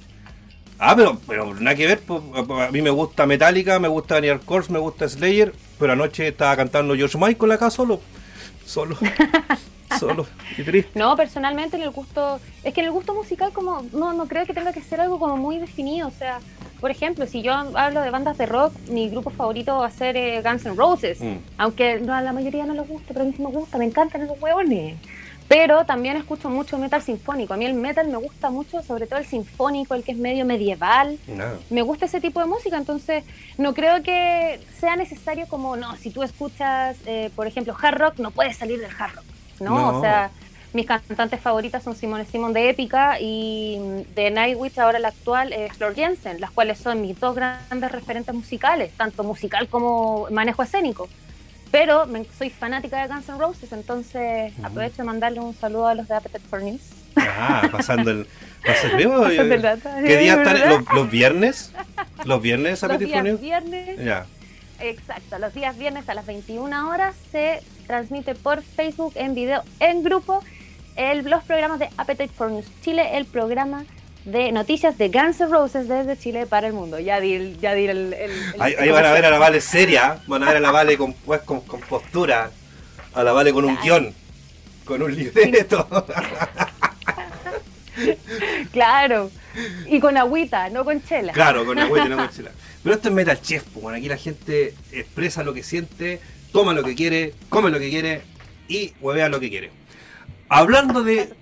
Ah, 0.77 0.95
pero, 0.95 1.17
pero 1.25 1.53
nada 1.55 1.75
que 1.75 1.87
ver. 1.87 1.99
pues, 1.99 2.21
a 2.49 2.71
mí 2.71 2.81
me 2.81 2.89
gusta 2.89 3.25
Metallica, 3.25 3.79
me 3.79 3.87
gusta 3.87 4.15
Daniel 4.15 4.41
Kors, 4.41 4.69
me 4.69 4.79
gusta 4.79 5.07
Slayer. 5.07 5.53
Pero 5.79 5.93
anoche 5.93 6.27
estaba 6.27 6.55
cantando 6.57 6.93
George 6.93 7.17
Michael 7.17 7.53
acá 7.53 7.69
solo. 7.69 8.01
Solo. 8.65 8.97
solo. 9.99 10.25
Y 10.57 10.63
triste. 10.63 10.97
No, 10.99 11.15
personalmente 11.15 11.77
en 11.77 11.83
el 11.83 11.91
gusto, 11.91 12.39
es 12.63 12.73
que 12.73 12.81
en 12.81 12.87
el 12.87 12.91
gusto 12.93 13.13
musical 13.13 13.51
como 13.53 13.83
no 13.93 14.13
no 14.13 14.27
creo 14.27 14.45
que 14.45 14.53
tenga 14.53 14.73
que 14.73 14.81
ser 14.81 15.01
algo 15.01 15.19
como 15.19 15.37
muy 15.37 15.57
definido, 15.59 16.07
o 16.07 16.11
sea, 16.11 16.39
por 16.79 16.91
ejemplo, 16.91 17.25
si 17.27 17.41
yo 17.41 17.53
hablo 17.53 18.01
de 18.01 18.09
bandas 18.09 18.37
de 18.37 18.45
rock, 18.45 18.73
mi 18.89 19.09
grupo 19.09 19.29
favorito 19.29 19.77
va 19.77 19.87
a 19.87 19.91
ser 19.91 20.17
eh, 20.17 20.41
Guns 20.41 20.65
N' 20.65 20.75
Roses, 20.75 21.21
Mm. 21.21 21.37
aunque 21.57 21.99
no, 22.01 22.13
a 22.13 22.21
la 22.21 22.33
mayoría 22.33 22.65
no 22.65 22.73
les 22.73 22.87
gusta, 22.87 23.07
pero 23.13 23.21
a 23.21 23.23
mí 23.25 23.33
sí 23.35 23.41
me 23.41 23.49
gusta, 23.49 23.77
me 23.77 23.85
encantan 23.85 24.21
esos 24.23 24.39
hueones. 24.41 24.97
Pero 25.47 25.85
también 25.85 26.15
escucho 26.17 26.49
mucho 26.49 26.77
metal 26.77 27.01
sinfónico. 27.01 27.53
A 27.53 27.57
mí 27.57 27.65
el 27.65 27.73
metal 27.73 28.07
me 28.07 28.15
gusta 28.17 28.49
mucho, 28.49 28.81
sobre 28.81 29.07
todo 29.07 29.19
el 29.19 29.25
sinfónico, 29.25 29.93
el 29.93 30.03
que 30.03 30.13
es 30.13 30.17
medio 30.17 30.45
medieval. 30.45 31.19
Me 31.69 31.81
gusta 31.81 32.05
ese 32.05 32.21
tipo 32.21 32.39
de 32.39 32.45
música, 32.47 32.77
entonces 32.77 33.23
no 33.57 33.73
creo 33.73 34.01
que 34.03 34.59
sea 34.79 34.95
necesario 34.95 35.45
como, 35.47 35.75
no, 35.75 35.95
si 35.97 36.09
tú 36.11 36.23
escuchas, 36.23 36.97
eh, 37.05 37.29
por 37.35 37.45
ejemplo, 37.45 37.75
hard 37.79 37.97
rock, 37.97 38.19
no 38.19 38.31
puedes 38.31 38.55
salir 38.57 38.79
del 38.79 38.89
hard 38.97 39.15
rock, 39.15 39.25
¿no? 39.59 39.71
No. 39.91 39.97
O 39.97 40.01
sea, 40.01 40.29
mis 40.73 40.85
cantantes 40.87 41.39
favoritas 41.39 41.83
son 41.83 41.95
Simone 41.95 42.25
Simon 42.25 42.51
de 42.53 42.69
Épica 42.69 43.17
y 43.19 43.79
de 44.15 44.31
Nightwish, 44.31 44.79
ahora 44.79 44.97
la 44.99 45.09
actual, 45.09 45.53
eh, 45.53 45.69
Flor 45.77 45.93
Jensen, 45.93 46.41
las 46.41 46.49
cuales 46.51 46.79
son 46.79 47.01
mis 47.01 47.19
dos 47.19 47.35
grandes 47.35 47.91
referentes 47.91 48.33
musicales, 48.33 48.91
tanto 48.97 49.23
musical 49.23 49.67
como 49.67 50.27
manejo 50.31 50.63
escénico. 50.63 51.07
Pero 51.71 52.05
me- 52.05 52.25
soy 52.37 52.49
fanática 52.49 53.01
de 53.01 53.07
Guns 53.11 53.29
N' 53.29 53.37
Roses, 53.37 53.71
entonces 53.73 54.53
aprovecho 54.63 54.97
de 54.97 55.03
mandarle 55.03 55.39
un 55.39 55.55
saludo 55.55 55.87
a 55.87 55.95
los 55.95 56.07
de 56.07 56.15
Appetite 56.15 56.43
for 56.49 56.61
News. 56.61 56.81
Ah, 57.15 57.67
pasando 57.71 58.09
el. 58.11 58.27
pasando- 58.65 59.57
dato. 59.61 59.89
¿Qué 60.03 60.17
días 60.17 60.37
están? 60.39 60.69
¿Los, 60.69 60.93
los 60.93 61.09
viernes? 61.11 61.71
¿Los 62.25 62.41
viernes 62.41 62.81
Los 62.81 62.91
Appetite 62.91 63.13
for 63.13 63.23
News? 63.23 63.41
viernes 63.41 64.03
Ya. 64.03 64.25
Exacto, 64.87 65.39
los 65.39 65.53
días 65.53 65.77
viernes 65.77 66.09
a 66.09 66.13
las 66.13 66.25
21 66.25 66.89
horas 66.89 67.15
se 67.31 67.61
transmite 67.87 68.35
por 68.35 68.61
Facebook 68.61 69.13
en 69.15 69.33
video 69.33 69.63
en 69.79 70.03
grupo 70.03 70.43
el, 70.97 71.23
los 71.29 71.43
programas 71.43 71.79
de 71.79 71.89
Appetite 71.97 72.33
for 72.33 72.51
News 72.51 72.65
Chile, 72.81 73.15
el 73.17 73.25
programa 73.25 73.85
de 74.25 74.51
noticias 74.51 74.97
de 74.97 75.07
Guns 75.09 75.39
N' 75.39 75.47
Roses 75.49 75.87
desde 75.87 76.17
Chile 76.17 76.45
para 76.45 76.67
el 76.67 76.73
mundo. 76.73 76.99
Ya 76.99 77.19
di 77.21 77.55
ya 77.61 77.73
di 77.73 77.85
el, 77.87 78.13
el- 78.13 78.31
el- 78.31 78.61
Ahí, 78.61 78.73
ahí 78.77 78.89
van 78.89 79.05
a 79.05 79.11
ver 79.13 79.25
a 79.25 79.29
la 79.29 79.37
Vale 79.39 79.61
seria, 79.61 80.19
van 80.27 80.43
a 80.43 80.47
ver 80.47 80.57
a 80.57 80.59
la 80.59 80.71
Vale 80.71 80.97
con, 80.97 81.13
pues, 81.13 81.41
con, 81.41 81.61
con 81.61 81.79
postura, 81.81 82.51
a 83.13 83.23
la 83.23 83.31
Vale 83.31 83.53
con 83.53 83.65
un 83.65 83.77
guion, 83.81 84.13
con 84.85 85.01
un 85.01 85.15
libreto. 85.15 85.87
Claro, 88.71 89.31
y 89.87 89.99
con 89.99 90.17
agüita, 90.17 90.69
no 90.69 90.83
con 90.83 91.03
chela. 91.03 91.33
claro, 91.33 91.65
con 91.65 91.77
agüita 91.77 92.05
y 92.07 92.09
no 92.09 92.17
con 92.17 92.29
chela. 92.35 92.51
Pero 92.81 92.95
esto 92.95 93.09
es 93.09 93.13
Metal 93.13 93.41
Chef, 93.41 93.63
bueno, 93.75 93.97
aquí 93.97 94.07
la 94.09 94.17
gente 94.17 94.73
expresa 94.91 95.43
lo 95.43 95.53
que 95.53 95.63
siente, 95.63 96.19
toma 96.51 96.73
lo 96.73 96.83
que 96.83 96.95
quiere, 96.95 97.33
come 97.49 97.69
lo 97.69 97.79
que 97.79 97.89
quiere 97.89 98.21
y 98.67 98.93
huevea 98.99 99.29
lo 99.29 99.39
que 99.39 99.49
quiere. 99.49 99.71
Hablando 100.49 101.03
de, 101.03 101.33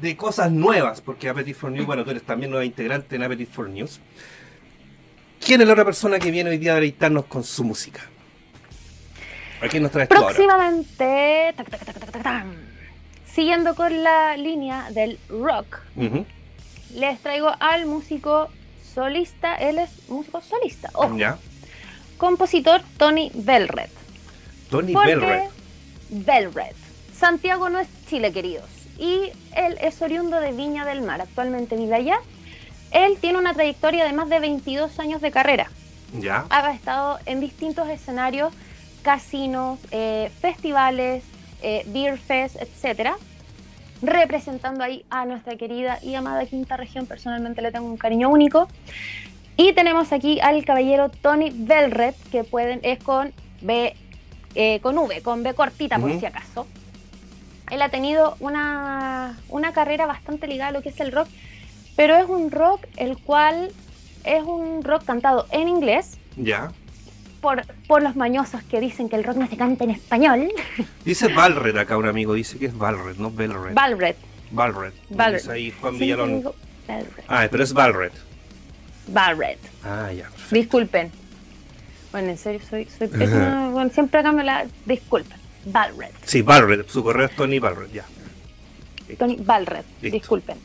de 0.00 0.16
cosas 0.16 0.50
nuevas, 0.50 1.00
porque 1.00 1.28
Appetite 1.28 1.54
for 1.54 1.70
News, 1.70 1.86
bueno, 1.86 2.04
tú 2.04 2.10
eres 2.10 2.22
también 2.22 2.50
nueva 2.50 2.64
integrante 2.64 3.16
en 3.16 3.22
Appetite 3.22 3.50
for 3.52 3.68
News. 3.68 4.00
¿Quién 5.44 5.60
es 5.62 5.66
la 5.66 5.72
otra 5.72 5.84
persona 5.86 6.18
que 6.18 6.30
viene 6.30 6.50
hoy 6.50 6.58
día 6.58 6.72
a 6.72 6.74
deleitarnos 6.74 7.24
con 7.24 7.42
su 7.44 7.64
música? 7.64 8.02
¿A 9.62 9.68
quién 9.68 9.82
nos 9.82 9.92
traes 9.92 10.08
tú 10.08 10.16
ahora? 10.16 10.28
Próximamente, 10.34 11.54
tac, 11.56 11.70
tac, 11.70 11.84
tac, 11.84 12.22
tac, 12.22 12.44
siguiendo 13.40 13.74
con 13.74 14.04
la 14.04 14.36
línea 14.36 14.90
del 14.90 15.18
rock, 15.30 15.78
les 16.94 17.18
traigo 17.20 17.50
al 17.58 17.86
músico 17.86 18.50
solista, 18.94 19.54
él 19.54 19.78
es 19.78 19.88
músico 20.10 20.42
solista, 20.42 20.90
ojo, 20.92 21.16
compositor 22.18 22.82
Tony 22.98 23.32
Belred. 23.32 23.88
Tony 24.68 24.92
Porque 24.92 25.16
Belred. 25.16 25.48
Belred. 26.10 26.76
Santiago 27.18 27.70
no 27.70 27.78
es 27.78 27.88
Chile, 28.10 28.30
queridos. 28.30 28.68
Y 28.98 29.30
él 29.56 29.78
es 29.80 30.02
oriundo 30.02 30.38
de 30.38 30.52
Viña 30.52 30.84
del 30.84 31.00
Mar, 31.00 31.22
actualmente 31.22 31.76
vive 31.76 31.94
allá. 31.94 32.18
Él 32.90 33.16
tiene 33.22 33.38
una 33.38 33.54
trayectoria 33.54 34.04
de 34.04 34.12
más 34.12 34.28
de 34.28 34.38
22 34.38 34.98
años 34.98 35.22
de 35.22 35.30
carrera. 35.30 35.70
Ya. 36.12 36.44
Ha 36.50 36.70
estado 36.72 37.18
en 37.24 37.40
distintos 37.40 37.88
escenarios, 37.88 38.52
casinos, 39.02 39.78
eh, 39.92 40.30
festivales, 40.42 41.24
eh, 41.62 41.84
beer 41.86 42.18
fest, 42.18 42.56
etcétera, 42.60 43.16
representando 44.02 44.84
ahí 44.84 45.04
a 45.10 45.24
nuestra 45.26 45.56
querida 45.56 45.98
y 46.02 46.14
amada 46.14 46.46
quinta 46.46 46.76
región. 46.76 47.06
Personalmente 47.06 47.62
le 47.62 47.72
tengo 47.72 47.86
un 47.86 47.96
cariño 47.96 48.28
único. 48.28 48.68
Y 49.56 49.72
tenemos 49.74 50.12
aquí 50.12 50.40
al 50.40 50.64
caballero 50.64 51.10
Tony 51.10 51.50
Belred, 51.52 52.14
que 52.30 52.44
pueden, 52.44 52.80
es 52.82 53.02
con 53.02 53.32
B, 53.60 53.94
eh, 54.54 54.80
con 54.80 54.96
V, 54.96 55.20
con 55.22 55.42
B 55.42 55.52
cortita 55.54 55.98
por 55.98 56.18
si 56.18 56.24
acaso. 56.24 56.66
Él 57.70 57.82
ha 57.82 57.88
tenido 57.88 58.36
una, 58.40 59.38
una 59.48 59.72
carrera 59.72 60.06
bastante 60.06 60.46
ligada 60.46 60.70
a 60.70 60.72
lo 60.72 60.82
que 60.82 60.88
es 60.88 60.98
el 61.00 61.12
rock, 61.12 61.28
pero 61.94 62.16
es 62.16 62.28
un 62.28 62.50
rock 62.50 62.86
el 62.96 63.18
cual 63.18 63.70
es 64.24 64.42
un 64.42 64.82
rock 64.82 65.04
cantado 65.04 65.46
en 65.50 65.68
inglés, 65.68 66.18
Ya. 66.36 66.72
Por, 67.40 67.62
por 67.86 68.02
los 68.02 68.16
mañosos 68.16 68.62
que 68.64 68.80
dicen 68.80 69.08
que 69.08 69.16
el 69.16 69.24
rock 69.24 69.36
no 69.36 69.46
se 69.46 69.56
canta 69.56 69.84
en 69.84 69.90
español. 69.90 70.48
Dice 71.04 71.28
Valred 71.28 71.76
acá 71.76 71.96
un 71.96 72.06
amigo, 72.06 72.34
dice 72.34 72.58
que 72.58 72.66
es 72.66 72.76
Valred, 72.76 73.16
no 73.16 73.30
Belred. 73.30 73.74
Valred. 73.74 74.16
Valred. 74.50 74.92
Valred. 75.10 75.48
Ahí 75.48 75.70
Juan 75.70 75.96
Siempre 75.96 76.24
Villalón. 76.26 76.52
Ah, 77.28 77.46
pero 77.50 77.62
es 77.62 77.72
Valred. 77.72 78.12
Valred. 79.08 79.58
Ah, 79.84 80.12
ya. 80.12 80.24
perfecto. 80.24 80.54
Disculpen. 80.54 81.10
Bueno, 82.12 82.30
en 82.30 82.38
serio, 82.38 82.60
soy, 82.68 82.86
soy 82.86 83.08
pésima. 83.08 83.70
Bueno, 83.70 83.90
siempre 83.90 84.22
cambio 84.22 84.44
la. 84.44 84.66
Disculpen. 84.84 85.38
Valred. 85.66 86.10
Sí, 86.24 86.42
Valred. 86.42 86.86
Su 86.88 87.02
correo 87.04 87.26
es 87.26 87.36
Tony 87.36 87.58
Valred, 87.58 87.90
ya. 87.92 88.04
Tony 89.18 89.36
Valred. 89.40 89.84
Disculpen. 90.02 90.58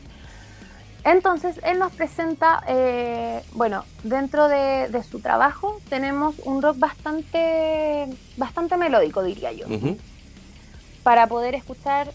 Entonces, 1.06 1.60
él 1.62 1.78
nos 1.78 1.92
presenta, 1.92 2.62
eh, 2.66 3.40
bueno, 3.52 3.84
dentro 4.02 4.48
de, 4.48 4.88
de 4.88 5.02
su 5.04 5.20
trabajo 5.20 5.80
tenemos 5.88 6.34
un 6.44 6.60
rock 6.60 6.78
bastante, 6.80 8.08
bastante 8.36 8.76
melódico, 8.76 9.22
diría 9.22 9.52
yo, 9.52 9.66
para 11.04 11.28
poder 11.28 11.54
escuchar 11.54 12.10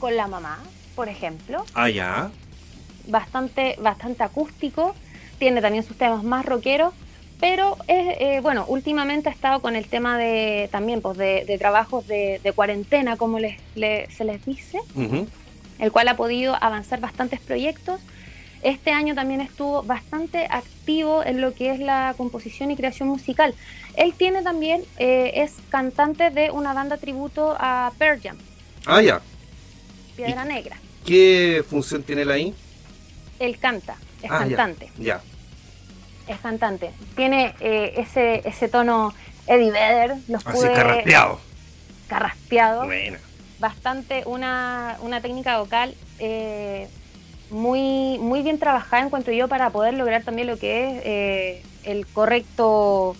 con 0.00 0.16
la 0.16 0.26
mamá, 0.26 0.58
por 0.96 1.08
ejemplo. 1.08 1.64
Ah, 1.74 1.88
ya. 1.88 2.30
bastante, 3.06 3.76
bastante 3.80 4.24
acústico, 4.24 4.96
tiene 5.38 5.60
también 5.62 5.84
sus 5.84 5.96
temas 5.96 6.24
más 6.24 6.44
rockeros, 6.44 6.92
pero 7.38 7.76
es, 7.86 8.16
eh, 8.18 8.40
bueno, 8.42 8.64
últimamente 8.66 9.28
ha 9.28 9.32
estado 9.32 9.60
con 9.60 9.76
el 9.76 9.86
tema 9.86 10.18
de 10.18 10.68
también 10.72 11.02
pues 11.02 11.16
de, 11.18 11.44
de 11.46 11.56
trabajos 11.58 12.04
de, 12.08 12.40
de 12.42 12.52
cuarentena, 12.52 13.16
como 13.16 13.38
les, 13.38 13.58
le- 13.76 14.10
se 14.10 14.24
les 14.24 14.44
dice, 14.44 14.80
el 15.78 15.92
cual 15.92 16.08
ha 16.08 16.16
podido 16.16 16.56
avanzar 16.60 16.98
bastantes 17.00 17.38
proyectos. 17.40 18.00
Este 18.64 18.90
año 18.92 19.14
también 19.14 19.40
estuvo 19.42 19.82
bastante 19.82 20.46
activo 20.50 21.22
en 21.22 21.40
lo 21.42 21.54
que 21.54 21.70
es 21.70 21.78
la 21.78 22.14
composición 22.16 22.70
y 22.70 22.76
creación 22.76 23.08
musical. 23.08 23.54
Él 23.94 24.14
tiene 24.14 24.42
también, 24.42 24.82
eh, 24.98 25.32
es 25.36 25.52
cantante 25.68 26.30
de 26.30 26.50
una 26.50 26.72
banda 26.72 26.96
tributo 26.96 27.54
a 27.60 27.92
Pearl 27.98 28.20
Jam, 28.22 28.38
Ah, 28.86 29.02
ya. 29.02 29.20
Piedra 30.16 30.44
Negra. 30.46 30.76
¿Qué 31.04 31.62
función 31.68 32.02
tiene 32.02 32.22
él 32.22 32.30
ahí? 32.30 32.54
Él 33.38 33.58
canta, 33.58 33.96
es 34.22 34.30
Ah, 34.30 34.38
cantante. 34.38 34.90
Ya. 34.98 35.20
es 36.26 36.38
cantante. 36.38 36.90
Tiene 37.16 37.54
eh, 37.60 37.92
ese, 37.98 38.40
ese 38.48 38.68
tono 38.68 39.12
Eddie 39.46 39.70
Vedder. 39.72 40.16
Los 40.28 40.46
Así 40.46 40.66
carraspeado. 40.68 41.38
Carraspeado. 42.08 42.84
Buena. 42.86 43.18
Bastante 43.58 44.22
una, 44.24 44.96
una 45.02 45.20
técnica 45.20 45.58
vocal 45.58 45.94
eh, 46.18 46.88
muy, 47.54 48.18
muy 48.18 48.42
bien 48.42 48.58
trabajada, 48.58 49.04
encuentro 49.04 49.32
yo, 49.32 49.48
para 49.48 49.70
poder 49.70 49.94
lograr 49.94 50.24
también 50.24 50.48
lo 50.48 50.58
que 50.58 50.88
es 50.88 51.02
eh, 51.04 51.62
el 51.84 52.06
correcto 52.06 53.16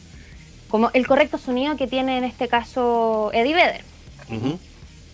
como 0.68 0.90
el 0.92 1.06
correcto 1.06 1.38
sonido 1.38 1.76
que 1.76 1.86
tiene 1.86 2.18
en 2.18 2.24
este 2.24 2.48
caso 2.48 3.30
Eddie 3.32 3.54
Vedder. 3.54 3.84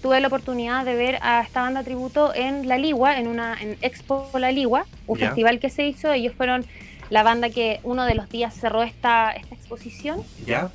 Tuve 0.00 0.18
la 0.20 0.28
oportunidad 0.28 0.86
de 0.86 0.94
ver 0.94 1.18
a 1.20 1.42
esta 1.42 1.60
banda 1.60 1.82
tributo 1.82 2.34
en 2.34 2.66
La 2.66 2.78
Ligua, 2.78 3.18
en 3.18 3.26
una 3.28 3.58
en 3.60 3.76
Expo 3.82 4.30
La 4.38 4.52
Ligua, 4.52 4.86
un 5.06 5.18
festival 5.18 5.60
que 5.60 5.68
se 5.68 5.86
hizo. 5.86 6.10
Ellos 6.10 6.34
fueron 6.34 6.64
la 7.10 7.22
banda 7.22 7.50
que 7.50 7.80
uno 7.82 8.06
de 8.06 8.14
los 8.14 8.30
días 8.30 8.54
cerró 8.54 8.82
esta, 8.82 9.32
esta 9.32 9.54
exposición. 9.54 10.24
¿Ya? 10.46 10.70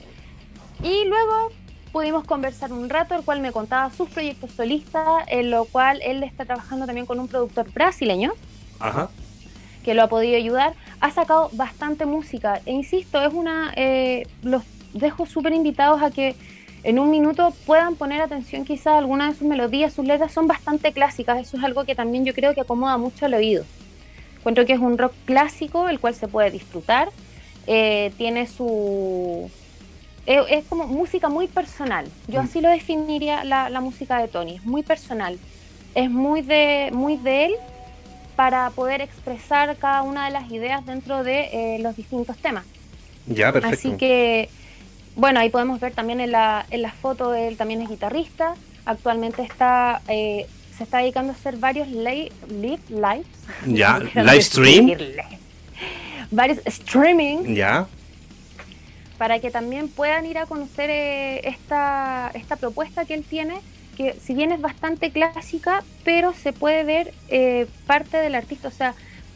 Y 0.84 1.06
luego 1.06 1.52
pudimos 1.96 2.26
conversar 2.26 2.74
un 2.74 2.90
rato, 2.90 3.16
el 3.16 3.24
cual 3.24 3.40
me 3.40 3.54
contaba 3.54 3.90
sus 3.90 4.10
proyectos 4.10 4.52
solistas, 4.52 5.08
en 5.28 5.50
lo 5.50 5.64
cual 5.64 6.02
él 6.04 6.24
está 6.24 6.44
trabajando 6.44 6.86
también 6.86 7.06
con 7.06 7.22
un 7.22 7.30
productor 7.30 7.72
brasileño 7.72 8.34
Ajá. 8.82 9.08
que 9.82 9.94
lo 9.94 10.04
ha 10.04 10.08
podido 10.08 10.36
ayudar. 10.36 10.74
Ha 11.00 11.12
sacado 11.12 11.50
bastante 11.54 12.06
música. 12.06 12.60
E 12.66 12.74
insisto, 12.74 13.24
es 13.24 13.34
una. 13.34 13.72
eh, 13.78 14.28
los 14.44 14.64
dejo 14.94 15.26
súper 15.26 15.54
invitados 15.54 16.02
a 16.02 16.12
que 16.12 16.36
en 16.84 17.00
un 17.00 17.10
minuto 17.12 17.54
puedan 17.66 17.96
poner 17.96 18.20
atención 18.20 18.66
quizás 18.66 18.88
a 18.88 18.98
alguna 18.98 19.30
de 19.30 19.38
sus 19.38 19.48
melodías, 19.48 19.94
sus 19.94 20.06
letras 20.06 20.34
son 20.34 20.48
bastante 20.48 20.92
clásicas. 20.92 21.40
Eso 21.40 21.56
es 21.56 21.64
algo 21.64 21.86
que 21.86 21.96
también 21.96 22.26
yo 22.26 22.34
creo 22.34 22.54
que 22.54 22.60
acomoda 22.60 22.98
mucho 22.98 23.26
al 23.26 23.36
oído. 23.36 23.64
Encuentro 24.40 24.66
que 24.66 24.74
es 24.74 24.80
un 24.80 24.98
rock 24.98 25.14
clásico, 25.24 25.88
el 25.88 26.02
cual 26.02 26.14
se 26.14 26.28
puede 26.28 26.52
disfrutar. 26.52 27.08
Eh, 27.68 28.12
tiene 28.18 28.48
su. 28.48 29.50
Es, 30.26 30.42
es 30.50 30.66
como 30.66 30.88
música 30.88 31.30
muy 31.30 31.48
personal. 31.48 32.08
Yo 32.28 32.42
Mm. 32.42 32.46
así 32.46 32.62
lo 32.62 32.70
definiría 32.70 33.44
la, 33.44 33.70
la 33.70 33.80
música 33.82 34.20
de 34.20 34.28
Tony. 34.28 34.56
Es 34.56 34.64
muy 34.66 34.84
personal. 34.84 35.38
Es 35.94 36.10
muy 36.10 36.42
de, 36.42 36.90
muy 36.94 37.18
de 37.18 37.46
él 37.46 37.54
para 38.36 38.70
poder 38.72 39.02
expresar 39.02 39.76
cada 39.78 40.02
una 40.02 40.26
de 40.26 40.32
las 40.32 40.52
ideas 40.52 40.86
dentro 40.86 41.24
de 41.24 41.76
eh, 41.76 41.80
los 41.80 41.96
distintos 41.96 42.38
temas. 42.38 42.66
Ya, 43.28 43.52
perfecto. 43.54 43.88
Así 43.88 43.98
que, 43.98 44.50
bueno, 45.16 45.40
ahí 45.40 45.50
podemos 45.50 45.80
ver 45.80 45.94
también 45.94 46.20
en 46.20 46.32
la, 46.32 46.66
en 46.70 46.82
la 46.82 46.92
foto, 46.92 47.34
él 47.34 47.56
también 47.56 47.82
es 47.82 47.90
guitarrista. 47.90 48.56
Actualmente 48.86 49.42
está, 49.42 50.02
eh, 50.10 50.48
se 50.78 50.84
está 50.84 50.98
dedicando 50.98 51.32
a 51.32 51.36
hacer 51.36 51.56
varios 51.58 51.88
li- 51.88 52.32
live 52.50 52.80
lives. 52.90 53.26
Ya, 53.66 54.00
live 54.16 54.42
stream. 54.42 54.92
Varios 56.32 56.60
streaming 56.66 57.56
Ya. 57.56 57.88
Para 59.18 59.40
que 59.40 59.52
también 59.52 59.88
puedan 59.90 60.26
ir 60.26 60.38
a 60.38 60.46
conocer 60.46 60.90
eh, 60.90 61.48
esta, 61.48 62.32
esta 62.34 62.56
propuesta 62.56 63.06
que 63.06 63.14
él 63.14 63.24
tiene, 63.30 63.56
que 63.98 64.14
si 64.20 64.34
bien 64.34 64.52
es 64.52 64.62
bastante 64.62 65.12
clásica, 65.12 65.84
pero 66.04 66.34
se 66.34 66.54
puede 66.54 66.84
ver 66.84 67.14
eh, 67.30 67.68
parte 67.88 68.18
del 68.18 68.36
artista, 68.36 68.68
o 68.68 68.72
sea, 68.72 68.94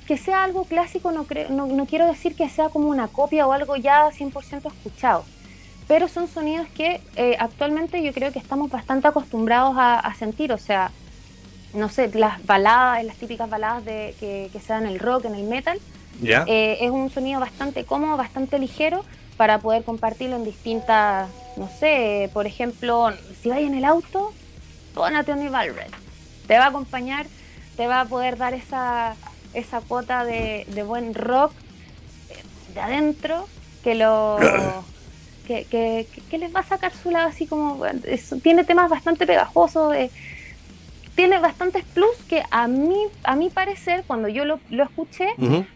que 0.08 0.18
sea 0.18 0.44
algo 0.44 0.66
clásico 0.66 1.12
no, 1.12 1.26
creo, 1.26 1.50
no, 1.50 1.68
no 1.68 1.86
quiero 1.86 2.08
decir 2.08 2.36
que 2.36 2.50
sea 2.50 2.70
como 2.70 2.88
una 2.90 3.08
copia 3.08 3.46
o 3.48 3.54
algo 3.54 3.76
ya 3.76 4.10
100% 4.12 4.68
escuchado, 4.68 5.24
pero 5.88 6.08
son 6.08 6.28
sonidos 6.28 6.68
que 6.76 7.02
eh, 7.16 7.36
actualmente 7.40 8.04
yo 8.04 8.12
creo 8.14 8.32
que 8.32 8.40
estamos 8.40 8.70
bastante 8.70 9.08
acostumbrados 9.08 9.76
a, 9.78 10.00
a 10.00 10.14
sentir, 10.16 10.52
o 10.52 10.58
sea, 10.58 10.92
no 11.74 11.88
sé, 11.90 12.10
las 12.14 12.44
baladas, 12.46 13.04
las 13.06 13.16
típicas 13.18 13.50
baladas 13.50 13.86
de, 13.86 14.16
que, 14.20 14.50
que 14.52 14.60
se 14.60 14.74
dan 14.74 14.86
en 14.88 14.94
el 14.94 15.00
rock, 15.00 15.26
en 15.26 15.36
el 15.36 15.44
metal, 15.44 15.80
Ya. 16.22 16.44
eh, 16.48 16.80
es 16.82 16.90
un 16.90 17.10
sonido 17.12 17.40
bastante 17.40 17.86
cómodo, 17.86 18.18
bastante 18.18 18.58
ligero 18.60 19.06
para 19.40 19.60
poder 19.60 19.86
compartirlo 19.86 20.36
en 20.36 20.44
distintas, 20.44 21.30
no 21.56 21.70
sé, 21.70 22.30
por 22.34 22.46
ejemplo, 22.46 23.10
si 23.42 23.48
vais 23.48 23.66
en 23.66 23.74
el 23.74 23.86
auto, 23.86 24.34
pon 24.94 25.16
a 25.16 25.24
Tony 25.24 25.48
Valred. 25.48 25.88
Te 26.46 26.58
va 26.58 26.66
a 26.66 26.68
acompañar, 26.68 27.26
te 27.78 27.88
va 27.88 28.02
a 28.02 28.06
poder 28.06 28.38
dar 28.38 28.54
esa, 28.54 29.16
esa 29.54 29.80
cuota 29.80 30.26
de, 30.26 30.66
de 30.68 30.84
buen 30.84 31.16
rock 31.16 31.54
eh, 32.32 32.44
de 32.74 32.82
adentro 32.82 33.48
que 33.82 33.96
lo... 33.96 34.38
Que, 35.48 35.64
que- 35.66 36.06
que 36.30 36.38
les 36.38 36.54
va 36.54 36.60
a 36.60 36.64
sacar 36.64 36.92
su 36.94 37.10
lado 37.10 37.28
así 37.30 37.48
como... 37.48 37.84
es- 37.86 38.36
tiene 38.44 38.66
temas 38.66 38.88
bastante 38.90 39.26
pegajosos, 39.26 39.96
eh, 39.96 40.12
tiene 41.16 41.40
bastantes 41.40 41.84
plus 41.86 42.16
que 42.30 42.44
a 42.52 42.68
mí, 42.68 43.08
a 43.24 43.36
mi 43.36 43.50
parecer, 43.50 44.04
cuando 44.06 44.28
yo 44.28 44.44
lo, 44.46 44.60
lo 44.70 44.84
escuché, 44.84 45.28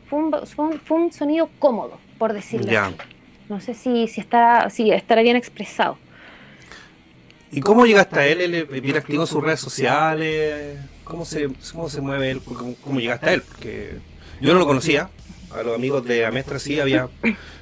fue 0.06 0.20
un, 0.20 0.32
fue 0.46 0.66
un- 0.66 0.80
fue 0.82 0.98
un 0.98 1.12
sonido 1.14 1.50
cómodo, 1.60 1.98
por 2.20 2.34
decirlo 2.34 2.66
así. 2.90 2.98
No 3.54 3.62
sé 3.62 3.76
si, 3.76 4.08
si, 4.08 4.20
estará, 4.20 4.68
si 4.72 4.90
estará 4.90 5.22
bien 5.22 5.36
expresado. 5.36 5.96
¿Y 7.52 7.62
cómo 7.62 7.86
llegaste 7.86 8.20
a 8.20 8.26
él? 8.26 8.42
¿Él 8.42 8.66
bien 8.82 8.98
activo 8.98 9.22
en 9.22 9.28
sus 9.28 9.44
redes 9.44 9.60
sociales? 9.60 10.80
¿Cómo 11.04 11.24
se, 11.24 11.50
cómo 11.72 11.88
se 11.88 12.02
mueve 12.02 12.32
él? 12.32 12.42
¿Cómo, 12.44 12.74
cómo 12.84 13.00
llegaste 13.00 13.30
a 13.30 13.34
él? 13.34 13.44
Porque 13.44 14.00
yo 14.42 14.54
no 14.54 14.60
lo 14.60 14.66
conocía. 14.66 15.12
A 15.56 15.62
los 15.62 15.76
amigos 15.76 16.04
de 16.04 16.26
Amestra 16.26 16.58
sí 16.58 16.80
había 16.80 17.10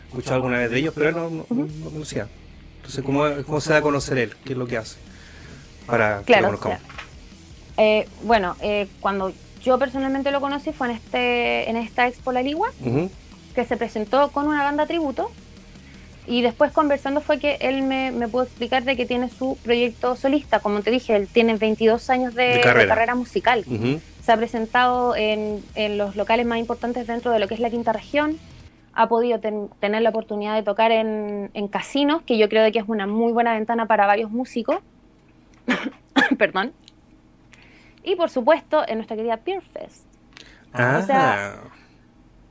escuchado 0.07 0.35
alguna 0.35 0.59
vez 0.59 0.71
de 0.71 0.79
ellos, 0.79 0.93
pero 0.95 1.09
él 1.09 1.15
no, 1.15 1.29
no, 1.29 1.45
no 1.49 1.89
conocía. 1.89 2.29
Entonces, 2.77 3.03
¿cómo, 3.03 3.25
¿cómo 3.45 3.59
se 3.59 3.71
da 3.73 3.79
a 3.79 3.81
conocer 3.81 4.17
él? 4.17 4.33
¿Qué 4.45 4.53
es 4.53 4.57
lo 4.57 4.65
que 4.65 4.77
hace? 4.77 4.95
Para 5.85 6.19
que 6.19 6.23
Claro, 6.27 6.53
lo 6.53 6.57
conozcamos. 6.57 6.79
claro. 6.79 6.93
Eh, 7.75 8.07
bueno, 8.23 8.55
eh, 8.61 8.87
cuando 9.01 9.33
yo 9.61 9.77
personalmente 9.77 10.31
lo 10.31 10.39
conocí 10.39 10.71
fue 10.71 10.87
en, 10.87 10.93
este, 10.95 11.69
en 11.69 11.75
esta 11.75 12.07
Expo 12.07 12.31
La 12.31 12.41
Ligua, 12.41 12.71
que 13.53 13.65
se 13.65 13.75
presentó 13.75 14.29
con 14.31 14.47
una 14.47 14.63
banda 14.63 14.85
tributo. 14.85 15.29
Y 16.32 16.41
después 16.41 16.71
conversando 16.71 17.19
fue 17.19 17.39
que 17.39 17.57
él 17.59 17.82
me, 17.84 18.11
me 18.11 18.27
pudo 18.29 18.43
explicar 18.43 18.84
de 18.86 18.95
que 18.95 19.05
tiene 19.05 19.29
su 19.29 19.57
proyecto 19.63 20.15
solista. 20.15 20.59
Como 20.61 20.82
te 20.82 20.89
dije, 20.89 21.13
él 21.15 21.27
tiene 21.27 21.55
22 21.57 22.09
años 22.09 22.34
de, 22.34 22.43
De 22.43 22.53
de 22.55 22.88
carrera. 22.88 23.15
musical. 23.15 23.65
Se 24.23 24.32
ha 24.32 24.38
presentado 24.38 25.13
en, 25.15 25.61
en 25.75 25.97
los 25.97 26.15
locales 26.15 26.45
más 26.45 26.57
importantes 26.59 27.05
dentro 27.05 27.32
de 27.32 27.39
lo 27.39 27.47
que 27.49 27.55
es 27.55 27.59
la 27.59 27.69
quinta 27.69 27.91
región. 27.91 28.38
Ha 28.93 29.09
podido 29.09 29.39
ten- 29.39 29.69
tener 29.82 30.01
la 30.03 30.09
oportunidad 30.11 30.55
de 30.55 30.63
tocar 30.63 30.91
en, 30.93 31.49
en 31.53 31.67
casinos, 31.67 32.21
que 32.21 32.38
yo 32.38 32.47
creo 32.47 32.63
de 32.63 32.71
que 32.71 32.79
es 32.79 32.86
una 32.88 33.07
muy 33.07 33.34
buena 33.34 33.53
ventana 33.53 33.86
para 33.86 34.05
varios 34.07 34.32
músicos. 34.32 34.77
Perdón. 36.38 36.71
Y 38.03 38.15
por 38.15 38.29
supuesto, 38.29 38.84
en 38.88 38.95
nuestra 38.97 39.15
querida 39.17 39.38
Peer 39.38 39.61
Fest. 39.61 40.05
Ah, 40.73 40.99
O 41.01 41.05
sea, 41.05 41.55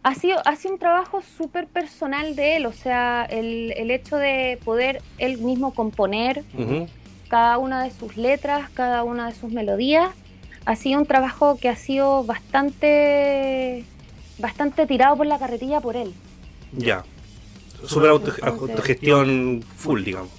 Ha 0.03 0.15
sido, 0.15 0.39
ha 0.47 0.57
sido 0.57 0.75
un 0.75 0.81
trabajo 0.81 1.21
súper 1.37 1.67
personal 1.67 2.35
de 2.35 2.57
él, 2.57 2.67
o 2.67 2.73
sea, 2.73 3.27
el, 3.29 3.73
el 3.77 3.91
hecho 3.91 4.17
de 4.17 4.59
poder 4.65 5.03
él 5.19 5.37
mismo 5.39 5.75
componer 5.75 6.43
cada 7.29 7.59
una 7.59 7.85
de 7.85 7.91
sus 7.91 8.17
letras, 8.17 8.71
cada 8.71 9.05
una 9.05 9.27
de 9.29 9.35
sus 9.35 9.53
melodías, 9.53 10.11
ha 10.65 10.75
sido 10.75 10.99
un 11.01 11.07
trabajo 11.07 11.59
que 11.61 11.69
ha 11.69 11.77
sido 11.77 12.25
bastante, 12.25 13.85
bastante 14.39 14.87
tirado 14.87 15.17
por 15.17 15.27
la 15.27 15.39
carretilla 15.39 15.81
por 15.81 15.97
él. 15.97 16.13
ya. 16.73 17.05
Auto- 17.83 18.17
Entonces- 18.17 18.45
autogestión 18.45 19.65
full, 19.77 20.03
digamos. 20.05 20.31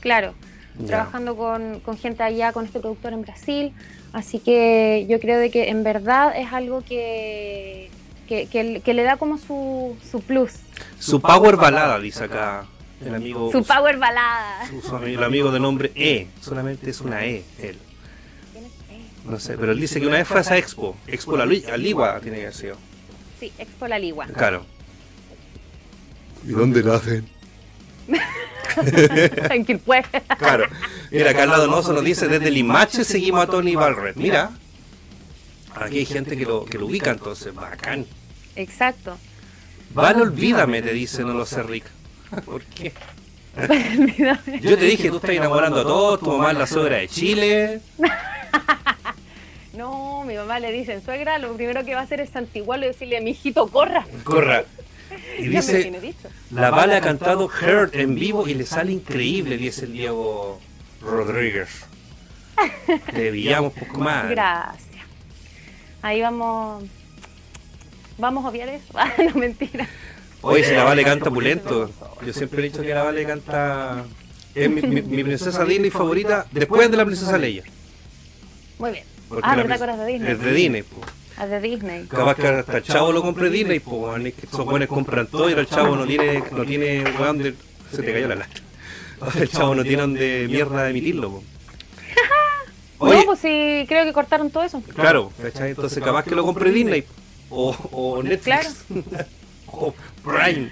Claro, 0.00 0.34
Ya. 0.78 0.86
trabajando 0.86 1.36
con, 1.36 1.80
con 1.80 1.96
gente 1.96 2.22
allá, 2.22 2.52
con 2.52 2.66
este 2.66 2.80
productor 2.80 3.12
en 3.14 3.22
Brasil. 3.22 3.72
Así 4.12 4.38
que 4.40 5.06
yo 5.08 5.18
creo 5.20 5.38
de 5.38 5.50
que 5.50 5.68
en 5.70 5.84
verdad 5.84 6.34
es 6.36 6.52
algo 6.52 6.82
que, 6.82 7.88
que, 8.28 8.46
que- 8.46 8.80
que 8.84 8.94
le 8.94 9.02
da 9.02 9.16
como 9.16 9.38
su, 9.38 9.96
su 10.10 10.20
plus, 10.20 10.52
Su 10.98 11.20
power 11.20 11.56
balada, 11.56 11.98
dice 11.98 12.24
acá 12.24 12.64
el 13.04 13.14
amigo. 13.14 13.50
su 13.52 13.64
power 13.64 13.98
balada. 13.98 14.66
su- 14.68 14.80
su 14.80 14.96
el 14.98 15.22
amigo 15.22 15.50
de 15.50 15.60
nombre 15.60 15.92
E. 15.94 16.28
Solamente 16.40 16.90
es 16.90 17.00
una 17.00 17.24
E, 17.24 17.44
él. 17.60 17.78
No 19.24 19.38
sé, 19.38 19.56
pero 19.56 19.70
él 19.72 19.80
dice 19.80 20.00
que 20.00 20.06
una 20.06 20.16
vez 20.18 20.26
fue 20.26 20.38
a 20.38 20.40
esa 20.40 20.56
expo. 20.58 20.96
Expo 21.06 21.36
la 21.36 21.46
Li- 21.46 21.64
Aligua 21.72 22.18
tiene 22.20 22.38
que 22.38 22.42
haber 22.44 22.54
sido. 22.54 22.76
Sí, 23.38 23.52
Expo 23.58 23.86
La 23.88 23.98
Ligua. 23.98 24.26
Claro. 24.26 24.64
¿Y 26.44 26.50
dónde 26.50 26.82
la 26.82 26.96
hacen? 26.96 27.26
en 29.50 29.64
Quilpué. 29.64 30.04
Claro. 30.38 30.66
Mira, 31.10 31.30
acá 31.30 31.42
al 31.44 31.50
lado 31.50 31.66
Donoso 31.66 31.92
nos 31.92 32.04
dice, 32.04 32.26
desde 32.28 32.50
Limache 32.50 33.04
seguimos 33.04 33.44
a 33.44 33.46
Tony 33.46 33.74
Barrett. 33.76 34.16
Mira. 34.16 34.50
Aquí 35.74 35.98
hay 35.98 36.06
gente 36.06 36.36
que 36.36 36.44
lo, 36.44 36.64
que 36.64 36.78
lo 36.78 36.86
ubica 36.86 37.10
entonces. 37.10 37.54
Bacán. 37.54 38.06
Exacto. 38.56 39.16
Vale, 39.94 40.22
olvídame, 40.22 40.82
te 40.82 40.92
dice, 40.92 41.22
no 41.22 41.34
lo 41.34 41.44
sé, 41.44 41.62
Rick. 41.62 41.84
¿Por 42.44 42.62
qué? 42.62 42.92
Yo 44.62 44.78
te 44.78 44.84
dije, 44.86 45.10
tú 45.10 45.16
estás 45.16 45.30
enamorando 45.30 45.80
a 45.80 45.84
todos, 45.84 46.20
tu 46.20 46.32
mamá 46.32 46.52
es 46.52 46.58
la 46.58 46.66
suegra 46.66 46.96
de 46.98 47.08
Chile. 47.08 47.80
No, 49.74 50.22
mi 50.26 50.34
mamá 50.34 50.60
le 50.60 50.70
dice, 50.70 51.00
suegra, 51.00 51.38
lo 51.38 51.54
primero 51.54 51.82
que 51.82 51.94
va 51.94 52.00
a 52.00 52.04
hacer 52.04 52.20
es 52.20 52.28
santiguarlo 52.28 52.84
y 52.84 52.88
decirle, 52.88 53.22
mi 53.22 53.30
hijito, 53.30 53.66
corra. 53.68 54.06
Corra. 54.22 54.64
Y 55.38 55.48
dice, 55.48 55.92
la 56.50 56.70
Vale 56.70 56.96
ha 56.96 57.00
cantado 57.00 57.44
Hurt 57.44 57.94
en 57.94 58.14
vivo 58.14 58.48
y 58.48 58.54
le 58.54 58.64
sale 58.64 58.92
increíble, 58.92 59.58
dice 59.58 59.84
el 59.84 59.92
Diego 59.92 60.58
Rodríguez. 61.02 61.84
Te 63.12 63.30
pillamos 63.30 63.74
un 63.74 63.86
poco 63.86 64.00
más. 64.00 64.30
Gracias. 64.30 64.81
Ahí 66.02 66.20
vamos. 66.20 66.84
Vamos 68.18 68.44
a 68.44 68.48
obviar 68.48 68.68
eso. 68.68 68.84
Ah, 68.94 69.10
no, 69.18 69.34
mentira. 69.40 69.88
Oye, 70.42 70.64
si 70.64 70.74
la 70.74 70.84
Vale 70.84 71.04
canta 71.04 71.30
pulento. 71.30 71.90
Yo 72.26 72.32
siempre 72.32 72.60
he 72.60 72.64
dicho 72.70 72.82
que 72.82 72.92
la 72.94 73.02
Vale 73.04 73.24
canta. 73.24 74.04
Es 74.54 74.68
mi, 74.68 74.82
mi- 74.82 75.02
mi 75.02 75.24
princesa 75.24 75.64
Disney 75.64 75.90
favorita 75.90 76.46
después 76.50 76.90
de 76.90 76.96
la 76.96 77.04
princesa 77.06 77.38
Leia. 77.38 77.62
Muy 78.78 78.90
bien. 78.90 79.04
Porque 79.28 79.46
Ah, 79.48 79.56
la 79.56 79.62
¿verdad 79.62 79.96
que 79.96 80.02
de 80.02 80.06
Disney? 80.12 80.32
Es 80.32 80.40
de 80.40 80.52
Disney, 80.52 80.82
po. 80.82 81.00
Ah, 81.38 81.46
de 81.46 81.60
Disney. 81.60 82.06
Capaz 82.06 82.34
que 82.34 82.46
hasta 82.48 82.76
el 82.76 82.82
chavo 82.82 83.12
lo 83.12 83.22
compre 83.22 83.48
Disney, 83.48 83.80
pues 83.80 84.26
es 84.26 84.34
que 84.34 84.46
esos 84.46 84.64
buenos 84.66 84.88
compran 84.88 85.26
todo 85.26 85.48
y 85.48 85.52
ahora 85.52 85.62
el 85.62 85.68
chavo 85.68 85.96
no 85.96 86.04
tiene, 86.06 86.42
no 86.52 86.64
tiene 86.66 87.02
weón 87.18 87.38
de. 87.38 87.54
Se 87.90 88.02
te 88.02 88.12
cayó 88.12 88.28
la 88.28 88.34
lata. 88.36 88.60
El 89.38 89.48
chavo 89.48 89.74
no 89.74 89.82
tiene 89.84 90.00
donde 90.02 90.46
mierda 90.50 90.82
de 90.84 90.90
emitirlo, 90.90 91.30
po. 91.30 91.44
Oye, 93.02 93.16
No, 93.18 93.24
pues 93.26 93.38
sí, 93.40 93.84
creo 93.88 94.04
que 94.04 94.12
cortaron 94.12 94.50
todo 94.50 94.62
eso. 94.62 94.82
claro, 94.94 95.32
¿cachai? 95.40 95.70
Entonces 95.70 96.02
capaz 96.02 96.24
que 96.24 96.34
lo 96.34 96.44
compre 96.44 96.70
Disney 96.70 97.04
o, 97.50 97.70
o 97.92 98.22
Netflix 98.22 98.84
o 99.66 99.94
Prime. 100.24 100.70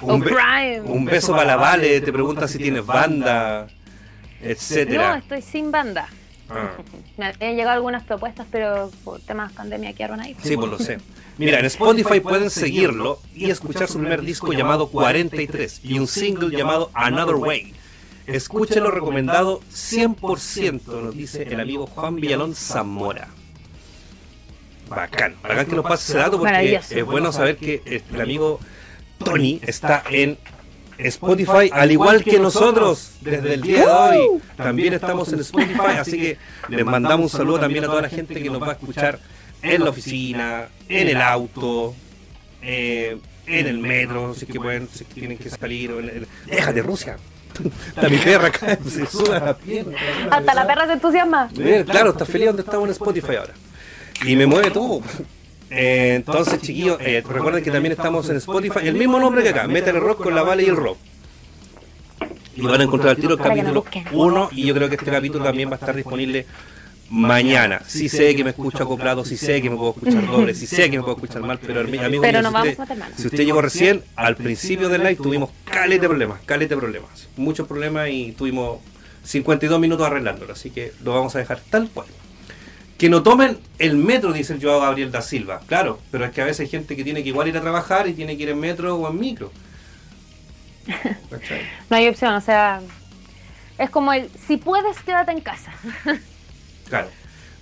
O 0.00 0.14
Un, 0.14 0.20
be- 0.20 0.26
Prime. 0.30 0.80
un 0.82 1.04
beso 1.06 1.32
para 1.32 1.44
la 1.46 1.56
Vale, 1.56 2.00
te 2.02 2.12
pregunta 2.12 2.46
si 2.46 2.58
tienes 2.58 2.84
banda, 2.84 3.66
No, 4.40 4.46
etcétera. 4.48 5.18
estoy 5.18 5.40
sin 5.42 5.70
banda. 5.70 6.08
Ah. 6.50 6.72
Me 7.16 7.26
habían 7.26 7.56
llegado 7.56 7.70
algunas 7.76 8.02
propuestas, 8.04 8.46
pero 8.50 8.90
por 9.04 9.20
temas 9.20 9.50
de 9.50 9.56
pandemia 9.56 9.92
quedaron 9.94 10.20
ahí. 10.20 10.36
Sí, 10.42 10.56
pues 10.56 10.70
lo 10.70 10.78
sé. 10.78 10.98
Mira, 11.38 11.58
en 11.60 11.66
Spotify 11.66 12.20
pueden 12.20 12.48
seguirlo 12.50 13.18
y 13.34 13.50
escuchar 13.50 13.88
su 13.88 13.98
primer 13.98 14.22
disco 14.22 14.52
llamado 14.52 14.88
43 14.88 15.80
y 15.82 15.98
un 15.98 16.06
single 16.06 16.54
llamado 16.56 16.90
Another 16.94 17.34
Way. 17.36 17.74
Escúchenlo 18.26 18.90
recomendado 18.90 19.60
100%, 19.72 20.80
nos 21.02 21.14
dice 21.14 21.42
el 21.44 21.60
amigo 21.60 21.86
Juan 21.86 22.16
Villalón 22.16 22.54
Zamora. 22.54 23.28
Bacán, 24.88 25.34
bacán 25.42 25.66
que 25.66 25.76
nos 25.76 25.84
pase 25.84 26.12
ese 26.12 26.18
dato 26.18 26.38
porque 26.38 26.80
es 26.90 27.04
bueno 27.04 27.32
saber 27.32 27.56
que 27.56 27.82
el 28.10 28.20
amigo 28.20 28.60
Tony 29.18 29.60
está 29.62 30.02
en 30.10 30.38
Spotify 30.98 31.70
al 31.72 31.90
igual 31.92 32.22
que 32.24 32.38
nosotros 32.38 33.12
desde 33.20 33.54
el 33.54 33.62
día 33.62 33.78
de 33.78 33.86
hoy. 34.18 34.40
También 34.56 34.94
estamos 34.94 35.32
en 35.32 35.40
Spotify, 35.40 35.96
así 35.98 36.18
que 36.18 36.38
les 36.68 36.84
mandamos 36.84 37.32
un 37.32 37.38
saludo 37.38 37.60
también 37.60 37.84
a 37.84 37.88
toda 37.88 38.02
la 38.02 38.08
gente 38.08 38.34
que 38.40 38.48
nos 38.50 38.62
va 38.62 38.68
a 38.68 38.72
escuchar 38.72 39.18
en 39.62 39.82
la 39.84 39.90
oficina, 39.90 40.68
en 40.88 41.08
el 41.08 41.20
auto, 41.20 41.94
eh, 42.62 43.18
en 43.46 43.66
el 43.66 43.78
metro, 43.78 44.34
si 44.34 44.44
es 44.44 44.50
que 44.52 44.58
pueden, 44.60 44.88
si 44.92 45.02
es 45.02 45.08
que 45.08 45.14
tienen 45.20 45.38
que 45.38 45.50
salir. 45.50 45.90
o 45.92 46.00
en 46.00 46.08
el- 46.08 46.28
Déjate 46.46 46.82
Rusia. 46.82 47.16
Está 47.88 48.08
mi 48.08 48.18
perra 48.18 48.48
acá, 48.48 48.78
se 48.88 49.06
sube 49.06 49.36
a 49.36 49.40
la 49.40 49.56
pierna. 49.56 49.96
Hasta 50.30 50.54
la 50.54 50.66
perra 50.66 50.86
se 50.86 50.92
entusiasma. 50.94 51.48
Mira, 51.56 51.84
Claro, 51.84 52.10
está 52.10 52.24
feliz 52.24 52.46
donde 52.48 52.62
estamos 52.62 52.86
en 52.86 52.92
Spotify 52.92 53.36
ahora. 53.36 53.54
Y 54.24 54.36
me 54.36 54.46
mueve 54.46 54.70
todo. 54.70 55.02
Eh, 55.70 56.14
entonces, 56.16 56.60
chiquillos, 56.62 56.98
eh, 57.00 57.22
recuerden 57.28 57.62
que 57.62 57.70
también 57.70 57.92
estamos 57.92 58.28
en 58.30 58.36
Spotify. 58.36 58.80
El 58.82 58.94
mismo 58.94 59.18
nombre 59.18 59.42
que 59.42 59.50
acá, 59.50 59.66
Metal 59.66 60.00
Rock 60.00 60.22
con 60.22 60.34
la 60.34 60.42
Vale 60.42 60.62
y 60.62 60.66
el 60.66 60.76
Rock. 60.76 60.98
Y 62.54 62.62
van 62.62 62.80
a 62.80 62.84
encontrar 62.84 63.16
el 63.16 63.20
tiro 63.20 63.34
el 63.34 63.40
capítulo 63.40 63.82
busquen. 63.82 64.06
1 64.12 64.48
y 64.52 64.66
yo 64.66 64.74
creo 64.74 64.88
que 64.88 64.94
este 64.94 65.10
capítulo 65.10 65.44
también 65.44 65.68
va 65.68 65.74
a 65.74 65.78
estar 65.78 65.94
disponible 65.94 66.46
mañana. 67.10 67.80
Sí 67.86 68.08
sé 68.08 68.34
que 68.34 68.42
me 68.44 68.50
escucho 68.50 68.82
acoplado, 68.84 69.24
sí 69.24 69.36
sé 69.36 69.60
que 69.62 69.70
me 69.70 69.76
puedo 69.76 69.90
escuchar 69.92 70.26
doble, 70.26 70.54
sí 70.54 70.66
sé 70.66 70.90
que 70.90 70.96
me 70.98 71.02
puedo 71.02 71.16
escuchar 71.16 71.42
mal, 71.42 71.58
pero 71.58 71.82
ami- 71.82 72.04
amigo 72.04 72.22
Pero 72.22 72.42
no 72.42 72.48
si 72.48 72.54
vamos 72.54 72.68
usted- 72.78 73.02
si 73.16 73.26
usted 73.26 73.44
llegó 73.44 73.62
recién, 73.62 74.02
al 74.16 74.36
principio 74.36 74.88
del 74.88 75.02
live 75.02 75.16
tuvimos 75.16 75.50
calete 75.64 76.02
de 76.02 76.08
problemas, 76.08 76.40
calete 76.46 76.74
de 76.74 76.80
problemas, 76.80 77.28
muchos 77.36 77.66
problemas 77.68 78.08
y 78.10 78.32
tuvimos 78.32 78.78
52 79.24 79.78
minutos 79.80 80.06
arreglándolo, 80.06 80.52
así 80.52 80.70
que 80.70 80.92
lo 81.02 81.14
vamos 81.14 81.34
a 81.36 81.38
dejar 81.38 81.60
tal 81.70 81.88
cual. 81.90 82.06
Que 82.98 83.10
no 83.10 83.22
tomen 83.22 83.58
el 83.78 83.96
metro, 83.96 84.32
dice 84.32 84.54
el 84.54 84.62
Joao 84.62 84.80
Gabriel 84.80 85.10
da 85.12 85.20
Silva. 85.20 85.60
Claro, 85.66 86.00
pero 86.10 86.24
es 86.24 86.30
que 86.32 86.40
a 86.40 86.46
veces 86.46 86.60
hay 86.60 86.68
gente 86.68 86.96
que 86.96 87.04
tiene 87.04 87.22
que 87.22 87.28
igual 87.28 87.46
ir 87.46 87.56
a 87.58 87.60
trabajar 87.60 88.08
y 88.08 88.14
tiene 88.14 88.36
que 88.38 88.44
ir 88.44 88.48
en 88.48 88.58
metro 88.60 88.96
o 88.96 89.10
en 89.10 89.18
micro. 89.20 89.52
No 91.90 91.96
hay 91.96 92.08
opción, 92.08 92.34
o 92.34 92.40
sea, 92.40 92.80
es 93.78 93.90
como 93.90 94.12
el, 94.12 94.30
si 94.46 94.56
puedes, 94.56 94.98
quédate 95.00 95.32
en 95.32 95.40
casa. 95.40 95.72
Claro. 96.88 97.08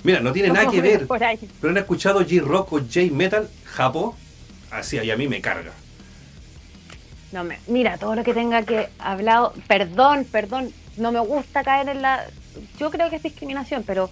Mira, 0.03 0.20
no 0.20 0.33
tiene 0.33 0.49
nada 0.51 0.70
que 0.70 0.81
ver. 0.83 1.07
Por 1.07 1.22
ahí. 1.25 1.39
Pero 1.61 1.70
han 1.70 1.77
escuchado 1.79 2.20
J-Rock 2.20 2.72
o 2.75 2.79
J-Metal, 2.81 3.49
Japón, 3.64 4.12
así, 4.70 4.99
y 4.99 5.11
a 5.11 5.16
mí 5.16 5.27
me 5.29 5.41
carga. 5.41 5.72
No 7.33 7.43
me, 7.43 7.59
mira, 7.66 7.97
todo 7.99 8.14
lo 8.14 8.22
que 8.22 8.35
tenga 8.35 8.62
que 8.62 8.89
hablado, 8.99 9.55
perdón, 9.66 10.25
perdón, 10.31 10.70
no 10.99 11.11
me 11.11 11.20
gusta 11.20 11.64
caer 11.64 11.89
en 11.89 12.03
la, 12.03 12.25
yo 12.79 12.91
creo 12.91 13.11
que 13.11 13.16
es 13.16 13.22
discriminación, 13.22 13.83
pero 13.83 14.11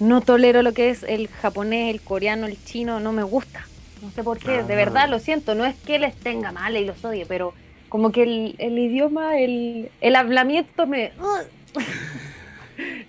no 0.00 0.20
tolero 0.22 0.62
lo 0.62 0.72
que 0.72 0.90
es 0.90 1.02
el 1.02 1.28
japonés, 1.28 1.92
el 1.92 2.00
coreano, 2.00 2.46
el 2.46 2.56
chino, 2.64 3.00
no 3.00 3.12
me 3.12 3.22
gusta. 3.24 3.66
No 4.00 4.10
sé 4.12 4.22
por 4.22 4.38
qué, 4.38 4.58
Ah. 4.60 4.62
de 4.62 4.76
verdad 4.76 5.08
lo 5.08 5.18
siento, 5.18 5.54
no 5.54 5.64
es 5.66 5.74
que 5.74 5.98
les 5.98 6.14
tenga 6.14 6.52
mal 6.52 6.76
y 6.76 6.84
los 6.84 7.04
odie, 7.04 7.26
pero 7.26 7.52
como 7.88 8.12
que 8.12 8.22
el, 8.22 8.54
el 8.58 8.78
idioma, 8.78 9.38
el, 9.38 9.90
el 10.00 10.16
hablamiento 10.16 10.86
me... 10.86 11.12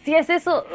si 0.05 0.13
es 0.13 0.29
eso... 0.29 0.65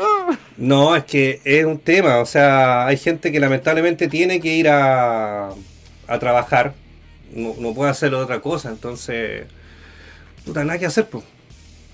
No, 0.57 0.95
es 0.97 1.05
que 1.05 1.41
es 1.45 1.65
un 1.65 1.79
tema, 1.79 2.19
o 2.19 2.27
sea, 2.27 2.87
hay 2.87 2.97
gente 2.97 3.33
que 3.33 3.41
lamentablemente 3.41 4.09
tiene 4.09 4.41
que 4.41 4.55
ir 4.55 4.69
a, 4.69 5.51
a 6.07 6.19
trabajar, 6.19 6.75
no, 7.35 7.55
no 7.59 7.75
puede 7.75 7.91
hacerlo 7.91 8.19
de 8.19 8.25
otra 8.25 8.41
cosa, 8.41 8.71
entonces, 8.71 9.47
puta, 10.45 10.65
nada 10.65 10.79
que 10.79 10.87
hacer, 10.87 11.09
pues. 11.09 11.25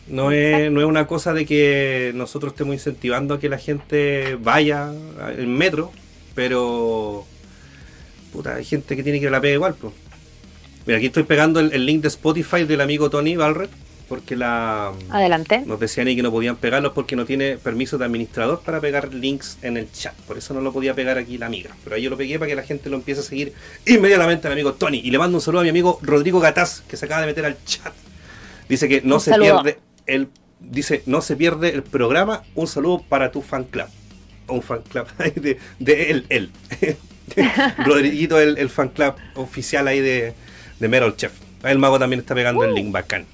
No 0.08 0.32
es, 0.32 0.70
no 0.72 0.80
es 0.80 0.86
una 0.86 1.06
cosa 1.06 1.34
de 1.34 1.44
que 1.44 2.12
nosotros 2.14 2.52
estemos 2.52 2.74
incentivando 2.74 3.34
a 3.34 3.40
que 3.40 3.50
la 3.50 3.58
gente 3.58 4.38
vaya 4.40 4.90
en 5.36 5.54
metro, 5.54 5.92
pero 6.34 7.26
puta, 8.32 8.54
hay 8.54 8.64
gente 8.64 8.96
que 8.96 9.02
tiene 9.02 9.18
que 9.18 9.24
ir 9.24 9.28
a 9.28 9.32
la 9.32 9.40
pega 9.40 9.54
igual, 9.54 9.74
pues. 9.74 9.92
Mira, 10.86 10.96
aquí 10.96 11.06
estoy 11.06 11.24
pegando 11.24 11.60
el, 11.60 11.84
link 11.84 12.00
de 12.00 12.08
Spotify 12.08 12.64
del 12.64 12.80
amigo 12.80 13.10
Tony 13.10 13.36
Valret, 13.36 13.70
porque 14.08 14.36
la 14.36 14.92
Adelante. 15.10 15.62
nos 15.66 15.78
decían 15.78 16.06
ahí 16.06 16.16
que 16.16 16.22
no 16.22 16.30
podían 16.30 16.56
pegarlos 16.56 16.92
porque 16.92 17.14
no 17.16 17.24
tiene 17.26 17.58
permiso 17.58 17.98
de 17.98 18.04
administrador 18.06 18.60
para 18.64 18.80
pegar 18.80 19.12
links 19.12 19.58
en 19.62 19.76
el 19.76 19.90
chat. 19.92 20.14
Por 20.26 20.38
eso 20.38 20.54
no 20.54 20.60
lo 20.60 20.72
podía 20.72 20.94
pegar 20.94 21.18
aquí 21.18 21.38
la 21.38 21.46
amiga. 21.46 21.70
Pero 21.84 21.96
ahí 21.96 22.02
yo 22.02 22.10
lo 22.10 22.16
pegué 22.16 22.38
para 22.38 22.48
que 22.48 22.54
la 22.56 22.62
gente 22.62 22.88
lo 22.90 22.96
empiece 22.96 23.20
a 23.20 23.24
seguir 23.24 23.52
inmediatamente 23.86 24.46
al 24.46 24.52
amigo 24.54 24.72
Tony. 24.74 24.98
Y 25.04 25.10
le 25.10 25.18
mando 25.18 25.36
un 25.38 25.42
saludo 25.42 25.60
a 25.60 25.64
mi 25.64 25.70
amigo 25.70 25.98
Rodrigo 26.02 26.40
Gataz, 26.40 26.82
que 26.88 26.96
se 26.96 27.04
acaba 27.06 27.20
de 27.20 27.26
meter 27.28 27.44
al 27.44 27.56
chat. 27.64 27.92
Dice 28.68 28.88
que 28.88 29.02
no 29.02 29.16
Un 29.16 29.20
se 29.20 29.30
saludo. 29.30 29.62
pierde 29.62 29.78
el. 30.06 30.28
Dice, 30.60 31.02
no 31.06 31.20
se 31.22 31.36
pierde 31.36 31.70
el 31.74 31.82
programa. 31.82 32.42
Un 32.54 32.66
saludo 32.66 33.02
para 33.08 33.30
tu 33.30 33.42
fan 33.42 33.64
club. 33.64 33.86
Un 34.48 34.62
fan 34.62 34.80
club 34.82 35.06
de, 35.36 35.58
de 35.78 36.10
él, 36.10 36.26
él. 36.30 36.50
Rodriguito, 37.84 38.40
el, 38.40 38.58
el 38.58 38.70
fan 38.70 38.88
club 38.88 39.14
oficial 39.34 39.86
ahí 39.88 40.00
de, 40.00 40.34
de 40.80 40.88
Meryl 40.88 41.14
Chef. 41.16 41.32
Ahí 41.62 41.72
el 41.72 41.78
mago 41.78 41.98
también 41.98 42.20
está 42.20 42.34
pegando 42.34 42.64
el 42.64 42.74
link 42.74 42.90
bacán. 42.92 43.26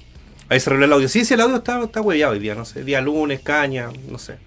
Ahí 0.49 0.59
se 0.59 0.69
arregló 0.69 0.85
el 0.85 0.93
audio. 0.93 1.09
Sí, 1.09 1.25
sí, 1.25 1.33
el 1.33 1.41
audio 1.41 1.57
está, 1.57 1.83
está 1.83 2.01
hueveado 2.01 2.33
hoy 2.33 2.39
día, 2.39 2.55
no 2.55 2.65
sé. 2.65 2.83
Día 2.83 3.01
lunes, 3.01 3.39
caña, 3.41 3.89
no 4.09 4.19
sé. 4.19 4.37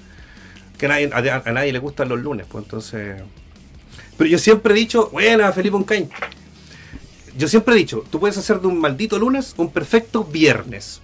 Que 0.78 0.86
a 0.86 0.88
nadie, 0.90 1.10
a, 1.12 1.42
a 1.44 1.52
nadie 1.52 1.72
le 1.72 1.78
gustan 1.78 2.08
los 2.08 2.20
lunes, 2.20 2.46
pues 2.48 2.64
entonces. 2.64 3.22
Pero 4.16 4.30
yo 4.30 4.38
siempre 4.38 4.74
he 4.74 4.76
dicho, 4.76 5.10
buena, 5.10 5.52
Felipe 5.52 5.76
Uncain. 5.76 6.08
Yo 7.36 7.46
siempre 7.46 7.74
he 7.74 7.78
dicho, 7.78 8.04
tú 8.10 8.18
puedes 8.18 8.36
hacer 8.36 8.60
de 8.60 8.66
un 8.66 8.80
maldito 8.80 9.18
lunes 9.18 9.54
un 9.56 9.70
perfecto 9.70 10.24
viernes. 10.24 11.00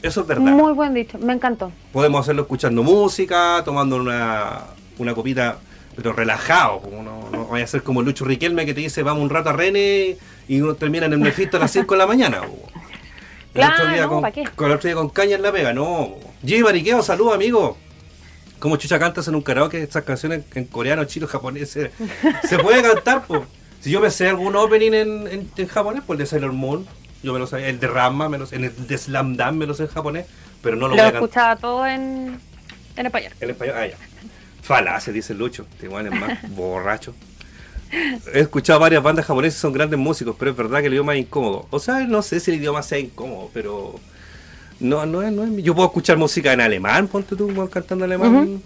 Eso 0.00 0.20
es 0.20 0.26
verdad. 0.26 0.44
Muy 0.44 0.72
buen 0.74 0.92
dicho, 0.92 1.18
me 1.18 1.32
encantó. 1.32 1.72
Podemos 1.92 2.20
hacerlo 2.20 2.42
escuchando 2.42 2.82
música, 2.82 3.62
tomando 3.64 3.96
una, 3.96 4.64
una 4.98 5.14
copita, 5.14 5.58
pero 5.96 6.12
relajado. 6.12 6.80
como 6.80 7.02
No, 7.02 7.30
no 7.32 7.46
vaya 7.46 7.64
a 7.64 7.66
ser 7.66 7.82
como 7.82 8.02
Lucho 8.02 8.24
Riquelme 8.24 8.66
que 8.66 8.74
te 8.74 8.80
dice 8.80 9.02
vamos 9.02 9.22
un 9.22 9.30
rato 9.30 9.48
a 9.48 9.54
René 9.54 10.16
y 10.46 10.60
uno 10.60 10.74
termina 10.74 11.06
en 11.06 11.14
el 11.14 11.18
Mephisto 11.20 11.56
a 11.56 11.60
las 11.60 11.70
5 11.72 11.94
de 11.94 11.98
la 11.98 12.06
mañana. 12.06 12.42
Po. 13.54 13.60
El 13.60 13.66
Claro, 13.66 13.74
otro 13.82 13.92
día 13.94 14.02
no, 14.02 14.08
con, 14.08 14.22
¿pa' 14.22 14.30
qué? 14.32 14.44
con 14.54 14.66
el 14.70 14.76
otro 14.76 14.88
día 14.88 14.94
con 14.96 15.08
caña 15.10 15.36
en 15.36 15.42
la 15.42 15.52
pega, 15.52 15.72
no. 15.72 16.14
G 16.44 16.62
Mariqueo, 16.62 17.02
salud 17.02 17.32
amigo. 17.32 17.76
Como 18.58 18.76
chucha 18.76 18.98
cantas 18.98 19.28
en 19.28 19.34
un 19.34 19.42
karaoke 19.42 19.82
estas 19.82 20.04
canciones 20.04 20.42
en 20.54 20.64
coreano, 20.66 21.04
chino, 21.04 21.26
japonés. 21.26 21.70
Se, 21.70 21.90
se 22.48 22.58
puede 22.58 22.82
cantar, 22.82 23.24
pues. 23.26 23.42
Si 23.80 23.90
yo 23.90 24.00
me 24.00 24.10
sé 24.10 24.28
algún 24.28 24.56
opening 24.56 24.92
en, 24.94 25.26
en, 25.28 25.50
en 25.56 25.68
japonés, 25.68 26.02
pues 26.06 26.16
el 26.18 26.24
de 26.24 26.26
Sailor 26.26 26.52
Moon, 26.52 26.86
yo 27.22 27.32
me 27.34 27.38
lo 27.38 27.46
sabía, 27.46 27.68
el 27.68 27.78
de 27.80 27.86
Ramma, 27.86 28.28
me 28.30 28.38
lo 28.38 28.46
sé, 28.46 28.56
el 28.56 28.86
de 28.86 28.98
Slam 28.98 29.36
Dunk 29.36 29.52
me 29.52 29.66
lo 29.66 29.74
sé 29.74 29.82
en 29.84 29.88
japonés, 29.90 30.26
pero 30.62 30.76
no 30.76 30.88
lo 30.88 30.96
Lo, 30.96 31.02
voy 31.02 31.08
a 31.08 31.12
cantar. 31.12 31.22
escuchaba 31.22 31.56
todo 31.56 31.86
en, 31.86 32.40
en 32.96 33.06
español. 33.06 33.32
En 33.40 33.50
español, 33.50 33.74
ah, 33.78 33.86
ya. 33.86 33.96
Falacia, 34.62 35.12
dice 35.12 35.34
Lucho. 35.34 35.66
Este 35.72 35.88
weón 35.88 36.06
es 36.06 36.18
más 36.18 36.38
borracho. 36.50 37.14
He 38.32 38.40
escuchado 38.40 38.80
varias 38.80 39.02
bandas 39.02 39.26
japonesas, 39.26 39.60
son 39.60 39.72
grandes 39.72 39.98
músicos, 39.98 40.34
pero 40.38 40.50
es 40.52 40.56
verdad 40.56 40.80
que 40.80 40.86
el 40.86 40.94
idioma 40.94 41.14
es 41.14 41.20
incómodo. 41.20 41.66
O 41.70 41.78
sea, 41.78 42.00
no 42.00 42.22
sé 42.22 42.40
si 42.40 42.50
el 42.50 42.58
idioma 42.58 42.82
sea 42.82 42.98
incómodo, 42.98 43.50
pero. 43.52 43.94
No, 44.80 45.06
no 45.06 45.22
es, 45.22 45.32
no 45.32 45.44
es- 45.44 45.62
Yo 45.62 45.74
puedo 45.74 45.86
escuchar 45.88 46.16
música 46.16 46.52
en 46.52 46.60
alemán, 46.60 47.06
ponte 47.08 47.36
tú 47.36 47.68
cantando 47.70 48.04
alemán. 48.04 48.60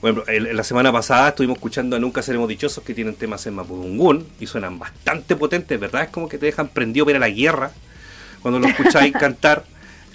Bueno, 0.00 0.22
el- 0.28 0.56
la 0.56 0.64
semana 0.64 0.90
pasada 0.90 1.28
estuvimos 1.28 1.56
escuchando 1.58 1.94
a 1.96 1.98
Nunca 1.98 2.22
Seremos 2.22 2.48
Dichosos 2.48 2.82
que 2.82 2.94
tienen 2.94 3.14
temas 3.14 3.46
en 3.46 3.54
Mapudungún 3.54 4.26
y 4.40 4.46
suenan 4.46 4.78
bastante 4.78 5.36
potentes, 5.36 5.78
¿verdad? 5.78 6.04
Es 6.04 6.08
como 6.08 6.26
que 6.28 6.38
te 6.38 6.46
dejan 6.46 6.68
prendido 6.68 7.04
para 7.04 7.18
la 7.18 7.28
guerra 7.28 7.72
cuando 8.40 8.58
lo 8.58 8.66
escucháis 8.68 9.12
cantar. 9.20 9.64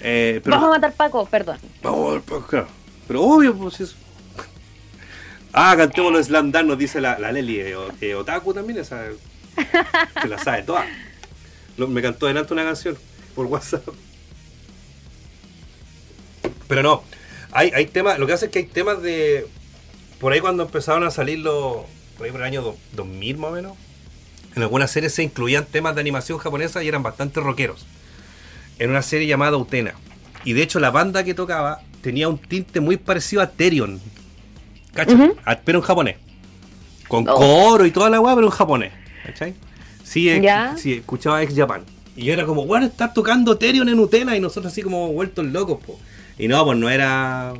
Eh, 0.00 0.40
pero 0.42 0.56
Vamos 0.56 0.70
a 0.70 0.72
matar 0.78 0.92
Paco, 0.92 1.24
perdón. 1.26 1.58
Vamos 1.82 2.08
a 2.08 2.12
ver, 2.14 2.22
pues, 2.22 2.44
claro. 2.46 2.66
Pero 3.06 3.22
obvio, 3.22 3.54
pues 3.54 3.80
eso. 3.80 3.94
Ah, 5.58 5.74
cantémoslo 5.76 6.22
Slam 6.22 6.52
Dunk, 6.52 6.66
nos 6.66 6.78
dice 6.78 7.00
la, 7.00 7.18
la 7.18 7.32
Leli. 7.32 7.60
eh, 7.60 8.14
Otaku 8.14 8.52
también, 8.52 8.78
esa. 8.78 9.04
Se 10.22 10.28
la 10.28 10.38
sabe 10.38 10.62
toda. 10.62 10.84
Me 11.78 12.02
cantó 12.02 12.26
delante 12.26 12.52
una 12.52 12.62
canción 12.64 12.96
por 13.34 13.46
WhatsApp. 13.46 13.82
Pero 16.68 16.82
no, 16.82 17.02
hay, 17.52 17.70
hay 17.74 17.86
temas, 17.86 18.18
lo 18.18 18.26
que 18.26 18.32
hace 18.34 18.46
es 18.46 18.52
que 18.52 18.58
hay 18.60 18.64
temas 18.66 19.00
de... 19.00 19.46
Por 20.20 20.32
ahí 20.32 20.40
cuando 20.40 20.64
empezaron 20.64 21.04
a 21.04 21.10
salir 21.10 21.38
los... 21.38 21.84
Por 22.18 22.26
ahí 22.26 22.32
por 22.32 22.40
el 22.40 22.46
año 22.46 22.62
do- 22.62 22.76
2000 22.92 23.38
más 23.38 23.50
o 23.50 23.54
menos. 23.54 23.72
En 24.56 24.62
algunas 24.62 24.90
series 24.90 25.14
se 25.14 25.22
incluían 25.22 25.64
temas 25.64 25.94
de 25.94 26.00
animación 26.00 26.38
japonesa 26.38 26.82
y 26.82 26.88
eran 26.88 27.02
bastante 27.02 27.40
rockeros. 27.40 27.86
En 28.78 28.90
una 28.90 29.02
serie 29.02 29.26
llamada 29.26 29.56
Utena. 29.56 29.94
Y 30.44 30.52
de 30.54 30.62
hecho 30.62 30.80
la 30.80 30.90
banda 30.90 31.24
que 31.24 31.34
tocaba 31.34 31.80
tenía 32.02 32.28
un 32.28 32.38
tinte 32.38 32.80
muy 32.80 32.96
parecido 32.96 33.42
a 33.42 33.50
Terion. 33.50 34.00
¿Cachai? 34.96 35.14
Ujú. 35.14 35.36
A- 35.44 35.56
Pero 35.56 35.78
en 35.78 35.84
japonés. 35.84 36.16
Con 37.08 37.28
Oh. 37.28 37.34
coro 37.34 37.86
y 37.86 37.90
toda 37.92 38.10
la 38.10 38.20
weá, 38.20 38.34
pero 38.34 38.46
en 38.48 38.52
japonés. 38.52 38.92
¿Cachai? 39.24 39.54
Sí, 40.02 40.28
sí, 40.76 40.92
escuchaba 40.94 41.42
ex 41.42 41.54
Japan. 41.54 41.82
Y 42.16 42.24
yo 42.24 42.32
era 42.32 42.46
como, 42.46 42.64
bueno, 42.66 42.86
está 42.86 43.12
tocando 43.12 43.58
Terion 43.58 43.88
en 43.88 43.98
Utena 43.98 44.36
y 44.36 44.40
nosotros 44.40 44.72
así 44.72 44.82
como 44.82 45.12
vueltos 45.12 45.44
locos, 45.46 45.78
po. 45.84 45.98
Y 46.38 46.48
no, 46.48 46.64
pues 46.64 46.78
no 46.78 46.88
era. 46.88 47.52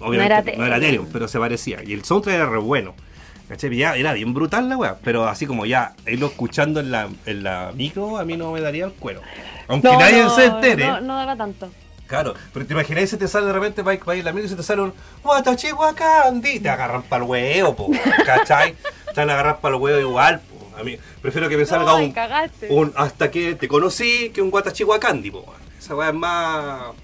Obviamente, 0.00 0.56
no 0.56 0.64
era 0.64 0.76
era, 0.76 0.80
Therion. 0.80 0.80
Terion, 0.80 1.06
pero 1.12 1.28
se 1.28 1.38
parecía. 1.38 1.82
Y 1.84 1.92
el 1.92 2.04
soundtrack 2.04 2.34
era 2.36 2.46
re 2.48 2.58
bueno. 2.58 2.94
¿Cachai? 3.48 3.74
Ya, 3.76 3.96
era 3.96 4.12
bien 4.12 4.34
brutal 4.34 4.68
la 4.68 4.76
weá, 4.76 4.98
pero 5.02 5.26
así 5.26 5.46
como 5.46 5.64
ya, 5.66 5.94
irlo 6.06 6.26
escuchando 6.26 6.80
en 6.80 6.90
la, 6.90 7.08
en 7.26 7.42
la 7.42 7.72
micro, 7.74 8.18
a 8.18 8.24
mí 8.24 8.36
no 8.36 8.52
me 8.52 8.60
daría 8.60 8.84
el 8.84 8.92
cuero. 8.92 9.22
Aunque 9.68 9.88
No, 9.88 9.98
nadie 9.98 10.22
no, 10.22 10.30
se 10.34 10.44
entere. 10.46 10.86
No, 10.86 11.00
no 11.00 11.16
daba 11.16 11.34
tanto. 11.36 11.70
Claro, 12.08 12.34
pero 12.54 12.64
te 12.64 12.72
imagináis 12.72 13.10
si 13.10 13.18
te 13.18 13.28
sale 13.28 13.46
de 13.46 13.52
repente, 13.52 13.82
va 13.82 13.92
a 13.92 14.16
ir 14.16 14.24
la 14.24 14.32
micro 14.32 14.46
y 14.46 14.48
se 14.48 14.56
te 14.56 14.62
sale 14.62 14.80
un 14.80 14.94
Watachi 15.22 15.72
Wakandi, 15.72 16.58
te 16.58 16.68
agarran 16.70 17.02
para 17.02 17.22
el 17.22 17.28
huevo, 17.30 17.76
po, 17.76 17.90
¿cachai? 18.24 18.74
Te 19.14 19.20
van 19.20 19.28
a 19.28 19.34
agarrar 19.34 19.60
para 19.60 19.76
el 19.76 19.80
huevo 19.82 20.00
igual, 20.00 20.40
po. 20.40 20.78
A 20.78 20.82
mí, 20.82 20.96
prefiero 21.20 21.50
que 21.50 21.58
me 21.58 21.66
salga 21.66 21.94
un, 21.96 22.14
hasta 22.96 23.30
que 23.30 23.56
te 23.56 23.68
conocí 23.68 24.30
que 24.30 24.40
un 24.40 24.50
Watachi 24.50 24.84
Wakandi, 24.84 25.30
po. 25.30 25.54
Esa 25.78 25.94
weá 25.94 26.08
es 26.08 26.14
más. 26.14 26.94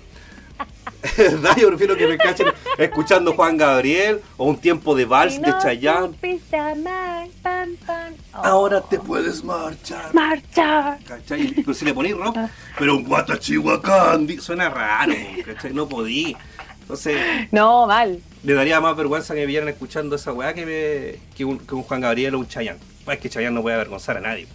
¿Verdad? 1.16 1.56
Yo 1.56 1.68
prefiero 1.68 1.96
que 1.96 2.06
me 2.06 2.16
cachen 2.16 2.46
escuchando 2.78 3.34
Juan 3.34 3.56
Gabriel 3.56 4.20
o 4.36 4.46
un 4.46 4.56
tiempo 4.58 4.94
de 4.94 5.04
vals 5.04 5.34
Si 5.34 5.40
de 5.40 5.52
Chayanne. 5.62 6.08
supiste 6.14 6.56
amar, 6.56 7.28
pan, 7.42 7.76
pan. 7.86 8.14
Oh, 8.32 8.38
Ahora 8.44 8.80
te 8.80 8.98
puedes 8.98 9.44
marchar. 9.44 10.12
marchar. 10.14 10.98
¿Cachai? 11.06 11.48
Pero 11.54 11.74
si 11.74 11.84
le 11.84 11.92
ponéis 11.94 12.16
rock, 12.16 12.36
Ah. 12.38 12.48
pero 12.78 12.96
un 12.96 13.06
Wakandi 13.06 14.38
suena 14.38 14.68
raro, 14.70 15.12
¿cachai? 15.44 15.72
No 15.74 15.88
podí. 15.88 16.34
Entonces, 16.80 17.18
No, 17.52 17.86
mal. 17.86 18.20
le 18.42 18.54
daría 18.54 18.80
más 18.80 18.96
vergüenza 18.96 19.34
que 19.34 19.40
me 19.40 19.46
vieran 19.46 19.68
escuchando 19.68 20.16
esa 20.16 20.32
weá 20.32 20.52
que, 20.54 20.66
me, 20.66 21.34
que, 21.36 21.44
un, 21.44 21.58
que 21.58 21.74
un 21.74 21.82
Juan 21.82 22.00
Gabriel 22.00 22.34
o 22.34 22.38
un 22.40 22.48
Chayanne. 22.48 22.78
Es 23.06 23.18
que 23.18 23.28
Chayanne 23.28 23.54
no 23.54 23.62
puede 23.62 23.76
avergonzar 23.76 24.16
a 24.16 24.20
nadie. 24.20 24.46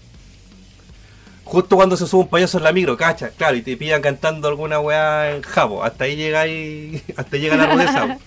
Justo 1.49 1.75
cuando 1.75 1.97
se 1.97 2.05
sube 2.05 2.21
un 2.21 2.27
payaso 2.29 2.59
en 2.59 2.63
la 2.63 2.71
micro, 2.71 2.95
cacha, 2.95 3.29
claro, 3.31 3.55
y 3.57 3.63
te 3.63 3.75
pillan 3.75 4.03
cantando 4.03 4.47
alguna 4.47 4.79
weá 4.79 5.31
en 5.35 5.41
jabo. 5.41 5.83
Hasta 5.83 6.03
ahí 6.03 6.15
llega 6.15 6.41
ahí, 6.45 7.01
hasta 7.17 7.37
llega 7.37 7.55
la 7.57 7.65
rudeza. 7.65 8.19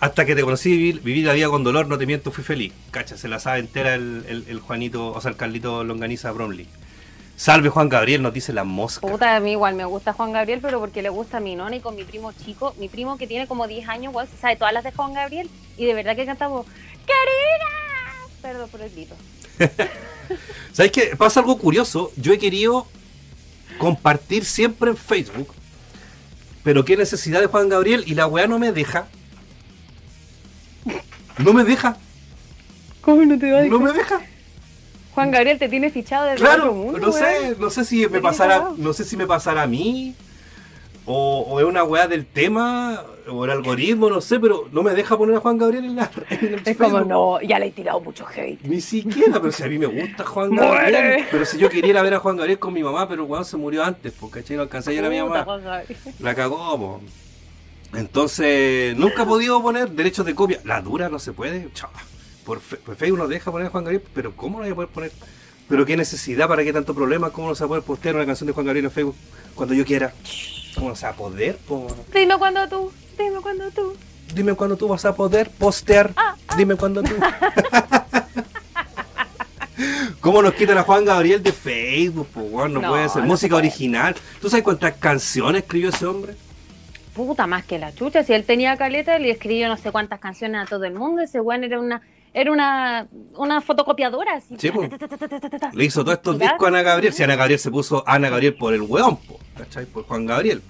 Hasta 0.00 0.24
que 0.26 0.34
te 0.34 0.42
conocí 0.42 0.70
vivir, 0.70 1.00
vivir 1.02 1.24
la 1.26 1.34
vida 1.34 1.48
con 1.48 1.62
dolor, 1.62 1.86
no 1.86 1.96
te 1.98 2.04
miento, 2.06 2.32
fui 2.32 2.42
feliz. 2.42 2.72
Cacha, 2.90 3.16
se 3.16 3.28
la 3.28 3.38
sabe 3.38 3.60
entera 3.60 3.94
el, 3.94 4.24
el- 4.28 4.44
el 4.48 4.58
Juanito, 4.58 5.12
o 5.12 5.20
sea, 5.20 5.30
el 5.30 5.36
Carlito 5.36 5.84
Longaniza 5.84 6.32
Bromley. 6.32 6.66
Salve 7.36 7.68
Juan 7.68 7.88
Gabriel, 7.88 8.22
nos 8.22 8.32
dice 8.34 8.52
la 8.52 8.64
mosca. 8.64 9.06
Puta, 9.06 9.36
a 9.36 9.40
mí 9.40 9.52
igual 9.52 9.76
me 9.76 9.84
gusta 9.84 10.12
Juan 10.12 10.32
Gabriel, 10.32 10.58
pero 10.60 10.80
porque 10.80 11.00
le 11.02 11.08
gusta 11.10 11.36
a 11.36 11.40
mi 11.40 11.54
nona 11.54 11.76
y 11.76 11.80
con 11.80 11.94
mi 11.94 12.02
primo 12.02 12.32
chico. 12.32 12.74
Mi 12.78 12.88
primo 12.88 13.16
que 13.16 13.28
tiene 13.28 13.46
como 13.46 13.68
10 13.68 13.88
años, 13.88 14.10
igual 14.10 14.26
se 14.28 14.36
sabe 14.36 14.56
todas 14.56 14.72
las 14.74 14.82
de 14.82 14.90
Juan 14.90 15.12
Gabriel. 15.14 15.48
Y 15.76 15.84
de 15.86 15.94
verdad 15.94 16.16
que 16.16 16.26
cantamos, 16.26 16.66
¡Querida! 17.06 18.32
Perdón 18.42 18.68
por 18.68 18.80
el 18.82 18.90
grito. 18.90 19.14
¿Sabes 20.72 20.92
qué? 20.92 21.16
Pasa 21.16 21.40
algo 21.40 21.58
curioso. 21.58 22.10
Yo 22.16 22.32
he 22.32 22.38
querido 22.38 22.86
compartir 23.78 24.44
siempre 24.44 24.90
en 24.90 24.96
Facebook. 24.96 25.48
Pero 26.64 26.84
qué 26.84 26.96
necesidad 26.96 27.40
de 27.40 27.46
Juan 27.46 27.68
Gabriel 27.68 28.04
y 28.06 28.14
la 28.14 28.26
weá 28.26 28.46
no 28.46 28.58
me 28.58 28.72
deja. 28.72 29.06
No 31.38 31.52
me 31.52 31.64
deja. 31.64 31.96
¿Cómo 33.00 33.22
no 33.24 33.38
te 33.38 33.50
va 33.50 33.62
No 33.62 33.80
me 33.80 33.92
deja. 33.92 34.20
Juan 35.14 35.30
Gabriel 35.30 35.58
te 35.58 35.68
tiene 35.68 35.90
fichado 35.90 36.24
desde 36.24 36.42
otro 36.44 36.54
Claro, 36.56 36.72
mundo, 36.72 36.98
no 36.98 37.12
sé, 37.12 37.56
no 37.58 37.68
sé 37.68 37.84
si 37.84 37.96
me 37.96 38.02
¿De 38.04 38.12
qué 38.12 38.20
pasara, 38.20 38.54
cagado? 38.58 38.74
no 38.78 38.92
sé 38.94 39.04
si 39.04 39.16
me 39.16 39.26
pasara 39.26 39.62
a 39.62 39.66
mí 39.66 40.14
o, 41.06 41.40
o 41.48 41.60
es 41.60 41.66
una 41.66 41.84
weá 41.84 42.06
del 42.08 42.26
tema 42.26 43.02
o 43.28 43.44
el 43.44 43.50
algoritmo, 43.52 44.10
no 44.10 44.20
sé, 44.20 44.40
pero 44.40 44.68
no 44.72 44.82
me 44.82 44.92
deja 44.94 45.16
poner 45.16 45.36
a 45.36 45.40
Juan 45.40 45.56
Gabriel 45.58 45.84
en, 45.84 45.96
la, 45.96 46.10
en 46.30 46.54
el 46.54 46.62
Es 46.64 46.76
como, 46.76 47.00
no, 47.00 47.40
ya 47.40 47.58
le 47.58 47.66
he 47.66 47.70
tirado 47.70 48.00
mucho 48.00 48.26
hate. 48.26 48.60
Ni 48.64 48.80
siquiera, 48.80 49.40
pero 49.40 49.52
si 49.52 49.62
a 49.62 49.66
mí 49.68 49.78
me 49.78 49.86
gusta 49.86 50.24
Juan. 50.24 50.54
Gabriel. 50.54 51.24
Pero 51.30 51.44
si 51.44 51.58
yo 51.58 51.68
quería 51.70 51.90
ir 51.90 51.98
a 51.98 52.02
ver 52.02 52.14
a 52.14 52.18
Juan 52.18 52.36
Gabriel 52.36 52.58
con 52.58 52.72
mi 52.72 52.82
mamá, 52.82 53.08
pero 53.08 53.24
weón 53.24 53.44
se 53.44 53.56
murió 53.56 53.84
antes, 53.84 54.12
porque 54.18 54.40
¿cachai? 54.40 54.56
no 54.56 54.62
alcancé 54.62 54.90
a 54.90 54.94
ir 54.94 55.04
a 55.04 55.08
mi 55.10 55.20
mamá. 55.20 55.46
La 56.20 56.34
cagó, 56.34 56.78
po. 56.78 57.00
Entonces, 57.94 58.96
nunca 58.96 59.22
he 59.22 59.26
podido 59.26 59.60
poner 59.62 59.90
derechos 59.90 60.24
de 60.24 60.34
copia. 60.34 60.60
La 60.64 60.80
dura 60.80 61.08
no 61.08 61.18
se 61.18 61.32
puede. 61.32 61.68
Por, 62.44 62.60
fe- 62.60 62.76
por 62.76 62.96
Facebook 62.96 63.18
nos 63.18 63.28
deja 63.28 63.50
poner 63.52 63.66
a 63.68 63.70
Juan 63.70 63.84
Gabriel, 63.84 64.02
pero 64.14 64.34
¿cómo 64.34 64.58
no 64.58 64.64
voy 64.64 64.72
a 64.72 64.74
poder 64.74 64.90
poner? 64.90 65.12
Pero 65.68 65.84
qué 65.86 65.96
necesidad, 65.96 66.48
para 66.48 66.64
qué 66.64 66.72
tanto 66.72 66.94
problema, 66.94 67.30
¿cómo 67.30 67.48
no 67.48 67.54
se 67.54 67.62
va 67.62 67.66
a 67.66 67.68
poder 67.68 67.82
postear 67.84 68.14
una 68.16 68.26
canción 68.26 68.46
de 68.46 68.52
Juan 68.52 68.66
Gabriel 68.66 68.86
en 68.86 68.90
Facebook 68.90 69.14
cuando 69.54 69.74
yo 69.74 69.84
quiera? 69.84 70.12
¿Cómo 70.74 70.88
no 70.90 70.96
se 70.96 71.06
va 71.06 71.12
a 71.12 71.16
poder? 71.16 71.56
po? 71.58 71.86
Dime 72.12 72.36
cuándo 72.38 72.68
tú, 72.68 72.92
dime 73.18 73.40
cuándo 73.42 73.70
tú. 73.70 73.94
Dime 74.34 74.54
cuándo 74.54 74.76
tú 74.76 74.88
vas 74.88 75.04
a 75.04 75.14
poder 75.14 75.50
postear. 75.50 76.12
Ah, 76.16 76.34
Dime 76.56 76.74
cuándo 76.76 77.02
tú. 77.02 77.14
¿Cómo 80.20 80.40
nos 80.42 80.54
quitan 80.54 80.78
a 80.78 80.82
Juan 80.84 81.04
Gabriel 81.04 81.42
de 81.42 81.52
Facebook? 81.52 82.28
no, 82.34 82.68
No, 82.68 82.88
puede 82.88 83.08
ser. 83.08 83.22
no 83.22 83.28
Música 83.28 83.54
puede. 83.56 83.68
original. 83.68 84.14
¿Tú 84.40 84.48
sabes 84.48 84.62
cuántas 84.64 84.94
canciones 84.94 85.62
escribió 85.62 85.88
ese 85.88 86.06
hombre? 86.06 86.34
Puta, 87.14 87.46
más 87.46 87.64
que 87.64 87.78
la 87.78 87.92
chucha. 87.94 88.22
Si 88.22 88.32
él 88.32 88.44
tenía 88.44 88.76
caleta, 88.76 89.18
le 89.18 89.30
escribió 89.30 89.68
no 89.68 89.76
sé 89.76 89.90
cuántas 89.90 90.20
canciones 90.20 90.62
a 90.62 90.66
todo 90.66 90.84
el 90.84 90.94
mundo. 90.94 91.20
Ese 91.22 91.40
weón 91.40 91.64
era 91.64 91.80
una, 91.80 92.00
era 92.34 92.50
una, 92.52 93.06
una 93.36 93.60
fotocopiadora. 93.60 94.34
Así. 94.36 94.56
Sí. 94.58 94.70
Ta, 94.70 94.98
ta, 94.98 95.08
ta, 95.08 95.50
ta. 95.58 95.70
Le 95.74 95.84
hizo 95.84 96.02
todos 96.04 96.18
estos 96.18 96.38
discos 96.38 96.64
a 96.64 96.68
Ana 96.68 96.82
Gabriel. 96.82 97.12
Si 97.12 97.22
Ana 97.22 97.36
Gabriel 97.36 97.58
se 97.60 97.70
puso 97.70 98.02
Ana 98.06 98.30
Gabriel 98.30 98.54
por 98.54 98.72
el 98.74 98.82
weón, 98.82 99.16
po, 99.18 99.38
¿cachai? 99.56 99.86
Por 99.86 100.04
Juan 100.04 100.26
Gabriel. 100.26 100.62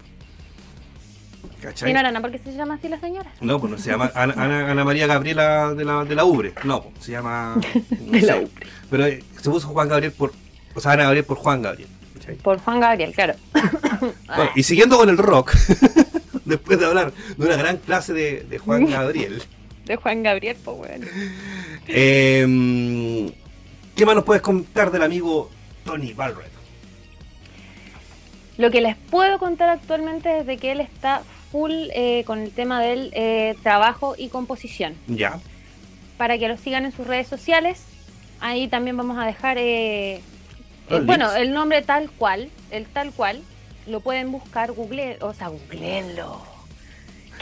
¿Cachai? 1.60 1.90
Y 1.90 1.92
no 1.94 2.00
era 2.00 2.10
nada 2.10 2.20
porque 2.20 2.38
se 2.38 2.52
llama 2.56 2.74
así 2.74 2.88
la 2.88 2.98
señora. 2.98 3.30
No, 3.40 3.60
pues 3.60 3.70
no 3.70 3.78
se 3.78 3.90
llama 3.90 4.10
Ana, 4.14 4.34
Ana- 4.36 4.70
Ana 4.70 4.84
María 4.84 5.06
Gabriela 5.06 5.72
de 5.74 5.84
la, 5.84 6.04
de 6.04 6.14
la 6.16 6.24
Ubre. 6.24 6.54
No, 6.64 6.82
pues, 6.82 7.04
se 7.04 7.12
llama. 7.12 7.56
no 8.00 8.10
De 8.12 8.20
la 8.22 8.34
sé. 8.34 8.48
Pero 8.90 9.06
eh, 9.06 9.22
se 9.40 9.48
puso 9.50 9.68
Juan 9.68 9.88
Gabriel 9.88 10.12
por. 10.12 10.32
O 10.74 10.80
sea, 10.80 10.92
Ana 10.92 11.04
Gabriel 11.04 11.24
por 11.24 11.36
Juan 11.36 11.62
Gabriel. 11.62 11.88
¿cachai? 12.14 12.34
Por 12.36 12.58
Juan 12.58 12.80
Gabriel, 12.80 13.12
claro. 13.14 13.34
Bueno, 14.26 14.50
y 14.56 14.62
siguiendo 14.64 14.96
con 14.96 15.08
el 15.10 15.18
rock, 15.18 15.52
después 16.44 16.78
de 16.80 16.86
hablar 16.86 17.12
de 17.36 17.46
una 17.46 17.56
gran 17.56 17.76
clase 17.76 18.12
de, 18.12 18.40
de 18.42 18.58
Juan 18.58 18.86
Gabriel, 18.90 19.40
De 19.86 19.96
Juan 19.96 20.22
Gabriel, 20.22 20.56
pues 20.64 20.76
weón. 20.78 21.08
eh, 21.88 23.32
¿qué 23.96 24.06
más 24.06 24.14
nos 24.14 24.24
puedes 24.24 24.42
contar 24.42 24.90
del 24.90 25.02
amigo 25.02 25.50
Tony 25.84 26.12
Barrett? 26.12 26.52
Lo 28.58 28.70
que 28.70 28.80
les 28.80 28.96
puedo 28.96 29.38
contar 29.38 29.68
actualmente 29.70 30.38
es 30.38 30.46
de 30.46 30.56
que 30.56 30.72
él 30.72 30.80
está 30.80 31.22
full 31.50 31.72
eh, 31.94 32.22
con 32.26 32.40
el 32.40 32.50
tema 32.50 32.80
del 32.80 33.10
eh, 33.14 33.56
trabajo 33.62 34.14
y 34.16 34.28
composición. 34.28 34.94
Ya. 35.06 35.40
Para 36.16 36.38
que 36.38 36.48
lo 36.48 36.56
sigan 36.56 36.84
en 36.84 36.92
sus 36.92 37.06
redes 37.06 37.28
sociales. 37.28 37.84
Ahí 38.42 38.66
también 38.66 38.96
vamos 38.96 39.18
a 39.18 39.24
dejar, 39.24 39.56
eh, 39.56 40.20
eh, 40.90 41.00
bueno, 41.04 41.32
el 41.32 41.52
nombre 41.52 41.80
tal 41.82 42.10
cual, 42.10 42.50
el 42.72 42.86
tal 42.86 43.12
cual, 43.12 43.40
lo 43.86 44.00
pueden 44.00 44.32
buscar, 44.32 44.72
google, 44.72 45.16
o 45.20 45.32
sea, 45.32 45.46
googleenlo. 45.46 46.42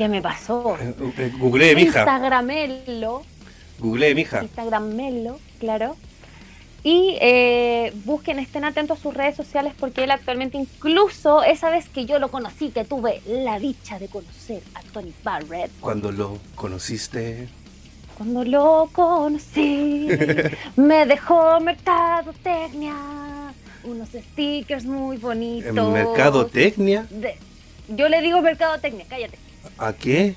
¿Qué 0.00 0.08
me 0.08 0.22
pasó? 0.22 0.78
Eh, 0.80 1.30
Googleé, 1.38 1.74
mija. 1.74 1.98
Instagramelo, 1.98 3.22
Googleé, 3.80 4.14
mija. 4.14 4.42
Instagramelo, 4.42 5.38
claro. 5.58 5.94
Y 6.82 7.18
eh, 7.20 7.92
busquen, 8.06 8.38
estén 8.38 8.64
atentos 8.64 8.98
a 8.98 9.02
sus 9.02 9.12
redes 9.12 9.36
sociales 9.36 9.74
porque 9.78 10.04
él 10.04 10.10
actualmente, 10.10 10.56
incluso 10.56 11.42
esa 11.42 11.68
vez 11.68 11.90
que 11.90 12.06
yo 12.06 12.18
lo 12.18 12.30
conocí, 12.30 12.70
que 12.70 12.84
tuve 12.86 13.20
la 13.26 13.58
dicha 13.58 13.98
de 13.98 14.08
conocer 14.08 14.62
a 14.74 14.80
Tony 14.90 15.12
Barrett, 15.22 15.70
Cuando 15.82 16.10
lo 16.10 16.38
conociste. 16.54 17.48
cuando 18.16 18.42
lo 18.42 18.88
conocí, 18.92 20.08
me 20.76 21.04
dejó 21.04 21.60
mercadotecnia, 21.60 22.94
unos 23.84 24.08
stickers 24.08 24.86
muy 24.86 25.18
bonitos. 25.18 25.76
En 25.76 25.92
Mercadotecnia. 25.92 27.06
De- 27.10 27.36
yo 27.88 28.08
le 28.08 28.22
digo 28.22 28.40
mercadotecnia, 28.40 29.04
cállate. 29.06 29.36
¿A 29.78 29.92
qué? 29.92 30.34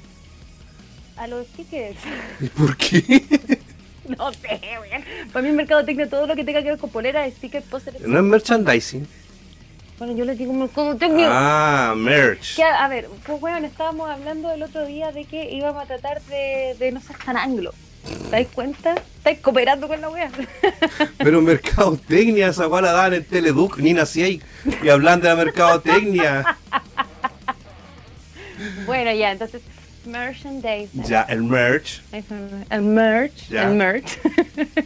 A 1.18 1.28
los 1.28 1.46
stickers. 1.48 1.98
¿Y 2.40 2.48
por 2.48 2.76
qué? 2.78 3.24
No 4.18 4.34
sé, 4.34 4.60
weón. 4.82 5.04
Para 5.32 5.48
mí 5.48 5.54
mercadotecnia, 5.54 6.10
todo 6.10 6.28
lo 6.28 6.36
que 6.36 6.44
tenga 6.44 6.62
que 6.62 6.72
ver 6.72 6.78
con 6.78 6.90
polera, 6.90 7.26
stickers, 7.32 7.66
pósteres. 7.66 8.02
No 8.02 8.18
es 8.18 8.24
merchandising. 8.24 9.08
Bueno, 9.98 10.14
yo 10.14 10.26
les 10.26 10.38
digo 10.38 10.52
mercadotecnia. 10.52 11.30
Ah, 11.32 11.94
merch. 11.96 12.58
Que, 12.58 12.64
a 12.64 12.86
ver, 12.90 13.08
pues 13.26 13.42
weón, 13.42 13.64
estábamos 13.64 14.10
hablando 14.10 14.52
el 14.52 14.62
otro 14.62 14.86
día 14.86 15.14
de 15.14 15.24
que 15.24 15.50
íbamos 15.52 15.82
a 15.82 15.86
tratar 15.86 16.22
de, 16.24 16.76
de 16.78 16.92
no 16.92 17.00
ser 17.00 17.16
tan 17.18 17.38
anglo. 17.38 17.74
¿Te 18.30 18.44
das 18.44 18.48
cuenta? 18.54 18.96
Estáis 19.18 19.40
cooperando 19.40 19.88
con 19.88 20.02
la 20.02 20.10
wea. 20.10 20.30
Pero 21.18 21.42
mercadotecnia, 21.42 22.50
esa 22.50 22.68
weá 22.68 22.82
la 22.82 22.92
dan 22.92 23.14
en 23.14 23.24
Teleduc, 23.24 23.78
ni 23.78 23.94
nací 23.94 24.22
ahí. 24.22 24.42
Y 24.84 24.90
hablan 24.90 25.22
de 25.22 25.30
la 25.30 25.36
mercadotecnia. 25.36 26.58
bueno, 28.86 29.12
ya, 29.14 29.32
entonces, 29.32 29.62
merchandising. 30.06 31.04
Ya, 31.04 31.22
el 31.24 31.44
merch. 31.44 32.02
El 32.70 32.82
merch, 32.82 33.48
Ya. 33.50 33.64
el 33.70 33.76
merch. 33.76 34.18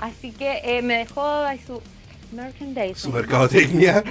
Así 0.00 0.32
que 0.32 0.60
eh, 0.64 0.82
me 0.82 0.98
dejó 0.98 1.22
ahí 1.44 1.60
su 1.66 1.80
merchandising. 2.32 2.96
Su 2.96 3.10
mercadotecnia. 3.10 4.02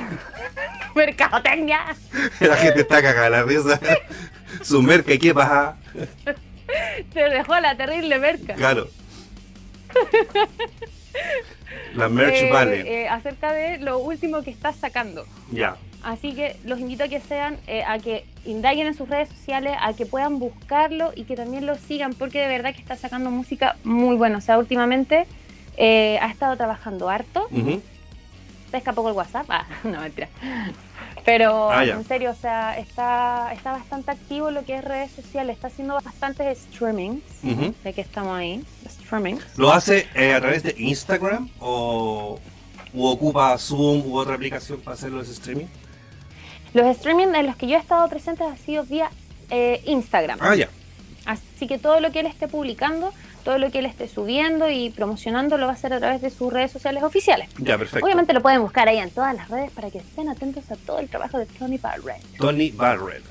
Mercadotecnia. 0.95 1.95
La 2.39 2.55
gente 2.55 2.81
está 2.81 3.01
cagada 3.01 3.29
la 3.29 3.43
risa. 3.43 3.79
Su 4.61 4.81
merca, 4.83 5.11
¿y 5.13 5.17
qué 5.17 5.33
pasa? 5.33 5.75
Te 7.13 7.19
dejó 7.29 7.59
la 7.59 7.75
terrible 7.75 8.19
merca. 8.19 8.53
Claro. 8.53 8.87
La 11.95 12.09
merch 12.09 12.35
Eh, 12.43 12.49
vale. 12.51 13.01
eh, 13.03 13.09
acerca 13.09 13.51
de 13.51 13.79
lo 13.79 13.97
último 13.97 14.43
que 14.43 14.51
estás 14.51 14.75
sacando. 14.75 15.25
Ya. 15.51 15.75
Así 16.03 16.33
que 16.33 16.57
los 16.65 16.79
invito 16.79 17.05
a 17.05 17.07
que 17.07 17.21
sean, 17.21 17.57
eh, 17.67 17.83
a 17.83 17.97
que 17.97 18.25
indaguen 18.45 18.87
en 18.87 18.93
sus 18.93 19.07
redes 19.07 19.29
sociales, 19.29 19.73
a 19.79 19.93
que 19.93 20.05
puedan 20.05 20.37
buscarlo 20.37 21.11
y 21.15 21.23
que 21.23 21.35
también 21.35 21.65
lo 21.65 21.75
sigan, 21.75 22.13
porque 22.13 22.39
de 22.41 22.47
verdad 22.49 22.73
que 22.75 22.81
está 22.81 22.95
sacando 22.97 23.31
música 23.31 23.77
muy 23.83 24.15
buena. 24.17 24.37
O 24.37 24.41
sea, 24.41 24.57
últimamente 24.57 25.25
eh, 25.77 26.19
ha 26.21 26.27
estado 26.29 26.57
trabajando 26.57 27.09
harto. 27.09 27.47
Ujú. 27.51 27.81
Se 28.69 28.77
escapó 28.77 29.07
el 29.07 29.15
WhatsApp. 29.15 29.45
Ah, 29.49 29.65
no, 29.83 30.01
mentira. 30.01 30.27
Pero 31.25 31.71
Ah, 31.71 31.85
en 31.85 32.03
serio, 32.05 32.31
o 32.31 32.35
sea, 32.35 32.77
está, 32.77 33.53
está 33.53 33.71
bastante 33.71 34.11
activo 34.11 34.51
lo 34.51 34.65
que 34.65 34.75
es 34.75 34.83
redes 34.83 35.09
sociales, 35.11 35.55
está 35.55 35.67
haciendo 35.67 35.93
bastantes 36.03 36.57
streamings, 36.73 37.23
Ujú. 37.43 37.73
de 37.81 37.93
que 37.93 38.01
estamos 38.01 38.37
ahí, 38.37 38.61
streamings. 38.89 39.41
¿Lo 39.57 39.71
hace 39.71 40.07
eh, 40.15 40.33
a 40.33 40.41
través 40.41 40.63
de 40.63 40.75
Instagram 40.77 41.49
o 41.61 42.39
u 42.93 43.05
ocupa 43.05 43.57
Zoom 43.57 44.05
u 44.05 44.17
otra 44.17 44.35
aplicación 44.35 44.81
para 44.81 44.95
hacer 44.95 45.11
los 45.11 45.29
streaming? 45.29 45.67
Los 46.73 46.97
streamings 46.97 47.35
en 47.35 47.45
los 47.45 47.55
que 47.55 47.67
yo 47.67 47.77
he 47.77 47.79
estado 47.79 48.07
presente 48.09 48.43
ha 48.43 48.57
sido 48.57 48.83
vía 48.83 49.09
eh, 49.49 49.81
Instagram. 49.85 50.39
Ah, 50.41 50.55
ya. 50.55 50.69
Así 51.25 51.67
que 51.67 51.77
todo 51.77 51.99
lo 51.99 52.11
que 52.11 52.21
él 52.21 52.25
esté 52.25 52.47
publicando, 52.47 53.13
todo 53.43 53.57
lo 53.57 53.71
que 53.71 53.79
él 53.79 53.85
esté 53.85 54.07
subiendo 54.07 54.69
y 54.69 54.89
promocionando 54.89 55.57
lo 55.57 55.67
va 55.67 55.73
a 55.73 55.75
hacer 55.75 55.93
a 55.93 55.99
través 55.99 56.21
de 56.21 56.29
sus 56.29 56.51
redes 56.51 56.71
sociales 56.71 57.03
oficiales. 57.03 57.49
Ya, 57.59 57.77
perfecto. 57.77 58.05
Obviamente 58.05 58.33
lo 58.33 58.41
pueden 58.41 58.61
buscar 58.61 58.89
ahí 58.89 58.97
en 58.97 59.11
todas 59.11 59.35
las 59.35 59.49
redes 59.49 59.71
para 59.71 59.91
que 59.91 59.99
estén 59.99 60.29
atentos 60.29 60.69
a 60.71 60.75
todo 60.75 60.99
el 60.99 61.09
trabajo 61.09 61.37
de 61.37 61.45
Tony 61.45 61.77
Barrett. 61.77 62.21
Tony 62.37 62.71
Barrett. 62.71 63.23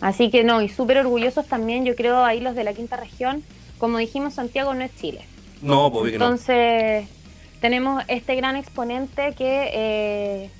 Así 0.00 0.30
que 0.30 0.44
no, 0.44 0.60
y 0.60 0.68
súper 0.68 0.98
orgullosos 0.98 1.46
también, 1.46 1.84
yo 1.84 1.94
creo, 1.94 2.24
ahí 2.24 2.40
los 2.40 2.54
de 2.54 2.64
la 2.64 2.74
quinta 2.74 2.96
región. 2.96 3.42
Como 3.78 3.98
dijimos, 3.98 4.34
Santiago 4.34 4.74
no 4.74 4.84
es 4.84 4.94
Chile. 4.96 5.24
No, 5.62 5.90
pues 5.92 6.12
que 6.12 6.18
no. 6.18 6.26
Entonces, 6.26 7.06
tenemos 7.60 8.04
este 8.08 8.34
gran 8.34 8.56
exponente 8.56 9.34
que 9.34 9.70
eh, 9.72 10.50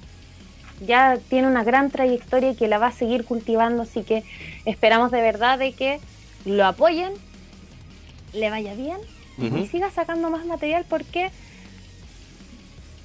ya 0.80 1.18
tiene 1.28 1.46
una 1.48 1.64
gran 1.64 1.90
trayectoria 1.90 2.50
y 2.50 2.56
que 2.56 2.68
la 2.68 2.78
va 2.78 2.88
a 2.88 2.92
seguir 2.92 3.24
cultivando, 3.24 3.82
así 3.82 4.02
que 4.02 4.22
esperamos 4.64 5.10
de 5.10 5.20
verdad 5.22 5.58
de 5.58 5.72
que 5.72 6.00
lo 6.44 6.64
apoyen, 6.66 7.12
le 8.32 8.50
vaya 8.50 8.74
bien 8.74 8.98
y 9.38 9.66
siga 9.66 9.90
sacando 9.90 10.30
más 10.30 10.44
material 10.46 10.84
porque, 10.88 11.30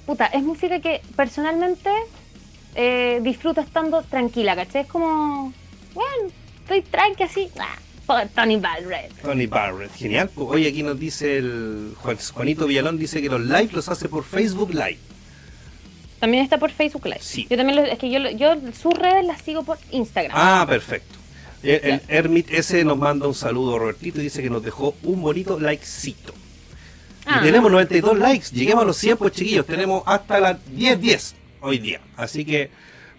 puta, 0.06 0.26
es 0.28 0.44
música 0.44 0.80
que 0.80 1.02
personalmente 1.16 1.90
eh, 2.76 3.20
disfruto 3.24 3.62
estando 3.62 4.02
tranquila, 4.04 4.56
¿cachai? 4.56 4.84
Es 4.84 4.88
como, 4.88 5.54
bueno, 5.94 6.32
estoy 6.62 6.82
tranqui 6.82 7.24
así, 7.24 7.50
ah, 7.60 7.76
por 8.06 8.28
Tony 8.30 8.58
Barrett. 8.58 9.12
Tony 9.22 9.48
Barrett, 9.48 9.92
genial. 9.96 10.30
Oye, 10.36 10.68
aquí 10.70 10.84
nos 10.84 11.00
dice 11.00 11.38
el 11.38 11.94
Juan- 11.98 12.18
Juanito 12.34 12.68
Villalón, 12.68 12.98
dice 12.98 13.22
que 13.22 13.30
los 13.30 13.42
live 13.42 13.70
los 13.74 13.90
hace 13.90 14.08
por 14.10 14.24
Facebook 14.24 14.72
Live. 14.72 15.00
También 16.20 16.44
está 16.44 16.58
por 16.58 16.72
Facebook 16.72 17.06
Live. 17.06 17.20
Sí. 17.22 17.48
Yo 17.50 17.56
también, 17.58 17.78
lo- 17.78 17.86
es 17.86 17.98
que 17.98 18.10
yo, 18.12 18.20
yo 18.32 18.56
sus 18.80 18.94
redes 18.94 19.26
las 19.26 19.42
sigo 19.42 19.64
por 19.64 19.78
Instagram. 19.92 20.32
Ah, 20.36 20.66
perfecto. 20.68 21.16
El, 21.64 21.72
el 21.84 22.00
Ya. 22.00 22.06
Hermit 22.10 22.50
ese 22.52 22.84
nos 22.84 22.98
manda 22.98 23.28
un 23.28 23.34
saludo, 23.36 23.80
Robertito, 23.80 24.20
y 24.20 24.24
dice 24.24 24.42
que 24.42 24.50
nos 24.50 24.64
dejó 24.64 24.96
un 25.04 25.22
bonito 25.22 25.60
likecito. 25.60 26.34
Ah. 27.26 27.40
Y 27.40 27.44
tenemos 27.46 27.72
92 27.72 28.18
likes, 28.18 28.48
lleguemos 28.52 28.84
a 28.84 28.88
los 28.88 28.98
100, 28.98 29.18
pues 29.18 29.34
chiquillos, 29.34 29.66
tenemos 29.66 30.04
hasta 30.06 30.40
las 30.40 30.58
10-10 30.76 31.36
hoy 31.62 31.78
día. 31.78 32.00
Así 32.18 32.44
que 32.46 32.70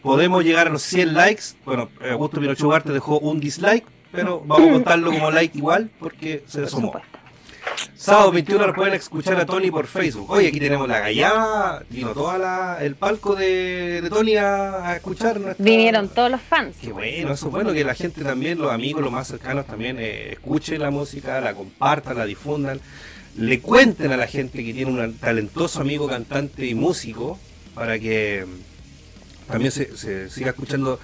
podemos 0.03 0.42
llegar 0.44 0.66
a 0.66 0.70
los 0.70 0.82
100 0.82 1.14
likes. 1.14 1.42
Bueno, 1.64 1.90
Augusto 2.11 2.40
Pinocho 2.40 2.66
Ugarte 2.66 2.92
dejó 2.92 3.18
un 3.18 3.38
dislike, 3.40 3.84
pero 4.11 4.40
vamos 4.44 4.68
a 4.68 4.72
contarlo 4.72 5.12
como 5.12 5.30
like 5.30 5.57
igual 5.57 5.90
porque 6.01 6.42
se 6.48 6.59
le 6.59 6.64
por 6.64 6.70
sumó. 6.70 6.86
supuesto. 6.88 7.18
Sábado 7.97 8.33
21 8.33 8.66
lo 8.66 8.74
pueden 8.74 8.95
escuchar 8.95 9.39
a 9.39 9.47
Tony 9.47 9.70
por 9.70 9.87
Facebook. 9.87 10.31
Oye, 10.31 10.49
aquí 10.49 10.59
tenemos 10.59 10.89
la 10.89 11.01
gallada, 11.01 11.83
vino 11.91 12.11
todo 12.12 12.33
el 12.81 12.95
palco 12.97 13.35
de, 13.35 14.01
de 14.03 14.09
Tony 14.11 14.37
a, 14.37 14.89
a 14.89 14.97
escuchar. 14.97 15.39
nuestra- 15.41 15.64
Vinieron 15.64 16.09
todos 16.09 16.31
los 16.31 16.41
fans. 16.41 16.76
Qué 16.81 16.93
bueno, 16.93 17.33
eso 17.33 17.47
es 17.47 17.53
bueno 17.53 17.72
que 17.72 17.85
la 17.85 17.95
gente 17.95 18.22
también, 18.22 18.59
los 18.59 18.72
amigos, 18.72 19.03
los 19.03 19.12
más 19.12 19.28
cercanos 19.28 19.66
también 19.66 19.97
eh, 19.99 20.33
escuchen 20.33 20.81
la 20.81 20.91
música, 20.91 21.41
la 21.41 21.55
compartan, 21.55 22.16
la 22.18 22.24
difundan, 22.26 22.81
le 23.37 23.61
cuenten 23.61 24.12
a 24.12 24.16
la 24.16 24.26
gente 24.26 24.64
que 24.64 24.72
tiene 24.74 24.91
un 24.91 25.14
talentoso 25.18 25.81
amigo 25.81 26.09
cantante 26.09 26.66
y 26.66 26.74
músico 26.74 27.39
para 27.74 27.99
que 27.99 28.45
mm, 28.47 29.51
también 29.51 29.70
se, 29.72 29.97
se 29.97 30.28
siga 30.31 30.51
escuchando 30.51 30.99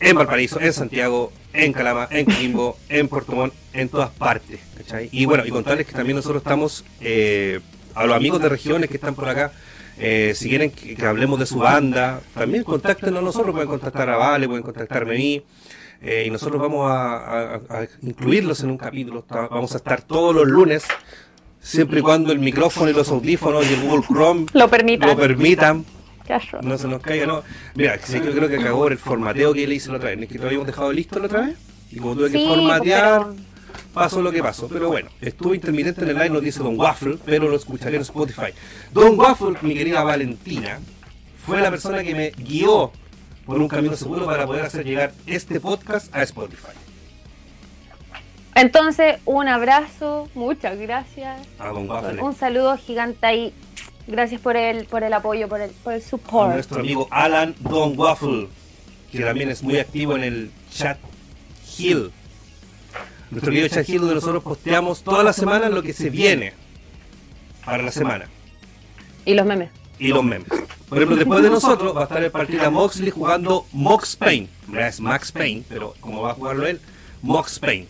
en 0.00 0.16
Valparaíso, 0.16 0.60
en 0.60 0.72
Santiago, 0.72 1.32
en 1.52 1.72
Calama, 1.72 2.06
en 2.10 2.26
Quimbo, 2.26 2.76
en 2.88 3.08
Puerto 3.08 3.32
Montt, 3.32 3.54
en 3.72 3.88
todas 3.88 4.10
partes. 4.10 4.60
¿cachai? 4.76 5.08
Y 5.12 5.24
bueno, 5.26 5.44
y 5.46 5.50
contarles 5.50 5.86
que 5.86 5.92
también 5.92 6.16
nosotros 6.16 6.40
estamos, 6.42 6.84
eh, 7.00 7.60
a 7.94 8.06
los 8.06 8.16
amigos 8.16 8.40
de 8.40 8.48
regiones 8.48 8.88
que 8.90 8.96
están 8.96 9.14
por 9.14 9.28
acá, 9.28 9.52
eh, 9.98 10.32
si 10.36 10.48
quieren 10.48 10.70
que, 10.70 10.94
que 10.94 11.04
hablemos 11.06 11.38
de 11.40 11.46
su 11.46 11.58
banda, 11.58 12.20
también 12.34 12.62
contáctenos 12.62 13.18
a 13.20 13.22
nosotros, 13.24 13.52
pueden 13.52 13.68
contactar 13.68 14.08
a 14.10 14.16
Vale, 14.16 14.46
pueden 14.46 14.62
contactarme 14.62 15.14
a 15.14 15.18
mí, 15.18 15.42
eh, 16.00 16.24
y 16.26 16.30
nosotros 16.30 16.60
vamos 16.62 16.88
a, 16.88 17.16
a- 17.16 17.54
a 17.70 17.86
incluirlos 18.02 18.62
en 18.62 18.70
un 18.70 18.78
capítulo. 18.78 19.24
Vamos 19.28 19.74
a 19.74 19.78
estar 19.78 20.00
todos 20.02 20.32
los 20.32 20.46
lunes, 20.46 20.84
siempre 21.60 21.98
y 21.98 22.02
cuando 22.02 22.30
el 22.30 22.38
micrófono 22.38 22.88
y 22.88 22.94
los 22.94 23.08
audífonos 23.10 23.68
y 23.68 23.74
el 23.74 23.80
Google 23.82 24.06
Chrome 24.06 24.46
Lo 24.52 24.68
permitan. 24.68 25.08
lo 25.08 25.16
permitan. 25.16 25.84
No 26.62 26.78
se 26.78 26.88
nos 26.88 27.02
caiga, 27.02 27.26
no. 27.26 27.42
Mira, 27.74 27.98
sí, 28.02 28.20
yo 28.24 28.32
creo 28.32 28.48
que 28.48 28.58
cagó 28.58 28.80
por 28.80 28.92
el 28.92 28.98
formateo 28.98 29.52
que 29.54 29.66
le 29.66 29.74
hice 29.74 29.90
la 29.90 29.96
otra 29.96 30.10
vez. 30.10 30.20
Es 30.20 30.28
que 30.28 30.38
lo 30.38 30.46
habíamos 30.46 30.66
dejado 30.66 30.92
listo 30.92 31.18
la 31.18 31.26
otra 31.26 31.40
vez. 31.46 31.56
Y 31.90 31.98
como 31.98 32.14
tuve 32.14 32.30
que 32.30 32.38
Sí, 32.38 32.46
formatear, 32.46 33.26
pasó 33.94 34.20
lo 34.22 34.30
que 34.30 34.42
pasó. 34.42 34.68
Pero 34.68 34.88
bueno, 34.88 35.08
estuvo 35.20 35.54
intermitente 35.54 36.02
en 36.02 36.08
el 36.10 36.14
live, 36.14 36.30
nos 36.30 36.42
dice 36.42 36.62
Don 36.62 36.78
Waffle, 36.78 37.18
pero 37.24 37.48
lo 37.48 37.56
escucharé 37.56 37.96
en 37.96 38.02
Spotify. 38.02 38.52
Don 38.92 39.18
Waffle, 39.18 39.56
mi 39.62 39.74
querida 39.74 40.02
Valentina, 40.02 40.80
fue 41.44 41.60
la 41.60 41.70
persona 41.70 42.02
que 42.04 42.14
me 42.14 42.30
guió 42.30 42.92
por 43.46 43.58
un 43.58 43.68
camino 43.68 43.96
seguro 43.96 44.26
para 44.26 44.46
poder 44.46 44.66
hacer 44.66 44.84
llegar 44.84 45.12
este 45.26 45.60
podcast 45.60 46.14
a 46.14 46.22
Spotify. 46.22 46.72
Entonces, 48.54 49.20
un 49.24 49.48
abrazo, 49.48 50.28
muchas 50.34 50.78
gracias. 50.78 51.40
A 51.58 51.68
Don 51.68 51.88
Waffle. 51.88 52.20
Un 52.20 52.34
saludo 52.34 52.76
gigante 52.76 53.24
ahí. 53.24 53.54
Gracias 54.08 54.40
por 54.40 54.56
el, 54.56 54.86
por 54.86 55.02
el 55.04 55.12
apoyo, 55.12 55.48
por 55.48 55.60
el, 55.60 55.70
por 55.70 55.92
el 55.92 56.00
a 56.00 56.04
support. 56.04 56.54
nuestro 56.54 56.80
amigo 56.80 57.06
Alan 57.10 57.54
Don 57.60 57.98
Waffle, 57.98 58.48
que 59.12 59.20
también 59.20 59.50
es 59.50 59.62
muy 59.62 59.78
activo 59.78 60.16
en 60.16 60.24
el 60.24 60.50
chat 60.72 60.98
Hill. 61.78 62.10
Nuestro 63.30 63.52
querido 63.52 63.68
chat 63.68 63.86
Hill, 63.88 64.00
donde 64.00 64.14
nosotros 64.14 64.42
posteamos 64.42 65.02
toda 65.02 65.22
la 65.22 65.32
semana 65.34 65.68
lo 65.68 65.82
que 65.82 65.92
se 65.92 66.08
viene 66.08 66.54
para 67.64 67.82
la 67.82 67.92
semana 67.92 68.26
Y 69.26 69.34
los 69.34 69.44
memes. 69.44 69.68
y 69.98 70.08
los 70.08 70.24
memes. 70.24 70.48
Por 70.88 70.96
ejemplo, 70.96 71.16
después 71.16 71.42
de 71.42 71.50
nosotros 71.50 71.94
va 71.94 72.00
a 72.00 72.04
estar 72.04 72.22
el 72.24 72.30
partida 72.30 72.70
Moxley 72.70 73.10
jugando 73.10 73.66
Mox 73.72 74.16
Payne. 74.16 74.48
No 74.68 74.80
es 74.80 75.00
Max 75.00 75.30
Payne, 75.30 75.64
pero 75.68 75.94
como 76.00 76.22
va 76.22 76.30
a 76.30 76.34
jugarlo 76.34 76.66
él, 76.66 76.80
Mox 77.20 77.58
Payne. 77.58 77.86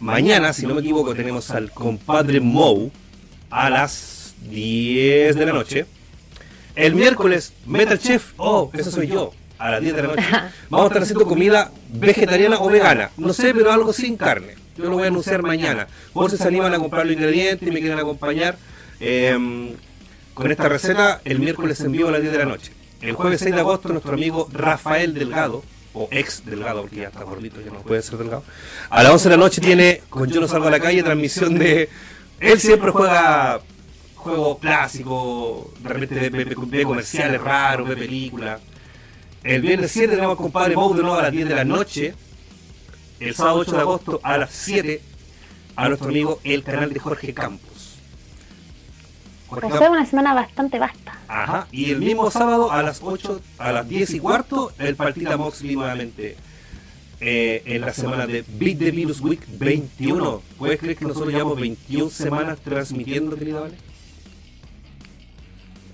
Mañana, 0.00 0.52
si 0.52 0.66
no 0.66 0.74
me 0.74 0.80
equivoco, 0.80 1.14
tenemos 1.14 1.52
al 1.52 1.70
compadre 1.70 2.40
Moe 2.40 2.90
a 3.48 3.70
las 3.70 4.15
10 4.42 5.36
de 5.36 5.46
la 5.46 5.52
noche. 5.52 5.86
El 6.74 6.94
miércoles, 6.94 7.52
Metal 7.66 7.98
Chef, 7.98 8.32
oh, 8.36 8.70
ese 8.74 8.90
soy 8.90 9.06
yo, 9.08 9.32
a 9.58 9.70
las 9.70 9.80
10 9.80 9.96
de 9.96 10.02
la 10.02 10.08
noche. 10.08 10.22
Vamos 10.70 10.84
a 10.84 10.88
estar 10.88 11.02
haciendo 11.02 11.26
comida 11.26 11.70
vegetariana 11.88 12.58
o 12.60 12.68
vegana. 12.68 13.10
No 13.16 13.32
sé, 13.32 13.54
pero 13.54 13.72
algo 13.72 13.92
sin 13.92 14.16
carne. 14.16 14.54
Yo 14.76 14.84
lo 14.84 14.96
voy 14.96 15.04
a 15.04 15.06
anunciar 15.06 15.42
mañana. 15.42 15.86
Por 16.12 16.30
si 16.30 16.36
se 16.36 16.46
animan 16.46 16.74
a 16.74 16.78
comprar 16.78 17.06
los 17.06 17.14
ingredientes 17.14 17.66
y 17.66 17.70
me 17.72 17.80
quieren 17.80 17.98
acompañar 17.98 18.58
eh, 19.00 19.74
con 20.34 20.50
esta 20.50 20.68
receta, 20.68 21.22
el 21.24 21.38
miércoles 21.38 21.80
en 21.80 21.92
vivo 21.92 22.10
a 22.10 22.12
las 22.12 22.20
10 22.20 22.32
de 22.32 22.38
la 22.38 22.44
noche. 22.44 22.72
El 23.00 23.14
jueves 23.14 23.40
6 23.40 23.54
de 23.54 23.60
agosto, 23.60 23.88
nuestro 23.88 24.12
amigo 24.12 24.48
Rafael 24.52 25.14
Delgado, 25.14 25.64
o 25.94 26.08
ex 26.10 26.44
Delgado, 26.44 26.82
porque 26.82 26.96
ya 26.96 27.08
está 27.08 27.24
gordito, 27.24 27.58
ya 27.62 27.70
no 27.70 27.80
puede 27.80 28.02
ser 28.02 28.18
Delgado, 28.18 28.44
a 28.90 29.02
las 29.02 29.12
11 29.12 29.28
de 29.30 29.36
la 29.36 29.42
noche 29.42 29.60
tiene, 29.62 30.02
con 30.10 30.30
Yo 30.30 30.40
no 30.42 30.48
salgo 30.48 30.68
a 30.68 30.70
la 30.70 30.80
calle, 30.80 31.02
transmisión 31.02 31.58
de... 31.58 31.88
Él 32.38 32.60
siempre 32.60 32.90
juega 32.90 33.60
juegos 34.26 34.58
clásicos, 34.58 35.82
de 35.82 35.88
repente 35.88 36.30
ve, 36.30 36.84
comerciales 36.84 37.40
raros, 37.40 37.88
ve 37.88 37.96
películas. 37.96 38.60
El 39.44 39.62
viernes 39.62 39.92
7 39.92 40.14
tenemos 40.16 40.36
compadre 40.36 40.74
Bow 40.74 40.94
de 40.94 41.02
nuevo 41.02 41.16
a 41.16 41.22
las 41.22 41.32
10 41.32 41.48
de 41.48 41.54
la 41.54 41.64
noche. 41.64 42.14
el 43.20 43.34
sábado 43.34 43.58
8 43.60 43.72
de 43.72 43.80
agosto 43.80 44.20
a 44.22 44.36
las 44.36 44.50
7 44.50 45.00
a 45.76 45.88
nuestro 45.88 46.08
amigo 46.08 46.40
el 46.42 46.64
canal 46.64 46.92
de 46.92 46.98
Jorge 46.98 47.32
Campos. 47.32 47.98
Jorge 49.46 49.70
sea, 49.78 49.90
una 49.90 50.04
semana 50.04 50.34
bastante 50.34 50.80
vasta. 50.80 51.16
Ajá, 51.28 51.68
y 51.70 51.92
el 51.92 52.00
mismo 52.00 52.28
sábado 52.32 52.72
a 52.72 52.82
las 52.82 53.00
8, 53.02 53.40
a 53.58 53.70
las 53.70 53.88
10 53.88 54.14
y 54.14 54.20
cuarto, 54.20 54.72
el 54.78 54.96
Partida 54.96 55.36
Moxley 55.36 55.76
nuevamente. 55.76 56.36
Eh, 57.20 57.62
en 57.64 57.80
la 57.80 57.94
semana 57.94 58.26
de 58.26 58.44
Beat 58.46 58.78
the 58.78 58.90
Virus 58.90 59.22
Week 59.22 59.40
21. 59.48 60.42
¿Puedes 60.58 60.78
creer 60.78 60.96
que 60.96 61.06
nosotros 61.06 61.32
llevamos 61.32 61.58
21 61.58 62.10
semanas 62.10 62.58
transmitiendo, 62.58 63.36
querida 63.36 63.60
Vale? 63.60 63.85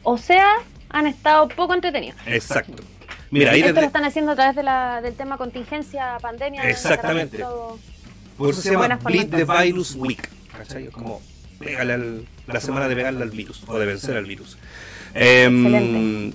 O 0.02 0.18
sea, 0.18 0.48
han 0.88 1.06
estado 1.06 1.48
poco 1.48 1.74
entretenidos. 1.74 2.20
Exacto. 2.26 2.82
Mira, 3.30 3.52
ahí 3.52 3.62
Esto 3.62 3.80
lo 3.80 3.86
están 3.86 4.04
haciendo 4.04 4.32
a 4.32 4.34
través 4.34 4.56
de 4.56 4.62
la, 4.62 5.00
del 5.00 5.14
tema 5.14 5.38
contingencia, 5.38 6.18
pandemia. 6.20 6.68
Exactamente. 6.68 7.42
Por 8.36 8.50
eso 8.50 8.60
se 8.60 8.72
llama 8.72 8.98
Beat 9.04 9.30
the 9.30 9.44
Virus 9.44 9.94
Week. 9.94 10.28
¿Cachai? 10.56 10.88
Como 10.88 11.22
pégale 11.58 12.24
la 12.46 12.60
semana 12.60 12.88
de 12.88 12.96
pegarle 12.96 13.22
al 13.22 13.30
virus 13.30 13.62
o 13.66 13.78
de 13.78 13.86
vencer 13.86 14.16
al 14.16 14.26
virus. 14.26 14.58
Eh, 15.14 16.32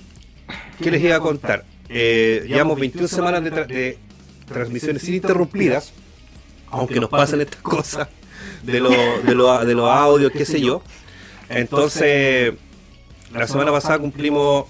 ¿Qué 0.82 0.90
les 0.90 1.02
iba 1.02 1.16
a 1.16 1.20
contar? 1.20 1.64
Eh, 1.88 2.44
llevamos 2.46 2.78
21 2.78 3.08
semanas 3.08 3.44
de, 3.44 3.50
de 3.50 3.98
transmisiones 4.46 5.06
ininterrumpidas, 5.08 5.92
aunque 6.70 7.00
nos 7.00 7.10
pasen 7.10 7.40
estas 7.40 7.60
cosas 7.60 8.08
de, 8.62 8.80
lo, 8.80 8.90
de, 8.90 9.34
lo, 9.34 9.64
de 9.64 9.74
los 9.74 9.88
audios, 9.88 10.32
qué 10.32 10.44
sé 10.44 10.60
yo. 10.60 10.82
Entonces, 11.48 12.54
la 13.32 13.46
semana 13.46 13.70
pasada 13.72 13.98
cumplimos, 13.98 14.66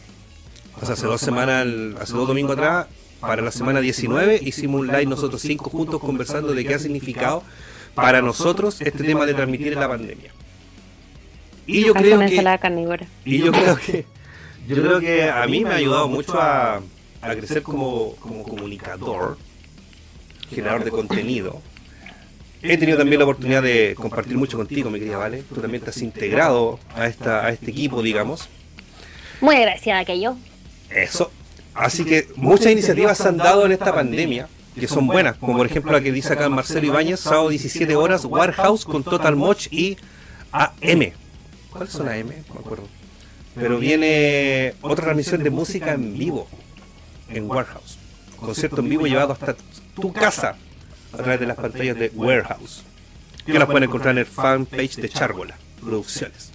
o 0.80 0.85
sea, 0.85 0.94
hace 0.94 1.06
dos 1.06 1.20
semanas, 1.20 1.66
hace 2.01 2.12
dos 2.12 2.26
domingos 2.26 2.56
atrás, 2.56 2.86
para 3.20 3.43
la 3.43 3.51
semana 3.51 3.80
19 3.80 4.40
hicimos 4.43 4.80
un 4.80 4.86
live 4.89 5.06
nosotros 5.06 5.43
cinco 5.43 5.70
juntos 5.70 6.01
conversando 6.01 6.55
de 6.55 6.64
qué 6.64 6.74
ha 6.74 6.78
significado 6.78 7.43
para 7.94 8.22
nosotros 8.22 8.80
este 8.80 9.02
tema 9.05 9.26
de 9.26 9.35
transmitir 9.35 9.72
en 9.72 9.80
la 9.80 9.89
pandemia. 9.89 10.32
Y 11.66 11.85
yo 11.85 11.94
creo 11.94 12.20
que 12.20 12.36
y 13.24 13.39
yo 13.39 13.52
creo 13.52 13.76
que 13.76 14.06
yo 14.68 14.76
creo 14.76 15.01
que 15.01 15.30
a 15.30 15.47
mí 15.47 15.64
me 15.64 15.70
ha 15.70 15.76
ayudado 15.76 16.09
mucho 16.09 16.40
a, 16.40 16.76
a 17.22 17.35
crecer 17.35 17.62
como, 17.62 18.14
como 18.16 18.43
comunicador 18.43 19.39
generador 20.51 20.85
de 20.85 20.90
contenido. 20.90 21.60
He 22.62 22.76
tenido 22.76 22.98
también 22.98 23.20
la 23.20 23.24
oportunidad 23.24 23.62
de 23.62 23.94
compartir 23.97 24.36
mucho 24.36 24.56
contigo, 24.56 24.90
mi 24.90 24.98
querida 24.98 25.16
Vale. 25.16 25.43
Tú 25.43 25.60
también 25.60 25.82
te 25.82 25.90
has 25.90 26.02
integrado 26.02 26.80
a, 26.94 27.06
esta, 27.06 27.47
a 27.47 27.51
este 27.51 27.70
equipo, 27.70 28.02
digamos. 28.02 28.48
Muy 29.40 29.56
agradecida 29.56 30.05
que 30.05 30.20
yo. 30.20 30.36
Eso. 30.90 31.30
Así 31.74 32.05
que 32.05 32.26
muchas 32.35 32.72
iniciativas 32.72 33.18
se 33.18 33.28
han 33.28 33.36
dado 33.36 33.64
en 33.64 33.72
esta 33.72 33.94
pandemia 33.94 34.48
que 34.78 34.89
son 34.89 35.06
buenas, 35.06 35.36
como 35.36 35.56
por 35.56 35.66
ejemplo 35.66 35.93
la 35.93 36.01
que 36.01 36.12
dice 36.12 36.32
acá 36.32 36.48
Marcelo 36.48 36.86
Ibáñez, 36.86 37.20
sábado 37.20 37.48
17 37.48 37.97
horas, 37.97 38.24
Warehouse 38.24 38.85
con 38.85 39.02
Total 39.02 39.35
Moch 39.36 39.66
y 39.72 39.97
AM. 40.52 41.12
¿Cuáles 41.70 41.93
son 41.93 42.09
AM? 42.09 42.28
No 42.48 42.55
me 42.55 42.60
acuerdo. 42.60 42.89
Pero 43.55 43.78
viene 43.78 44.74
otra 44.80 45.06
transmisión 45.06 45.43
de 45.43 45.51
música 45.51 45.93
en 45.93 46.16
vivo 46.16 46.48
en 47.28 47.48
Warehouse. 47.51 47.98
Concierto 48.36 48.80
en 48.80 48.89
vivo 48.89 49.06
llevado 49.06 49.32
hasta 49.32 49.56
tu 49.94 50.12
casa 50.12 50.56
a 51.12 51.16
través 51.16 51.40
de 51.40 51.47
las 51.47 51.56
pantallas 51.56 51.97
de 51.97 52.10
Warehouse, 52.14 52.82
que 53.47 53.59
las 53.59 53.66
pueden 53.66 53.85
encontrar 53.85 54.12
en 54.12 54.18
el 54.18 54.26
fanpage 54.26 54.97
de 54.97 55.09
Chargola 55.09 55.56
Producciones. 55.80 56.52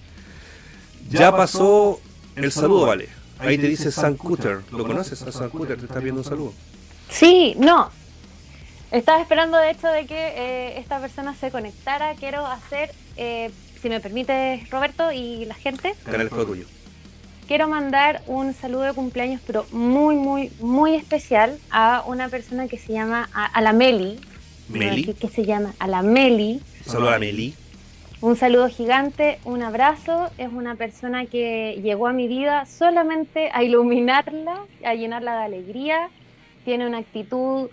Ya 1.10 1.34
pasó 1.34 2.00
el 2.36 2.50
saludo, 2.52 2.86
vale. 2.86 3.08
Ahí 3.38 3.58
te 3.58 3.68
dice 3.68 3.90
San 3.90 4.16
Cutter. 4.16 4.60
¿Lo 4.70 4.86
conoces 4.86 5.20
a 5.22 5.32
San 5.32 5.50
Cutter? 5.50 5.78
¿Te 5.78 5.86
está 5.86 5.98
viendo 5.98 6.20
un 6.20 6.24
saludo? 6.24 6.54
Sí, 7.10 7.54
no. 7.58 7.90
Estaba 8.90 9.20
esperando 9.20 9.58
de 9.58 9.70
hecho 9.70 9.88
de 9.88 10.06
que 10.06 10.14
eh, 10.14 10.78
esta 10.78 11.00
persona 11.00 11.34
se 11.34 11.50
conectara. 11.50 12.14
Quiero 12.14 12.46
hacer, 12.46 12.92
eh, 13.16 13.50
si 13.82 13.88
me 13.88 14.00
permite 14.00 14.66
Roberto 14.70 15.10
y 15.12 15.44
la 15.46 15.54
gente. 15.54 15.94
Canal 16.04 16.30
tuyo 16.30 16.64
quiero 17.46 17.68
mandar 17.68 18.22
un 18.26 18.54
saludo 18.54 18.82
de 18.82 18.92
cumpleaños, 18.92 19.40
pero 19.46 19.66
muy, 19.70 20.16
muy, 20.16 20.50
muy 20.60 20.94
especial 20.94 21.58
a 21.70 22.02
una 22.06 22.28
persona 22.28 22.68
que 22.68 22.78
se 22.78 22.92
llama, 22.92 23.28
a, 23.32 23.60
la 23.60 23.72
Meli. 23.72 24.20
¿Meli? 24.68 25.14
Que, 25.14 25.28
se 25.28 25.44
llama 25.44 25.74
a 25.78 25.86
la 25.86 26.02
Meli. 26.02 26.60
Saludo 26.84 27.08
a 27.08 27.12
la 27.12 27.18
Meli. 27.18 27.54
Un 28.20 28.36
saludo 28.36 28.68
gigante, 28.68 29.38
un 29.44 29.62
abrazo. 29.62 30.30
Es 30.38 30.48
una 30.50 30.76
persona 30.76 31.26
que 31.26 31.80
llegó 31.82 32.06
a 32.06 32.12
mi 32.12 32.28
vida 32.28 32.64
solamente 32.66 33.50
a 33.52 33.62
iluminarla, 33.62 34.64
a 34.84 34.94
llenarla 34.94 35.36
de 35.36 35.44
alegría. 35.44 36.08
Tiene 36.64 36.86
una 36.86 36.98
actitud 36.98 37.68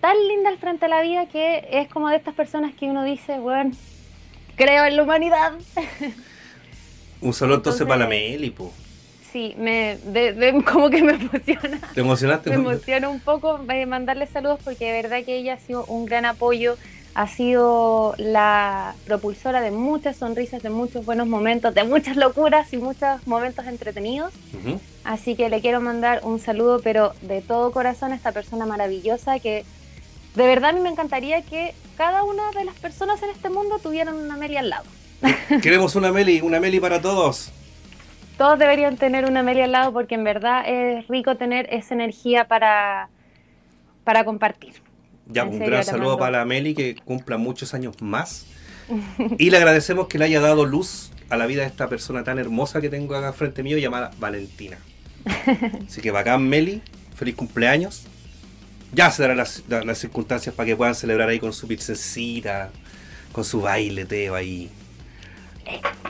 tan 0.00 0.16
linda 0.28 0.48
al 0.48 0.58
frente 0.58 0.86
de 0.86 0.90
la 0.90 1.02
vida 1.02 1.26
que 1.26 1.68
es 1.70 1.88
como 1.88 2.08
de 2.08 2.16
estas 2.16 2.34
personas 2.34 2.74
que 2.74 2.86
uno 2.86 3.04
dice, 3.04 3.38
bueno, 3.38 3.72
creo 4.56 4.84
en 4.86 4.96
la 4.96 5.02
humanidad. 5.02 5.52
Un 7.20 7.34
saludo 7.34 7.56
entonces, 7.56 7.86
para 7.86 8.04
la 8.04 8.06
Meli, 8.06 8.50
po. 8.50 8.72
Sí, 9.32 9.54
me, 9.58 9.98
como 10.72 10.90
que 10.90 11.02
me 11.02 11.12
emociona. 11.12 11.80
¿Te 11.94 12.00
emocionaste? 12.00 12.50
Me 12.50 12.56
emociona 12.56 13.08
un 13.08 13.20
poco 13.20 13.60
eh, 13.68 13.86
mandarle 13.86 14.26
saludos 14.26 14.58
porque 14.64 14.86
de 14.86 15.02
verdad 15.02 15.24
que 15.24 15.36
ella 15.36 15.54
ha 15.54 15.58
sido 15.58 15.84
un 15.86 16.06
gran 16.06 16.24
apoyo, 16.24 16.76
ha 17.14 17.26
sido 17.28 18.14
la 18.18 18.94
propulsora 19.06 19.60
de 19.60 19.70
muchas 19.70 20.16
sonrisas, 20.16 20.62
de 20.62 20.70
muchos 20.70 21.04
buenos 21.04 21.26
momentos, 21.26 21.74
de 21.74 21.84
muchas 21.84 22.16
locuras 22.16 22.72
y 22.72 22.76
muchos 22.76 23.26
momentos 23.26 23.66
entretenidos. 23.66 24.32
Así 25.04 25.34
que 25.34 25.48
le 25.48 25.60
quiero 25.60 25.80
mandar 25.80 26.20
un 26.24 26.38
saludo, 26.40 26.80
pero 26.82 27.12
de 27.22 27.40
todo 27.40 27.72
corazón 27.72 28.12
a 28.12 28.16
esta 28.16 28.32
persona 28.32 28.66
maravillosa 28.66 29.38
que 29.38 29.64
de 30.34 30.46
verdad 30.46 30.70
a 30.70 30.72
mí 30.72 30.80
me 30.80 30.88
encantaría 30.88 31.42
que 31.42 31.74
cada 31.96 32.22
una 32.22 32.50
de 32.52 32.64
las 32.64 32.76
personas 32.76 33.22
en 33.22 33.30
este 33.30 33.50
mundo 33.50 33.78
tuvieran 33.78 34.14
una 34.14 34.36
Meli 34.36 34.56
al 34.56 34.70
lado. 34.70 34.84
Queremos 35.62 35.96
una 35.96 36.12
Meli, 36.12 36.40
una 36.40 36.60
Meli 36.60 36.80
para 36.80 37.00
todos. 37.00 37.52
Todos 38.40 38.58
deberían 38.58 38.96
tener 38.96 39.26
una 39.26 39.42
Meli 39.42 39.60
al 39.60 39.72
lado 39.72 39.92
porque 39.92 40.14
en 40.14 40.24
verdad 40.24 40.64
es 40.66 41.06
rico 41.08 41.36
tener 41.36 41.68
esa 41.74 41.92
energía 41.92 42.48
para, 42.48 43.10
para 44.02 44.24
compartir. 44.24 44.72
Ya, 45.26 45.44
un 45.44 45.58
gran 45.58 45.84
saludo 45.84 46.16
para 46.16 46.38
la 46.38 46.44
Meli 46.46 46.74
que 46.74 46.96
cumpla 47.04 47.36
muchos 47.36 47.74
años 47.74 48.00
más. 48.00 48.46
Y 49.36 49.50
le 49.50 49.58
agradecemos 49.58 50.06
que 50.06 50.16
le 50.16 50.24
haya 50.24 50.40
dado 50.40 50.64
luz 50.64 51.12
a 51.28 51.36
la 51.36 51.44
vida 51.44 51.60
de 51.60 51.68
esta 51.68 51.90
persona 51.90 52.24
tan 52.24 52.38
hermosa 52.38 52.80
que 52.80 52.88
tengo 52.88 53.14
acá 53.14 53.34
frente 53.34 53.62
mío 53.62 53.76
llamada 53.76 54.10
Valentina. 54.18 54.78
Así 55.86 56.00
que 56.00 56.10
bacán 56.10 56.48
Meli, 56.48 56.80
feliz 57.14 57.34
cumpleaños. 57.34 58.06
Ya 58.94 59.10
se 59.10 59.20
darán 59.20 59.36
las, 59.36 59.62
circunstancias 59.98 60.54
para 60.54 60.66
que 60.66 60.76
puedan 60.76 60.94
celebrar 60.94 61.28
ahí 61.28 61.40
con 61.40 61.52
su 61.52 61.68
pizzecita, 61.68 62.70
con 63.32 63.44
su 63.44 63.60
baile, 63.60 64.06
teo 64.06 64.34
ahí. 64.34 64.70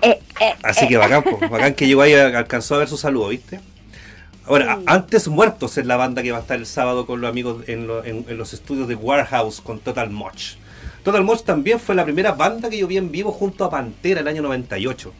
Eh, 0.02 0.20
eh, 0.40 0.54
Así 0.62 0.88
que 0.88 0.94
eh. 0.94 0.98
bacán, 0.98 1.24
bacán 1.50 1.74
que 1.74 1.86
llegó 1.86 2.02
ahí, 2.02 2.14
alcanzó 2.14 2.76
a 2.76 2.78
ver 2.78 2.88
su 2.88 2.96
saludo, 2.96 3.28
¿viste? 3.28 3.60
Ahora, 4.46 4.80
antes 4.86 5.28
muertos 5.28 5.78
es 5.78 5.86
la 5.86 5.96
banda 5.96 6.22
que 6.22 6.32
va 6.32 6.38
a 6.38 6.40
estar 6.40 6.58
el 6.58 6.66
sábado 6.66 7.06
con 7.06 7.20
los 7.20 7.30
amigos 7.30 7.62
en, 7.68 7.86
los 7.86 8.52
estudios 8.52 8.88
de 8.88 8.96
Warehouse 8.96 9.60
con 9.60 9.78
Total 9.78 10.10
Moch. 10.10 10.56
Total 11.04 11.22
Moch 11.22 11.44
también 11.44 11.78
fue 11.78 11.94
la 11.94 12.04
primera 12.04 12.32
banda 12.32 12.68
que 12.68 12.78
yo 12.78 12.88
vi 12.88 12.96
en 12.96 13.12
vivo 13.12 13.30
junto 13.30 13.64
a 13.64 13.70
Pantera 13.70 14.20
el 14.20 14.28
año 14.28 14.42
98. 14.42 15.12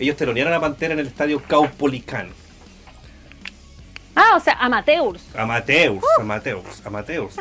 Ellos 0.00 0.16
telonearon 0.16 0.52
a 0.52 0.60
Pantera 0.60 0.94
en 0.94 1.00
el 1.00 1.06
estadio 1.06 1.40
Caupolicán. 1.46 2.30
Ah, 4.16 4.34
o 4.34 4.40
sea, 4.40 4.54
amateurs. 4.54 5.22
Amateurs, 5.36 6.02
uh. 6.02 6.20
amateurs, 6.20 6.82
amateurs. 6.84 7.36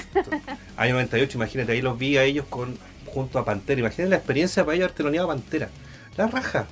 año 0.78 0.94
98, 0.94 1.38
imagínate, 1.38 1.72
ahí 1.72 1.82
los 1.82 1.98
vi 1.98 2.18
a 2.18 2.24
ellos 2.24 2.46
con 2.48 2.78
junto 3.08 3.40
a 3.40 3.46
Pantera. 3.46 3.80
Imagínate 3.80 4.10
la 4.12 4.18
experiencia 4.18 4.64
para 4.64 4.76
ellos 4.76 4.86
haber 4.86 4.96
teloneado 4.96 5.32
a 5.32 5.34
Pantera. 5.34 5.70
La 6.18 6.28
raja. 6.28 6.68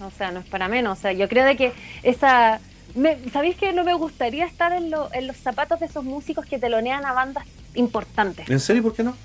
O 0.00 0.10
sea, 0.10 0.30
no 0.30 0.40
es 0.40 0.46
para 0.46 0.68
menos. 0.68 0.98
O 0.98 1.00
sea, 1.00 1.12
yo 1.12 1.28
creo 1.28 1.44
de 1.44 1.56
que 1.56 1.72
esa. 2.02 2.60
¿Sabéis 3.32 3.56
que 3.56 3.72
no 3.72 3.82
me 3.82 3.94
gustaría 3.94 4.44
estar 4.44 4.72
en, 4.72 4.92
en 5.12 5.26
los 5.26 5.36
zapatos 5.36 5.80
de 5.80 5.86
esos 5.86 6.04
músicos 6.04 6.46
que 6.46 6.58
telonean 6.58 7.04
a 7.04 7.12
bandas 7.12 7.44
importantes? 7.74 8.48
¿En 8.48 8.60
serio? 8.60 8.82
¿Por 8.82 8.94
qué 8.94 9.02
no? 9.02 9.16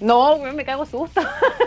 No, 0.00 0.38
me 0.38 0.64
cago 0.64 0.86
susto. 0.86 1.20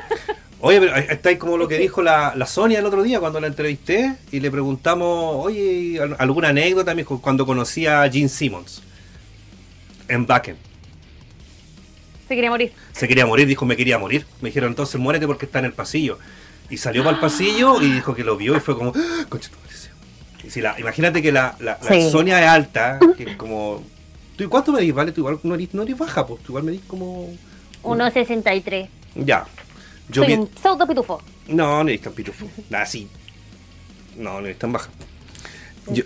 Oye, 0.62 0.80
pero 0.80 0.96
está 0.96 1.30
ahí 1.30 1.38
como 1.38 1.58
lo 1.58 1.68
que 1.68 1.78
dijo 1.78 2.02
la, 2.02 2.34
la, 2.36 2.46
Sonia 2.46 2.80
el 2.80 2.86
otro 2.86 3.02
día 3.02 3.20
cuando 3.20 3.40
la 3.40 3.48
entrevisté 3.48 4.16
y 4.30 4.42
le 4.42 4.52
preguntamos, 4.52 5.46
oye, 5.46 6.02
alguna 6.18 6.50
anécdota 6.50 6.94
cuando 7.22 7.46
conocí 7.46 7.88
a 7.88 8.10
Gene 8.12 8.28
Simmons 8.28 8.84
en 10.10 10.28
Backen. 10.28 10.58
Se 12.28 12.36
quería 12.36 12.50
morir. 12.50 12.74
Se 12.92 13.08
quería 13.08 13.26
morir, 13.26 13.48
dijo, 13.48 13.66
me 13.66 13.78
quería 13.78 13.98
morir. 13.98 14.26
Me 14.42 14.50
dijeron, 14.50 14.72
entonces 14.72 15.00
muérete 15.00 15.26
porque 15.26 15.46
está 15.46 15.60
en 15.60 15.66
el 15.66 15.74
pasillo. 15.74 16.20
Y 16.70 16.78
salió 16.78 17.04
para 17.04 17.16
el 17.16 17.22
pasillo 17.22 17.82
y 17.82 17.92
dijo 17.92 18.14
que 18.14 18.24
lo 18.24 18.38
vio 18.38 18.56
y 18.56 18.60
fue 18.60 18.78
como, 18.78 18.94
¡Ah! 18.96 19.26
si 20.50 20.62
la, 20.62 20.80
imagínate 20.80 21.22
que 21.22 21.32
la, 21.32 21.56
la, 21.60 21.80
Sonia 22.10 22.42
es 22.42 22.48
alta, 22.48 23.00
que 23.18 23.24
es 23.24 23.36
como... 23.38 23.84
¿Tú 24.36 24.50
cuánto 24.50 24.72
medís, 24.72 24.94
vale? 24.94 25.12
Tú 25.12 25.22
igual 25.22 25.40
no 25.44 25.56
eres, 25.56 25.74
no 25.74 25.84
eres 25.84 25.98
baja, 25.98 26.26
pues 26.26 26.42
tú 26.44 26.52
igual 26.52 26.64
medís 26.64 26.82
como... 26.88 27.30
1,63. 27.84 28.88
Ya. 29.16 29.46
Yo 30.10 30.24
Soy 30.24 30.34
un 30.34 30.50
pseudo 30.62 30.88
pitufo. 30.88 31.22
No, 31.48 31.84
no 31.84 31.90
eres 31.90 32.02
tan 32.02 32.14
pitufo. 32.14 32.48
Nada, 32.70 32.86
sí. 32.86 33.08
No, 34.18 34.40
no 34.40 34.46
eres 34.48 34.58
tan 34.58 34.72
baja. 34.72 34.90
Yo... 35.88 36.04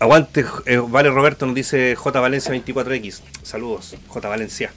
Aguante, 0.00 0.44
eh, 0.66 0.76
vale 0.76 1.08
Roberto, 1.08 1.46
nos 1.46 1.54
dice 1.54 1.94
J 1.94 2.20
Valencia 2.20 2.52
24X. 2.52 3.20
Saludos, 3.42 3.96
J 4.08 4.28
Valencia. 4.28 4.72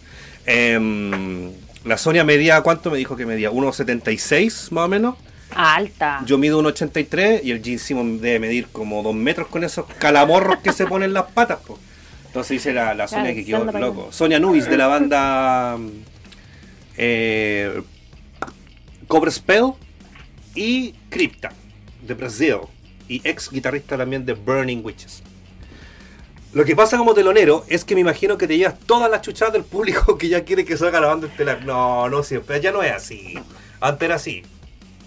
Em, 0.45 1.51
la 1.87 1.97
Sonia 1.97 2.23
medía, 2.23 2.61
¿cuánto 2.61 2.91
me 2.91 2.97
dijo 2.97 3.15
que 3.15 3.25
medía? 3.25 3.51
1,76 3.51 4.71
más 4.71 4.85
o 4.85 4.87
menos. 4.87 5.15
Alta. 5.55 6.21
Yo 6.25 6.37
mido 6.37 6.61
1,83 6.61 7.41
y 7.43 7.51
el 7.51 7.63
Gene 7.63 7.77
Simon 7.77 8.21
debe 8.21 8.39
medir 8.39 8.67
como 8.67 9.01
2 9.01 9.15
metros 9.15 9.47
con 9.47 9.63
esos 9.63 9.85
calamorros 9.97 10.57
que 10.57 10.73
se 10.73 10.85
ponen 10.85 11.09
en 11.09 11.13
las 11.13 11.31
patas. 11.31 11.59
po. 11.65 11.79
Entonces 12.27 12.49
dice 12.51 12.73
la, 12.73 12.93
la 12.93 13.07
Sonia 13.07 13.33
Claro, 13.33 13.65
que 13.65 13.71
quedó 13.71 13.79
loco. 13.79 14.09
Sonia 14.11 14.39
Nubis 14.39 14.69
de 14.69 14.77
la 14.77 14.87
banda 14.87 15.77
eh, 16.97 17.81
Cobra 19.07 19.31
Spell 19.31 19.71
y 20.53 20.93
Crypta 21.09 21.51
de 22.05 22.13
Brasil 22.13 22.57
y 23.07 23.21
ex 23.23 23.49
guitarrista 23.49 23.97
también 23.97 24.25
de 24.25 24.33
Burning 24.33 24.83
Witches. 24.83 25.23
Lo 26.57 26.65
que 26.65 26.75
pasa 26.75 26.97
como 26.97 27.13
telonero 27.13 27.63
es 27.67 27.85
que 27.85 27.93
me 27.93 28.01
imagino 28.01 28.35
que 28.35 28.47
te 28.47 28.57
llevas 28.57 28.79
todas 28.79 29.11
las 29.11 29.21
chuchadas 29.21 29.53
del 29.53 29.63
público 29.63 30.17
que 30.17 30.27
ya 30.27 30.43
quiere 30.43 30.65
que 30.65 30.75
salga 30.75 30.99
la 30.99 31.05
banda 31.05 31.27
estelar. 31.27 31.63
No, 31.63 32.09
no 32.09 32.23
siempre, 32.23 32.59
ya 32.59 32.71
no 32.71 32.81
es 32.81 32.91
así. 32.93 33.37
Antes 33.79 34.07
era 34.07 34.15
así. 34.15 34.41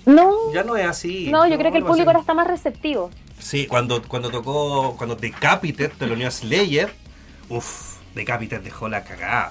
No, 0.06 0.52
Ya 0.54 0.62
no 0.62 0.76
es 0.76 0.86
así. 0.86 1.28
no, 1.28 1.48
yo 1.48 1.58
creo 1.58 1.72
que 1.72 1.78
el 1.78 1.84
público 1.84 2.08
ahora 2.08 2.20
está 2.20 2.34
más 2.34 2.46
receptivo. 2.46 3.10
Sí, 3.40 3.66
cuando, 3.66 4.00
cuando 4.00 4.30
tocó, 4.30 4.94
cuando 4.96 5.16
Decapitated 5.16 5.96
te 5.98 6.06
lo 6.06 6.14
unió 6.14 6.28
a 6.28 6.30
Slayer, 6.30 6.92
uff, 7.48 7.96
Decapitated 8.14 8.62
dejó 8.62 8.88
la 8.88 9.02
cagada. 9.02 9.50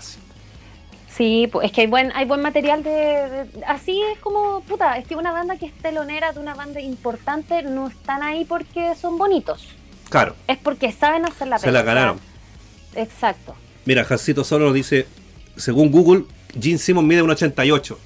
Sí, 1.09 1.49
pues 1.51 1.65
es 1.65 1.73
que 1.73 1.81
hay 1.81 1.87
buen, 1.87 2.13
hay 2.15 2.23
buen 2.25 2.41
material 2.41 2.81
de, 2.81 2.91
de- 2.91 3.65
Así 3.67 4.01
es 4.03 4.19
como, 4.19 4.61
puta, 4.61 4.97
es 4.97 5.05
que 5.05 5.17
una 5.17 5.33
banda 5.33 5.57
que 5.57 5.65
es 5.65 5.73
telonera 5.79 6.31
de 6.31 6.39
una 6.39 6.53
banda 6.55 6.79
importante 6.79 7.61
no 7.63 7.89
están 7.89 8.23
ahí 8.23 8.45
porque 8.45 8.95
son 8.95 9.17
bonitos. 9.17 9.67
Claro, 10.09 10.35
Es 10.47 10.57
porque 10.57 10.91
saben 10.91 11.25
hacer 11.25 11.47
la 11.47 11.59
se 11.59 11.67
pega. 11.67 11.79
la 11.79 11.85
ganaron. 11.85 12.19
Exacto. 12.95 13.55
Mira, 13.85 14.03
Jancito 14.03 14.43
solo 14.43 14.65
nos 14.65 14.73
dice, 14.73 15.05
según 15.55 15.91
Google, 15.91 16.23
Gene 16.59 16.77
Simmons 16.79 17.07
mide 17.07 17.21
un 17.21 17.29
88. 17.29 17.99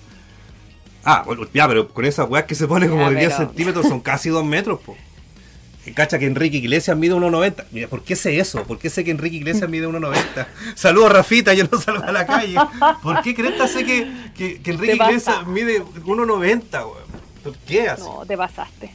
Ah, 1.05 1.23
bueno, 1.25 1.47
ya, 1.53 1.67
pero 1.67 1.89
con 1.89 2.05
esas 2.05 2.29
weas 2.29 2.45
que 2.45 2.55
se 2.55 2.67
pone 2.67 2.87
como 2.89 3.01
Ya, 3.03 3.09
de 3.11 3.15
10 3.19 3.33
pero- 3.33 3.47
centímetros 3.49 3.87
son 3.87 3.99
casi 4.01 4.29
2 4.29 4.45
metros, 4.45 4.79
po. 4.81 4.95
Cacha 5.95 6.17
que 6.17 6.25
Enrique 6.27 6.57
Iglesias 6.57 6.95
mide 6.95 7.13
1,90. 7.13 7.65
Mira, 7.71 7.87
¿por 7.89 8.03
qué 8.03 8.15
sé 8.15 8.39
eso? 8.39 8.63
¿Por 8.63 8.79
qué 8.79 8.89
sé 8.89 9.03
que 9.03 9.11
Enrique 9.11 9.35
Iglesias 9.37 9.69
mide 9.69 9.85
1,90? 9.87 10.47
Saludos, 10.75 11.11
Rafita, 11.11 11.53
yo 11.53 11.65
no 11.69 11.77
salgo 11.79 12.03
a 12.03 12.11
la 12.13 12.25
calle. 12.25 12.55
¿Por 13.03 13.21
qué 13.21 13.35
cresta 13.35 13.67
sé 13.67 13.83
que, 13.85 14.09
que, 14.35 14.61
que 14.61 14.71
Enrique. 14.71 14.95
Iglesias 14.95 15.45
mide 15.47 15.81
1,90, 15.83 16.71
weón? 16.73 17.03
¿Por 17.43 17.57
qué 17.57 17.89
así? 17.89 18.01
No, 18.03 18.25
te 18.25 18.37
pasaste. 18.37 18.91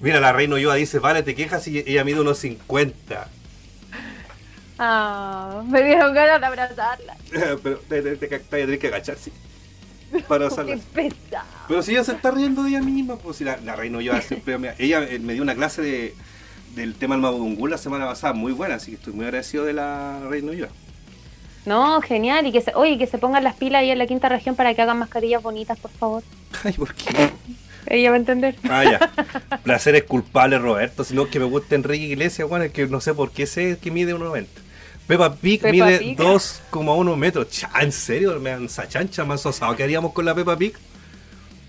Mira, 0.00 0.20
la 0.20 0.32
Reina 0.32 0.54
Ulloa 0.56 0.74
dice, 0.74 0.98
vale, 0.98 1.22
te 1.22 1.34
quejas 1.34 1.66
y 1.68 1.78
ella 1.78 2.04
mide 2.04 2.20
1,50. 2.20 3.26
Ah, 4.78 5.62
me 5.68 5.82
dieron 5.82 6.12
ganas 6.14 6.40
de 6.40 6.46
abrazarla. 6.46 7.16
pero 7.62 7.78
te, 7.88 8.02
te, 8.02 8.16
te, 8.16 8.26
te 8.26 8.38
tenés 8.40 8.78
que 8.78 8.88
agachar, 8.88 9.16
sí. 9.16 9.32
Para 10.28 10.48
pesado. 10.48 10.68
Pero 11.68 11.82
si 11.82 11.92
ella 11.92 12.04
se 12.04 12.12
está 12.12 12.30
riendo 12.30 12.62
de 12.64 12.70
ella 12.70 12.82
misma, 12.82 13.16
pues 13.16 13.36
si 13.36 13.44
la, 13.44 13.56
la 13.58 13.76
reina 13.76 14.00
yo 14.00 14.20
siempre 14.20 14.58
me- 14.58 14.74
ella 14.78 15.02
eh, 15.08 15.18
me 15.18 15.32
dio 15.32 15.42
una 15.42 15.54
clase 15.54 15.82
de, 15.82 16.14
del 16.74 16.94
tema 16.94 17.14
del 17.14 17.22
Mabudungún 17.22 17.70
la 17.70 17.78
semana 17.78 18.06
pasada, 18.06 18.32
muy 18.32 18.52
buena, 18.52 18.74
así 18.76 18.90
que 18.92 18.96
estoy 18.96 19.12
muy 19.12 19.24
agradecido 19.24 19.64
de 19.64 19.72
la 19.74 20.20
reina 20.28 20.52
yo. 20.52 20.66
No, 21.66 22.00
genial. 22.02 22.46
Y 22.46 22.52
que 22.52 22.60
se, 22.60 22.74
oye, 22.74 22.98
que 22.98 23.06
se 23.06 23.18
pongan 23.18 23.42
las 23.44 23.54
pilas 23.54 23.80
ahí 23.80 23.90
en 23.90 23.98
la 23.98 24.06
quinta 24.06 24.28
región 24.28 24.54
para 24.54 24.74
que 24.74 24.82
hagan 24.82 24.98
mascarillas 24.98 25.42
bonitas, 25.42 25.78
por 25.78 25.90
favor. 25.92 26.22
Ay, 26.64 26.72
¿por 26.72 26.92
qué? 26.94 27.30
Ella 27.86 28.10
va 28.10 28.16
a 28.16 28.18
entender. 28.18 28.56
Ah, 28.68 28.84
ya. 28.84 29.58
Placer 29.62 29.94
es 29.96 30.04
culpable, 30.04 30.58
Roberto, 30.58 31.04
sino 31.04 31.28
que 31.28 31.38
me 31.38 31.46
gusta 31.46 31.74
Enrique 31.74 32.04
Iglesias, 32.06 32.48
bueno, 32.48 32.64
es 32.64 32.72
que 32.72 32.86
no 32.86 33.00
sé 33.00 33.14
por 33.14 33.30
qué 33.30 33.46
sé 33.46 33.78
que 33.80 33.90
mide 33.90 34.14
1,90. 34.14 34.46
Peppa 35.06 35.34
Pig 35.34 35.60
Peppa 35.60 35.72
mide 35.72 35.98
Pig. 35.98 36.18
2,1 36.18 37.16
metros. 37.16 37.48
Cha, 37.50 37.70
¿En 37.80 37.92
serio? 37.92 38.38
¿Me 38.40 38.50
dan 38.50 38.64
esa 38.64 38.88
chancha 38.88 39.24
más 39.24 39.44
asado? 39.44 39.76
¿Qué 39.76 39.82
haríamos 39.82 40.12
con 40.12 40.24
la 40.24 40.34
Peppa 40.34 40.56
Pig? 40.56 40.74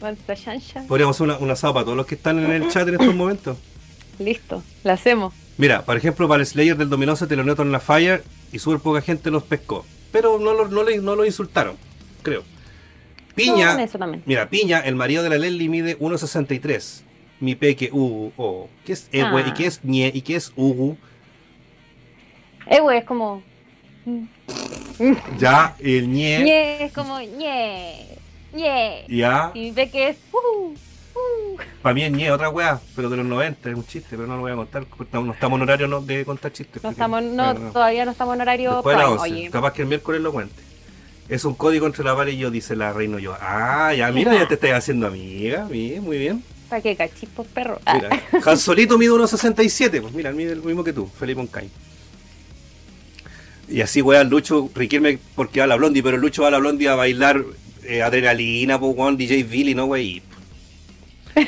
Mansa 0.02 0.36
chancha. 0.36 0.84
Podríamos 0.88 1.16
hacer 1.18 1.26
una, 1.26 1.38
un 1.38 1.52
asado 1.52 1.74
para 1.74 1.84
todos 1.86 1.98
los 1.98 2.06
que 2.06 2.16
están 2.16 2.40
en 2.44 2.52
el 2.52 2.68
chat 2.72 2.88
en 2.88 2.94
estos 2.96 3.14
momentos. 3.16 3.58
Listo, 4.20 4.64
la 4.84 4.94
hacemos. 4.94 5.34
Mira, 5.58 5.84
por 5.84 5.98
ejemplo, 5.98 6.28
para 6.28 6.42
el 6.42 6.48
Slayer 6.48 6.78
del 6.78 6.90
Dominó 6.90 7.16
se 7.16 7.28
te 7.28 7.36
lo 7.36 7.44
notó 7.44 7.62
en 7.64 7.72
la 7.72 7.80
Fire 7.80 8.24
y 8.52 8.60
súper 8.60 8.80
poca 8.80 9.02
gente 9.02 9.32
los 9.32 9.44
pescó. 9.44 9.86
Pero 10.12 10.40
no 10.40 10.54
lo, 10.54 10.68
no 10.70 10.84
le- 10.84 11.00
no 11.00 11.16
lo 11.16 11.26
insultaron, 11.26 11.76
creo. 12.24 12.44
Piña, 13.36 13.78
No, 14.00 14.22
mira, 14.26 14.50
Piña, 14.50 14.80
el 14.80 14.96
marido 14.96 15.22
de 15.22 15.30
la 15.30 15.38
Leslie 15.38 15.70
mide 15.70 16.00
1.63. 16.00 17.02
Mi 17.42 17.56
peque, 17.56 17.90
Ugu, 17.92 18.32
oh. 18.38 18.70
¿Qué 18.86 18.94
es 18.94 19.10
Ewe? 19.12 19.44
Ah. 19.44 19.48
¿Y 19.50 19.54
qué 19.54 19.66
es 19.68 19.84
Nie? 19.84 20.10
¿Y 20.14 20.22
qué 20.22 20.38
es 20.38 20.54
Ugu? 20.56 20.98
Güey, 22.82 22.98
es 23.00 23.04
como. 23.04 23.44
Ya, 25.38 25.76
el 25.80 26.12
Nie. 26.12 26.40
ñe, 26.44 26.84
es 26.86 26.94
como 26.94 27.20
ñe. 27.20 28.18
ñe. 28.54 29.06
Ya, 29.10 29.52
Y 29.54 29.72
ve 29.72 29.90
que 29.90 30.10
es. 30.10 30.18
Uh, 30.32 30.38
uh. 30.70 31.58
para 31.82 31.94
mí 31.94 32.04
es 32.04 32.12
Nie, 32.12 32.32
otra 32.32 32.50
weá, 32.50 32.80
pero 32.96 33.10
de 33.10 33.18
los 33.18 33.26
90, 33.26 33.70
es 33.70 33.76
un 33.76 33.86
chiste, 33.86 34.08
pero 34.12 34.28
no 34.28 34.36
lo 34.36 34.42
voy 34.42 34.54
a 34.54 34.56
contar. 34.56 34.86
No, 35.12 35.34
estamos 35.34 35.58
en 35.58 35.64
horario 35.64 35.88
no- 35.88 36.02
de 36.02 36.24
contar 36.24 36.54
chistes. 36.54 36.82
No 36.84 36.92
estamos, 36.92 37.22
no, 37.22 37.54
todavía 37.72 38.06
no 38.06 38.12
estamos 38.12 38.36
en 38.36 38.42
horario 38.42 38.74
Después 38.76 38.96
de 38.98 39.04
prime. 39.04 39.20
11. 39.20 39.34
Oye, 39.34 39.50
Capaz 39.50 39.74
que 39.74 39.82
el 39.82 39.88
miércoles 39.90 40.22
lo 40.22 40.32
cuente. 40.32 40.56
Es 41.28 41.44
un 41.44 41.56
código 41.56 41.88
entre 41.88 42.04
la 42.04 42.16
pared 42.16 42.34
y 42.34 42.38
yo, 42.38 42.52
dice 42.52 42.76
la 42.76 42.94
reina 42.94 43.20
yo. 43.20 43.36
Ah, 43.42 43.94
ya, 43.98 44.12
mira, 44.12 44.34
ya 44.34 44.48
te 44.48 44.54
estás 44.56 44.72
haciendo 44.74 45.08
amiga. 45.08 45.66
Bien, 45.66 46.04
muy 46.04 46.18
bien. 46.20 46.44
para 46.70 46.82
que 46.82 46.96
cachipos 46.96 47.48
perro. 47.48 47.80
Ah, 47.86 47.96
Mira, 47.96 48.10
Han 48.46 48.58
Solito 48.58 48.98
mide 48.98 49.12
1.67. 49.12 50.02
Pues 50.02 50.14
mira, 50.14 50.32
mide 50.32 50.56
lo 50.56 50.62
mismo 50.64 50.84
que 50.84 50.94
tú, 50.94 51.08
Felipe 51.20 51.42
Oncay. 51.42 51.70
Y 53.68 53.82
así, 53.82 54.02
weón, 54.04 54.30
Lucho 54.30 54.70
requiere 54.76 55.18
porque 55.36 55.60
va 55.60 55.64
a 55.64 55.68
la 55.68 55.76
Blondie, 55.76 56.04
pero 56.04 56.18
Lucho 56.18 56.44
va 56.44 56.50
a 56.50 56.52
la 56.52 56.60
Blondie 56.60 56.88
a 56.88 56.94
bailar 56.96 57.44
eh, 57.84 58.04
adrenalina, 58.04 58.80
pues, 58.80 58.96
weón, 58.96 59.18
DJ 59.18 59.44
Billy, 59.44 59.74
no, 59.74 59.86
wey. 59.86 60.22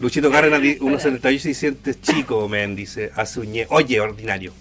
Luchito 0.00 0.30
Cárdenas, 0.30 0.62
di- 0.62 0.78
1.78 0.78 1.50
y 1.50 1.54
sientes 1.54 2.00
chico, 2.00 2.48
men, 2.48 2.74
dice, 2.76 3.10
hace 3.16 3.40
un. 3.40 3.52
Oye, 3.70 4.00
ordinario. 4.00 4.52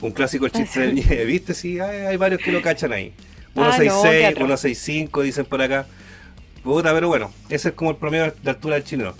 Un 0.00 0.10
clásico 0.12 0.46
el 0.46 0.52
chiste 0.52 0.80
del 0.80 0.94
ñe, 0.94 1.24
¿viste? 1.24 1.54
Sí, 1.54 1.80
hay, 1.80 2.06
hay 2.06 2.16
varios 2.16 2.40
que 2.40 2.52
lo 2.52 2.60
cachan 2.60 2.92
ahí. 2.92 3.12
Ah, 3.56 3.78
no, 3.78 4.02
1.66, 4.02 4.10
qué 4.10 4.26
atroz. 4.26 4.64
1.65, 4.64 5.22
dicen 5.22 5.44
por 5.46 5.62
acá. 5.62 5.86
Puta, 6.62 6.92
pero 6.92 7.08
bueno, 7.08 7.32
ese 7.48 7.68
es 7.68 7.74
como 7.74 7.90
el 7.90 7.96
promedio 7.96 8.34
de 8.42 8.50
altura 8.50 8.74
del 8.74 8.84
chileno. 8.84 9.14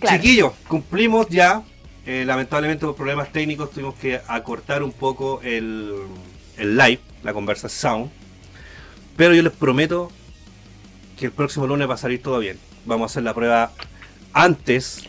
Claro. 0.00 0.16
Chiquillos, 0.16 0.52
cumplimos 0.66 1.28
ya. 1.28 1.62
Eh, 2.06 2.24
lamentablemente 2.24 2.86
por 2.86 2.96
problemas 2.96 3.30
técnicos 3.30 3.70
tuvimos 3.70 3.94
que 3.96 4.20
acortar 4.26 4.82
un 4.82 4.92
poco 4.92 5.40
el, 5.42 5.94
el 6.56 6.76
live, 6.76 7.00
la 7.22 7.32
conversación. 7.32 8.10
Pero 9.16 9.34
yo 9.34 9.42
les 9.42 9.52
prometo 9.52 10.10
que 11.18 11.26
el 11.26 11.32
próximo 11.32 11.66
lunes 11.66 11.88
va 11.88 11.94
a 11.94 11.98
salir 11.98 12.22
todo 12.22 12.38
bien. 12.38 12.58
Vamos 12.86 13.10
a 13.10 13.12
hacer 13.12 13.24
la 13.24 13.34
prueba 13.34 13.72
antes. 14.32 15.04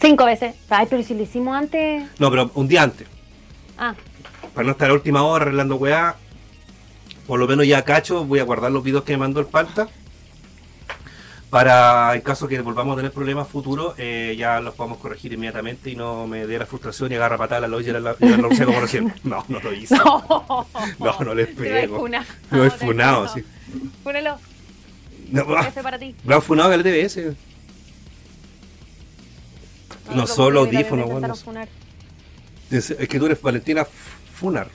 Cinco 0.00 0.24
veces. 0.24 0.54
Ay, 0.68 0.86
pero 0.88 1.02
si 1.02 1.14
lo 1.14 1.22
hicimos 1.22 1.56
antes. 1.56 2.04
No, 2.18 2.30
pero 2.30 2.50
un 2.54 2.68
día 2.68 2.82
antes. 2.82 3.08
Ah, 3.76 3.94
Para 4.54 4.66
no 4.66 4.72
estar 4.72 4.90
a 4.90 4.94
última 4.94 5.22
hora 5.22 5.44
arreglando 5.44 5.76
weá. 5.76 6.16
Por 7.26 7.38
lo 7.38 7.46
menos 7.46 7.66
ya 7.66 7.84
cacho, 7.84 8.24
voy 8.24 8.40
a 8.40 8.44
guardar 8.44 8.72
los 8.72 8.82
videos 8.82 9.04
que 9.04 9.12
me 9.12 9.18
mandó 9.18 9.40
el 9.40 9.46
Palta. 9.46 9.88
Para 11.48 12.14
en 12.14 12.20
caso 12.20 12.46
que 12.46 12.60
volvamos 12.60 12.94
a 12.94 12.96
tener 12.96 13.12
problemas 13.12 13.48
futuros, 13.48 13.94
eh, 13.98 14.36
ya 14.38 14.60
los 14.60 14.74
podamos 14.74 14.98
corregir 14.98 15.32
inmediatamente 15.32 15.90
y 15.90 15.96
no 15.96 16.28
me 16.28 16.46
dé 16.46 16.58
la 16.58 16.66
frustración 16.66 17.10
y 17.10 17.16
agarra 17.16 17.38
patada 17.38 17.66
a 17.66 17.68
la 17.68 17.80
y 17.80 17.84
la, 17.84 17.98
la 18.00 18.14
como 18.14 18.80
recién. 18.80 19.12
No, 19.24 19.44
no 19.48 19.60
lo 19.60 19.72
hice. 19.72 19.96
no. 19.96 20.66
No, 20.98 21.20
no 21.20 21.34
les 21.34 21.48
pego. 21.48 22.08
No 22.50 22.64
he 22.64 22.70
funado, 22.70 23.28
sí. 23.28 23.44
Fúnelo. 24.04 24.38
No, 25.30 25.46
ah, 25.56 25.70
para 25.82 25.98
ti. 25.98 26.14
me 26.24 26.34
han 26.34 26.42
funado 26.42 26.70
que 26.70 26.74
el 26.76 26.82
TBS. 26.82 27.36
No, 30.14 30.26
solo 30.26 30.60
audífonos, 30.60 31.08
bueno. 31.08 31.34
es 32.70 33.08
que 33.08 33.18
tú 33.18 33.26
eres 33.26 33.40
Valentina 33.40 33.86
Funar. 34.40 34.68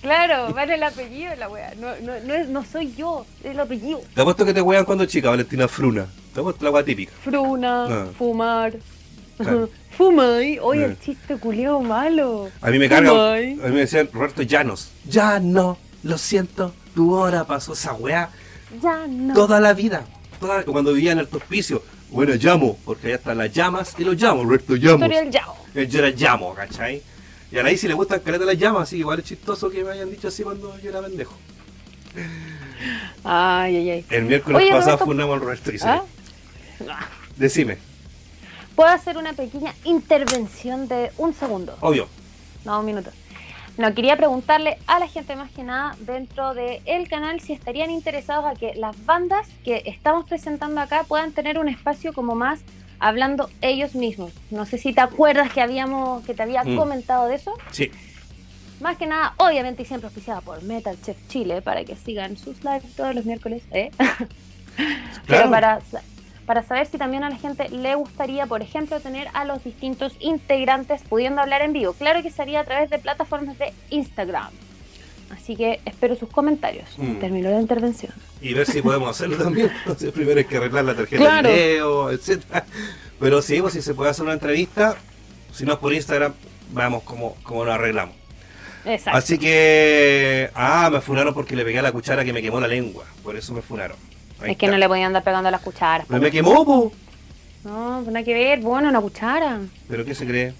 Claro, 0.00 0.54
vale 0.54 0.74
el 0.74 0.82
apellido 0.82 1.30
de 1.30 1.36
la 1.36 1.48
wea. 1.48 1.74
No, 1.78 1.88
no, 2.02 2.12
no, 2.24 2.34
es- 2.34 2.48
no 2.48 2.64
soy 2.64 2.94
yo, 2.94 3.26
es 3.42 3.50
el 3.50 3.60
apellido. 3.60 4.00
Te 4.14 4.20
apuesto 4.20 4.44
que 4.44 4.54
te 4.54 4.60
wean 4.60 4.84
cuando 4.84 5.04
chica, 5.06 5.30
Valentina 5.30 5.68
Fruna. 5.68 6.06
Te 6.32 6.40
apuesto 6.40 6.64
la 6.64 6.70
weá 6.70 6.84
típica. 6.84 7.12
Fruna, 7.22 7.84
Ah. 7.84 8.06
fumar. 8.16 8.74
Claro. 9.36 9.68
Fumay. 9.98 10.58
Oye, 10.60 10.82
Eh. 10.82 10.84
el 10.86 10.98
chiste 11.00 11.36
culeo 11.36 11.80
malo. 11.80 12.48
A 12.60 12.70
mí 12.70 12.78
me 12.78 12.88
carga. 12.88 13.34
A 13.34 13.36
mí 13.36 13.54
me 13.60 13.80
decían 13.80 14.08
Roberto 14.12 14.42
Llanos. 14.42 14.90
Ya 15.08 15.38
no, 15.40 15.78
lo 16.02 16.18
siento, 16.18 16.72
tu 16.94 17.14
hora 17.14 17.44
pasó 17.44 17.74
esa 17.74 17.92
weá 17.94 18.30
Ya 18.82 19.06
no. 19.08 19.34
toda 19.34 19.60
la 19.60 19.72
vida. 19.72 20.04
Toda- 20.40 20.64
cuando 20.64 20.92
vivía 20.92 21.12
en 21.12 21.18
el 21.20 21.28
hospicio. 21.30 21.82
Bueno, 22.10 22.32
llamo, 22.34 22.78
porque 22.84 23.08
allá 23.08 23.16
están 23.16 23.38
las 23.38 23.52
llamas 23.52 23.94
y 23.98 24.04
los 24.04 24.20
llamo, 24.20 24.44
Roberto 24.44 24.74
del 24.74 25.30
Yao. 25.30 25.56
Eh, 25.74 25.86
Yo 25.88 25.98
era 26.00 26.10
llamo, 26.10 26.54
¿cachai? 26.54 27.02
Y 27.54 27.58
a 27.58 27.62
la 27.62 27.70
sí 27.76 27.86
le 27.86 27.94
gustan 27.94 28.18
caleta 28.18 28.44
las 28.44 28.58
llamas, 28.58 28.82
así 28.82 28.96
que 28.96 29.00
igual 29.00 29.20
es 29.20 29.26
chistoso 29.26 29.70
que 29.70 29.84
me 29.84 29.92
hayan 29.92 30.10
dicho 30.10 30.26
así 30.26 30.42
cuando 30.42 30.76
yo 30.80 30.90
era 30.90 31.00
pendejo. 31.00 31.34
Ay, 33.22 33.76
ay, 33.76 33.90
ay. 33.90 34.04
El 34.10 34.24
miércoles 34.24 34.56
Oye, 34.60 34.70
pasado 34.70 34.86
Roberto- 34.96 35.04
fundamos 35.04 35.34
al 35.34 35.40
Roberto 35.40 35.70
y 35.70 35.78
¿Ah? 35.82 36.02
decime. 37.36 37.78
¿Puedo 38.74 38.90
hacer 38.90 39.16
una 39.18 39.34
pequeña 39.34 39.72
intervención 39.84 40.88
de 40.88 41.12
un 41.16 41.32
segundo? 41.32 41.76
Obvio. 41.80 42.08
No, 42.64 42.80
un 42.80 42.86
minuto. 42.86 43.10
No, 43.78 43.94
quería 43.94 44.16
preguntarle 44.16 44.78
a 44.88 44.98
la 44.98 45.06
gente 45.06 45.36
más 45.36 45.48
que 45.52 45.62
nada 45.62 45.94
dentro 46.00 46.54
del 46.54 46.80
el 46.86 47.08
canal 47.08 47.38
si 47.40 47.52
estarían 47.52 47.88
interesados 47.90 48.46
a 48.46 48.54
que 48.58 48.74
las 48.74 48.96
bandas 49.06 49.46
que 49.64 49.84
estamos 49.86 50.28
presentando 50.28 50.80
acá 50.80 51.04
puedan 51.04 51.30
tener 51.30 51.60
un 51.60 51.68
espacio 51.68 52.12
como 52.12 52.34
más 52.34 52.60
hablando 53.08 53.50
ellos 53.60 53.94
mismos. 53.94 54.32
No 54.50 54.64
sé 54.66 54.78
si 54.78 54.92
te 54.94 55.00
acuerdas 55.02 55.52
que 55.52 55.60
habíamos 55.60 56.24
que 56.24 56.32
te 56.34 56.42
había 56.42 56.64
Mm. 56.64 56.76
comentado 56.76 57.26
de 57.28 57.34
eso. 57.36 57.52
Sí. 57.70 57.90
Más 58.80 58.96
que 58.96 59.06
nada, 59.06 59.34
obviamente 59.36 59.82
y 59.82 59.84
siempre 59.84 60.06
auspiciada 60.06 60.40
por 60.40 60.62
Metal 60.62 60.96
Chef 61.02 61.16
Chile 61.28 61.62
para 61.62 61.84
que 61.84 61.96
sigan 61.96 62.36
sus 62.36 62.64
lives 62.64 62.94
todos 62.96 63.14
los 63.14 63.24
miércoles. 63.24 63.62
¿eh? 63.72 63.90
Pero 63.98 64.28
Claro. 65.26 65.50
para, 65.50 65.78
para 66.46 66.62
saber 66.62 66.86
si 66.86 66.98
también 66.98 67.24
a 67.24 67.30
la 67.30 67.36
gente 67.36 67.68
le 67.68 67.94
gustaría, 67.94 68.46
por 68.46 68.62
ejemplo, 68.62 68.98
tener 69.00 69.28
a 69.34 69.44
los 69.44 69.62
distintos 69.62 70.14
integrantes 70.20 71.02
pudiendo 71.02 71.40
hablar 71.40 71.62
en 71.62 71.72
vivo. 71.72 71.92
Claro 71.92 72.22
que 72.22 72.30
sería 72.30 72.60
a 72.60 72.64
través 72.64 72.90
de 72.90 72.98
plataformas 72.98 73.58
de 73.58 73.72
Instagram. 73.90 74.50
Así 75.36 75.56
que 75.56 75.80
espero 75.84 76.16
sus 76.16 76.28
comentarios. 76.28 76.88
Mm. 76.96 77.14
Terminó 77.18 77.50
la 77.50 77.60
intervención. 77.60 78.12
y 78.40 78.54
ver 78.54 78.66
si 78.66 78.82
podemos 78.82 79.10
hacerlo 79.10 79.36
también. 79.36 79.70
Entonces 79.80 80.12
primero 80.12 80.38
hay 80.38 80.44
que 80.44 80.56
arreglar 80.56 80.84
la 80.84 80.94
tarjeta 80.94 81.22
Claro. 81.22 81.48
de 81.48 81.54
video, 81.54 82.10
etcétera. 82.10 82.64
Pero 83.20 83.42
sí, 83.42 83.60
pues 83.60 83.74
si 83.74 83.82
se 83.82 83.94
puede 83.94 84.10
hacer 84.10 84.24
una 84.24 84.34
entrevista, 84.34 84.96
si 85.52 85.64
no 85.64 85.72
es 85.74 85.78
por 85.78 85.92
Instagram, 85.92 86.34
vamos 86.72 87.02
como, 87.04 87.34
como 87.42 87.64
lo 87.64 87.72
arreglamos. 87.72 88.14
Exacto. 88.84 89.16
Así 89.18 89.38
que, 89.38 90.50
ah, 90.54 90.90
me 90.92 91.00
funaron 91.00 91.32
porque 91.32 91.56
le 91.56 91.64
pegué 91.64 91.78
a 91.78 91.82
la 91.82 91.92
cuchara 91.92 92.24
que 92.24 92.32
me 92.34 92.42
quemó 92.42 92.60
la 92.60 92.68
lengua, 92.68 93.04
por 93.22 93.34
eso 93.36 93.54
me 93.54 93.62
funaron. 93.62 93.96
Ahí 94.40 94.52
es 94.52 94.56
que 94.58 94.66
no 94.68 94.76
le 94.76 94.86
podían 94.88 95.06
andar 95.06 95.24
pegando 95.24 95.48
a 95.48 95.52
las 95.52 95.62
cucharas. 95.62 96.06
Pero 96.08 96.20
me 96.20 96.30
quemó, 96.30 96.64
po. 96.66 96.92
No, 97.64 98.00
pues 98.04 98.12
nada 98.12 98.24
que 98.24 98.34
ver. 98.34 98.60
Bueno, 98.60 98.90
una 98.90 99.00
cuchara. 99.00 99.60
¿Pero 99.88 100.04
qué 100.04 100.14
se 100.14 100.26
cree? 100.26 100.52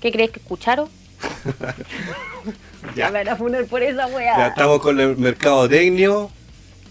¿Qué 0.00 0.10
crees 0.10 0.30
que 0.30 0.40
es 0.40 0.46
cucharo? 0.46 0.88
Ya, 2.96 3.06
Me 3.10 3.18
van 3.24 3.28
a 3.28 3.36
funar 3.36 3.64
por 3.66 3.82
esa 3.82 4.08
ya 4.08 4.14
weá. 4.14 4.46
estamos 4.48 4.80
con 4.80 4.98
el 5.00 5.16
mercadotecnio 5.16 6.30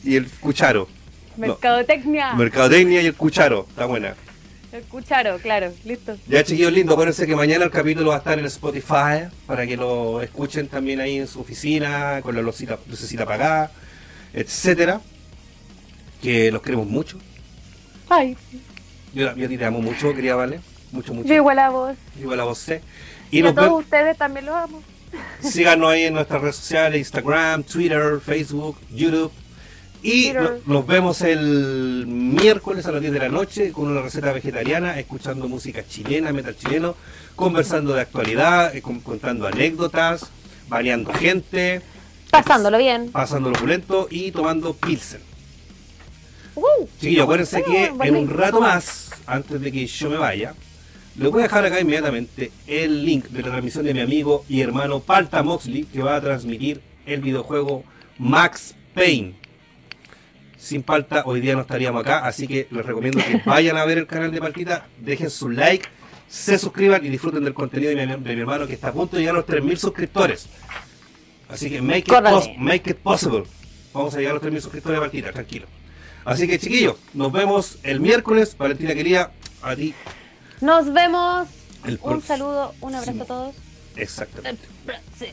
y 0.04 0.16
el 0.16 0.28
cucharo. 0.30 0.88
No, 1.38 1.48
Mercadotecnia. 1.48 2.34
mercadotecnia 2.34 3.02
y 3.02 3.06
el 3.08 3.16
cucharo, 3.16 3.66
está 3.70 3.86
buena. 3.86 4.16
El 4.72 4.84
cucharo, 4.84 5.38
claro. 5.40 5.72
Listo. 5.84 6.16
Ya 6.28 6.44
chiquillos 6.44 6.72
lindos, 6.72 6.94
acuérdense 6.94 7.28
que 7.28 7.36
mañana 7.36 7.66
el 7.66 7.72
capítulo 7.72 8.10
va 8.10 8.16
a 8.16 8.18
estar 8.20 8.40
en 8.40 8.46
Spotify 8.46 9.28
para 9.46 9.68
que 9.68 9.76
lo 9.76 10.22
escuchen 10.22 10.68
también 10.68 11.02
ahí 11.02 11.18
en 11.18 11.28
su 11.28 11.42
oficina, 11.42 12.22
con 12.24 12.36
la 12.36 12.42
lucecita, 12.42 12.80
lucecita 12.88 13.24
apagada, 13.24 13.72
etcétera. 14.34 15.02
Que 16.22 16.52
los 16.52 16.62
queremos 16.62 16.88
mucho. 16.88 17.18
Ay, 18.10 18.38
Yo, 19.14 19.36
yo 19.36 19.48
te 19.50 19.66
amo 19.66 19.82
mucho, 19.82 20.14
quería 20.14 20.36
Vale. 20.36 20.60
Mucho, 20.92 21.14
mucho. 21.14 21.28
yo 21.28 21.36
igual 21.36 21.60
a 21.60 21.70
vos. 21.70 21.96
Igual 22.20 22.40
a 22.42 22.44
vos, 22.44 22.58
sé. 22.58 22.82
Y, 23.32 23.38
Y 23.38 23.42
a 23.42 23.46
nos 23.46 23.56
todos 23.56 23.80
ustedes 23.84 24.18
también 24.18 24.46
los 24.46 24.56
amo. 24.56 24.84
Síganos 25.42 25.90
ahí 25.92 26.04
en 26.04 26.14
nuestras 26.14 26.42
redes 26.42 26.56
sociales, 26.56 27.00
Instagram, 27.00 27.64
Twitter, 27.64 28.20
Facebook, 28.24 28.78
YouTube. 28.94 29.32
Y 30.04 30.32
no- 30.34 30.52
nos 30.66 30.88
vemos 30.88 31.22
el 31.22 32.06
miércoles 32.08 32.86
a 32.88 32.92
las 32.92 33.02
10 33.02 33.14
de 33.14 33.20
la 33.20 33.30
noche 33.30 33.72
con 33.72 33.88
una 33.88 34.02
receta 34.02 34.32
vegetariana, 34.34 34.98
escuchando 35.00 35.48
música 35.48 35.84
chilena, 35.88 36.32
metal 36.34 36.56
chileno, 36.58 36.96
conversando 37.36 37.94
de 37.94 38.02
actualidad, 38.02 38.76
eh, 38.76 38.82
con- 38.82 39.00
contando 39.02 39.46
anécdotas, 39.48 40.26
baneando 40.68 41.14
gente, 41.14 41.82
Pasándolo 42.32 42.78
bien. 42.80 43.12
pasando 43.12 43.50
lo 43.52 43.58
opulento 43.58 44.08
y 44.10 44.32
tomando 44.32 44.74
pilsen. 44.74 45.22
Uh, 46.56 46.88
Chiquillos, 47.00 47.24
acuérdense 47.24 47.64
que 47.64 47.92
Ah, 48.00 48.06
en 48.08 48.16
un 48.16 48.30
rato 48.30 48.60
más, 48.60 49.12
antes 49.26 49.62
de 49.62 49.72
que 49.72 49.86
yo 49.88 50.10
me 50.10 50.18
vaya, 50.18 50.54
les 51.18 51.30
voy 51.32 51.42
a 51.42 51.44
dejar 51.44 51.66
acá 51.66 51.80
inmediatamente 51.80 52.52
el 52.68 53.06
link 53.06 53.26
de 53.28 53.42
la 53.42 53.50
transmisión 53.50 53.86
de 53.86 53.94
mi 53.94 54.00
amigo 54.02 54.46
y 54.48 54.62
hermano 54.62 55.00
Palta 55.02 55.44
Moxley, 55.44 55.84
que 55.86 56.02
va 56.02 56.16
a 56.16 56.22
transmitir 56.22 56.82
el 57.06 57.22
videojuego 57.22 57.84
Max 58.18 58.76
Payne. 58.94 59.36
Sin 60.58 60.84
Palta, 60.84 61.24
hoy 61.26 61.42
día 61.42 61.56
no 61.56 61.62
estaríamos 61.62 62.02
acá, 62.02 62.26
así 62.26 62.48
que 62.48 62.68
les 62.72 62.86
recomiendo 62.86 63.20
que 63.20 63.42
vayan 63.46 63.78
a 63.78 63.86
ver 63.86 63.98
el 63.98 64.08
canal 64.08 64.32
de 64.32 64.40
Paltita, 64.40 64.86
dejen 65.00 65.30
su 65.30 65.50
like, 65.50 65.88
se 66.30 66.58
suscriban 66.58 67.04
y 67.06 67.10
disfruten 67.10 67.44
del 67.44 67.54
contenido 67.54 67.90
de 67.94 68.06
mi, 68.06 68.24
de 68.24 68.36
mi 68.36 68.42
hermano 68.42 68.68
que 68.68 68.74
está 68.74 68.90
a 68.90 68.94
punto 68.94 69.16
de 69.18 69.24
llegar 69.24 69.36
a 69.36 69.40
los 69.40 69.48
3.000 69.48 69.76
suscriptores. 69.78 70.48
Así 71.50 71.70
que 71.70 71.82
make 71.82 72.00
it, 72.00 72.08
Córrale. 72.08 72.36
pos- 72.38 72.50
make 72.58 72.90
it 72.92 72.98
possible. 72.98 73.44
Vamos 73.94 74.14
a 74.16 74.20
llegar 74.20 74.32
a 74.32 74.34
los 74.36 74.44
3.000 74.44 74.62
suscriptores 74.62 74.98
de 75.00 75.02
Paltita, 75.02 75.32
tranquilo. 75.34 75.66
Así 76.24 76.48
que 76.48 76.60
chiquillos, 76.60 76.96
nos 77.14 77.32
vemos 77.32 77.80
el 77.84 78.00
miércoles. 78.00 78.56
Valentina 78.58 78.94
quería 78.94 79.32
a 79.64 79.76
ti. 79.76 79.94
Nos 80.62 80.94
vemos. 80.94 81.48
El 81.84 82.00
Un 82.04 82.22
saludo, 82.22 82.76
un 82.82 82.94
abrazo 82.94 83.24
a 83.24 83.26
todos. 83.26 83.56
Exactamente. 83.96 84.68
Sí. 85.18 85.26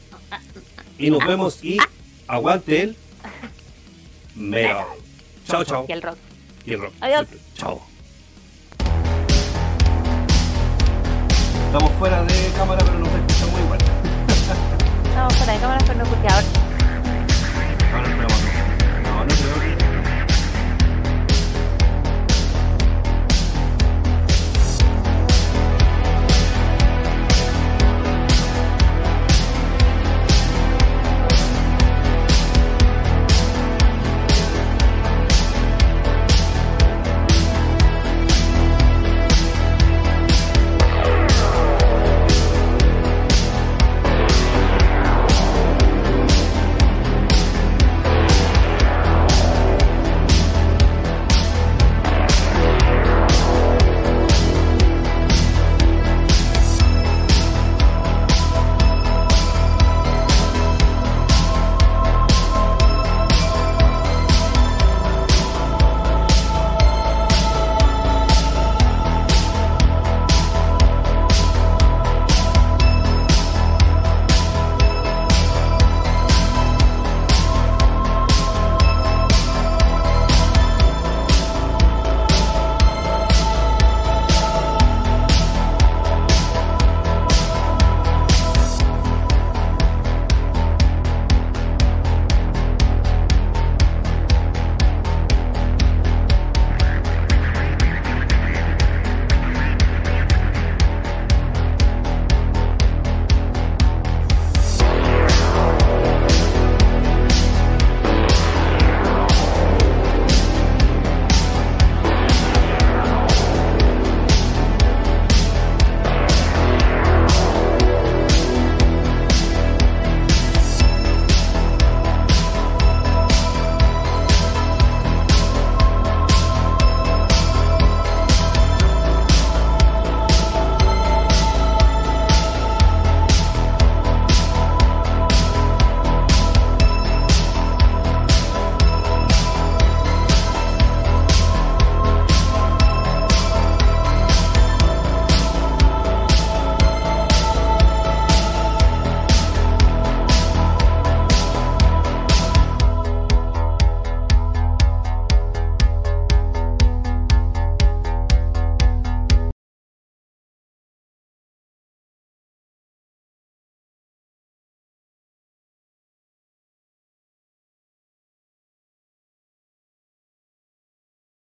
Y 0.98 1.10
nos 1.10 1.24
vemos 1.26 1.62
y 1.62 1.78
aguante 2.26 2.82
el 2.82 2.96
metal. 4.34 4.86
Chao, 5.46 5.64
chao. 5.64 5.84
Y 5.86 5.92
el 5.92 6.02
rock. 6.02 6.16
Y 6.64 6.72
el 6.72 6.80
rock. 6.80 6.94
Adiós. 7.00 7.26
Chao. 7.54 7.82
Estamos 11.66 11.92
fuera 11.98 12.22
de 12.24 12.50
cámara, 12.56 12.82
pero 12.82 12.98
nos 12.98 13.08
escuchan 13.08 13.37